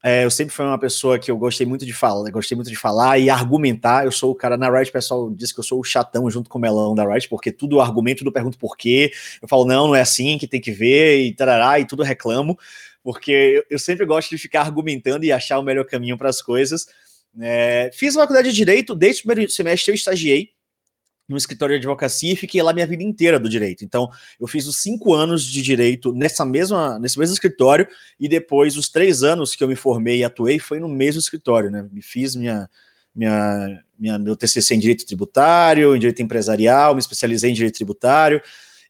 É, 0.03 0.24
eu 0.24 0.30
sempre 0.30 0.53
fui 0.53 0.63
uma 0.63 0.78
pessoa 0.78 1.18
que 1.18 1.30
eu 1.30 1.38
gostei 1.38 1.65
muito 1.65 1.86
de 1.86 1.91
falar, 1.91 2.30
gostei 2.30 2.55
muito 2.55 2.70
de 2.70 2.76
falar 2.76 3.18
e 3.18 3.30
argumentar. 3.30 4.05
Eu 4.05 4.11
sou 4.11 4.32
o 4.32 4.36
cara 4.36 4.55
na 4.55 4.70
Riot, 4.70 4.89
o 4.89 4.93
pessoal 4.93 5.30
diz 5.32 5.51
que 5.51 5.59
eu 5.59 5.63
sou 5.63 5.80
o 5.80 5.84
chatão 5.84 6.30
junto 6.30 6.49
com 6.49 6.59
o 6.59 6.61
melão 6.61 6.93
da 6.93 7.03
Riot, 7.03 7.28
porque 7.28 7.51
tudo 7.51 7.82
argumento, 7.82 8.20
tudo 8.20 8.32
pergunto 8.32 8.57
por 8.57 8.78
quê. 8.78 9.11
Eu 9.41 9.47
falo, 9.47 9.65
não, 9.65 9.88
não 9.88 9.95
é 9.95 10.01
assim 10.01 10.38
que 10.38 10.47
tem 10.47 10.61
que 10.61 10.72
ver, 10.72 11.22
e 11.22 11.34
tarará, 11.34 11.80
e 11.80 11.86
tudo 11.86 12.03
reclamo, 12.03 12.57
porque 13.08 13.66
eu 13.70 13.80
sempre 13.80 14.05
gosto 14.05 14.30
de 14.32 14.38
ficar 14.38 14.64
argumentando 14.64 15.24
e 15.24 15.32
achar 15.32 15.58
o 15.60 15.64
melhor 15.64 15.86
caminho 15.86 16.18
para 16.18 16.28
as 16.28 16.41
coisas. 16.41 16.88
É, 17.39 17.89
fiz 17.93 18.18
a 18.18 18.20
faculdade 18.20 18.49
de 18.49 18.55
direito, 18.58 18.93
desde 18.93 19.22
o 19.22 19.26
primeiro 19.28 19.49
semestre 19.49 19.93
eu 19.93 19.95
estagiei 19.95 20.49
no 21.26 21.38
escritório 21.38 21.74
de 21.76 21.78
advocacia 21.78 22.34
e 22.34 22.36
fiquei 22.36 22.62
lá 22.62 22.74
minha 22.74 22.86
vida 22.86 23.01
inteira 23.01 23.39
do 23.39 23.47
direito. 23.47 23.86
Então, 23.86 24.10
eu 24.38 24.45
fiz 24.45 24.68
os 24.68 24.82
cinco 24.82 25.14
anos 25.14 25.45
de 25.45 25.62
direito 25.62 26.12
nessa 26.12 26.43
mesma, 26.43 26.99
nesse 26.99 27.18
mesmo 27.18 27.32
escritório 27.32 27.88
e 28.20 28.28
depois 28.28 28.76
os 28.76 28.89
três 28.89 29.24
anos 29.24 29.55
que 29.55 29.64
eu 29.64 29.70
me 29.70 29.76
formei 29.78 30.18
e 30.18 30.24
atuei 30.26 30.60
foi 30.60 30.78
no 30.82 30.89
mesmo 30.89 31.22
escritório, 31.22 31.72
né? 31.72 31.88
Me 31.89 32.01
fiz 32.01 32.36
minha, 32.36 32.70
minha, 33.16 33.84
minha, 33.97 34.20
meu 34.20 34.36
TCC 34.36 34.76
em 34.76 34.80
direito 34.80 35.05
tributário, 35.05 35.95
em 35.95 35.99
direito 35.99 36.22
empresarial, 36.22 36.93
me 36.93 36.99
especializei 36.99 37.51
em 37.51 37.53
direito 37.53 37.76
tributário. 37.76 38.41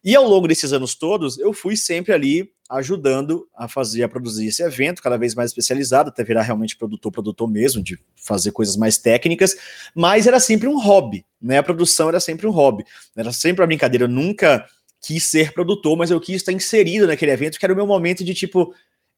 E 0.02 0.16
ao 0.16 0.26
longo 0.26 0.48
desses 0.48 0.72
anos 0.72 0.96
todos, 0.96 1.38
eu 1.38 1.52
fui 1.52 1.76
sempre 1.76 2.12
ali 2.12 2.50
ajudando 2.68 3.48
a 3.54 3.66
fazer, 3.66 4.02
a 4.02 4.08
produzir 4.08 4.48
esse 4.48 4.62
evento, 4.62 5.02
cada 5.02 5.16
vez 5.16 5.34
mais 5.34 5.50
especializado, 5.50 6.10
até 6.10 6.22
virar 6.22 6.42
realmente 6.42 6.76
produtor, 6.76 7.10
produtor 7.10 7.50
mesmo, 7.50 7.82
de 7.82 7.98
fazer 8.14 8.52
coisas 8.52 8.76
mais 8.76 8.98
técnicas, 8.98 9.56
mas 9.94 10.26
era 10.26 10.38
sempre 10.38 10.68
um 10.68 10.78
hobby, 10.78 11.24
né? 11.40 11.58
A 11.58 11.62
produção 11.62 12.08
era 12.08 12.20
sempre 12.20 12.46
um 12.46 12.50
hobby, 12.50 12.84
era 13.16 13.32
sempre 13.32 13.62
uma 13.62 13.66
brincadeira. 13.66 14.04
Eu 14.04 14.08
nunca 14.08 14.66
quis 15.00 15.24
ser 15.24 15.52
produtor, 15.54 15.96
mas 15.96 16.10
eu 16.10 16.20
quis 16.20 16.36
estar 16.36 16.52
inserido 16.52 17.06
naquele 17.06 17.32
evento, 17.32 17.58
que 17.58 17.64
era 17.64 17.72
o 17.72 17.76
meu 17.76 17.86
momento 17.86 18.22
de 18.22 18.34
tipo, 18.34 18.74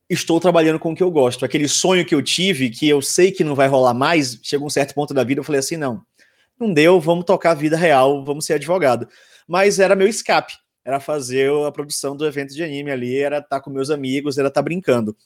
estou 0.08 0.38
trabalhando 0.38 0.78
com 0.78 0.92
o 0.92 0.94
que 0.94 1.02
eu 1.02 1.10
gosto. 1.10 1.44
Aquele 1.44 1.66
sonho 1.66 2.06
que 2.06 2.14
eu 2.14 2.22
tive, 2.22 2.70
que 2.70 2.88
eu 2.88 3.02
sei 3.02 3.32
que 3.32 3.42
não 3.42 3.56
vai 3.56 3.66
rolar 3.66 3.94
mais, 3.94 4.38
chegou 4.42 4.66
um 4.66 4.70
certo 4.70 4.94
ponto 4.94 5.12
da 5.12 5.24
vida, 5.24 5.40
eu 5.40 5.44
falei 5.44 5.58
assim: 5.58 5.76
não, 5.76 6.02
não 6.58 6.72
deu, 6.72 7.00
vamos 7.00 7.24
tocar 7.24 7.52
a 7.52 7.54
vida 7.54 7.76
real, 7.76 8.24
vamos 8.24 8.44
ser 8.44 8.54
advogado. 8.54 9.08
Mas 9.48 9.80
era 9.80 9.96
meu 9.96 10.06
escape 10.06 10.52
era 10.90 11.00
fazer 11.00 11.50
a 11.66 11.72
produção 11.72 12.16
do 12.16 12.26
evento 12.26 12.52
de 12.52 12.62
anime 12.62 12.90
ali, 12.90 13.16
era 13.16 13.38
estar 13.38 13.48
tá 13.48 13.60
com 13.60 13.70
meus 13.70 13.90
amigos, 13.90 14.38
era 14.38 14.48
estar 14.48 14.60
tá 14.60 14.64
brincando. 14.64 15.16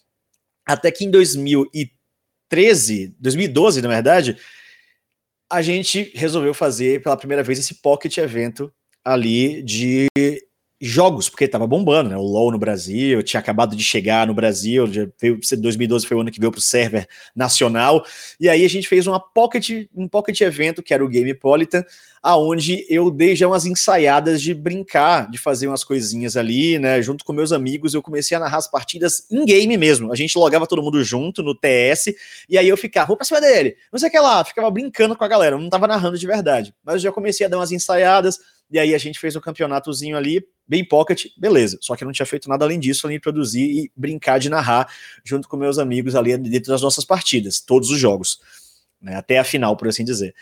Até 0.66 0.90
que 0.90 1.04
em 1.04 1.10
2013, 1.10 3.14
2012, 3.18 3.82
na 3.82 3.88
verdade, 3.88 4.36
a 5.50 5.62
gente 5.62 6.12
resolveu 6.14 6.54
fazer 6.54 7.02
pela 7.02 7.16
primeira 7.16 7.42
vez 7.42 7.58
esse 7.58 7.74
pocket 7.74 8.16
evento 8.18 8.72
ali 9.04 9.62
de 9.62 10.08
jogos, 10.80 11.28
porque 11.28 11.44
estava 11.44 11.66
bombando, 11.66 12.10
né? 12.10 12.16
O 12.16 12.22
LoL 12.22 12.50
no 12.50 12.58
Brasil, 12.58 13.22
tinha 13.22 13.40
acabado 13.40 13.74
de 13.74 13.82
chegar 13.82 14.26
no 14.26 14.34
Brasil, 14.34 14.86
veio, 14.86 15.38
2012 15.58 16.06
foi 16.06 16.16
o 16.16 16.20
ano 16.20 16.30
que 16.30 16.40
veio 16.40 16.50
para 16.50 16.58
o 16.58 16.62
server 16.62 17.06
nacional, 17.34 18.04
e 18.38 18.48
aí 18.48 18.64
a 18.64 18.68
gente 18.68 18.88
fez 18.88 19.06
uma 19.06 19.18
pocket, 19.18 19.88
um 19.94 20.08
pocket 20.08 20.38
evento, 20.40 20.82
que 20.82 20.92
era 20.92 21.04
o 21.04 21.08
Gamepolitan, 21.08 21.84
aonde 22.24 22.86
eu 22.88 23.10
dei 23.10 23.36
já 23.36 23.46
umas 23.46 23.66
ensaiadas 23.66 24.40
de 24.40 24.54
brincar, 24.54 25.30
de 25.30 25.36
fazer 25.36 25.68
umas 25.68 25.84
coisinhas 25.84 26.38
ali, 26.38 26.78
né? 26.78 27.02
Junto 27.02 27.22
com 27.22 27.34
meus 27.34 27.52
amigos, 27.52 27.92
eu 27.92 28.00
comecei 28.00 28.34
a 28.34 28.40
narrar 28.40 28.56
as 28.56 28.66
partidas 28.66 29.26
em 29.30 29.44
game 29.44 29.76
mesmo. 29.76 30.10
A 30.10 30.16
gente 30.16 30.38
logava 30.38 30.66
todo 30.66 30.82
mundo 30.82 31.04
junto 31.04 31.42
no 31.42 31.54
TS, 31.54 32.14
e 32.48 32.56
aí 32.56 32.66
eu 32.66 32.78
ficava, 32.78 33.08
vou 33.08 33.16
pra 33.18 33.26
cima 33.26 33.42
dele, 33.42 33.76
não 33.92 33.98
sei 33.98 34.08
o 34.08 34.10
que 34.10 34.18
lá, 34.18 34.42
ficava 34.42 34.70
brincando 34.70 35.14
com 35.14 35.22
a 35.22 35.28
galera, 35.28 35.58
não 35.58 35.68
tava 35.68 35.86
narrando 35.86 36.16
de 36.16 36.26
verdade. 36.26 36.74
Mas 36.82 36.94
eu 36.94 37.00
já 37.00 37.12
comecei 37.12 37.44
a 37.44 37.48
dar 37.50 37.58
umas 37.58 37.70
ensaiadas, 37.70 38.38
e 38.70 38.78
aí 38.78 38.94
a 38.94 38.98
gente 38.98 39.20
fez 39.20 39.36
um 39.36 39.40
campeonatozinho 39.40 40.16
ali, 40.16 40.42
bem 40.66 40.82
pocket, 40.82 41.26
beleza. 41.36 41.76
Só 41.82 41.94
que 41.94 42.04
eu 42.04 42.06
não 42.06 42.12
tinha 42.12 42.24
feito 42.24 42.48
nada 42.48 42.64
além 42.64 42.80
disso, 42.80 43.06
além 43.06 43.18
de 43.18 43.22
produzir 43.22 43.64
e 43.64 43.92
brincar 43.94 44.38
de 44.38 44.48
narrar 44.48 44.88
junto 45.22 45.46
com 45.46 45.58
meus 45.58 45.78
amigos 45.78 46.14
ali 46.14 46.38
dentro 46.38 46.72
das 46.72 46.80
nossas 46.80 47.04
partidas, 47.04 47.60
todos 47.60 47.90
os 47.90 47.98
jogos, 47.98 48.40
né, 48.98 49.14
até 49.14 49.38
a 49.38 49.44
final, 49.44 49.76
por 49.76 49.88
assim 49.88 50.06
dizer. 50.06 50.34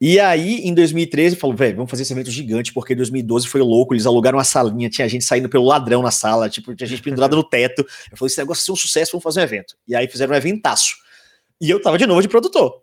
E 0.00 0.20
aí, 0.20 0.60
em 0.60 0.72
2013, 0.72 1.34
falou, 1.34 1.56
velho, 1.56 1.76
vamos 1.76 1.90
fazer 1.90 2.02
esse 2.02 2.12
evento 2.12 2.30
gigante, 2.30 2.72
porque 2.72 2.94
2012 2.94 3.48
foi 3.48 3.60
louco, 3.60 3.94
eles 3.94 4.06
alugaram 4.06 4.38
uma 4.38 4.44
salinha, 4.44 4.88
tinha 4.88 5.08
gente 5.08 5.24
saindo 5.24 5.48
pelo 5.48 5.64
ladrão 5.64 6.02
na 6.02 6.12
sala, 6.12 6.48
tipo, 6.48 6.74
tinha 6.74 6.86
gente 6.86 7.02
pendurada 7.02 7.34
no 7.34 7.42
teto. 7.42 7.84
Eu 8.10 8.16
falei, 8.16 8.30
esse 8.30 8.38
negócio 8.38 8.60
vai 8.60 8.66
ser 8.66 8.72
um 8.72 8.76
sucesso, 8.76 9.12
vamos 9.12 9.24
fazer 9.24 9.40
um 9.40 9.42
evento. 9.42 9.76
E 9.88 9.96
aí 9.96 10.06
fizeram 10.06 10.32
um 10.32 10.36
eventaço. 10.36 10.94
E 11.60 11.68
eu 11.68 11.82
tava 11.82 11.98
de 11.98 12.06
novo 12.06 12.22
de 12.22 12.28
produtor 12.28 12.82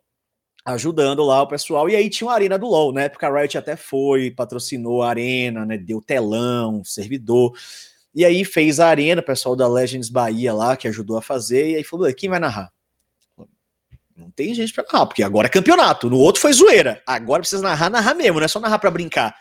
ajudando 0.65 1.23
lá 1.23 1.43
o 1.43 1.47
pessoal. 1.47 1.89
E 1.89 1.95
aí 1.95 2.09
tinha 2.09 2.27
uma 2.27 2.33
arena 2.33 2.57
do 2.57 2.65
LoL, 2.65 2.91
né? 2.91 3.07
Porque 3.07 3.25
a 3.25 3.31
Riot 3.31 3.57
até 3.57 3.75
foi, 3.75 4.31
patrocinou 4.31 5.03
a 5.03 5.09
arena, 5.09 5.65
né? 5.65 5.77
Deu 5.77 6.01
telão, 6.01 6.83
servidor. 6.83 7.55
E 8.13 8.25
aí 8.25 8.43
fez 8.43 8.79
a 8.79 8.87
arena, 8.87 9.21
o 9.21 9.25
pessoal 9.25 9.55
da 9.55 9.67
Legends 9.67 10.09
Bahia 10.09 10.53
lá, 10.53 10.75
que 10.75 10.87
ajudou 10.87 11.17
a 11.17 11.21
fazer, 11.21 11.71
e 11.71 11.75
aí 11.75 11.83
falou: 11.83 12.11
quem 12.13 12.29
vai 12.29 12.39
narrar? 12.39 12.71
Não 14.15 14.31
tem 14.31 14.53
gente 14.53 14.73
pra 14.73 14.85
narrar, 14.91 15.05
porque 15.05 15.21
agora 15.21 15.47
é 15.47 15.49
campeonato. 15.49 16.09
No 16.09 16.17
outro 16.17 16.41
foi 16.41 16.53
zoeira. 16.53 17.01
Agora 17.05 17.41
precisa 17.41 17.61
narrar, 17.61 17.89
narrar 17.89 18.13
mesmo, 18.13 18.39
não 18.39 18.45
é 18.45 18.47
só 18.47 18.59
narrar 18.59 18.79
pra 18.79 18.89
brincar. 18.89 19.35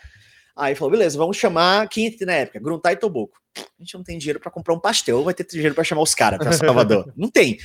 Aí 0.57 0.75
falou: 0.75 0.91
beleza, 0.91 1.17
vamos 1.17 1.37
chamar 1.37 1.89
quem 1.89 2.17
na 2.23 2.33
época? 2.33 2.61
Gruntar 2.61 2.93
e 2.93 2.97
Toboco. 2.97 3.41
A 3.57 3.83
gente 3.83 3.95
não 3.95 4.03
tem 4.03 4.19
dinheiro 4.19 4.41
para 4.41 4.51
comprar 4.51 4.75
um 4.75 4.81
pastel, 4.81 5.23
vai 5.23 5.33
ter 5.33 5.47
dinheiro 5.47 5.75
para 5.75 5.85
chamar 5.85 6.03
os 6.03 6.15
caras 6.15 6.39
pra 6.39 6.53
Salvador. 6.53 7.13
não 7.17 7.31
tem. 7.31 7.59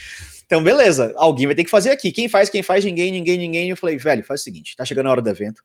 Então, 0.45 0.63
beleza, 0.63 1.13
alguém 1.15 1.45
vai 1.45 1.55
ter 1.55 1.63
que 1.63 1.69
fazer 1.69 1.91
aqui. 1.91 2.11
Quem 2.11 2.27
faz, 2.27 2.49
quem 2.49 2.63
faz, 2.63 2.83
ninguém, 2.85 3.11
ninguém, 3.11 3.37
ninguém. 3.37 3.69
Eu 3.69 3.77
falei, 3.77 3.97
velho, 3.97 4.23
faz 4.23 4.41
o 4.41 4.43
seguinte: 4.43 4.75
tá 4.75 4.85
chegando 4.85 5.07
a 5.07 5.11
hora 5.11 5.21
do 5.21 5.29
evento. 5.29 5.63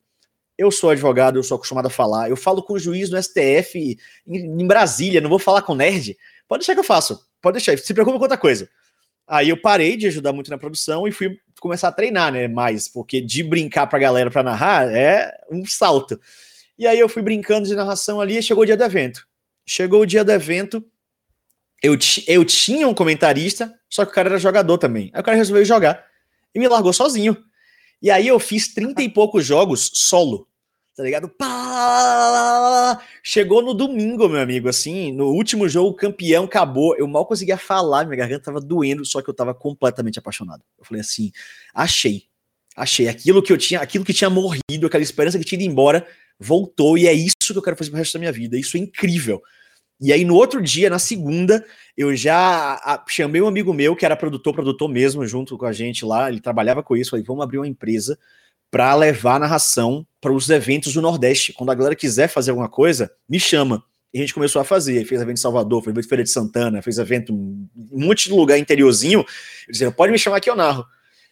Eu 0.56 0.70
sou 0.70 0.90
advogado, 0.90 1.38
eu 1.38 1.42
sou 1.42 1.56
acostumado 1.56 1.86
a 1.86 1.90
falar. 1.90 2.30
Eu 2.30 2.36
falo 2.36 2.62
com 2.62 2.74
o 2.74 2.78
juiz 2.78 3.10
no 3.10 3.20
STF 3.20 3.98
em, 4.26 4.36
em 4.36 4.66
Brasília, 4.66 5.20
não 5.20 5.28
vou 5.28 5.38
falar 5.38 5.62
com 5.62 5.74
nerd. 5.74 6.16
Pode 6.46 6.60
deixar 6.60 6.74
que 6.74 6.80
eu 6.80 6.84
faço. 6.84 7.20
Pode 7.42 7.54
deixar. 7.54 7.76
Se 7.78 7.92
preocupa 7.92 8.18
com 8.18 8.24
outra 8.24 8.38
coisa. 8.38 8.68
Aí 9.26 9.48
eu 9.48 9.56
parei 9.56 9.96
de 9.96 10.06
ajudar 10.06 10.32
muito 10.32 10.50
na 10.50 10.58
produção 10.58 11.08
e 11.08 11.12
fui 11.12 11.38
começar 11.60 11.88
a 11.88 11.92
treinar, 11.92 12.32
né? 12.32 12.46
Mais, 12.46 12.88
porque 12.88 13.20
de 13.20 13.42
brincar 13.42 13.86
pra 13.86 13.98
galera 13.98 14.30
pra 14.30 14.42
narrar 14.42 14.90
é 14.92 15.32
um 15.50 15.64
salto. 15.64 16.20
E 16.78 16.86
aí 16.86 16.98
eu 16.98 17.08
fui 17.08 17.22
brincando 17.22 17.66
de 17.66 17.74
narração 17.74 18.20
ali 18.20 18.36
e 18.36 18.42
chegou 18.42 18.62
o 18.64 18.66
dia 18.66 18.76
do 18.76 18.84
evento. 18.84 19.26
Chegou 19.66 20.02
o 20.02 20.06
dia 20.06 20.24
do 20.24 20.32
evento, 20.32 20.84
eu, 21.82 21.96
eu 22.26 22.44
tinha 22.44 22.88
um 22.88 22.94
comentarista, 22.94 23.72
só 23.88 24.04
que 24.04 24.10
o 24.10 24.14
cara 24.14 24.30
era 24.30 24.38
jogador 24.38 24.78
também. 24.78 25.10
Aí 25.12 25.20
o 25.20 25.24
cara 25.24 25.36
resolveu 25.36 25.64
jogar 25.64 26.04
e 26.54 26.58
me 26.58 26.68
largou 26.68 26.92
sozinho. 26.92 27.36
E 28.00 28.10
aí 28.10 28.26
eu 28.26 28.38
fiz 28.38 28.72
30 28.74 29.02
e 29.02 29.08
poucos 29.08 29.44
jogos 29.44 29.90
solo. 29.94 30.48
Tá 30.96 31.02
ligado? 31.02 31.28
Pá! 31.28 33.00
Chegou 33.20 33.60
no 33.60 33.74
domingo, 33.74 34.28
meu 34.28 34.40
amigo, 34.40 34.68
assim, 34.68 35.10
no 35.10 35.30
último 35.30 35.68
jogo, 35.68 35.90
o 35.90 35.94
campeão 35.94 36.44
acabou. 36.44 36.96
Eu 36.96 37.08
mal 37.08 37.26
conseguia 37.26 37.56
falar, 37.56 38.04
minha 38.04 38.16
garganta 38.16 38.44
tava 38.44 38.60
doendo, 38.60 39.04
só 39.04 39.20
que 39.20 39.28
eu 39.28 39.34
tava 39.34 39.52
completamente 39.52 40.20
apaixonado. 40.20 40.62
Eu 40.78 40.84
falei 40.84 41.00
assim: 41.00 41.32
achei. 41.74 42.26
Achei 42.76 43.08
aquilo 43.08 43.42
que 43.42 43.52
eu 43.52 43.58
tinha, 43.58 43.80
aquilo 43.80 44.04
que 44.04 44.12
tinha 44.12 44.30
morrido, 44.30 44.86
aquela 44.86 45.02
esperança 45.02 45.38
que 45.38 45.44
tinha 45.44 45.60
ido 45.60 45.70
embora, 45.70 46.06
voltou 46.38 46.98
e 46.98 47.06
é 47.06 47.12
isso 47.12 47.36
que 47.38 47.56
eu 47.56 47.62
quero 47.62 47.76
fazer 47.76 47.90
pro 47.90 47.98
resto 47.98 48.14
da 48.14 48.18
minha 48.20 48.32
vida. 48.32 48.58
Isso 48.58 48.76
é 48.76 48.80
incrível. 48.80 49.42
E 50.00 50.12
aí, 50.12 50.24
no 50.24 50.34
outro 50.34 50.60
dia, 50.60 50.90
na 50.90 50.98
segunda, 50.98 51.64
eu 51.96 52.14
já 52.16 53.02
chamei 53.08 53.40
um 53.40 53.46
amigo 53.46 53.72
meu, 53.72 53.94
que 53.94 54.04
era 54.04 54.16
produtor, 54.16 54.52
produtor 54.52 54.88
mesmo, 54.88 55.24
junto 55.26 55.56
com 55.56 55.66
a 55.66 55.72
gente 55.72 56.04
lá, 56.04 56.28
ele 56.28 56.40
trabalhava 56.40 56.82
com 56.82 56.96
isso, 56.96 57.10
falei, 57.10 57.24
vamos 57.24 57.44
abrir 57.44 57.58
uma 57.58 57.66
empresa 57.66 58.18
para 58.70 58.94
levar 58.94 59.36
a 59.36 59.40
narração 59.40 60.06
para 60.20 60.32
os 60.32 60.48
eventos 60.50 60.94
do 60.94 61.02
Nordeste. 61.02 61.52
Quando 61.52 61.70
a 61.70 61.74
galera 61.74 61.94
quiser 61.94 62.28
fazer 62.28 62.50
alguma 62.50 62.68
coisa, 62.68 63.10
me 63.28 63.38
chama. 63.38 63.84
E 64.12 64.18
a 64.18 64.20
gente 64.20 64.34
começou 64.34 64.60
a 64.60 64.64
fazer. 64.64 65.04
Fez 65.04 65.20
evento 65.20 65.38
em 65.38 65.40
Salvador, 65.40 65.82
fez 65.82 65.92
evento 65.92 66.06
em 66.06 66.08
Feira 66.08 66.24
de 66.24 66.30
Santana, 66.30 66.82
fez 66.82 66.98
evento 66.98 67.32
em 67.32 67.68
um 67.92 68.06
monte 68.06 68.28
de 68.28 68.34
lugar 68.34 68.58
interiorzinho. 68.58 69.24
Dizendo, 69.68 69.92
pode 69.92 70.12
me 70.12 70.18
chamar 70.18 70.40
que 70.40 70.48
eu 70.48 70.56
narro. 70.56 70.84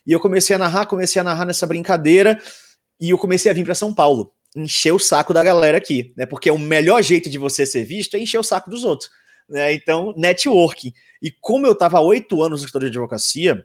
E 0.06 0.12
eu 0.12 0.20
comecei 0.20 0.56
a 0.56 0.58
narrar, 0.58 0.86
comecei 0.86 1.20
a 1.20 1.24
narrar 1.24 1.44
nessa 1.44 1.66
brincadeira. 1.66 2.40
E 3.00 3.10
eu 3.10 3.18
comecei 3.18 3.50
a 3.50 3.54
vir 3.54 3.64
para 3.64 3.74
São 3.74 3.94
Paulo, 3.94 4.32
encher 4.54 4.92
o 4.92 4.98
saco 4.98 5.32
da 5.32 5.42
galera 5.42 5.78
aqui, 5.78 6.12
né? 6.16 6.26
Porque 6.26 6.50
o 6.50 6.58
melhor 6.58 7.02
jeito 7.02 7.30
de 7.30 7.38
você 7.38 7.64
ser 7.64 7.84
visto 7.84 8.16
é 8.16 8.20
encher 8.20 8.38
o 8.38 8.44
saco 8.44 8.70
dos 8.70 8.84
outros. 8.84 9.10
Né? 9.48 9.72
Então, 9.74 10.14
networking. 10.16 10.92
E 11.20 11.30
como 11.30 11.66
eu 11.66 11.72
estava 11.72 11.98
há 11.98 12.00
oito 12.00 12.42
anos 12.42 12.60
no 12.60 12.66
escritório 12.66 12.90
de 12.90 12.96
advocacia, 12.96 13.64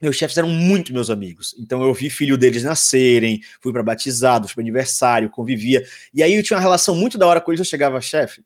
meus 0.00 0.16
chefes 0.16 0.36
eram 0.36 0.48
muito 0.48 0.92
meus 0.92 1.10
amigos. 1.10 1.54
Então 1.58 1.82
eu 1.82 1.92
vi 1.94 2.10
filho 2.10 2.36
deles 2.36 2.62
nascerem, 2.62 3.40
fui 3.60 3.72
para 3.72 3.82
batizado, 3.82 4.46
fui 4.46 4.54
para 4.54 4.62
aniversário, 4.62 5.30
convivia. 5.30 5.86
E 6.12 6.22
aí 6.22 6.34
eu 6.34 6.42
tinha 6.42 6.56
uma 6.56 6.62
relação 6.62 6.94
muito 6.94 7.16
da 7.16 7.26
hora 7.26 7.40
com 7.40 7.50
eles. 7.50 7.60
Eu 7.60 7.64
chegava, 7.64 8.00
chefe, 8.00 8.42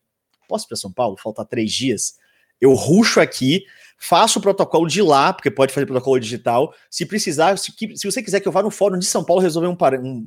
posso 0.49 0.67
ir 0.67 0.69
para 0.69 0.77
São 0.77 0.93
Paulo? 0.93 1.17
Falta 1.17 1.45
três 1.45 1.73
dias. 1.73 2.15
Eu 2.61 2.75
ruxo 2.75 3.21
aqui, 3.21 3.65
faço 3.99 4.39
o 4.39 4.43
protocolo 4.43 4.87
de 4.87 5.03
lá, 5.03 5.33
porque 5.33 5.51
pode 5.51 5.73
fazer 5.73 5.87
protocolo 5.87 6.21
digital. 6.21 6.75
Se 6.91 7.05
precisar, 7.07 7.57
se, 7.59 7.73
se 7.97 8.11
você 8.11 8.23
quiser 8.23 8.41
que 8.41 8.47
eu 8.47 8.53
vá 8.53 8.63
no 8.63 8.71
fórum 8.71 8.99
de 8.99 9.07
São 9.07 9.25
Paulo 9.25 9.43
resolver 9.43 9.69
um, 9.69 9.77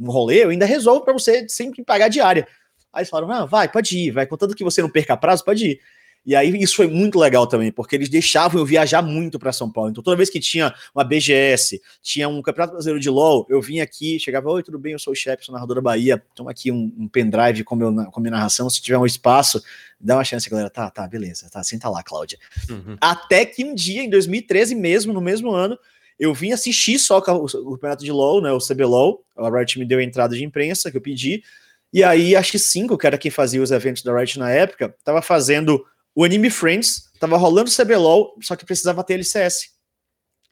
um 0.02 0.12
rolê, 0.12 0.44
eu 0.44 0.50
ainda 0.50 0.66
resolvo 0.66 1.02
para 1.02 1.14
você 1.14 1.48
sempre 1.48 1.84
pagar 1.84 2.10
diária. 2.10 2.48
Aí 2.92 3.02
eles 3.02 3.10
falaram, 3.10 3.32
ah, 3.32 3.46
vai, 3.46 3.68
pode 3.72 3.98
ir, 3.98 4.12
vai. 4.12 4.26
Contanto 4.28 4.56
que 4.56 4.64
você 4.64 4.82
não 4.82 4.90
perca 4.90 5.18
prazo, 5.18 5.44
pode 5.44 5.66
ir. 5.66 5.80
E 6.26 6.36
aí 6.36 6.56
isso 6.62 6.76
foi 6.76 6.88
muito 6.88 7.20
legal 7.20 7.46
também, 7.46 7.72
porque 7.72 7.96
eles 7.96 8.08
deixavam 8.08 8.60
eu 8.60 8.66
viajar 8.66 9.02
muito 9.02 9.38
para 9.38 9.52
São 9.52 9.70
Paulo. 9.70 9.92
Então 9.92 10.04
toda 10.04 10.16
vez 10.16 10.30
que 10.30 10.40
tinha 10.40 10.74
uma 10.96 11.04
BGS, 11.04 11.82
tinha 12.02 12.30
um 12.30 12.42
Campeonato 12.42 12.74
Brasileiro 12.74 13.00
de 13.00 13.10
LoL, 13.10 13.46
eu 13.50 13.62
vinha 13.62 13.84
aqui, 13.84 14.18
chegava, 14.20 14.50
oi, 14.50 14.64
tudo 14.64 14.80
bem, 14.80 14.94
eu 14.94 15.00
sou 15.00 15.12
o 15.12 15.16
chefe, 15.16 15.46
sou 15.46 15.54
narrador 15.54 15.76
da 15.76 15.82
Bahia, 15.82 16.24
toma 16.34 16.52
aqui 16.52 16.72
um, 16.72 16.94
um 16.98 17.08
pendrive 17.08 17.64
com, 17.64 17.76
meu, 17.76 17.94
com 18.12 18.22
minha 18.22 18.32
narração, 18.32 18.70
se 18.70 18.82
tiver 18.82 18.98
um 18.98 19.06
espaço, 19.06 19.62
dá 20.00 20.16
uma 20.16 20.24
chance, 20.24 20.50
galera. 20.50 20.70
Tá, 20.70 20.90
tá, 20.90 21.06
beleza, 21.08 21.50
tá, 21.50 21.62
senta 21.62 21.90
lá, 21.90 22.02
Cláudia. 22.02 22.40
Uhum. 22.70 22.96
Até 23.02 23.46
que 23.46 23.64
um 23.66 23.76
dia, 23.76 24.02
em 24.02 24.10
2013 24.10 24.76
mesmo, 24.76 25.12
no 25.12 25.22
mesmo 25.22 25.52
ano, 25.52 25.78
eu 26.18 26.34
vim 26.34 26.52
assistir 26.54 27.00
só 27.00 27.18
o, 27.18 27.46
o 27.46 27.72
campeonato 27.74 28.06
de 28.06 28.12
LoL, 28.12 28.42
né, 28.42 28.52
o 28.52 28.60
CBLOL, 28.60 29.26
a 29.36 29.50
Riot 29.50 29.78
me 29.78 29.86
deu 29.86 30.00
a 30.00 30.04
entrada 30.04 30.36
de 30.36 30.44
imprensa 30.44 30.90
que 30.90 30.96
eu 30.96 31.02
pedi, 31.02 31.44
e 31.92 32.04
aí 32.04 32.36
a 32.36 32.42
X5, 32.42 32.98
que 32.98 33.06
era 33.06 33.18
quem 33.18 33.30
fazia 33.30 33.62
os 33.62 33.72
eventos 33.72 34.04
da 34.04 34.18
Riot 34.18 34.40
na 34.40 34.50
época, 34.50 34.96
tava 35.04 35.22
fazendo 35.22 35.86
o 36.16 36.24
Anime 36.24 36.50
Friends, 36.50 37.10
tava 37.20 37.38
rolando 37.38 37.72
CBLOL, 37.72 38.36
só 38.42 38.56
que 38.56 38.66
precisava 38.66 39.04
ter 39.04 39.16
LCS. 39.16 39.74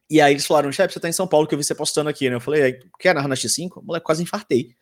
E 0.10 0.20
aí 0.20 0.34
eles 0.34 0.46
falaram, 0.46 0.72
chefe, 0.72 0.94
você 0.94 1.00
tá 1.00 1.08
em 1.08 1.14
São 1.14 1.28
Paulo, 1.28 1.48
que 1.48 1.54
eu 1.54 1.58
vi 1.58 1.64
você 1.64 1.76
postando 1.76 2.10
aqui, 2.10 2.30
né? 2.30 2.36
Eu 2.36 2.42
falei, 2.42 2.80
quer 3.00 3.16
narrar 3.16 3.28
na 3.28 3.36
X5? 3.36 3.82
Moleque, 3.84 4.06
quase 4.06 4.24
infartei. 4.24 4.76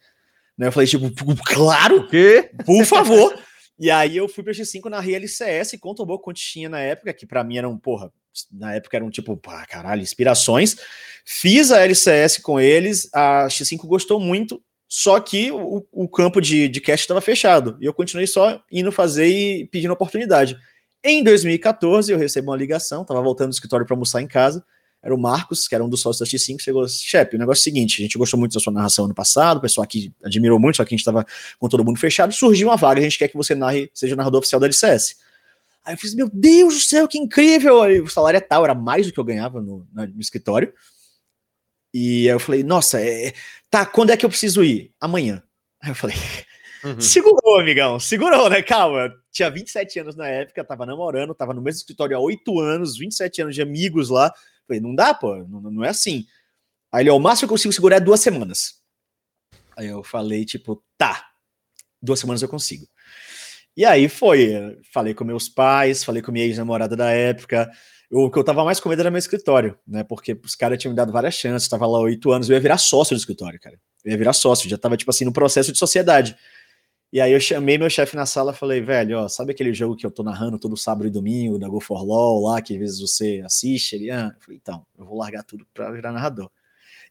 Né? 0.57 0.67
Eu 0.67 0.71
falei, 0.71 0.88
tipo, 0.88 1.09
claro, 1.45 2.07
que? 2.07 2.49
por 2.65 2.86
favor. 2.86 3.38
e 3.77 3.91
aí 3.91 4.17
eu 4.17 4.27
fui 4.27 4.43
pra 4.43 4.53
X5, 4.53 4.89
narrei 4.89 5.15
LCS, 5.15 5.77
conta 5.80 6.03
um 6.03 6.07
pouco 6.07 6.25
quanto 6.25 6.39
tinha 6.39 6.67
na 6.67 6.80
época, 6.80 7.13
que 7.13 7.25
para 7.25 7.43
mim 7.43 7.57
eram, 7.57 7.77
porra, 7.77 8.11
na 8.51 8.73
época 8.73 8.97
eram 8.97 9.09
tipo, 9.09 9.38
pá, 9.38 9.65
caralho, 9.65 10.01
inspirações. 10.01 10.77
Fiz 11.25 11.71
a 11.71 11.82
LCS 11.82 12.39
com 12.39 12.59
eles, 12.59 13.09
a 13.13 13.47
X5 13.47 13.86
gostou 13.86 14.19
muito, 14.19 14.63
só 14.89 15.19
que 15.19 15.51
o, 15.51 15.85
o 15.91 16.09
campo 16.09 16.41
de, 16.41 16.67
de 16.67 16.81
cast 16.81 17.03
estava 17.03 17.21
fechado. 17.21 17.77
E 17.79 17.85
eu 17.85 17.93
continuei 17.93 18.25
só 18.25 18.59
indo 18.71 18.91
fazer 18.91 19.27
e 19.27 19.67
pedindo 19.67 19.93
oportunidade. 19.93 20.57
Em 21.03 21.23
2014, 21.23 22.11
eu 22.11 22.17
recebo 22.17 22.49
uma 22.49 22.57
ligação, 22.57 23.03
estava 23.03 23.21
voltando 23.21 23.49
do 23.49 23.53
escritório 23.53 23.85
para 23.85 23.93
almoçar 23.93 24.19
em 24.19 24.27
casa. 24.27 24.65
Era 25.01 25.13
o 25.13 25.17
Marcos, 25.17 25.67
que 25.67 25.75
era 25.75 25.83
um 25.83 25.87
dos 25.87 26.01
sócios 26.01 26.27
da 26.27 26.37
X5, 26.37 26.59
chegou, 26.59 26.85
chefe, 26.89 27.35
o 27.35 27.39
negócio 27.39 27.61
é 27.61 27.61
o 27.61 27.63
seguinte, 27.63 28.01
a 28.01 28.03
gente 28.03 28.17
gostou 28.17 28.37
muito 28.37 28.53
da 28.53 28.59
sua 28.59 28.73
narração 28.73 29.05
ano 29.05 29.13
passado, 29.13 29.57
o 29.57 29.61
pessoal 29.61 29.85
aqui 29.85 30.11
admirou 30.21 30.59
muito, 30.59 30.75
só 30.75 30.83
que 30.83 30.93
a 30.93 30.97
gente 30.97 30.99
estava 30.99 31.25
com 31.57 31.69
todo 31.69 31.85
mundo 31.85 31.97
fechado, 31.97 32.33
surgiu 32.33 32.67
uma 32.67 32.75
vaga, 32.75 32.99
a 32.99 33.03
gente 33.03 33.17
quer 33.17 33.29
que 33.29 33.37
você 33.37 33.55
narre, 33.55 33.89
seja 33.93 34.13
narrador 34.17 34.39
oficial 34.39 34.59
da 34.59 34.65
LCS. 34.65 35.15
Aí 35.85 35.93
eu 35.93 35.97
fiz, 35.97 36.13
meu 36.13 36.29
Deus 36.33 36.73
do 36.73 36.79
céu, 36.81 37.07
que 37.07 37.17
incrível! 37.17 37.81
Aí, 37.81 38.01
o 38.01 38.09
salário 38.09 38.37
é 38.37 38.41
tal, 38.41 38.65
era 38.65 38.75
mais 38.75 39.07
do 39.07 39.13
que 39.13 39.19
eu 39.19 39.23
ganhava 39.23 39.61
no, 39.61 39.87
no 39.93 40.19
escritório. 40.19 40.73
E 41.93 42.27
aí 42.29 42.35
eu 42.35 42.39
falei, 42.39 42.63
nossa, 42.63 43.01
é... 43.01 43.33
tá, 43.69 43.85
quando 43.85 44.11
é 44.11 44.17
que 44.17 44.25
eu 44.25 44.29
preciso 44.29 44.63
ir? 44.63 44.93
Amanhã. 44.99 45.41
Aí 45.81 45.91
eu 45.91 45.95
falei, 45.95 46.15
uhum. 46.83 46.99
segurou, 47.01 47.59
amigão, 47.59 47.99
segurou, 47.99 48.49
né? 48.49 48.61
Calma. 48.61 49.13
Tinha 49.31 49.49
27 49.49 49.99
anos 49.99 50.15
na 50.15 50.27
época, 50.27 50.63
tava 50.63 50.85
namorando, 50.85 51.33
tava 51.33 51.53
no 51.53 51.61
mesmo 51.61 51.79
escritório 51.79 52.17
há 52.17 52.19
8 52.19 52.59
anos, 52.59 52.97
27 52.97 53.41
anos 53.41 53.55
de 53.55 53.61
amigos 53.61 54.09
lá. 54.09 54.33
Falei, 54.67 54.81
não 54.81 54.93
dá, 54.93 55.13
pô, 55.13 55.35
não, 55.47 55.61
não 55.61 55.83
é 55.83 55.89
assim. 55.89 56.25
Aí 56.91 57.03
ele, 57.03 57.09
o 57.09 57.19
máximo 57.19 57.47
que 57.47 57.53
eu 57.53 57.55
consigo 57.55 57.73
segurar 57.73 57.97
é 57.97 57.99
duas 57.99 58.19
semanas. 58.19 58.81
Aí 59.77 59.87
eu 59.87 60.03
falei, 60.03 60.43
tipo, 60.43 60.83
tá, 60.97 61.29
duas 62.01 62.19
semanas 62.19 62.41
eu 62.41 62.49
consigo. 62.49 62.87
E 63.76 63.86
aí 63.86 64.09
foi, 64.09 64.78
falei 64.93 65.13
com 65.13 65.24
meus 65.24 65.47
pais, 65.47 66.03
falei 66.03 66.22
com 66.22 66.32
minha 66.32 66.45
ex-namorada 66.45 66.95
da 66.95 67.11
época, 67.11 67.70
o 68.11 68.30
que 68.30 68.39
eu 68.39 68.43
tava 68.43 68.63
mais 68.65 68.80
com 68.80 68.89
medo 68.89 69.01
era 69.01 69.11
meu 69.11 69.20
escritório, 69.20 69.78
né? 69.88 70.03
Porque 70.03 70.38
os 70.43 70.55
caras 70.55 70.80
tinham 70.80 70.91
me 70.91 70.95
dado 70.95 71.11
várias 71.11 71.36
chances, 71.36 71.70
tava 71.70 71.86
lá 71.86 71.99
oito 71.99 72.32
anos, 72.32 72.49
eu 72.49 72.55
ia 72.55 72.59
virar 72.59 72.78
sócio 72.78 73.15
do 73.15 73.20
escritório, 73.20 73.59
cara. 73.59 73.80
Eu 74.03 74.11
ia 74.11 74.17
virar 74.17 74.34
sócio, 74.34 74.70
já 74.70 74.78
tava, 74.78 74.97
tipo 74.97 75.11
assim, 75.11 75.26
no 75.26 75.32
processo 75.32 75.72
de 75.72 75.78
sociedade. 75.78 76.36
E 77.11 77.22
aí 77.22 77.32
eu 77.32 77.39
chamei 77.39 77.78
meu 77.78 77.89
chefe 77.89 78.15
na 78.15 78.26
sala 78.26 78.53
falei, 78.53 78.82
velho, 78.82 79.17
ó, 79.17 79.28
sabe 79.28 79.51
aquele 79.51 79.74
jogo 79.74 79.95
que 79.95 80.05
eu 80.05 80.11
tô 80.11 80.24
narrando 80.24 80.59
todo 80.59 80.78
sábado 80.78 81.07
e 81.07 81.11
domingo, 81.11 81.57
da 81.57 81.67
Go 81.67 81.80
for 81.80 82.03
Law 82.03 82.41
lá, 82.43 82.61
que 82.61 82.74
às 82.74 82.80
vezes 82.80 82.99
você 82.99 83.41
assiste? 83.45 83.95
Ele, 83.95 84.11
ah, 84.11 84.32
eu 84.36 84.41
falei, 84.41 84.59
então, 84.61 84.86
eu 84.97 85.05
vou 85.05 85.17
largar 85.17 85.43
tudo 85.43 85.65
pra 85.74 85.91
virar 85.91 86.11
narrador. 86.11 86.49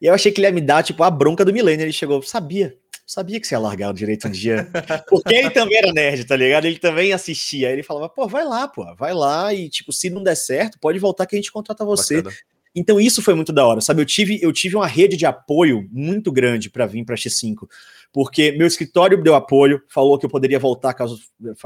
E 0.00 0.06
eu 0.06 0.14
achei 0.14 0.30
que 0.30 0.40
ele 0.40 0.46
ia 0.46 0.52
me 0.52 0.60
dar, 0.60 0.82
tipo, 0.82 1.02
a 1.02 1.10
bronca 1.10 1.44
do 1.44 1.52
milênio. 1.52 1.84
Ele 1.84 1.92
chegou, 1.92 2.22
sabia, 2.22 2.76
sabia 3.08 3.40
que 3.40 3.46
você 3.46 3.54
ia 3.54 3.58
largar 3.58 3.90
o 3.90 3.94
direito 3.94 4.28
um 4.28 4.30
dia. 4.30 4.68
Porque 5.08 5.34
ele 5.34 5.48
também 5.48 5.78
era 5.78 5.92
nerd, 5.92 6.26
tá 6.26 6.36
ligado? 6.36 6.66
Ele 6.66 6.78
também 6.78 7.12
assistia. 7.14 7.70
Ele 7.70 7.82
falava, 7.82 8.08
pô, 8.08 8.28
vai 8.28 8.44
lá, 8.44 8.68
pô, 8.68 8.94
vai 8.94 9.14
lá 9.14 9.52
e, 9.54 9.70
tipo, 9.70 9.92
se 9.92 10.10
não 10.10 10.22
der 10.22 10.36
certo, 10.36 10.78
pode 10.78 10.98
voltar 10.98 11.26
que 11.26 11.34
a 11.34 11.38
gente 11.38 11.50
contrata 11.50 11.84
você. 11.86 12.22
Bacana. 12.22 12.36
Então 12.74 13.00
isso 13.00 13.22
foi 13.22 13.34
muito 13.34 13.52
da 13.52 13.66
hora, 13.66 13.80
sabe? 13.80 14.02
Eu 14.02 14.06
tive, 14.06 14.38
eu 14.42 14.52
tive 14.52 14.76
uma 14.76 14.86
rede 14.86 15.16
de 15.16 15.24
apoio 15.24 15.88
muito 15.90 16.30
grande 16.30 16.68
para 16.68 16.86
vir 16.86 17.04
para 17.04 17.16
X5, 17.16 17.66
porque 18.12 18.52
meu 18.52 18.66
escritório 18.66 19.20
deu 19.20 19.34
apoio, 19.34 19.82
falou 19.88 20.18
que 20.18 20.26
eu 20.26 20.30
poderia 20.30 20.58
voltar 20.58 20.92
caso, 20.92 21.18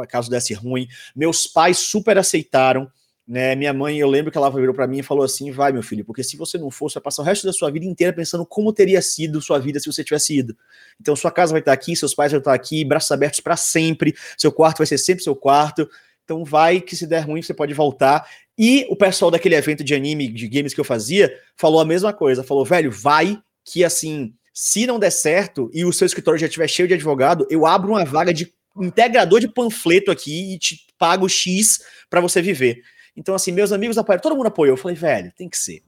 caso 0.09 0.31
desse 0.31 0.55
ruim. 0.55 0.87
Meus 1.15 1.47
pais 1.47 1.77
super 1.79 2.17
aceitaram. 2.17 2.89
Né, 3.33 3.55
minha 3.55 3.73
mãe, 3.73 3.97
eu 3.97 4.11
lembro 4.11 4.31
que 4.31 4.37
ela 4.37 4.51
virou 4.51 4.75
para 4.75 4.87
mim 4.87 4.99
e 4.99 5.03
falou 5.03 5.25
assim: 5.25 5.51
vai, 5.51 5.73
meu 5.73 5.83
filho, 5.83 6.05
porque 6.05 6.23
se 6.23 6.37
você 6.37 6.59
não 6.59 6.71
for, 6.71 6.91
você 6.91 6.97
vai 6.97 7.05
passar 7.05 7.23
o 7.23 7.25
resto 7.25 7.47
da 7.47 7.53
sua 7.55 7.71
vida 7.71 7.87
inteira 7.87 8.13
pensando 8.13 8.45
como 8.45 8.71
teria 8.75 9.01
sido 9.01 9.41
sua 9.41 9.59
vida 9.59 9.81
se 9.81 9.91
você 9.91 10.05
tivesse 10.05 10.37
ido. 10.37 10.55
Então, 11.01 11.17
sua 11.17 11.31
casa 11.31 11.51
vai 11.51 11.61
estar 11.61 11.73
aqui, 11.73 11.97
seus 11.97 12.15
pais 12.15 12.31
vão 12.31 12.41
estar 12.41 12.53
aqui, 12.53 12.85
braços 12.85 13.11
abertos 13.11 13.41
para 13.41 13.57
sempre, 13.57 14.15
seu 14.37 14.53
quarto 14.53 14.79
vai 14.79 14.87
ser 14.87 14.99
sempre 14.99 15.25
seu 15.25 15.35
quarto. 15.35 15.89
Então, 16.25 16.45
vai 16.45 16.79
que 16.79 16.95
se 16.95 17.07
der 17.07 17.21
ruim, 17.21 17.41
você 17.41 17.55
pode 17.55 17.73
voltar. 17.73 18.29
E 18.59 18.87
o 18.91 18.97
pessoal 18.97 19.31
daquele 19.31 19.55
evento 19.55 19.83
de 19.83 19.95
anime, 19.95 20.29
de 20.29 20.47
games 20.47 20.75
que 20.75 20.81
eu 20.81 20.85
fazia, 20.85 21.35
falou 21.57 21.81
a 21.81 21.87
mesma 21.87 22.13
coisa: 22.13 22.45
falou, 22.45 22.67
velho, 22.67 22.91
vai 22.91 23.39
que 23.65 23.83
assim, 23.83 24.35
se 24.53 24.87
não 24.87 24.99
der 24.99 25.11
certo 25.11 25.71
e 25.73 25.87
o 25.87 25.93
seu 25.95 26.05
escritório 26.05 26.39
já 26.39 26.49
estiver 26.49 26.69
cheio 26.69 26.87
de 26.87 26.93
advogado, 26.93 27.47
eu 27.49 27.65
abro 27.65 27.93
uma 27.93 28.05
vaga 28.05 28.35
de 28.35 28.53
integrador 28.77 29.41
de 29.41 29.49
panfleto 29.49 30.11
aqui 30.11 30.53
e 30.53 30.59
te 30.59 30.87
pago 30.99 31.27
X 31.31 31.83
para 32.11 32.21
você 32.21 32.43
viver. 32.43 32.83
Então, 33.17 33.35
assim, 33.35 33.53
meus 33.53 33.73
amigos 33.73 33.99
apoiaram, 33.99 34.23
todo 34.23 34.37
mundo 34.37 34.47
apoiou. 34.47 34.75
Eu 34.75 34.81
falei, 34.81 34.97
velho, 34.97 35.33
tem 35.37 35.49
que 35.49 35.57
ser. 35.59 35.83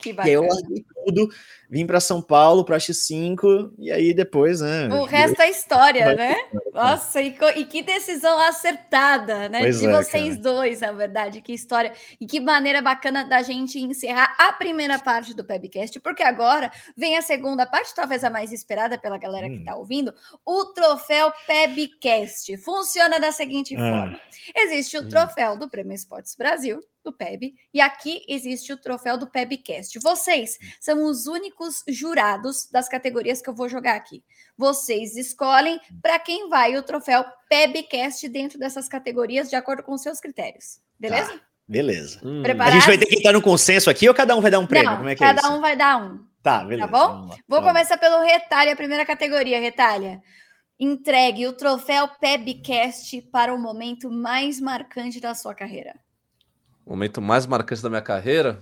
Que 0.00 0.12
bacana. 0.12 0.30
E 0.30 0.34
eu 0.34 0.42
larguei 0.42 0.84
tudo, 1.04 1.30
vim 1.68 1.86
para 1.86 2.00
São 2.00 2.22
Paulo, 2.22 2.64
para 2.64 2.78
X5, 2.78 3.72
e 3.78 3.92
aí 3.92 4.14
depois, 4.14 4.60
né? 4.60 4.88
O 4.88 5.04
resto 5.04 5.40
é 5.42 5.50
história, 5.50 6.14
né? 6.14 6.36
Nossa, 6.72 7.20
e, 7.20 7.36
e, 7.56 7.64
que 7.66 7.82
decisão 7.82 8.38
acertada, 8.40 9.48
né? 9.48 9.60
Pois 9.60 9.78
de 9.78 9.86
é, 9.86 9.92
vocês 9.92 10.28
cara. 10.30 10.42
dois, 10.42 10.80
na 10.80 10.92
verdade, 10.92 11.40
que 11.42 11.52
história. 11.52 11.92
E 12.20 12.26
que 12.26 12.40
maneira 12.40 12.80
bacana 12.80 13.24
da 13.24 13.42
gente 13.42 13.78
encerrar 13.78 14.34
a 14.38 14.52
primeira 14.52 14.98
parte 14.98 15.34
do 15.34 15.44
Pebcast, 15.44 16.00
porque 16.00 16.22
agora 16.22 16.72
vem 16.96 17.16
a 17.16 17.22
segunda 17.22 17.66
parte, 17.66 17.94
talvez 17.94 18.24
a 18.24 18.30
mais 18.30 18.52
esperada 18.52 18.96
pela 18.98 19.18
galera 19.18 19.46
hum. 19.46 19.50
que 19.50 19.58
está 19.58 19.76
ouvindo, 19.76 20.14
o 20.44 20.64
troféu 20.66 21.32
Pebcast. 21.46 22.56
Funciona 22.58 23.20
da 23.20 23.32
seguinte 23.32 23.76
ah. 23.76 23.78
forma: 23.78 24.20
existe 24.56 24.96
o 24.96 25.02
hum. 25.02 25.08
troféu 25.08 25.58
do 25.58 25.68
Prêmio 25.68 25.94
Esportes 25.94 26.34
Brasil, 26.34 26.80
do 27.04 27.12
PEB, 27.12 27.54
e 27.72 27.80
aqui 27.80 28.24
existe 28.28 28.72
o 28.72 28.76
troféu 28.76 29.16
do 29.16 29.26
PEBcast. 29.26 29.98
Vocês 30.00 30.58
são 30.80 31.04
os 31.04 31.26
únicos 31.26 31.82
jurados 31.88 32.68
das 32.70 32.88
categorias 32.88 33.40
que 33.40 33.48
eu 33.48 33.54
vou 33.54 33.68
jogar 33.68 33.96
aqui. 33.96 34.22
Vocês 34.56 35.16
escolhem 35.16 35.80
para 36.02 36.18
quem 36.18 36.48
vai 36.48 36.76
o 36.76 36.82
troféu 36.82 37.24
PEBcast 37.48 38.28
dentro 38.28 38.58
dessas 38.58 38.88
categorias 38.88 39.48
de 39.48 39.56
acordo 39.56 39.82
com 39.82 39.96
seus 39.96 40.20
critérios. 40.20 40.80
Beleza? 40.98 41.32
Tá, 41.32 41.40
beleza. 41.66 42.20
Hum. 42.22 42.42
A 42.44 42.70
gente 42.70 42.86
vai 42.86 42.98
ter 42.98 43.06
que 43.06 43.16
estar 43.16 43.32
no 43.32 43.42
consenso 43.42 43.88
aqui 43.88 44.08
ou 44.08 44.14
cada 44.14 44.36
um 44.36 44.40
vai 44.40 44.50
dar 44.50 44.58
um 44.58 44.66
prêmio? 44.66 44.90
Não, 44.90 44.96
Como 44.98 45.08
é 45.08 45.14
que 45.14 45.24
é 45.24 45.26
cada 45.26 45.48
é 45.48 45.50
um 45.50 45.60
vai 45.60 45.76
dar 45.76 46.02
um. 46.02 46.30
Tá, 46.42 46.64
beleza. 46.64 46.88
Tá 46.88 47.08
bom? 47.08 47.30
Vou 47.46 47.62
começar 47.62 47.98
pelo 47.98 48.22
Retalha, 48.22 48.72
a 48.72 48.76
primeira 48.76 49.04
categoria, 49.04 49.60
Retalha. 49.60 50.22
Entregue 50.78 51.46
o 51.46 51.52
troféu 51.52 52.08
PEBcast 52.08 53.20
para 53.30 53.54
o 53.54 53.58
momento 53.58 54.10
mais 54.10 54.58
marcante 54.58 55.20
da 55.20 55.34
sua 55.34 55.54
carreira. 55.54 55.94
Momento 56.86 57.20
mais 57.20 57.46
marcante 57.46 57.82
da 57.82 57.88
minha 57.88 58.02
carreira? 58.02 58.60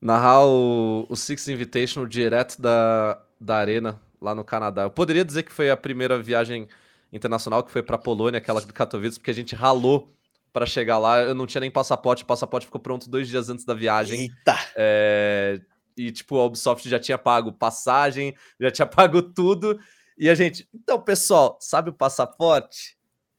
Narrar 0.00 0.44
o, 0.46 1.06
o 1.08 1.16
Six 1.16 1.48
Invitational 1.48 2.08
direto 2.08 2.60
da, 2.60 3.20
da 3.40 3.56
Arena, 3.56 4.00
lá 4.20 4.34
no 4.34 4.44
Canadá. 4.44 4.82
Eu 4.82 4.90
poderia 4.90 5.24
dizer 5.24 5.42
que 5.44 5.52
foi 5.52 5.70
a 5.70 5.76
primeira 5.76 6.20
viagem 6.20 6.68
internacional 7.12 7.62
que 7.62 7.70
foi 7.70 7.82
para 7.82 7.98
Polônia, 7.98 8.38
aquela 8.38 8.60
de 8.60 8.72
Katowice, 8.72 9.18
porque 9.18 9.30
a 9.30 9.34
gente 9.34 9.54
ralou 9.54 10.12
para 10.52 10.66
chegar 10.66 10.98
lá. 10.98 11.20
Eu 11.20 11.34
não 11.34 11.46
tinha 11.46 11.60
nem 11.60 11.70
passaporte, 11.70 12.22
o 12.22 12.26
passaporte 12.26 12.66
ficou 12.66 12.80
pronto 12.80 13.08
dois 13.08 13.28
dias 13.28 13.48
antes 13.48 13.64
da 13.64 13.74
viagem. 13.74 14.22
Eita! 14.22 14.58
É, 14.76 15.60
E, 15.96 16.10
tipo, 16.10 16.38
a 16.38 16.46
Ubisoft 16.46 16.88
já 16.88 16.98
tinha 16.98 17.18
pago 17.18 17.52
passagem, 17.52 18.34
já 18.60 18.70
tinha 18.70 18.86
pago 18.86 19.22
tudo. 19.22 19.78
E 20.18 20.28
a 20.28 20.34
gente, 20.34 20.68
então, 20.74 21.00
pessoal, 21.00 21.58
sabe 21.60 21.90
o 21.90 21.94
passaporte? 21.94 22.96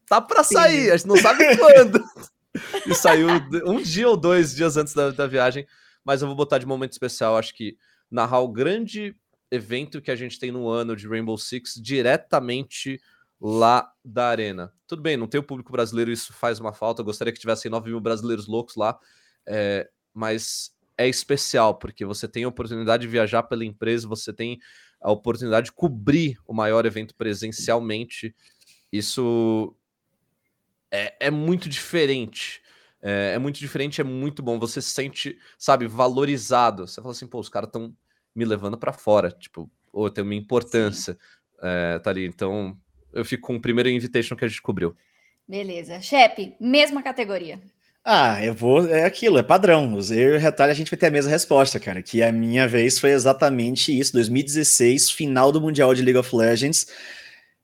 Tá 0.08 0.22
para 0.22 0.44
sair, 0.44 0.92
a 0.92 0.98
gente 0.98 1.08
não 1.08 1.18
sabe 1.18 1.58
quando. 1.58 2.04
e 2.88 2.94
saiu 2.94 3.28
um 3.66 3.82
dia 3.82 4.08
ou 4.10 4.18
dois 4.18 4.56
dias 4.56 4.78
antes 4.78 4.94
da, 4.94 5.12
da 5.12 5.28
viagem. 5.28 5.66
Mas 6.04 6.22
eu 6.22 6.28
vou 6.28 6.36
botar 6.36 6.58
de 6.58 6.66
momento 6.66 6.92
especial, 6.92 7.38
acho 7.38 7.54
que 7.54 7.78
narrar 8.12 8.40
o 8.40 8.48
grande 8.48 9.16
evento 9.50 10.02
que 10.02 10.12
a 10.12 10.16
gente 10.16 10.40
tem 10.40 10.52
no 10.52 10.68
ano 10.68 10.96
de 10.96 11.08
Rainbow 11.08 11.38
Six 11.38 11.76
diretamente 11.82 13.00
lá 13.40 13.92
da 14.04 14.28
arena. 14.28 14.74
Tudo 14.88 15.02
bem, 15.02 15.18
não 15.18 15.28
tem 15.28 15.40
o 15.40 15.44
público 15.44 15.72
brasileiro, 15.72 16.12
isso 16.12 16.34
faz 16.34 16.60
uma 16.60 16.74
falta. 16.74 17.02
Eu 17.02 17.06
gostaria 17.06 17.34
que 17.34 17.40
tivessem 17.40 17.70
9 17.70 17.90
mil 17.90 18.00
brasileiros 18.00 18.48
loucos 18.48 18.76
lá, 18.76 18.98
é, 19.46 19.90
mas 20.14 20.72
é 20.98 21.08
especial, 21.08 21.76
porque 21.78 22.06
você 22.06 22.28
tem 22.28 22.44
a 22.44 22.48
oportunidade 22.48 23.02
de 23.02 23.08
viajar 23.08 23.44
pela 23.44 23.66
empresa, 23.66 24.08
você 24.08 24.32
tem 24.32 24.60
a 25.02 25.12
oportunidade 25.12 25.66
de 25.66 25.72
cobrir 25.74 26.38
o 26.48 26.54
maior 26.54 26.86
evento 26.86 27.14
presencialmente. 27.16 28.34
Isso 28.92 29.76
é, 30.94 31.16
é 31.20 31.32
muito 31.32 31.68
diferente. 31.68 32.62
É, 33.02 33.34
é 33.34 33.40
muito 33.40 33.58
diferente, 33.60 34.00
é 34.00 34.04
muito 34.04 34.44
bom. 34.44 34.60
Você 34.60 34.80
se 34.80 34.92
sente, 34.92 35.38
sabe, 35.58 35.88
valorizado. 35.88 36.88
Você 36.88 37.02
fala 37.02 37.12
assim, 37.12 37.26
pô, 37.26 37.40
os 37.40 37.50
caras 37.50 37.68
estão 37.68 37.94
me 38.36 38.46
levando 38.46 38.78
para 38.78 38.94
fora, 38.94 39.32
tipo, 39.32 39.70
ou 39.92 40.10
tem 40.10 40.24
uma 40.24 40.36
importância, 40.36 41.18
é, 41.62 42.00
tá 42.00 42.12
ali. 42.12 42.26
Então, 42.26 42.78
eu 43.12 43.26
fico 43.26 43.48
com 43.48 43.56
o 43.56 43.62
primeiro 43.62 43.90
invitation 43.90 44.36
que 44.36 44.46
a 44.46 44.48
gente 44.48 44.62
cobriu. 44.62 44.96
Beleza. 45.48 46.00
Chepe, 46.00 46.56
mesma 46.60 47.02
categoria. 47.02 47.60
Ah, 48.06 48.44
eu 48.44 48.54
vou. 48.54 48.88
É 48.88 49.06
aquilo, 49.06 49.38
é 49.38 49.44
padrão. 49.44 49.98
Eu 50.12 50.34
e 50.34 50.36
o 50.36 50.40
Retalho 50.40 50.72
a 50.72 50.76
gente 50.76 50.92
vai 50.92 50.98
ter 50.98 51.08
a 51.08 51.12
mesma 51.12 51.32
resposta, 51.32 51.80
cara. 51.80 52.04
Que 52.04 52.22
a 52.22 52.32
minha 52.32 52.68
vez 52.68 53.00
foi 53.00 53.12
exatamente 53.12 53.98
isso: 53.98 54.14
2016, 54.14 55.10
final 55.12 55.52
do 55.52 55.62
Mundial 55.62 55.94
de 55.94 56.02
League 56.02 56.18
of 56.20 56.36
Legends. 56.36 56.88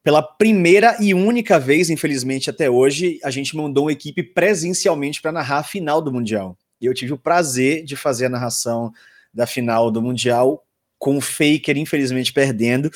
Pela 0.02 0.22
primeira 0.22 0.96
e 1.00 1.12
única 1.12 1.58
vez, 1.58 1.90
infelizmente, 1.90 2.48
até 2.48 2.70
hoje, 2.70 3.18
a 3.22 3.30
gente 3.30 3.54
mandou 3.54 3.84
uma 3.84 3.92
equipe 3.92 4.22
presencialmente 4.22 5.20
para 5.20 5.32
narrar 5.32 5.58
a 5.58 5.62
final 5.62 6.00
do 6.00 6.12
Mundial. 6.12 6.56
E 6.80 6.86
eu 6.86 6.94
tive 6.94 7.12
o 7.12 7.18
prazer 7.18 7.84
de 7.84 7.96
fazer 7.96 8.26
a 8.26 8.30
narração 8.30 8.92
da 9.32 9.46
final 9.46 9.90
do 9.90 10.00
Mundial 10.00 10.64
com 10.98 11.18
o 11.18 11.20
Faker, 11.20 11.76
infelizmente, 11.76 12.32
perdendo. 12.32 12.90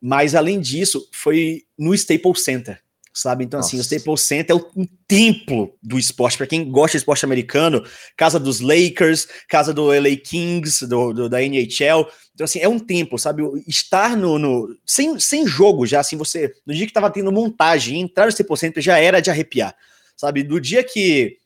Mas, 0.00 0.34
além 0.34 0.60
disso, 0.60 1.08
foi 1.12 1.62
no 1.78 1.94
Staples 1.94 2.44
Center 2.44 2.82
sabe? 3.12 3.44
Então, 3.44 3.58
Nossa. 3.58 3.68
assim, 3.68 3.78
o 3.78 3.80
Staples 3.80 4.22
Center 4.22 4.56
é 4.56 4.58
um 4.78 4.86
templo 5.06 5.76
do 5.82 5.98
esporte. 5.98 6.38
Para 6.38 6.46
quem 6.46 6.70
gosta 6.70 6.96
de 6.96 7.02
esporte 7.02 7.24
americano, 7.24 7.84
casa 8.16 8.40
dos 8.40 8.60
Lakers, 8.60 9.28
casa 9.48 9.74
do 9.74 9.86
LA 9.88 10.16
Kings, 10.16 10.86
do, 10.86 11.12
do, 11.12 11.28
da 11.28 11.42
NHL. 11.42 12.06
Então, 12.34 12.44
assim, 12.44 12.60
é 12.60 12.68
um 12.68 12.78
templo, 12.78 13.18
sabe? 13.18 13.42
Estar 13.66 14.16
no. 14.16 14.38
no 14.38 14.74
sem, 14.86 15.18
sem 15.20 15.46
jogo 15.46 15.86
já, 15.86 16.00
assim, 16.00 16.16
você. 16.16 16.52
No 16.66 16.74
dia 16.74 16.86
que 16.86 16.92
tava 16.92 17.10
tendo 17.10 17.30
montagem, 17.30 18.00
entrar 18.00 18.24
no 18.24 18.30
Staples 18.30 18.60
Center 18.60 18.82
já 18.82 18.98
era 18.98 19.20
de 19.20 19.30
arrepiar, 19.30 19.74
sabe? 20.16 20.42
Do 20.42 20.60
dia 20.60 20.82
que 20.82 21.38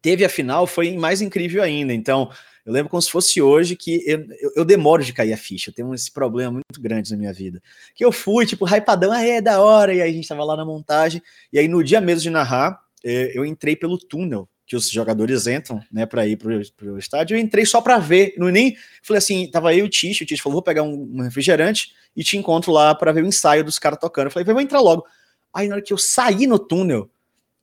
teve 0.00 0.24
a 0.24 0.28
final, 0.28 0.66
foi 0.66 0.92
mais 0.96 1.20
incrível 1.20 1.62
ainda. 1.62 1.92
Então. 1.92 2.30
Eu 2.66 2.72
lembro 2.72 2.90
como 2.90 3.00
se 3.00 3.10
fosse 3.10 3.40
hoje 3.40 3.76
que 3.76 4.02
eu, 4.04 4.26
eu, 4.40 4.52
eu, 4.56 4.64
demoro 4.64 5.04
de 5.04 5.12
cair 5.12 5.32
a 5.32 5.36
ficha. 5.36 5.70
Eu 5.70 5.74
tenho 5.74 5.94
esse 5.94 6.10
problema 6.10 6.50
muito 6.50 6.80
grande 6.80 7.12
na 7.12 7.16
minha 7.16 7.32
vida. 7.32 7.62
Que 7.94 8.04
eu 8.04 8.10
fui, 8.10 8.44
tipo, 8.44 8.64
hypadão, 8.66 9.12
ah, 9.12 9.22
é 9.22 9.40
da 9.40 9.60
hora. 9.60 9.94
E 9.94 10.02
aí 10.02 10.10
a 10.10 10.12
gente 10.12 10.26
tava 10.26 10.42
lá 10.42 10.56
na 10.56 10.64
montagem. 10.64 11.22
E 11.52 11.60
aí 11.60 11.68
no 11.68 11.84
dia 11.84 12.00
mesmo 12.00 12.22
de 12.22 12.30
narrar, 12.30 12.80
eu 13.04 13.46
entrei 13.46 13.76
pelo 13.76 13.96
túnel 13.96 14.48
que 14.66 14.74
os 14.74 14.90
jogadores 14.90 15.46
entram, 15.46 15.80
né, 15.92 16.04
para 16.06 16.26
ir 16.26 16.36
pro, 16.36 16.60
pro 16.76 16.98
estádio. 16.98 17.36
Eu 17.36 17.40
entrei 17.40 17.64
só 17.64 17.80
para 17.80 17.98
ver, 17.98 18.34
não 18.36 18.48
nem 18.48 18.76
falei 19.00 19.18
assim, 19.18 19.48
tava 19.48 19.70
aí 19.70 19.80
o 19.80 19.88
Tish, 19.88 20.22
o 20.22 20.26
Tish 20.26 20.40
falou, 20.40 20.54
vou 20.54 20.62
pegar 20.62 20.82
um, 20.82 21.08
um 21.14 21.22
refrigerante 21.22 21.92
e 22.16 22.24
te 22.24 22.36
encontro 22.36 22.72
lá 22.72 22.92
para 22.92 23.12
ver 23.12 23.22
o 23.22 23.26
ensaio 23.28 23.62
dos 23.62 23.78
caras 23.78 24.00
tocando. 24.00 24.26
Eu 24.26 24.30
falei, 24.32 24.44
vou 24.44 24.60
entrar 24.60 24.80
logo. 24.80 25.06
Aí 25.54 25.68
na 25.68 25.76
hora 25.76 25.84
que 25.84 25.92
eu 25.92 25.98
saí 25.98 26.48
no 26.48 26.58
túnel, 26.58 27.08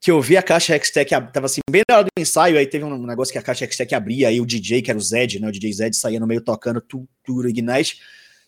que 0.03 0.11
eu 0.11 0.19
vi 0.21 0.35
a 0.35 0.43
caixa 0.43 0.75
Hextech, 0.75 1.11
tava 1.31 1.45
assim, 1.45 1.61
bem 1.71 1.81
na 1.87 1.95
hora 1.95 2.03
do 2.03 2.21
ensaio, 2.21 2.57
aí 2.57 2.67
teve 2.67 2.83
um 2.83 3.07
negócio 3.07 3.31
que 3.31 3.37
a 3.37 3.41
caixa 3.41 3.63
Hextech 3.63 3.95
abria, 3.95 4.27
aí 4.27 4.41
o 4.41 4.45
DJ, 4.45 4.81
que 4.81 4.91
era 4.91 4.97
o 4.97 5.01
Zed, 5.01 5.39
né, 5.39 5.47
o 5.47 5.51
DJ 5.51 5.71
Zed, 5.71 5.95
saía 5.95 6.19
no 6.19 6.27
meio 6.27 6.41
tocando 6.41 6.81
tudo 6.81 7.47
Ignite, 7.47 8.01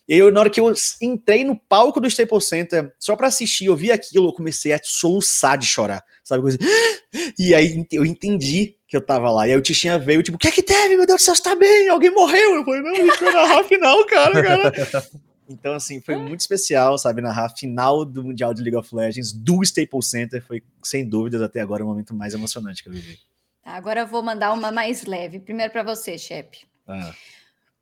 e 0.06 0.16
aí, 0.16 0.32
na 0.32 0.42
hora 0.42 0.50
que 0.50 0.60
eu 0.60 0.72
entrei 1.02 1.46
no 1.46 1.58
palco 1.58 2.02
do 2.02 2.08
Staples 2.08 2.50
Center, 2.50 2.94
só 3.00 3.16
para 3.16 3.28
assistir, 3.28 3.68
eu 3.68 3.76
vi 3.76 3.90
aquilo, 3.90 4.28
eu 4.28 4.34
comecei 4.34 4.74
a 4.74 4.80
soluçar 4.84 5.58
de 5.58 5.66
chorar, 5.66 6.04
sabe, 6.26 6.42
coisa 6.42 6.58
e 7.40 7.56
aí 7.56 7.88
eu 7.90 8.06
entendi 8.06 8.76
que 8.86 8.98
eu 8.98 9.02
tava 9.02 9.32
lá, 9.32 9.48
e 9.48 9.54
aí 9.54 9.58
o 9.58 9.62
Tichinha 9.62 9.98
veio, 9.98 10.22
tipo, 10.22 10.36
o 10.36 10.40
que 10.40 10.50
é 10.50 10.52
que 10.52 10.62
teve, 10.62 10.98
meu 10.98 11.08
Deus 11.08 11.22
do 11.22 11.24
céu, 11.24 11.36
você 11.36 11.42
tá 11.42 11.56
bem, 11.56 11.88
alguém 11.88 12.12
morreu, 12.12 12.56
eu 12.56 12.66
falei, 12.66 12.82
não, 12.82 12.92
a 12.92 12.96
gente 12.96 13.24
vai 13.24 13.34
narrar 13.34 13.62
a 13.62 13.64
final, 13.64 14.06
cara, 14.08 14.44
cara, 14.44 14.74
Então, 15.48 15.74
assim, 15.74 16.02
foi 16.02 16.16
muito 16.16 16.40
especial, 16.40 16.98
sabe, 16.98 17.22
narrar 17.22 17.46
a 17.46 17.50
final 17.50 18.04
do 18.04 18.24
Mundial 18.24 18.54
de 18.54 18.62
League 18.62 18.78
of 18.78 18.94
Legends 18.94 19.32
do 19.32 19.62
Staples 19.62 20.10
Center. 20.10 20.44
Foi, 20.44 20.64
sem 20.84 21.08
dúvidas, 21.08 21.42
até 21.42 21.62
agora 21.62 21.84
o 21.84 21.88
momento 21.88 22.14
mais 22.14 22.34
emocionante 22.34 22.82
que 22.82 22.90
eu 22.90 22.94
vivi. 22.94 23.20
Tá, 23.64 23.72
agora 23.72 24.02
eu 24.02 24.08
vou 24.08 24.24
mandar 24.24 24.54
uma 24.54 24.72
mais 24.72 25.06
leve. 25.06 25.40
Primeiro 25.40 25.72
para 25.72 25.84
você, 25.84 26.18
Shep. 26.18 26.60
Ah. 26.88 27.14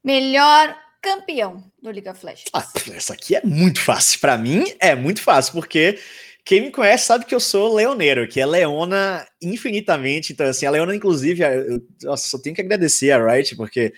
Melhor 0.03 0.75
campeão 1.01 1.63
do 1.81 1.89
League 1.89 2.07
of 2.07 2.25
Legends. 2.25 2.49
Ah, 2.53 2.65
essa 2.95 3.13
aqui 3.13 3.35
é 3.35 3.41
muito 3.43 3.81
fácil. 3.81 4.19
Para 4.19 4.37
mim, 4.37 4.63
é 4.79 4.95
muito 4.95 5.21
fácil, 5.21 5.53
porque 5.53 5.99
quem 6.45 6.61
me 6.61 6.71
conhece 6.71 7.05
sabe 7.05 7.25
que 7.25 7.35
eu 7.35 7.39
sou 7.39 7.73
leoneiro, 7.73 8.27
que 8.27 8.39
é 8.39 8.45
Leona 8.45 9.25
infinitamente. 9.41 10.33
Então, 10.33 10.45
assim, 10.47 10.65
a 10.65 10.71
Leona, 10.71 10.95
inclusive, 10.95 11.41
eu, 11.43 11.81
nossa, 12.03 12.27
só 12.27 12.37
tenho 12.37 12.55
que 12.55 12.61
agradecer 12.61 13.11
a 13.11 13.33
Riot, 13.33 13.55
porque 13.55 13.93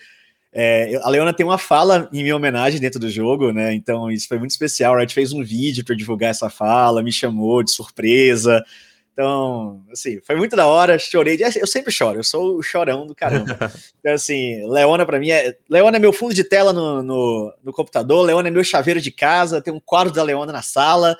é, 0.58 0.98
a 1.02 1.10
Leona 1.10 1.34
tem 1.34 1.44
uma 1.44 1.58
fala 1.58 2.08
em 2.10 2.22
minha 2.22 2.34
homenagem 2.34 2.80
dentro 2.80 2.98
do 2.98 3.10
jogo, 3.10 3.52
né? 3.52 3.74
Então 3.74 4.10
isso 4.10 4.26
foi 4.26 4.38
muito 4.38 4.52
especial. 4.52 4.94
A 4.94 5.00
Riot 5.00 5.12
fez 5.12 5.30
um 5.30 5.44
vídeo 5.44 5.84
para 5.84 5.94
divulgar 5.94 6.30
essa 6.30 6.48
fala, 6.48 7.02
me 7.02 7.12
chamou 7.12 7.62
de 7.62 7.70
surpresa. 7.70 8.64
Então, 9.12 9.84
assim, 9.92 10.18
foi 10.22 10.34
muito 10.34 10.56
da 10.56 10.66
hora, 10.66 10.98
chorei. 10.98 11.38
Eu 11.60 11.66
sempre 11.66 11.92
choro, 11.92 12.20
eu 12.20 12.24
sou 12.24 12.56
o 12.56 12.62
chorão 12.62 13.06
do 13.06 13.14
caramba. 13.14 13.54
Então, 14.00 14.14
assim, 14.14 14.64
Leona 14.66 15.04
para 15.04 15.18
mim 15.18 15.30
é. 15.30 15.56
Leona 15.68 15.96
é 15.96 16.00
meu 16.00 16.12
fundo 16.12 16.32
de 16.32 16.44
tela 16.44 16.72
no, 16.72 17.02
no, 17.02 17.54
no, 17.62 17.72
computador, 17.72 18.24
Leona 18.24 18.48
é 18.48 18.50
meu 18.50 18.62
chaveiro 18.62 19.00
de 19.00 19.10
casa, 19.10 19.60
tem 19.60 19.74
um 19.74 19.80
quadro 19.80 20.12
da 20.12 20.22
Leona 20.22 20.52
na 20.52 20.62
sala, 20.62 21.18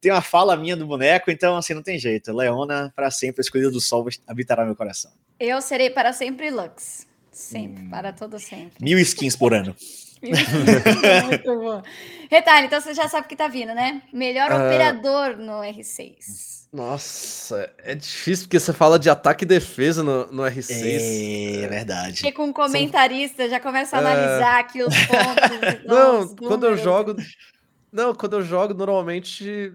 tem 0.00 0.12
uma 0.12 0.22
fala 0.22 0.56
minha 0.56 0.76
do 0.76 0.86
boneco, 0.86 1.30
então, 1.30 1.56
assim, 1.56 1.74
não 1.74 1.82
tem 1.82 1.98
jeito. 1.98 2.32
Leona, 2.32 2.92
para 2.94 3.10
sempre, 3.10 3.40
a 3.40 3.42
escolhida 3.42 3.70
do 3.70 3.80
sol 3.80 4.06
habitará 4.26 4.64
meu 4.64 4.76
coração. 4.76 5.10
Eu 5.38 5.60
serei 5.60 5.90
para 5.90 6.12
sempre 6.12 6.50
Lux. 6.50 7.09
Sempre, 7.32 7.84
hum. 7.84 7.90
para 7.90 8.12
todo 8.12 8.38
sempre. 8.38 8.82
Mil 8.82 8.98
skins 8.98 9.36
por 9.36 9.54
ano. 9.54 9.74
Muito 10.22 11.60
bom. 11.60 11.82
Retalho, 12.30 12.66
então 12.66 12.80
você 12.80 12.92
já 12.92 13.08
sabe 13.08 13.26
o 13.26 13.28
que 13.28 13.36
tá 13.36 13.48
vindo, 13.48 13.74
né? 13.74 14.02
Melhor 14.12 14.50
uh... 14.52 14.54
operador 14.56 15.36
no 15.36 15.60
R6. 15.60 16.60
Nossa, 16.72 17.72
é 17.78 17.94
difícil 17.94 18.44
porque 18.44 18.60
você 18.60 18.72
fala 18.72 18.98
de 18.98 19.10
ataque 19.10 19.44
e 19.44 19.48
defesa 19.48 20.04
no, 20.04 20.26
no 20.30 20.42
R6. 20.42 21.64
É, 21.64 21.66
verdade. 21.66 22.14
Porque 22.16 22.32
com 22.32 22.44
um 22.44 22.52
comentarista 22.52 23.48
já 23.48 23.58
começa 23.58 23.96
a 23.96 24.00
analisar 24.00 24.56
uh... 24.56 24.60
aqui 24.60 24.82
os 24.82 24.94
pontos. 25.06 25.84
Não, 25.84 26.28
quando 26.36 26.66
eu 26.66 26.76
jogo. 26.76 27.16
Não, 27.90 28.14
quando 28.14 28.34
eu 28.34 28.42
jogo, 28.42 28.74
normalmente 28.74 29.72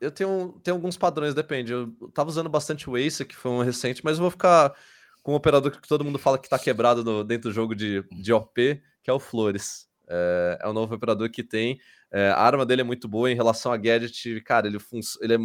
eu 0.00 0.10
tenho, 0.10 0.58
tenho 0.62 0.76
alguns 0.76 0.96
padrões, 0.96 1.34
depende. 1.34 1.72
Eu 1.72 1.92
tava 2.14 2.30
usando 2.30 2.48
bastante 2.48 2.88
o 2.88 2.96
Ace, 2.96 3.24
que 3.24 3.36
foi 3.36 3.50
um 3.50 3.62
recente, 3.62 4.02
mas 4.02 4.16
eu 4.16 4.22
vou 4.22 4.30
ficar 4.30 4.72
com 5.30 5.34
um 5.34 5.36
operador 5.36 5.70
que 5.70 5.86
todo 5.86 6.04
mundo 6.04 6.18
fala 6.18 6.38
que 6.38 6.48
tá 6.48 6.58
quebrado 6.58 7.04
no, 7.04 7.22
dentro 7.22 7.50
do 7.50 7.54
jogo 7.54 7.72
de, 7.72 8.02
de 8.10 8.32
OP, 8.32 8.82
que 9.00 9.08
é 9.08 9.12
o 9.12 9.20
Flores. 9.20 9.88
É, 10.08 10.58
é 10.62 10.68
o 10.68 10.72
novo 10.72 10.92
operador 10.92 11.30
que 11.30 11.44
tem. 11.44 11.78
É, 12.10 12.30
a 12.30 12.40
arma 12.40 12.66
dele 12.66 12.80
é 12.80 12.84
muito 12.84 13.06
boa 13.06 13.30
em 13.30 13.36
relação 13.36 13.70
a 13.70 13.76
gadget. 13.76 14.40
Cara, 14.40 14.66
ele, 14.66 14.78
ele 15.20 15.34
é 15.34 15.38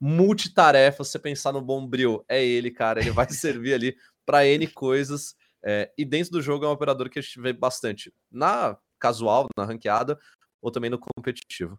multitarefa. 0.00 1.02
Se 1.02 1.10
você 1.10 1.18
pensar 1.18 1.52
no 1.52 1.60
Bombril, 1.60 2.24
é 2.28 2.44
ele, 2.44 2.70
cara. 2.70 3.00
Ele 3.00 3.10
vai 3.10 3.28
servir 3.30 3.74
ali 3.74 3.96
para 4.24 4.46
N 4.46 4.64
coisas. 4.68 5.34
É, 5.60 5.90
e 5.98 6.04
dentro 6.04 6.30
do 6.30 6.40
jogo 6.40 6.64
é 6.64 6.68
um 6.68 6.72
operador 6.72 7.10
que 7.10 7.18
a 7.18 7.22
gente 7.22 7.40
vê 7.40 7.52
bastante 7.52 8.14
na 8.30 8.78
casual, 9.00 9.48
na 9.56 9.64
ranqueada, 9.64 10.16
ou 10.62 10.70
também 10.70 10.88
no 10.88 11.00
competitivo. 11.00 11.76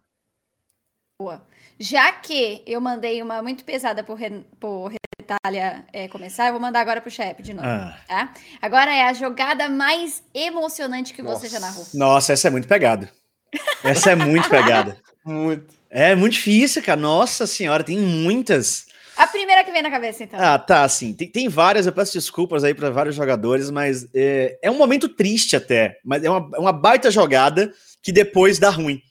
Boa. 1.20 1.42
Já 1.80 2.12
que 2.12 2.62
eu 2.64 2.80
mandei 2.80 3.20
uma 3.20 3.42
muito 3.42 3.64
pesada 3.64 4.04
por, 4.04 4.20
por 4.60 4.92
Itália 5.20 5.84
é, 5.92 6.06
começar, 6.06 6.46
eu 6.46 6.52
vou 6.52 6.60
mandar 6.60 6.80
agora 6.80 7.00
pro 7.00 7.10
chefe 7.10 7.42
de 7.42 7.52
novo. 7.52 7.66
Ah. 7.66 7.98
Tá? 8.06 8.34
Agora 8.62 8.94
é 8.94 9.02
a 9.02 9.12
jogada 9.12 9.68
mais 9.68 10.22
emocionante 10.32 11.12
que 11.12 11.20
Nossa. 11.20 11.40
você 11.40 11.48
já 11.48 11.58
narrou. 11.58 11.84
Nossa, 11.92 12.32
essa 12.32 12.46
é 12.46 12.50
muito 12.52 12.68
pegada. 12.68 13.10
Essa 13.82 14.12
é 14.12 14.14
muito 14.14 14.48
pegada. 14.48 14.96
muito. 15.26 15.74
É 15.90 16.14
muito 16.14 16.34
difícil, 16.34 16.84
cara. 16.84 17.00
Nossa 17.00 17.48
senhora, 17.48 17.82
tem 17.82 17.98
muitas. 17.98 18.86
A 19.16 19.26
primeira 19.26 19.64
que 19.64 19.72
vem 19.72 19.82
na 19.82 19.90
cabeça, 19.90 20.22
então. 20.22 20.38
Ah, 20.40 20.56
tá, 20.56 20.84
assim. 20.84 21.12
Tem, 21.12 21.28
tem 21.28 21.48
várias, 21.48 21.84
eu 21.84 21.92
peço 21.92 22.12
desculpas 22.12 22.62
aí 22.62 22.74
para 22.74 22.90
vários 22.90 23.16
jogadores, 23.16 23.72
mas 23.72 24.06
é, 24.14 24.56
é, 24.62 24.70
um 24.70 24.78
momento 24.78 25.08
triste 25.08 25.56
até. 25.56 25.98
Mas 26.04 26.22
é 26.22 26.30
uma, 26.30 26.48
é 26.56 26.60
uma 26.60 26.72
baita 26.72 27.10
jogada 27.10 27.72
que 28.00 28.12
depois 28.12 28.60
dá 28.60 28.70
ruim, 28.70 29.02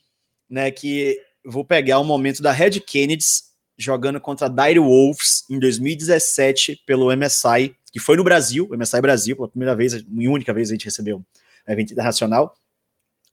né? 0.48 0.70
Que 0.70 1.27
vou 1.44 1.64
pegar 1.64 1.98
o 1.98 2.04
momento 2.04 2.42
da 2.42 2.52
Red 2.52 2.80
Kennedys 2.80 3.48
jogando 3.76 4.20
contra 4.20 4.46
a 4.46 4.48
Dire 4.48 4.80
Wolves 4.80 5.44
em 5.48 5.58
2017 5.58 6.82
pelo 6.84 7.14
MSI, 7.16 7.74
que 7.92 8.00
foi 8.00 8.16
no 8.16 8.24
Brasil, 8.24 8.68
MSI 8.72 9.00
Brasil, 9.00 9.36
pela 9.36 9.48
primeira 9.48 9.74
vez 9.74 9.92
e 9.92 10.28
única 10.28 10.52
vez 10.52 10.70
a 10.70 10.74
gente 10.74 10.84
recebeu 10.84 11.18
um 11.18 11.72
evento 11.72 11.92
internacional. 11.92 12.56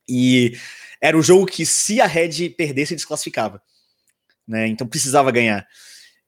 E 0.07 0.55
era 1.01 1.17
o 1.17 1.21
jogo 1.21 1.45
que 1.45 1.65
se 1.65 1.99
a 1.99 2.05
Red 2.05 2.49
perdesse, 2.51 2.95
desclassificava. 2.95 3.61
Né? 4.47 4.67
Então 4.67 4.87
precisava 4.87 5.31
ganhar. 5.31 5.67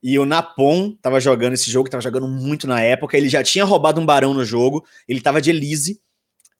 E 0.01 0.17
o 0.17 0.25
Napon 0.25 0.95
tava 1.01 1.19
jogando 1.19 1.53
esse 1.53 1.69
jogo, 1.69 1.89
tava 1.89 2.01
jogando 2.01 2.27
muito 2.27 2.67
na 2.67 2.81
época. 2.81 3.17
Ele 3.17 3.29
já 3.29 3.43
tinha 3.43 3.65
roubado 3.65 3.99
um 3.99 4.05
barão 4.05 4.33
no 4.33 4.45
jogo, 4.45 4.85
ele 5.07 5.21
tava 5.21 5.41
de 5.41 5.49
Elise. 5.49 6.01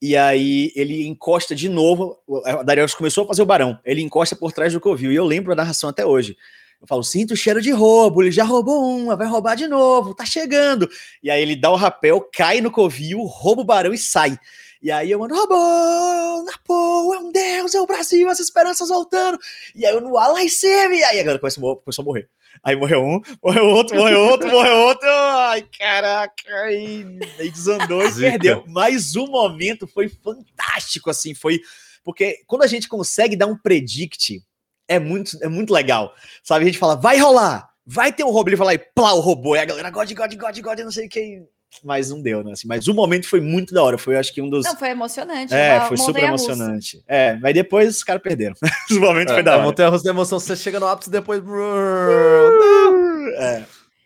E 0.00 0.16
aí 0.16 0.72
ele 0.76 1.06
encosta 1.06 1.54
de 1.54 1.68
novo. 1.68 2.18
A 2.44 2.62
Darius 2.62 2.94
começou 2.94 3.24
a 3.24 3.26
fazer 3.26 3.42
o 3.42 3.46
barão. 3.46 3.78
Ele 3.84 4.00
encosta 4.00 4.36
por 4.36 4.52
trás 4.52 4.72
do 4.72 4.80
Covil. 4.80 5.12
E 5.12 5.16
eu 5.16 5.24
lembro 5.24 5.52
a 5.52 5.56
narração 5.56 5.90
até 5.90 6.06
hoje. 6.06 6.36
Eu 6.80 6.86
falo, 6.86 7.02
sinto 7.02 7.32
o 7.32 7.36
cheiro 7.36 7.60
de 7.60 7.72
roubo, 7.72 8.22
ele 8.22 8.30
já 8.30 8.44
roubou 8.44 8.96
uma, 8.96 9.16
vai 9.16 9.26
roubar 9.26 9.56
de 9.56 9.66
novo, 9.66 10.14
tá 10.14 10.24
chegando. 10.24 10.88
E 11.20 11.28
aí 11.28 11.42
ele 11.42 11.56
dá 11.56 11.72
o 11.72 11.76
rapel, 11.76 12.20
cai 12.32 12.60
no 12.60 12.70
covil, 12.70 13.20
rouba 13.24 13.62
o 13.62 13.64
barão 13.64 13.92
e 13.92 13.98
sai. 13.98 14.38
E 14.80 14.92
aí 14.92 15.10
eu 15.10 15.18
mando, 15.18 15.34
roubou, 15.34 16.44
Napô, 16.44 17.12
é 17.14 17.18
um 17.18 17.32
deus, 17.32 17.74
é 17.74 17.80
o 17.80 17.86
Brasil, 17.86 18.28
as 18.28 18.38
esperanças 18.38 18.90
voltando. 18.90 19.36
E 19.74 19.84
aí 19.84 19.92
eu 19.92 20.00
no 20.00 20.16
Allah 20.16 20.40
e 20.44 21.04
aí 21.04 21.18
agora 21.18 21.40
começou, 21.40 21.76
começou 21.78 22.02
a 22.02 22.06
morrer. 22.06 22.28
Aí 22.62 22.76
morreu 22.76 23.02
um, 23.02 23.20
morreu 23.42 23.66
outro, 23.66 23.96
morreu 23.96 24.20
outro, 24.20 24.48
morreu 24.50 24.76
outro. 24.76 25.08
Ai, 25.08 25.62
caraca, 25.78 26.54
aí, 26.64 27.18
aí 27.38 27.50
desandou 27.50 28.06
e 28.06 28.12
perdeu. 28.14 28.64
Mas 28.66 29.16
o 29.16 29.26
momento 29.26 29.86
foi 29.86 30.08
fantástico, 30.08 31.10
assim, 31.10 31.34
foi. 31.34 31.60
Porque 32.04 32.42
quando 32.46 32.62
a 32.62 32.66
gente 32.66 32.88
consegue 32.88 33.36
dar 33.36 33.46
um 33.46 33.56
predict, 33.56 34.42
é 34.88 34.98
muito, 34.98 35.36
é 35.42 35.48
muito 35.48 35.72
legal. 35.72 36.14
Sabe? 36.42 36.64
A 36.64 36.66
gente 36.66 36.78
fala, 36.78 36.96
vai 36.96 37.18
rolar, 37.18 37.68
vai 37.84 38.12
ter 38.12 38.24
um 38.24 38.30
roubo. 38.30 38.48
Ele 38.48 38.56
fala 38.56 38.74
e 38.74 38.78
plá, 38.78 39.12
o 39.12 39.20
robô. 39.20 39.54
E 39.54 39.58
a 39.58 39.64
galera, 39.64 39.90
God, 39.90 40.10
God, 40.12 40.34
God, 40.34 40.60
God, 40.60 40.78
não 40.80 40.90
sei 40.90 41.06
o 41.06 41.08
que 41.08 41.42
mas 41.84 42.10
não 42.10 42.20
deu, 42.20 42.42
né? 42.42 42.52
Assim, 42.52 42.66
mas 42.66 42.88
o 42.88 42.94
momento 42.94 43.28
foi 43.28 43.40
muito 43.40 43.74
da 43.74 43.82
hora. 43.82 43.98
Foi, 43.98 44.16
acho 44.16 44.32
que 44.32 44.40
um 44.42 44.48
dos. 44.48 44.64
Não, 44.64 44.76
foi 44.76 44.88
emocionante. 44.90 45.54
É, 45.54 45.80
foi 45.82 45.96
super 45.96 46.24
emocionante. 46.24 47.02
É, 47.06 47.36
mas 47.36 47.54
depois 47.54 47.96
os 47.96 48.02
caras 48.04 48.22
perderam. 48.22 48.54
o 48.90 49.00
momento 49.00 49.30
é, 49.30 49.34
foi 49.34 49.42
da 49.42 49.54
hora. 49.54 49.62
Montanha 49.62 49.88
russa 49.88 50.04
da 50.04 50.10
emoção, 50.10 50.40
você 50.40 50.56
chega 50.56 50.80
no 50.80 50.86
ápice 50.86 51.10
depois. 51.10 51.42
é. 53.38 53.64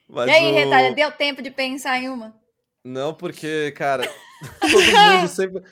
Mas 0.08 0.28
e 0.28 0.30
aí, 0.30 0.52
o... 0.52 0.54
Retalha, 0.54 0.94
deu 0.94 1.10
tempo 1.12 1.40
de 1.40 1.50
pensar 1.50 1.98
em 1.98 2.08
uma? 2.08 2.34
Não, 2.84 3.14
porque, 3.14 3.72
cara, 3.76 4.08
todo 4.60 4.72
mundo 4.72 5.28
sempre. 5.28 5.62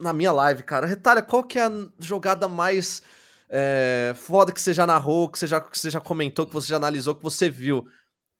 Na 0.00 0.12
minha 0.12 0.32
live, 0.32 0.62
cara, 0.62 0.86
Retalha, 0.86 1.22
qual 1.22 1.44
que 1.44 1.58
é 1.58 1.64
a 1.64 1.72
jogada 1.98 2.48
mais 2.48 3.02
é, 3.48 4.14
foda 4.16 4.50
que 4.50 4.60
você 4.60 4.72
já 4.72 4.86
narrou, 4.86 5.28
que 5.28 5.38
você 5.38 5.46
já, 5.46 5.60
que 5.60 5.78
você 5.78 5.90
já 5.90 6.00
comentou, 6.00 6.46
que 6.46 6.52
você 6.52 6.68
já 6.68 6.76
analisou, 6.76 7.14
que 7.14 7.22
você 7.22 7.50
viu? 7.50 7.86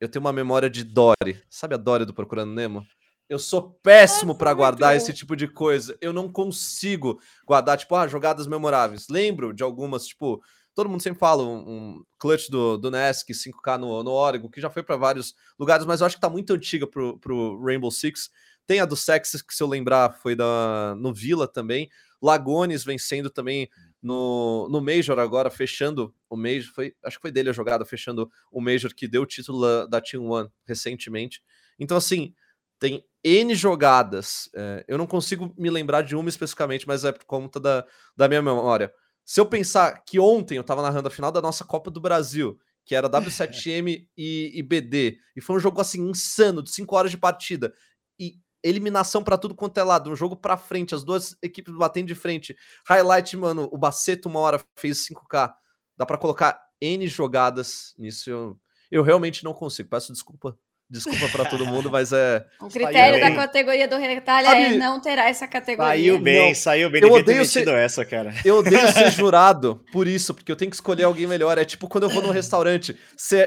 Eu 0.03 0.09
tenho 0.09 0.25
uma 0.25 0.33
memória 0.33 0.69
de 0.69 0.83
Dory. 0.83 1.41
Sabe 1.49 1.77
a 1.77 1.79
Dory 1.79 2.05
do 2.05 2.13
Procurando 2.13 2.53
Nemo? 2.53 2.85
Eu 3.29 3.39
sou 3.39 3.71
péssimo 3.85 4.35
para 4.35 4.53
guardar 4.53 4.97
esse 4.97 5.13
tipo 5.13 5.37
de 5.37 5.47
coisa. 5.47 5.97
Eu 6.01 6.13
não 6.13 6.29
consigo 6.29 7.21
guardar, 7.47 7.79
tipo, 7.79 7.95
ah, 7.95 8.09
jogadas 8.09 8.49
memoráveis. 8.49 9.07
Lembro 9.09 9.55
de 9.55 9.63
algumas, 9.63 10.09
tipo, 10.09 10.43
todo 10.75 10.89
mundo 10.89 11.01
sempre 11.01 11.21
fala 11.21 11.45
um, 11.45 11.57
um 11.57 12.05
clutch 12.19 12.49
do, 12.49 12.77
do 12.77 12.91
Nesk 12.91 13.29
5K 13.31 13.79
no, 13.79 14.03
no 14.03 14.11
Oregon, 14.11 14.51
que 14.51 14.61
já 14.61 14.69
foi 14.69 14.83
para 14.83 14.97
vários 14.97 15.37
lugares, 15.57 15.87
mas 15.87 16.01
eu 16.01 16.09
acho 16.09 16.17
que 16.17 16.21
tá 16.21 16.29
muito 16.29 16.53
antiga 16.53 16.85
pro, 16.85 17.17
pro 17.21 17.65
Rainbow 17.65 17.93
Six. 17.93 18.29
Tem 18.67 18.81
a 18.81 18.85
do 18.85 18.97
Sexes, 18.97 19.41
que 19.41 19.55
se 19.55 19.63
eu 19.63 19.69
lembrar 19.69 20.15
foi 20.15 20.35
da, 20.35 20.97
no 20.99 21.15
Vila 21.15 21.47
também. 21.47 21.89
Lagones 22.21 22.83
vencendo 22.83 23.31
também 23.31 23.69
no, 24.03 24.69
no 24.69 24.81
Major 24.81 25.19
agora, 25.19 25.49
fechando 25.49 26.13
o 26.29 26.37
Major, 26.37 26.73
foi, 26.75 26.95
acho 27.05 27.19
que 27.19 27.23
foi 27.23 27.31
dele 27.31 27.51
a 27.51 27.53
jogada, 27.53 27.85
fechando 27.85 28.31
o 28.51 28.61
Major 28.61 28.93
que 28.95 29.07
deu 29.07 29.23
o 29.23 29.27
título 29.27 29.87
da 29.87 30.01
Team 30.01 30.29
One 30.29 30.51
recentemente. 30.67 31.41
Então, 31.79 31.97
assim, 31.97 32.35
tem 32.79 33.05
N 33.23 33.55
jogadas. 33.55 34.51
É, 34.55 34.85
eu 34.89 34.99
não 34.99 35.07
consigo 35.07 35.55
me 35.57 35.71
lembrar 35.71 36.03
de 36.03 36.17
uma 36.17 36.29
especificamente, 36.29 36.87
mas 36.87 37.05
é 37.05 37.13
por 37.13 37.25
conta 37.25 37.61
da, 37.61 37.87
da 38.17 38.27
minha 38.27 38.43
memória. 38.43 38.93
Se 39.25 39.41
eu 39.41 39.47
pensar 39.47 40.03
que 40.05 40.19
ontem 40.19 40.57
eu 40.57 40.63
estava 40.63 40.83
narrando 40.83 41.07
a 41.07 41.11
final 41.11 41.31
da 41.31 41.41
nossa 41.41 41.65
Copa 41.65 41.91
do 41.91 42.01
Brasil, 42.01 42.59
que 42.85 42.97
era 42.97 43.09
W7M 43.09 44.09
e, 44.17 44.51
e, 44.53 44.63
BD, 44.63 45.17
e 45.37 45.41
foi 45.41 45.57
um 45.57 45.61
jogo 45.61 45.81
assim 45.81 46.03
insano, 46.11 46.61
de 46.61 46.71
5 46.73 46.97
horas 46.97 47.11
de 47.13 47.17
partida, 47.17 47.73
e 48.19 48.35
eliminação 48.63 49.23
para 49.23 49.39
tudo 49.39 49.55
quanto 49.55 49.79
é 49.79 49.83
lado, 49.83 50.11
um 50.11 50.17
jogo 50.17 50.37
para 50.37 50.57
frente, 50.57 50.95
as 50.95 51.05
duas 51.05 51.37
equipes 51.43 51.75
batendo 51.75 52.07
de 52.07 52.15
frente. 52.15 52.57
Highlight, 52.87 53.37
mano, 53.37 53.69
o 53.73 53.79
Baceto 53.79 54.29
uma 54.29 54.41
hora 54.41 54.61
fez 54.77 55.07
5K. 55.07 55.53
Dá 55.97 56.07
para 56.07 56.19
colocar 56.19 56.61
N 56.81 57.07
jogadas 57.07 57.95
nisso. 57.99 58.31
Eu, 58.31 58.61
eu 58.91 59.03
realmente 59.03 59.45
não 59.45 59.53
consigo. 59.53 59.89
Peço 59.89 60.13
desculpa. 60.13 60.57
Desculpa 60.93 61.27
para 61.31 61.47
todo 61.47 61.65
mundo, 61.65 61.91
mas 61.91 62.13
é. 62.13 62.45
O 62.61 62.69
critério 62.69 63.19
da 63.19 63.35
categoria 63.35 63.89
do 63.89 63.97
Retalha 63.97 64.49
é 64.49 64.77
não 64.77 65.01
terá 65.01 65.27
essa 65.27 65.49
categoria. 65.49 65.93
Saiu 65.93 66.19
bem, 66.19 66.49
não. 66.49 66.55
saiu 66.55 66.91
bem. 66.91 67.03
Eu 67.03 67.13
odeio 67.13 67.47
ser 67.47 67.67
essa, 67.69 68.05
cara. 68.05 68.35
Eu 68.45 68.59
odeio 68.59 68.93
ser 68.93 69.09
jurado 69.17 69.83
por 69.91 70.07
isso, 70.07 70.35
porque 70.35 70.53
eu 70.53 70.57
tenho 70.57 70.71
que 70.71 70.77
escolher 70.77 71.05
alguém 71.05 71.27
melhor. 71.27 71.57
É 71.57 71.65
tipo 71.65 71.89
quando 71.89 72.05
eu 72.05 72.11
vou 72.11 72.23
num 72.23 72.31
restaurante, 72.31 72.95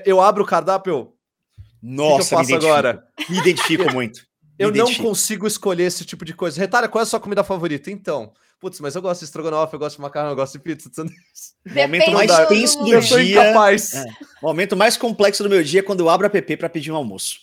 eu 0.06 0.20
abro 0.20 0.44
o 0.44 0.48
cardápio, 0.48 0.92
eu... 0.92 1.16
Nossa, 1.84 2.24
que, 2.24 2.30
que 2.30 2.34
eu 2.34 2.38
faço 2.40 2.50
me 2.50 2.56
agora? 2.56 3.04
Me 3.30 3.38
identifico 3.38 3.92
muito. 3.94 4.26
Eu 4.58 4.72
não 4.72 4.94
consigo 4.96 5.46
escolher 5.46 5.84
esse 5.84 6.06
tipo 6.06 6.24
de 6.24 6.34
coisa. 6.34 6.60
Retalha, 6.60 6.88
qual 6.88 7.02
é 7.02 7.04
a 7.04 7.06
sua 7.06 7.20
comida 7.20 7.44
favorita? 7.44 7.92
Então, 7.92 8.32
putz, 8.60 8.80
mas 8.80 8.96
eu 8.96 9.02
gosto 9.02 9.20
de 9.20 9.26
estrogonofe, 9.26 9.74
eu 9.74 9.80
gosto 9.80 9.98
de 9.98 10.02
macarrão, 10.02 10.30
eu 10.30 10.36
gosto 10.36 10.54
de 10.54 10.60
pizza. 10.60 10.90
Momento 11.66 12.12
mais 12.12 12.48
tenso 12.48 12.80
do, 12.80 12.86
do 12.86 13.02
dia. 13.02 13.44
É. 13.44 14.06
Momento 14.42 14.76
mais 14.76 14.98
complexo 14.98 15.44
do 15.44 15.50
meu 15.50 15.64
dia 15.64 15.82
é 15.82 15.84
quando 15.84 16.00
eu 16.00 16.10
abro 16.10 16.28
a 16.28 16.38
app 16.38 16.58
para 16.58 16.70
pedir 16.70 16.92
um 16.92 16.96
almoço. 16.96 17.40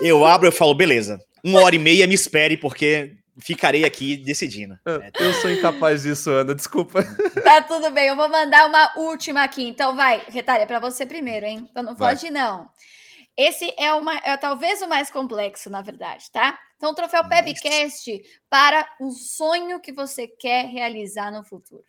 eu 0.00 0.24
abro 0.24 0.48
e 0.48 0.52
falo, 0.52 0.74
beleza, 0.74 1.20
uma 1.42 1.60
hora 1.62 1.74
e 1.74 1.78
meia 1.78 2.06
me 2.06 2.14
espere, 2.14 2.56
porque 2.56 3.16
ficarei 3.38 3.84
aqui 3.84 4.16
decidindo. 4.16 4.78
É, 4.86 5.10
eu 5.20 5.32
sou 5.34 5.50
incapaz 5.50 6.02
disso, 6.02 6.30
Ana, 6.30 6.54
desculpa. 6.54 7.02
Tá 7.42 7.60
tudo 7.60 7.90
bem, 7.90 8.08
eu 8.08 8.16
vou 8.16 8.28
mandar 8.28 8.68
uma 8.68 8.92
última 8.96 9.42
aqui. 9.42 9.66
Então 9.66 9.96
vai, 9.96 10.22
Retalha, 10.28 10.66
para 10.66 10.78
você 10.78 11.04
primeiro, 11.04 11.44
hein? 11.44 11.66
Então 11.70 11.82
não 11.82 11.96
foge, 11.96 12.30
não. 12.30 12.68
Esse 13.36 13.72
é, 13.78 13.92
uma, 13.94 14.16
é 14.18 14.36
talvez 14.36 14.82
o 14.82 14.88
mais 14.88 15.10
complexo, 15.10 15.70
na 15.70 15.80
verdade, 15.80 16.30
tá? 16.30 16.58
Então, 16.76 16.90
o 16.90 16.94
troféu 16.94 17.26
Pebcast 17.26 18.22
para 18.50 18.86
um 19.00 19.10
sonho 19.10 19.80
que 19.80 19.92
você 19.92 20.26
quer 20.26 20.66
realizar 20.66 21.30
no 21.30 21.42
futuro. 21.42 21.84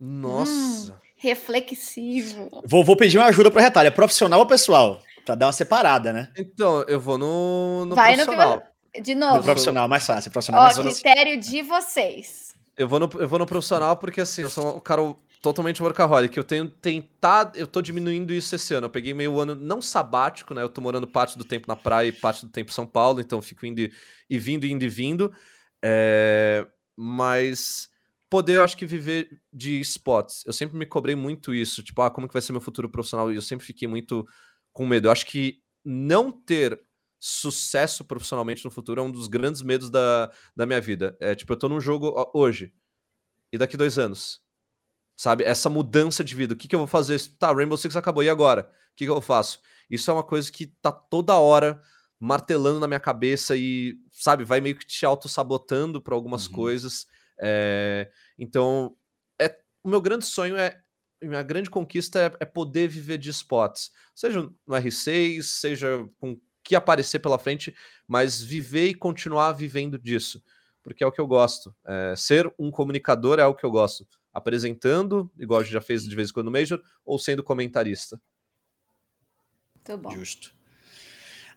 Nossa. 0.00 0.92
Hum, 0.92 0.96
reflexivo. 1.16 2.62
Vou, 2.64 2.84
vou 2.84 2.96
pedir 2.96 3.18
uma 3.18 3.26
ajuda 3.26 3.50
para 3.50 3.62
retalho. 3.62 3.86
É 3.86 3.90
profissional 3.90 4.40
ou 4.40 4.46
pessoal? 4.46 5.00
Para 5.24 5.36
dar 5.36 5.46
uma 5.46 5.52
separada, 5.52 6.12
né? 6.12 6.30
Então, 6.36 6.82
eu 6.82 7.00
vou 7.00 7.16
no, 7.16 7.86
no 7.86 7.94
Vai 7.94 8.14
profissional. 8.14 8.62
No, 8.94 9.02
de 9.02 9.14
novo. 9.14 9.36
No 9.36 9.42
profissional, 9.42 9.88
mais 9.88 10.04
fácil. 10.04 10.30
Profissional, 10.30 10.62
Ó, 10.62 10.82
mais 10.82 11.00
critério 11.00 11.40
de 11.40 11.62
vocês. 11.62 12.54
Eu 12.76 12.88
vou, 12.88 12.98
no, 12.98 13.08
eu 13.18 13.28
vou 13.28 13.38
no 13.38 13.46
profissional 13.46 13.96
porque, 13.96 14.20
assim, 14.20 14.42
eu 14.42 14.50
sou 14.50 14.76
um 14.76 14.80
cara 14.80 15.00
totalmente 15.44 15.82
workaholic. 15.82 16.34
Eu 16.34 16.42
tenho 16.42 16.66
tentado, 16.70 17.58
eu 17.58 17.66
tô 17.66 17.82
diminuindo 17.82 18.32
isso 18.32 18.54
esse 18.54 18.72
ano. 18.72 18.86
Eu 18.86 18.90
peguei 18.90 19.12
meio 19.12 19.38
ano 19.38 19.54
não 19.54 19.82
sabático, 19.82 20.54
né? 20.54 20.62
Eu 20.62 20.70
tô 20.70 20.80
morando 20.80 21.06
parte 21.06 21.36
do 21.36 21.44
tempo 21.44 21.68
na 21.68 21.76
praia 21.76 22.08
e 22.08 22.12
parte 22.12 22.46
do 22.46 22.50
tempo 22.50 22.70
em 22.70 22.74
São 22.74 22.86
Paulo, 22.86 23.20
então 23.20 23.42
fico 23.42 23.66
indo 23.66 23.80
e 24.30 24.38
vindo, 24.38 24.64
indo 24.64 24.82
e 24.82 24.88
vindo. 24.88 25.30
É, 25.84 26.66
mas 26.96 27.90
poder, 28.30 28.56
eu 28.56 28.64
acho 28.64 28.74
que 28.74 28.86
viver 28.86 29.28
de 29.52 29.80
spots. 29.80 30.44
Eu 30.46 30.52
sempre 30.54 30.78
me 30.78 30.86
cobrei 30.86 31.14
muito 31.14 31.52
isso, 31.54 31.82
tipo, 31.82 32.00
ah, 32.00 32.10
como 32.10 32.26
que 32.26 32.32
vai 32.32 32.40
ser 32.40 32.52
meu 32.52 32.60
futuro 32.62 32.88
profissional? 32.88 33.30
E 33.30 33.36
eu 33.36 33.42
sempre 33.42 33.66
fiquei 33.66 33.86
muito 33.86 34.26
com 34.72 34.86
medo. 34.86 35.08
Eu 35.08 35.12
acho 35.12 35.26
que 35.26 35.60
não 35.84 36.32
ter 36.32 36.80
sucesso 37.20 38.02
profissionalmente 38.02 38.64
no 38.64 38.70
futuro 38.70 39.00
é 39.00 39.04
um 39.04 39.10
dos 39.10 39.28
grandes 39.28 39.60
medos 39.60 39.90
da, 39.90 40.32
da 40.56 40.64
minha 40.64 40.80
vida. 40.80 41.14
É 41.20 41.34
tipo, 41.34 41.52
eu 41.52 41.58
tô 41.58 41.68
num 41.68 41.80
jogo 41.80 42.14
hoje 42.32 42.72
e 43.52 43.58
daqui 43.58 43.76
dois 43.76 43.98
anos 43.98 44.43
sabe? 45.16 45.44
Essa 45.44 45.70
mudança 45.70 46.24
de 46.24 46.34
vida. 46.34 46.54
O 46.54 46.56
que, 46.56 46.68
que 46.68 46.74
eu 46.74 46.80
vou 46.80 46.88
fazer? 46.88 47.20
Tá, 47.38 47.52
Rainbow 47.52 47.76
Six 47.76 47.96
acabou, 47.96 48.22
e 48.22 48.28
agora? 48.28 48.70
O 48.92 48.96
que, 48.96 49.04
que 49.04 49.10
eu 49.10 49.20
faço? 49.20 49.60
Isso 49.88 50.10
é 50.10 50.14
uma 50.14 50.22
coisa 50.22 50.50
que 50.50 50.66
tá 50.66 50.90
toda 50.90 51.36
hora 51.36 51.80
martelando 52.18 52.80
na 52.80 52.86
minha 52.86 53.00
cabeça 53.00 53.56
e, 53.56 53.98
sabe, 54.12 54.44
vai 54.44 54.60
meio 54.60 54.76
que 54.76 54.86
te 54.86 55.04
auto-sabotando 55.04 56.00
para 56.00 56.14
algumas 56.14 56.46
uhum. 56.46 56.52
coisas. 56.52 57.06
É... 57.38 58.10
Então, 58.38 58.96
é... 59.40 59.58
o 59.82 59.88
meu 59.88 60.00
grande 60.00 60.24
sonho 60.24 60.56
é. 60.56 60.80
Minha 61.22 61.42
grande 61.42 61.70
conquista 61.70 62.18
é, 62.18 62.36
é 62.40 62.44
poder 62.44 62.86
viver 62.86 63.16
de 63.16 63.30
spots, 63.30 63.90
seja 64.14 64.42
no 64.42 64.74
R6, 64.74 65.42
seja 65.42 66.06
com 66.18 66.32
o 66.32 66.40
que 66.62 66.76
aparecer 66.76 67.18
pela 67.18 67.38
frente, 67.38 67.74
mas 68.06 68.42
viver 68.42 68.88
e 68.88 68.94
continuar 68.94 69.52
vivendo 69.52 69.98
disso, 69.98 70.44
porque 70.82 71.02
é 71.02 71.06
o 71.06 71.12
que 71.12 71.20
eu 71.20 71.26
gosto. 71.26 71.74
É... 71.86 72.14
ser 72.14 72.52
um 72.58 72.70
comunicador 72.70 73.38
é 73.38 73.46
o 73.46 73.54
que 73.54 73.64
eu 73.64 73.70
gosto 73.70 74.06
apresentando, 74.34 75.30
igual 75.38 75.60
a 75.60 75.62
gente 75.62 75.72
já 75.72 75.80
fez 75.80 76.02
de 76.02 76.14
vez 76.14 76.30
em 76.30 76.32
quando 76.32 76.46
no 76.46 76.52
Major, 76.52 76.82
ou 77.04 77.18
sendo 77.18 77.42
comentarista? 77.42 78.20
Muito 79.76 80.02
bom. 80.02 80.10
Justo. 80.10 80.52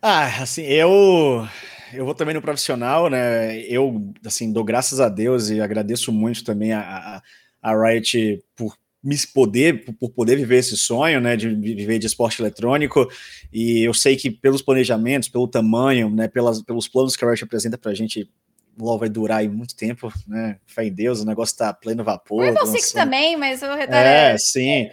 Ah, 0.02 0.44
assim, 0.44 0.62
eu 0.62 1.48
eu 1.94 2.06
vou 2.06 2.14
também 2.14 2.36
no 2.36 2.41
profissional, 2.41 3.10
né? 3.10 3.60
Eu, 3.62 4.14
assim, 4.26 4.52
dou 4.52 4.64
graças 4.64 4.99
a 4.99 5.10
Deus 5.10 5.49
e 5.49 5.60
agradeço 5.60 6.12
muito 6.12 6.44
também 6.44 6.74
a, 6.74 6.82
a, 6.82 7.72
a 7.72 7.90
Riot 7.90 8.44
por 8.56 8.78
me 9.04 9.16
poder, 9.34 9.86
por 9.98 10.10
poder 10.10 10.36
viver 10.36 10.58
esse 10.58 10.76
sonho, 10.76 11.22
né, 11.22 11.38
de 11.38 11.54
viver 11.56 11.98
de 11.98 12.08
esporte 12.08 12.41
eletrônico, 12.41 13.08
e 13.54 13.88
eu 13.88 13.94
sei 13.94 14.18
que 14.18 14.30
pelos 14.30 14.62
planejamentos, 14.62 15.30
pelo 15.30 15.48
tamanho, 15.48 16.10
né, 16.10 16.28
pelas, 16.28 16.62
pelos 16.62 16.88
planos 16.90 17.16
que 17.16 17.24
a 17.24 17.30
Riot 17.30 17.44
apresenta 17.44 17.78
pra 17.78 17.94
gente, 17.94 18.24
o 18.24 18.47
LoL 18.80 18.99
vai 18.99 19.10
durar 19.10 19.40
aí 19.40 19.49
muito 19.49 19.76
tempo, 19.76 20.12
né? 20.28 20.58
Fé 20.66 20.86
em 20.86 20.94
Deus, 20.94 21.22
o 21.22 21.26
negócio 21.26 21.58
tá 21.58 21.74
pleno 21.74 22.04
vapor. 22.04 22.41
O 22.41 22.45
Rainbow 22.45 22.68
Six 22.68 22.91
também, 22.91 23.36
mas 23.36 23.62
o 23.62 23.74
retalho 23.74 24.08
é, 24.08 24.34
é, 24.34 24.38
sim. 24.38 24.84
É 24.84 24.91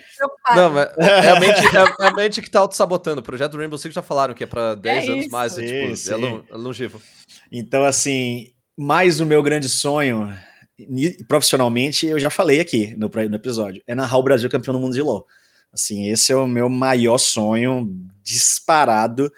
Não, 0.56 0.70
mas 0.70 0.88
é 0.96 1.30
a, 1.30 1.40
mente, 1.40 1.60
é 2.00 2.06
a 2.06 2.12
mente 2.12 2.42
que 2.42 2.50
tá 2.50 2.60
auto-sabotando. 2.60 3.20
O 3.20 3.24
projeto 3.24 3.52
do 3.52 3.58
Rainbow 3.58 3.78
Six 3.78 3.94
já 3.94 4.02
falaram 4.02 4.34
que 4.34 4.44
é 4.44 4.46
para 4.46 4.74
10 4.74 5.04
é 5.08 5.12
anos 5.12 5.28
mais, 5.28 5.52
sim, 5.52 5.64
é, 5.64 5.92
tipo, 5.94 6.44
é 6.50 6.56
longevo. 6.56 7.00
Então, 7.52 7.84
assim, 7.84 8.52
mais 8.76 9.20
o 9.20 9.26
meu 9.26 9.42
grande 9.42 9.68
sonho, 9.68 10.32
profissionalmente, 11.28 12.06
eu 12.06 12.18
já 12.18 12.30
falei 12.30 12.60
aqui 12.60 12.94
no, 12.96 13.10
no 13.28 13.36
episódio, 13.36 13.82
é 13.86 13.94
narrar 13.94 14.18
o 14.18 14.22
Brasil 14.22 14.50
campeão 14.50 14.74
do 14.74 14.80
mundo 14.80 14.94
de 14.94 15.02
LoL. 15.02 15.26
Assim, 15.72 16.08
esse 16.08 16.32
é 16.32 16.36
o 16.36 16.46
meu 16.46 16.68
maior 16.68 17.18
sonho 17.18 17.92
disparado. 18.22 19.30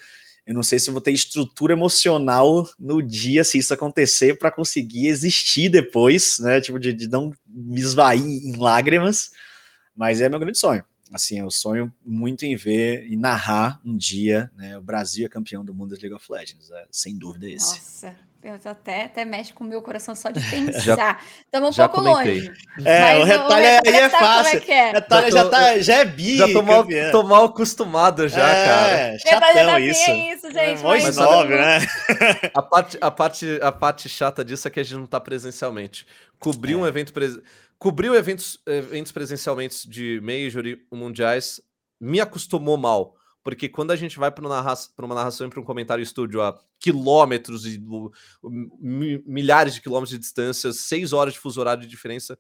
Eu 0.47 0.55
não 0.55 0.63
sei 0.63 0.79
se 0.79 0.91
vou 0.91 1.01
ter 1.01 1.11
estrutura 1.11 1.73
emocional 1.73 2.69
no 2.79 3.03
dia 3.03 3.43
se 3.43 3.59
isso 3.59 3.75
acontecer 3.75 4.39
para 4.39 4.53
conseguir 4.53 5.09
existir 5.09 5.69
depois, 5.69 6.39
né? 6.39 6.61
Tipo, 6.61 6.79
de, 6.79 6.93
de, 6.93 7.09
não 7.09 7.33
me 7.49 7.81
esvair 7.81 8.23
em 8.23 8.55
lágrimas, 8.57 9.33
mas 9.95 10.21
é 10.21 10.29
meu 10.29 10.39
grande 10.39 10.59
sonho. 10.59 10.85
Assim, 11.13 11.41
eu 11.41 11.51
sonho 11.51 11.93
muito 12.05 12.45
em 12.45 12.55
ver 12.55 13.07
e 13.11 13.17
narrar 13.17 13.81
um 13.85 13.97
dia, 13.97 14.51
né? 14.57 14.79
O 14.79 14.83
Brasil 14.83 15.27
é 15.27 15.29
campeão 15.29 15.65
do 15.65 15.75
mundo 15.75 15.97
de 15.97 16.03
League 16.03 16.15
of 16.15 16.31
Legends, 16.31 16.71
é, 16.71 16.87
sem 16.91 17.17
dúvida 17.17 17.49
esse. 17.49 17.75
Nossa, 17.75 18.17
eu 18.43 18.55
até, 18.65 19.05
até 19.05 19.25
mexe 19.25 19.53
com 19.53 19.65
o 19.65 19.67
meu 19.67 19.83
coração 19.83 20.15
só 20.15 20.31
de 20.31 20.41
pensar. 20.49 21.25
Estamos 21.45 21.71
um 21.71 21.73
já 21.73 21.89
pouco 21.89 22.09
comentei. 22.09 22.41
longe. 22.41 22.53
É, 22.85 23.19
o 23.19 23.25
retalho 23.25 23.67
aí 23.87 23.95
é 23.95 24.09
fácil. 24.09 24.63
É 24.67 24.71
é. 24.71 24.93
Retalho 24.93 25.33
já, 25.33 25.49
tá, 25.49 25.79
já 25.79 25.95
é 25.97 26.05
bi. 26.05 26.37
Já 26.37 26.53
tô 26.53 26.63
mal, 26.63 26.87
tô 27.11 27.23
mal 27.23 27.45
acostumado 27.47 28.29
já, 28.29 28.49
é, 28.49 28.65
cara. 28.67 29.19
Chatão 29.19 29.67
tá 29.67 29.81
isso. 29.81 30.11
isso, 30.11 30.53
gente. 30.53 30.81
É, 30.81 30.83
mais 30.83 31.17
nove, 31.17 31.57
né? 31.57 31.79
A 32.55 32.63
parte, 32.63 32.99
a, 33.01 33.11
parte, 33.11 33.59
a 33.61 33.73
parte 33.73 34.09
chata 34.09 34.45
disso 34.45 34.69
é 34.69 34.71
que 34.71 34.81
a 34.81 34.83
gente 34.83 34.97
não 34.97 35.07
tá 35.07 35.21
presencialmente. 35.21 36.07
Cobrir 36.39 36.75
é. 36.75 36.77
um 36.77 36.87
evento... 36.87 37.13
Pres... 37.13 37.39
Cobriu 37.79 38.15
eventos, 38.15 38.59
eventos 38.67 39.13
presencialmente 39.13 39.89
de 39.89 40.21
Major 40.23 40.65
e 40.67 40.81
mundiais 40.93 41.61
me 42.01 42.21
acostumou 42.21 42.77
mal 42.77 43.16
porque 43.47 43.69
quando 43.69 43.93
a 43.93 43.97
gente 43.97 44.19
vai 44.19 44.29
para 44.29 44.49
narra 44.49 44.75
uma 44.99 45.15
narração 45.15 45.47
e 45.47 45.51
para 45.51 45.61
um 45.61 45.63
comentário 45.63 46.03
estúdio 46.03 46.43
a 46.43 46.59
quilômetros 46.81 47.65
e 47.65 47.81
milhares 49.25 49.73
de 49.73 49.81
quilômetros 49.81 50.11
de 50.11 50.19
distância, 50.19 50.73
seis 50.73 51.13
horas 51.13 51.35
de 51.35 51.39
fuso 51.39 51.61
horário 51.61 51.81
de 51.81 51.89
diferença, 51.89 52.37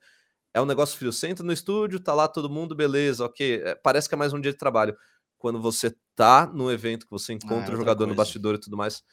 é 0.52 0.60
um 0.60 0.66
negócio 0.66 0.98
frio. 0.98 1.12
Você 1.12 1.28
entra 1.28 1.46
no 1.46 1.52
estúdio, 1.52 2.00
tá 2.00 2.12
lá 2.12 2.26
todo 2.26 2.50
mundo, 2.50 2.74
beleza, 2.74 3.24
ok. 3.24 3.62
É, 3.62 3.76
parece 3.76 4.08
que 4.08 4.16
é 4.16 4.18
mais 4.18 4.32
um 4.32 4.40
dia 4.40 4.50
de 4.50 4.58
trabalho. 4.58 4.96
Quando 5.38 5.62
você 5.62 5.94
tá 6.16 6.44
no 6.44 6.72
evento, 6.72 7.06
que 7.06 7.12
você 7.12 7.32
encontra 7.32 7.70
ah, 7.70 7.74
o 7.74 7.76
jogador 7.76 7.98
coisa. 7.98 8.10
no 8.10 8.16
bastidor 8.16 8.56
e 8.56 8.58
tudo 8.58 8.76
mais, 8.76 9.04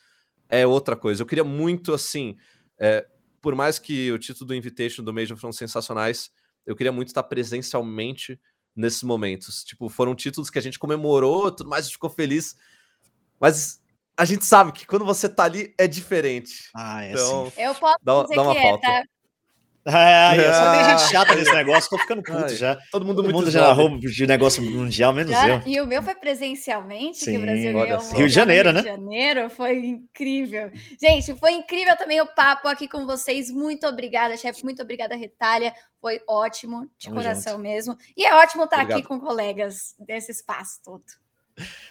é 0.49 0.65
outra 0.65 0.95
coisa. 0.95 1.22
Eu 1.22 1.28
queria 1.28 1.44
muito, 1.44 1.94
assim, 1.94 2.36
é, 2.80 3.06
por 3.40 3.53
mais 3.53 3.78
que 3.78 4.11
o 4.11 4.18
título 4.18 4.48
do 4.48 4.56
Invitation 4.56 5.03
do 5.03 5.14
Major 5.14 5.38
foram 5.38 5.53
sensacionais, 5.53 6.32
eu 6.65 6.76
queria 6.76 6.91
muito 6.91 7.10
estar 7.10 7.22
presencialmente 7.22 8.41
nesses 8.76 9.04
momentos. 9.04 9.64
Tipo, 9.64 9.90
foram 9.90 10.16
títulos 10.16 10.50
que 10.50 10.60
a 10.60 10.62
gente 10.62 10.80
comemorou, 10.80 11.52
tudo 11.52 11.70
mais, 11.70 11.86
a 11.86 11.88
gente 11.88 11.95
ficou 11.95 12.10
feliz. 12.10 12.56
Mas 13.40 13.82
a 14.16 14.26
gente 14.26 14.45
sabe 14.45 14.72
que 14.72 14.86
quando 14.86 15.06
você 15.06 15.28
tá 15.28 15.44
ali 15.44 15.74
é 15.78 15.88
diferente. 15.88 16.70
Ah, 16.76 17.04
é 17.04 17.12
então, 17.12 17.48
assim. 17.48 17.62
Eu 17.62 17.76
posso 17.76 17.98
dá, 18.02 18.24
dizer 18.24 18.36
dá 18.36 18.41
uma 18.44 18.56
que 18.56 18.62
falta. 18.62 18.88
É, 18.88 19.02
tá? 19.02 19.08
É, 19.85 20.38
é, 20.38 20.53
só 20.53 20.72
tem 20.72 20.84
gente 20.85 21.11
chata 21.11 21.35
nesse 21.35 21.53
negócio, 21.53 21.89
tô 21.89 21.97
ficando 21.97 22.23
puto 22.23 22.45
Ai, 22.45 22.55
já. 22.55 22.77
Todo 22.89 23.05
mundo, 23.05 23.22
todo 23.22 23.34
mundo 23.34 23.51
já 23.51 23.68
narrou 23.68 23.97
de 23.99 24.27
negócio 24.27 24.64
mundial, 24.64 25.11
menos 25.11 25.31
já, 25.31 25.49
eu. 25.49 25.61
E 25.65 25.81
o 25.81 25.85
meu 25.85 26.01
foi 26.01 26.15
presencialmente, 26.15 27.19
Sim, 27.19 27.31
que 27.31 27.38
o 27.38 27.41
Brasil 27.41 27.73
ganhou. 27.73 27.99
Rio 28.14 28.27
de 28.27 28.34
Janeiro, 28.34 28.72
né? 28.72 28.80
Rio 28.80 28.91
de 28.91 28.95
Janeiro, 28.95 29.49
foi 29.49 29.85
incrível. 29.85 30.72
Gente, 31.01 31.35
foi 31.35 31.51
incrível 31.51 31.97
também 31.97 32.22
o 32.22 32.27
papo 32.27 32.69
aqui 32.69 32.88
com 32.88 33.05
vocês. 33.05 33.51
Muito 33.51 33.85
obrigada, 33.85 34.38
chefe. 34.38 34.64
Muito 34.64 34.81
obrigada, 34.81 35.15
Retalha. 35.15 35.73
Foi 35.99 36.22
ótimo, 36.27 36.89
de 36.97 37.07
Tamo 37.07 37.18
coração 37.18 37.53
junto. 37.53 37.64
mesmo. 37.64 37.97
E 38.15 38.26
é 38.26 38.34
ótimo 38.35 38.64
estar 38.64 38.77
Obrigado. 38.77 38.99
aqui 38.99 39.07
com 39.07 39.19
colegas 39.19 39.95
desse 39.99 40.31
espaço 40.31 40.80
todo. 40.84 41.03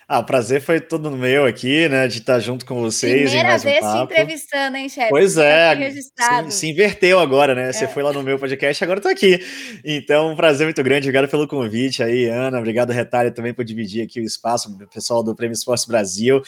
Ah, 0.08 0.18
o 0.18 0.24
prazer 0.24 0.60
foi 0.60 0.80
todo 0.80 1.10
meu 1.10 1.46
aqui, 1.46 1.88
né? 1.88 2.06
De 2.06 2.18
estar 2.18 2.38
junto 2.38 2.66
com 2.66 2.80
vocês. 2.80 3.30
Primeira 3.30 3.56
um 3.56 3.58
vez 3.58 3.80
te 3.80 3.98
entrevistando, 3.98 4.76
hein, 4.76 4.88
chefe? 4.88 5.08
Pois 5.08 5.38
é, 5.38 5.90
se, 5.90 6.50
se, 6.50 6.68
inverteu 6.68 7.18
agora, 7.18 7.54
né? 7.54 7.68
É. 7.68 7.72
Você 7.72 7.88
foi 7.88 8.02
lá 8.02 8.12
no 8.12 8.22
meu 8.22 8.38
podcast, 8.38 8.84
agora 8.84 8.98
eu 8.98 9.02
tô 9.02 9.08
aqui. 9.08 9.40
Então, 9.84 10.32
um 10.32 10.36
prazer 10.36 10.66
muito 10.66 10.82
grande. 10.82 11.08
Obrigado 11.08 11.30
pelo 11.30 11.48
convite 11.48 12.02
aí, 12.02 12.26
Ana. 12.26 12.58
Obrigado, 12.58 12.90
Retalho, 12.90 13.32
também 13.32 13.54
por 13.54 13.64
dividir 13.64 14.04
aqui 14.04 14.20
o 14.20 14.24
espaço, 14.24 14.76
pessoal 14.92 15.22
do 15.22 15.34
Prêmio 15.34 15.54
Esporte 15.54 15.88
Brasil 15.88 16.42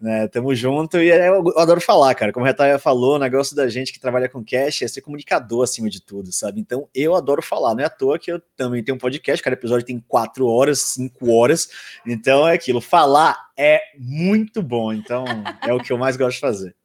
né? 0.00 0.28
Tamo 0.28 0.54
junto 0.54 0.98
e 0.98 1.10
é, 1.10 1.28
eu 1.28 1.58
adoro 1.58 1.80
falar, 1.80 2.14
cara. 2.14 2.32
Como 2.32 2.44
a 2.44 2.48
Retaia 2.48 2.78
falou, 2.78 3.16
o 3.16 3.18
negócio 3.18 3.56
da 3.56 3.68
gente 3.68 3.92
que 3.92 3.98
trabalha 3.98 4.28
com 4.28 4.44
cash 4.44 4.82
é 4.82 4.88
ser 4.88 5.00
comunicador 5.00 5.64
acima 5.64 5.90
de 5.90 6.00
tudo, 6.00 6.32
sabe? 6.32 6.60
Então 6.60 6.88
eu 6.94 7.14
adoro 7.14 7.42
falar, 7.42 7.74
não 7.74 7.82
é 7.82 7.86
à 7.86 7.90
toa 7.90 8.18
que 8.18 8.30
eu 8.30 8.40
também 8.56 8.82
tenho 8.82 8.96
um 8.96 9.00
podcast, 9.00 9.42
cada 9.42 9.54
episódio 9.54 9.86
tem 9.86 10.02
quatro 10.06 10.46
horas, 10.46 10.80
cinco 10.80 11.32
horas. 11.32 11.68
Então 12.06 12.46
é 12.46 12.54
aquilo, 12.54 12.80
falar 12.80 13.36
é 13.56 13.80
muito 13.98 14.62
bom. 14.62 14.92
Então 14.92 15.24
é 15.66 15.72
o 15.72 15.80
que 15.80 15.92
eu 15.92 15.98
mais 15.98 16.16
gosto 16.16 16.36
de 16.36 16.40
fazer. 16.40 16.76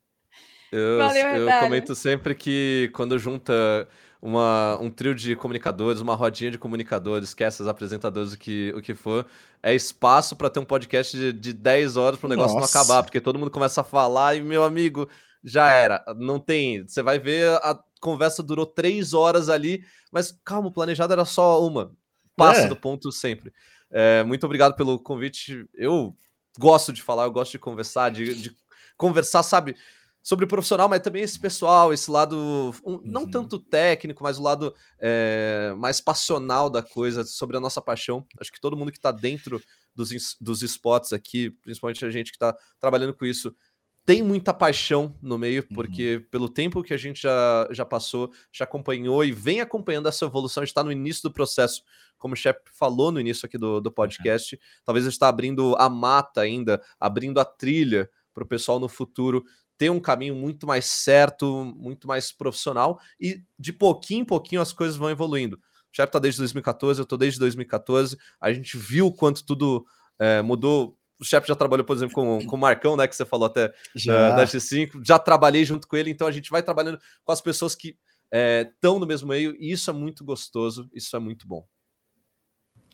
Eu, 0.71 0.97
Valeu, 0.97 1.27
eu 1.27 1.59
comento 1.59 1.93
sempre 1.93 2.33
que 2.33 2.89
quando 2.95 3.19
junta 3.19 3.87
uma, 4.23 4.77
um 4.79 4.89
trio 4.89 5.13
de 5.13 5.35
comunicadores, 5.35 5.99
uma 5.99 6.15
rodinha 6.15 6.49
de 6.49 6.57
comunicadores, 6.57 7.33
que 7.33 7.43
essas 7.43 7.67
apresentadores, 7.67 8.31
o 8.31 8.37
que, 8.37 8.73
o 8.73 8.81
que 8.81 8.95
for, 8.95 9.25
é 9.61 9.75
espaço 9.75 10.33
para 10.33 10.49
ter 10.49 10.61
um 10.61 10.65
podcast 10.65 11.17
de, 11.17 11.33
de 11.33 11.51
10 11.51 11.97
horas 11.97 12.17
para 12.17 12.27
o 12.27 12.29
negócio 12.29 12.57
Nossa. 12.57 12.73
não 12.73 12.81
acabar, 12.81 13.03
porque 13.03 13.19
todo 13.19 13.37
mundo 13.37 13.51
começa 13.51 13.81
a 13.81 13.83
falar 13.83 14.35
e, 14.35 14.41
meu 14.41 14.63
amigo, 14.63 15.09
já 15.43 15.69
era. 15.69 16.05
Não 16.15 16.39
tem. 16.39 16.87
Você 16.87 17.03
vai 17.03 17.19
ver, 17.19 17.49
a 17.55 17.77
conversa 17.99 18.41
durou 18.41 18.65
três 18.65 19.13
horas 19.13 19.49
ali, 19.49 19.83
mas 20.09 20.33
calma, 20.45 20.69
o 20.69 20.73
planejado 20.73 21.11
era 21.11 21.25
só 21.25 21.61
uma. 21.61 21.91
Passa 22.33 22.61
é. 22.61 22.67
do 22.67 22.77
ponto 22.77 23.11
sempre. 23.11 23.51
É, 23.91 24.23
muito 24.23 24.45
obrigado 24.45 24.73
pelo 24.73 24.97
convite. 24.97 25.65
Eu 25.73 26.15
gosto 26.57 26.93
de 26.93 27.03
falar, 27.03 27.25
eu 27.25 27.31
gosto 27.31 27.51
de 27.51 27.59
conversar, 27.59 28.09
de, 28.09 28.33
de 28.35 28.55
conversar, 28.95 29.43
sabe? 29.43 29.75
Sobre 30.23 30.45
o 30.45 30.47
profissional, 30.47 30.87
mas 30.87 31.01
também 31.01 31.21
esse 31.21 31.37
pessoal, 31.37 31.91
esse 31.91 32.09
lado 32.09 32.73
um, 32.85 33.01
não 33.03 33.23
uhum. 33.23 33.29
tanto 33.29 33.59
técnico, 33.59 34.23
mas 34.23 34.39
o 34.39 34.41
lado 34.41 34.73
é, 34.97 35.75
mais 35.77 35.99
passional 35.99 36.69
da 36.69 36.81
coisa, 36.81 37.25
sobre 37.25 37.57
a 37.57 37.59
nossa 37.59 37.81
paixão. 37.81 38.25
Acho 38.39 38.51
que 38.51 38.61
todo 38.61 38.77
mundo 38.77 38.91
que 38.91 38.97
está 38.97 39.11
dentro 39.11 39.61
dos, 39.93 40.37
dos 40.39 40.63
esportes 40.63 41.11
aqui, 41.11 41.49
principalmente 41.61 42.05
a 42.05 42.09
gente 42.09 42.31
que 42.31 42.37
está 42.37 42.55
trabalhando 42.79 43.13
com 43.13 43.25
isso, 43.25 43.53
tem 44.05 44.21
muita 44.21 44.53
paixão 44.53 45.13
no 45.21 45.37
meio, 45.37 45.67
porque 45.73 46.15
uhum. 46.15 46.25
pelo 46.31 46.49
tempo 46.49 46.83
que 46.83 46.93
a 46.93 46.97
gente 46.97 47.21
já, 47.21 47.67
já 47.71 47.85
passou, 47.85 48.31
já 48.51 48.63
acompanhou 48.63 49.25
e 49.25 49.31
vem 49.31 49.59
acompanhando 49.59 50.07
essa 50.07 50.25
evolução, 50.25 50.61
a 50.61 50.65
gente 50.65 50.71
está 50.71 50.83
no 50.83 50.91
início 50.91 51.23
do 51.23 51.33
processo, 51.33 51.81
como 52.17 52.33
o 52.33 52.37
Shep 52.37 52.59
falou 52.71 53.11
no 53.11 53.19
início 53.19 53.45
aqui 53.45 53.57
do, 53.57 53.81
do 53.81 53.91
podcast, 53.91 54.55
uhum. 54.55 54.61
talvez 54.85 55.05
a 55.05 55.09
gente 55.09 55.15
está 55.15 55.27
abrindo 55.27 55.75
a 55.77 55.89
mata 55.89 56.39
ainda, 56.39 56.81
abrindo 56.97 57.41
a 57.41 57.45
trilha 57.45 58.09
para 58.33 58.43
o 58.43 58.47
pessoal 58.47 58.79
no 58.79 58.89
futuro 58.89 59.43
ter 59.77 59.89
um 59.89 59.99
caminho 59.99 60.35
muito 60.35 60.67
mais 60.67 60.85
certo, 60.85 61.65
muito 61.77 62.07
mais 62.07 62.31
profissional 62.31 62.99
e 63.19 63.41
de 63.57 63.73
pouquinho 63.73 64.21
em 64.21 64.25
pouquinho 64.25 64.61
as 64.61 64.73
coisas 64.73 64.95
vão 64.95 65.09
evoluindo. 65.09 65.57
O 65.57 65.95
Chef 65.95 66.11
tá 66.11 66.19
desde 66.19 66.39
2014, 66.39 66.99
eu 66.99 67.05
tô 67.05 67.17
desde 67.17 67.39
2014. 67.39 68.17
A 68.41 68.51
gente 68.51 68.77
viu 68.77 69.11
quanto 69.11 69.45
tudo 69.45 69.85
é, 70.19 70.41
mudou. 70.41 70.97
O 71.19 71.23
Chef 71.23 71.47
já 71.47 71.55
trabalhou, 71.55 71.85
por 71.85 71.95
exemplo, 71.95 72.15
com, 72.15 72.43
com 72.47 72.55
o 72.55 72.59
Marcão, 72.59 72.97
né? 72.97 73.07
Que 73.07 73.15
você 73.15 73.25
falou 73.25 73.45
até 73.45 73.71
já. 73.95 74.29
Da, 74.29 74.35
da 74.37 74.43
X5. 74.45 75.01
Já 75.05 75.19
trabalhei 75.19 75.63
junto 75.63 75.87
com 75.87 75.95
ele, 75.95 76.09
então 76.09 76.27
a 76.27 76.31
gente 76.31 76.49
vai 76.49 76.63
trabalhando 76.63 76.99
com 77.23 77.31
as 77.31 77.41
pessoas 77.41 77.75
que 77.75 77.95
estão 78.33 78.95
é, 78.95 78.99
no 78.99 79.05
mesmo 79.05 79.27
meio, 79.27 79.55
e 79.59 79.71
isso 79.71 79.89
é 79.91 79.93
muito 79.93 80.25
gostoso, 80.25 80.89
isso 80.93 81.15
é 81.15 81.19
muito 81.19 81.47
bom. 81.47 81.67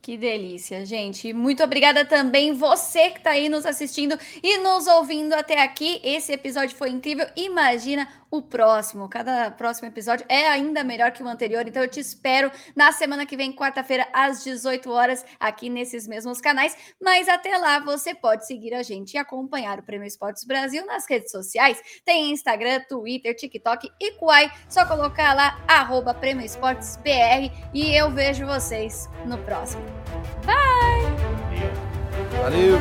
Que 0.01 0.17
delícia, 0.17 0.85
gente. 0.85 1.33
Muito 1.33 1.61
obrigada 1.61 2.05
também 2.05 2.53
você 2.53 3.09
que 3.09 3.17
está 3.17 3.31
aí 3.31 3.49
nos 3.49 3.65
assistindo 3.65 4.17
e 4.41 4.57
nos 4.57 4.87
ouvindo 4.87 5.33
até 5.33 5.61
aqui. 5.61 5.99
Esse 6.01 6.31
episódio 6.31 6.75
foi 6.75 6.89
incrível. 6.89 7.27
Imagina 7.35 8.07
o 8.31 8.41
próximo. 8.41 9.09
Cada 9.09 9.51
próximo 9.51 9.87
episódio 9.87 10.25
é 10.29 10.47
ainda 10.47 10.83
melhor 10.83 11.11
que 11.11 11.21
o 11.21 11.27
anterior. 11.27 11.67
Então 11.67 11.83
eu 11.83 11.89
te 11.89 11.99
espero 11.99 12.51
na 12.75 12.91
semana 12.91 13.25
que 13.25 13.35
vem, 13.35 13.51
quarta-feira, 13.51 14.07
às 14.13 14.43
18 14.43 14.89
horas, 14.89 15.25
aqui 15.39 15.69
nesses 15.69 16.07
mesmos 16.07 16.39
canais. 16.39 16.77
Mas 17.01 17.27
até 17.27 17.57
lá 17.57 17.79
você 17.79 18.15
pode 18.15 18.47
seguir 18.47 18.73
a 18.73 18.83
gente 18.83 19.15
e 19.15 19.17
acompanhar 19.17 19.79
o 19.79 19.83
Prêmio 19.83 20.07
Esportes 20.07 20.45
Brasil 20.45 20.85
nas 20.85 21.09
redes 21.09 21.31
sociais. 21.31 21.81
Tem 22.05 22.31
Instagram, 22.31 22.81
Twitter, 22.87 23.35
TikTok 23.35 23.91
e 23.99 24.11
Kuai. 24.13 24.51
Só 24.69 24.85
colocar 24.85 25.33
lá, 25.33 25.59
arroba 25.67 26.13
Prêmio 26.13 26.45
Esportes 26.45 26.95
BR. 26.97 27.51
E 27.73 27.93
eu 27.93 28.09
vejo 28.11 28.45
vocês 28.45 29.09
no 29.25 29.37
próximo. 29.39 29.88
Bye! 30.45 31.05
Valeu! 32.43 32.79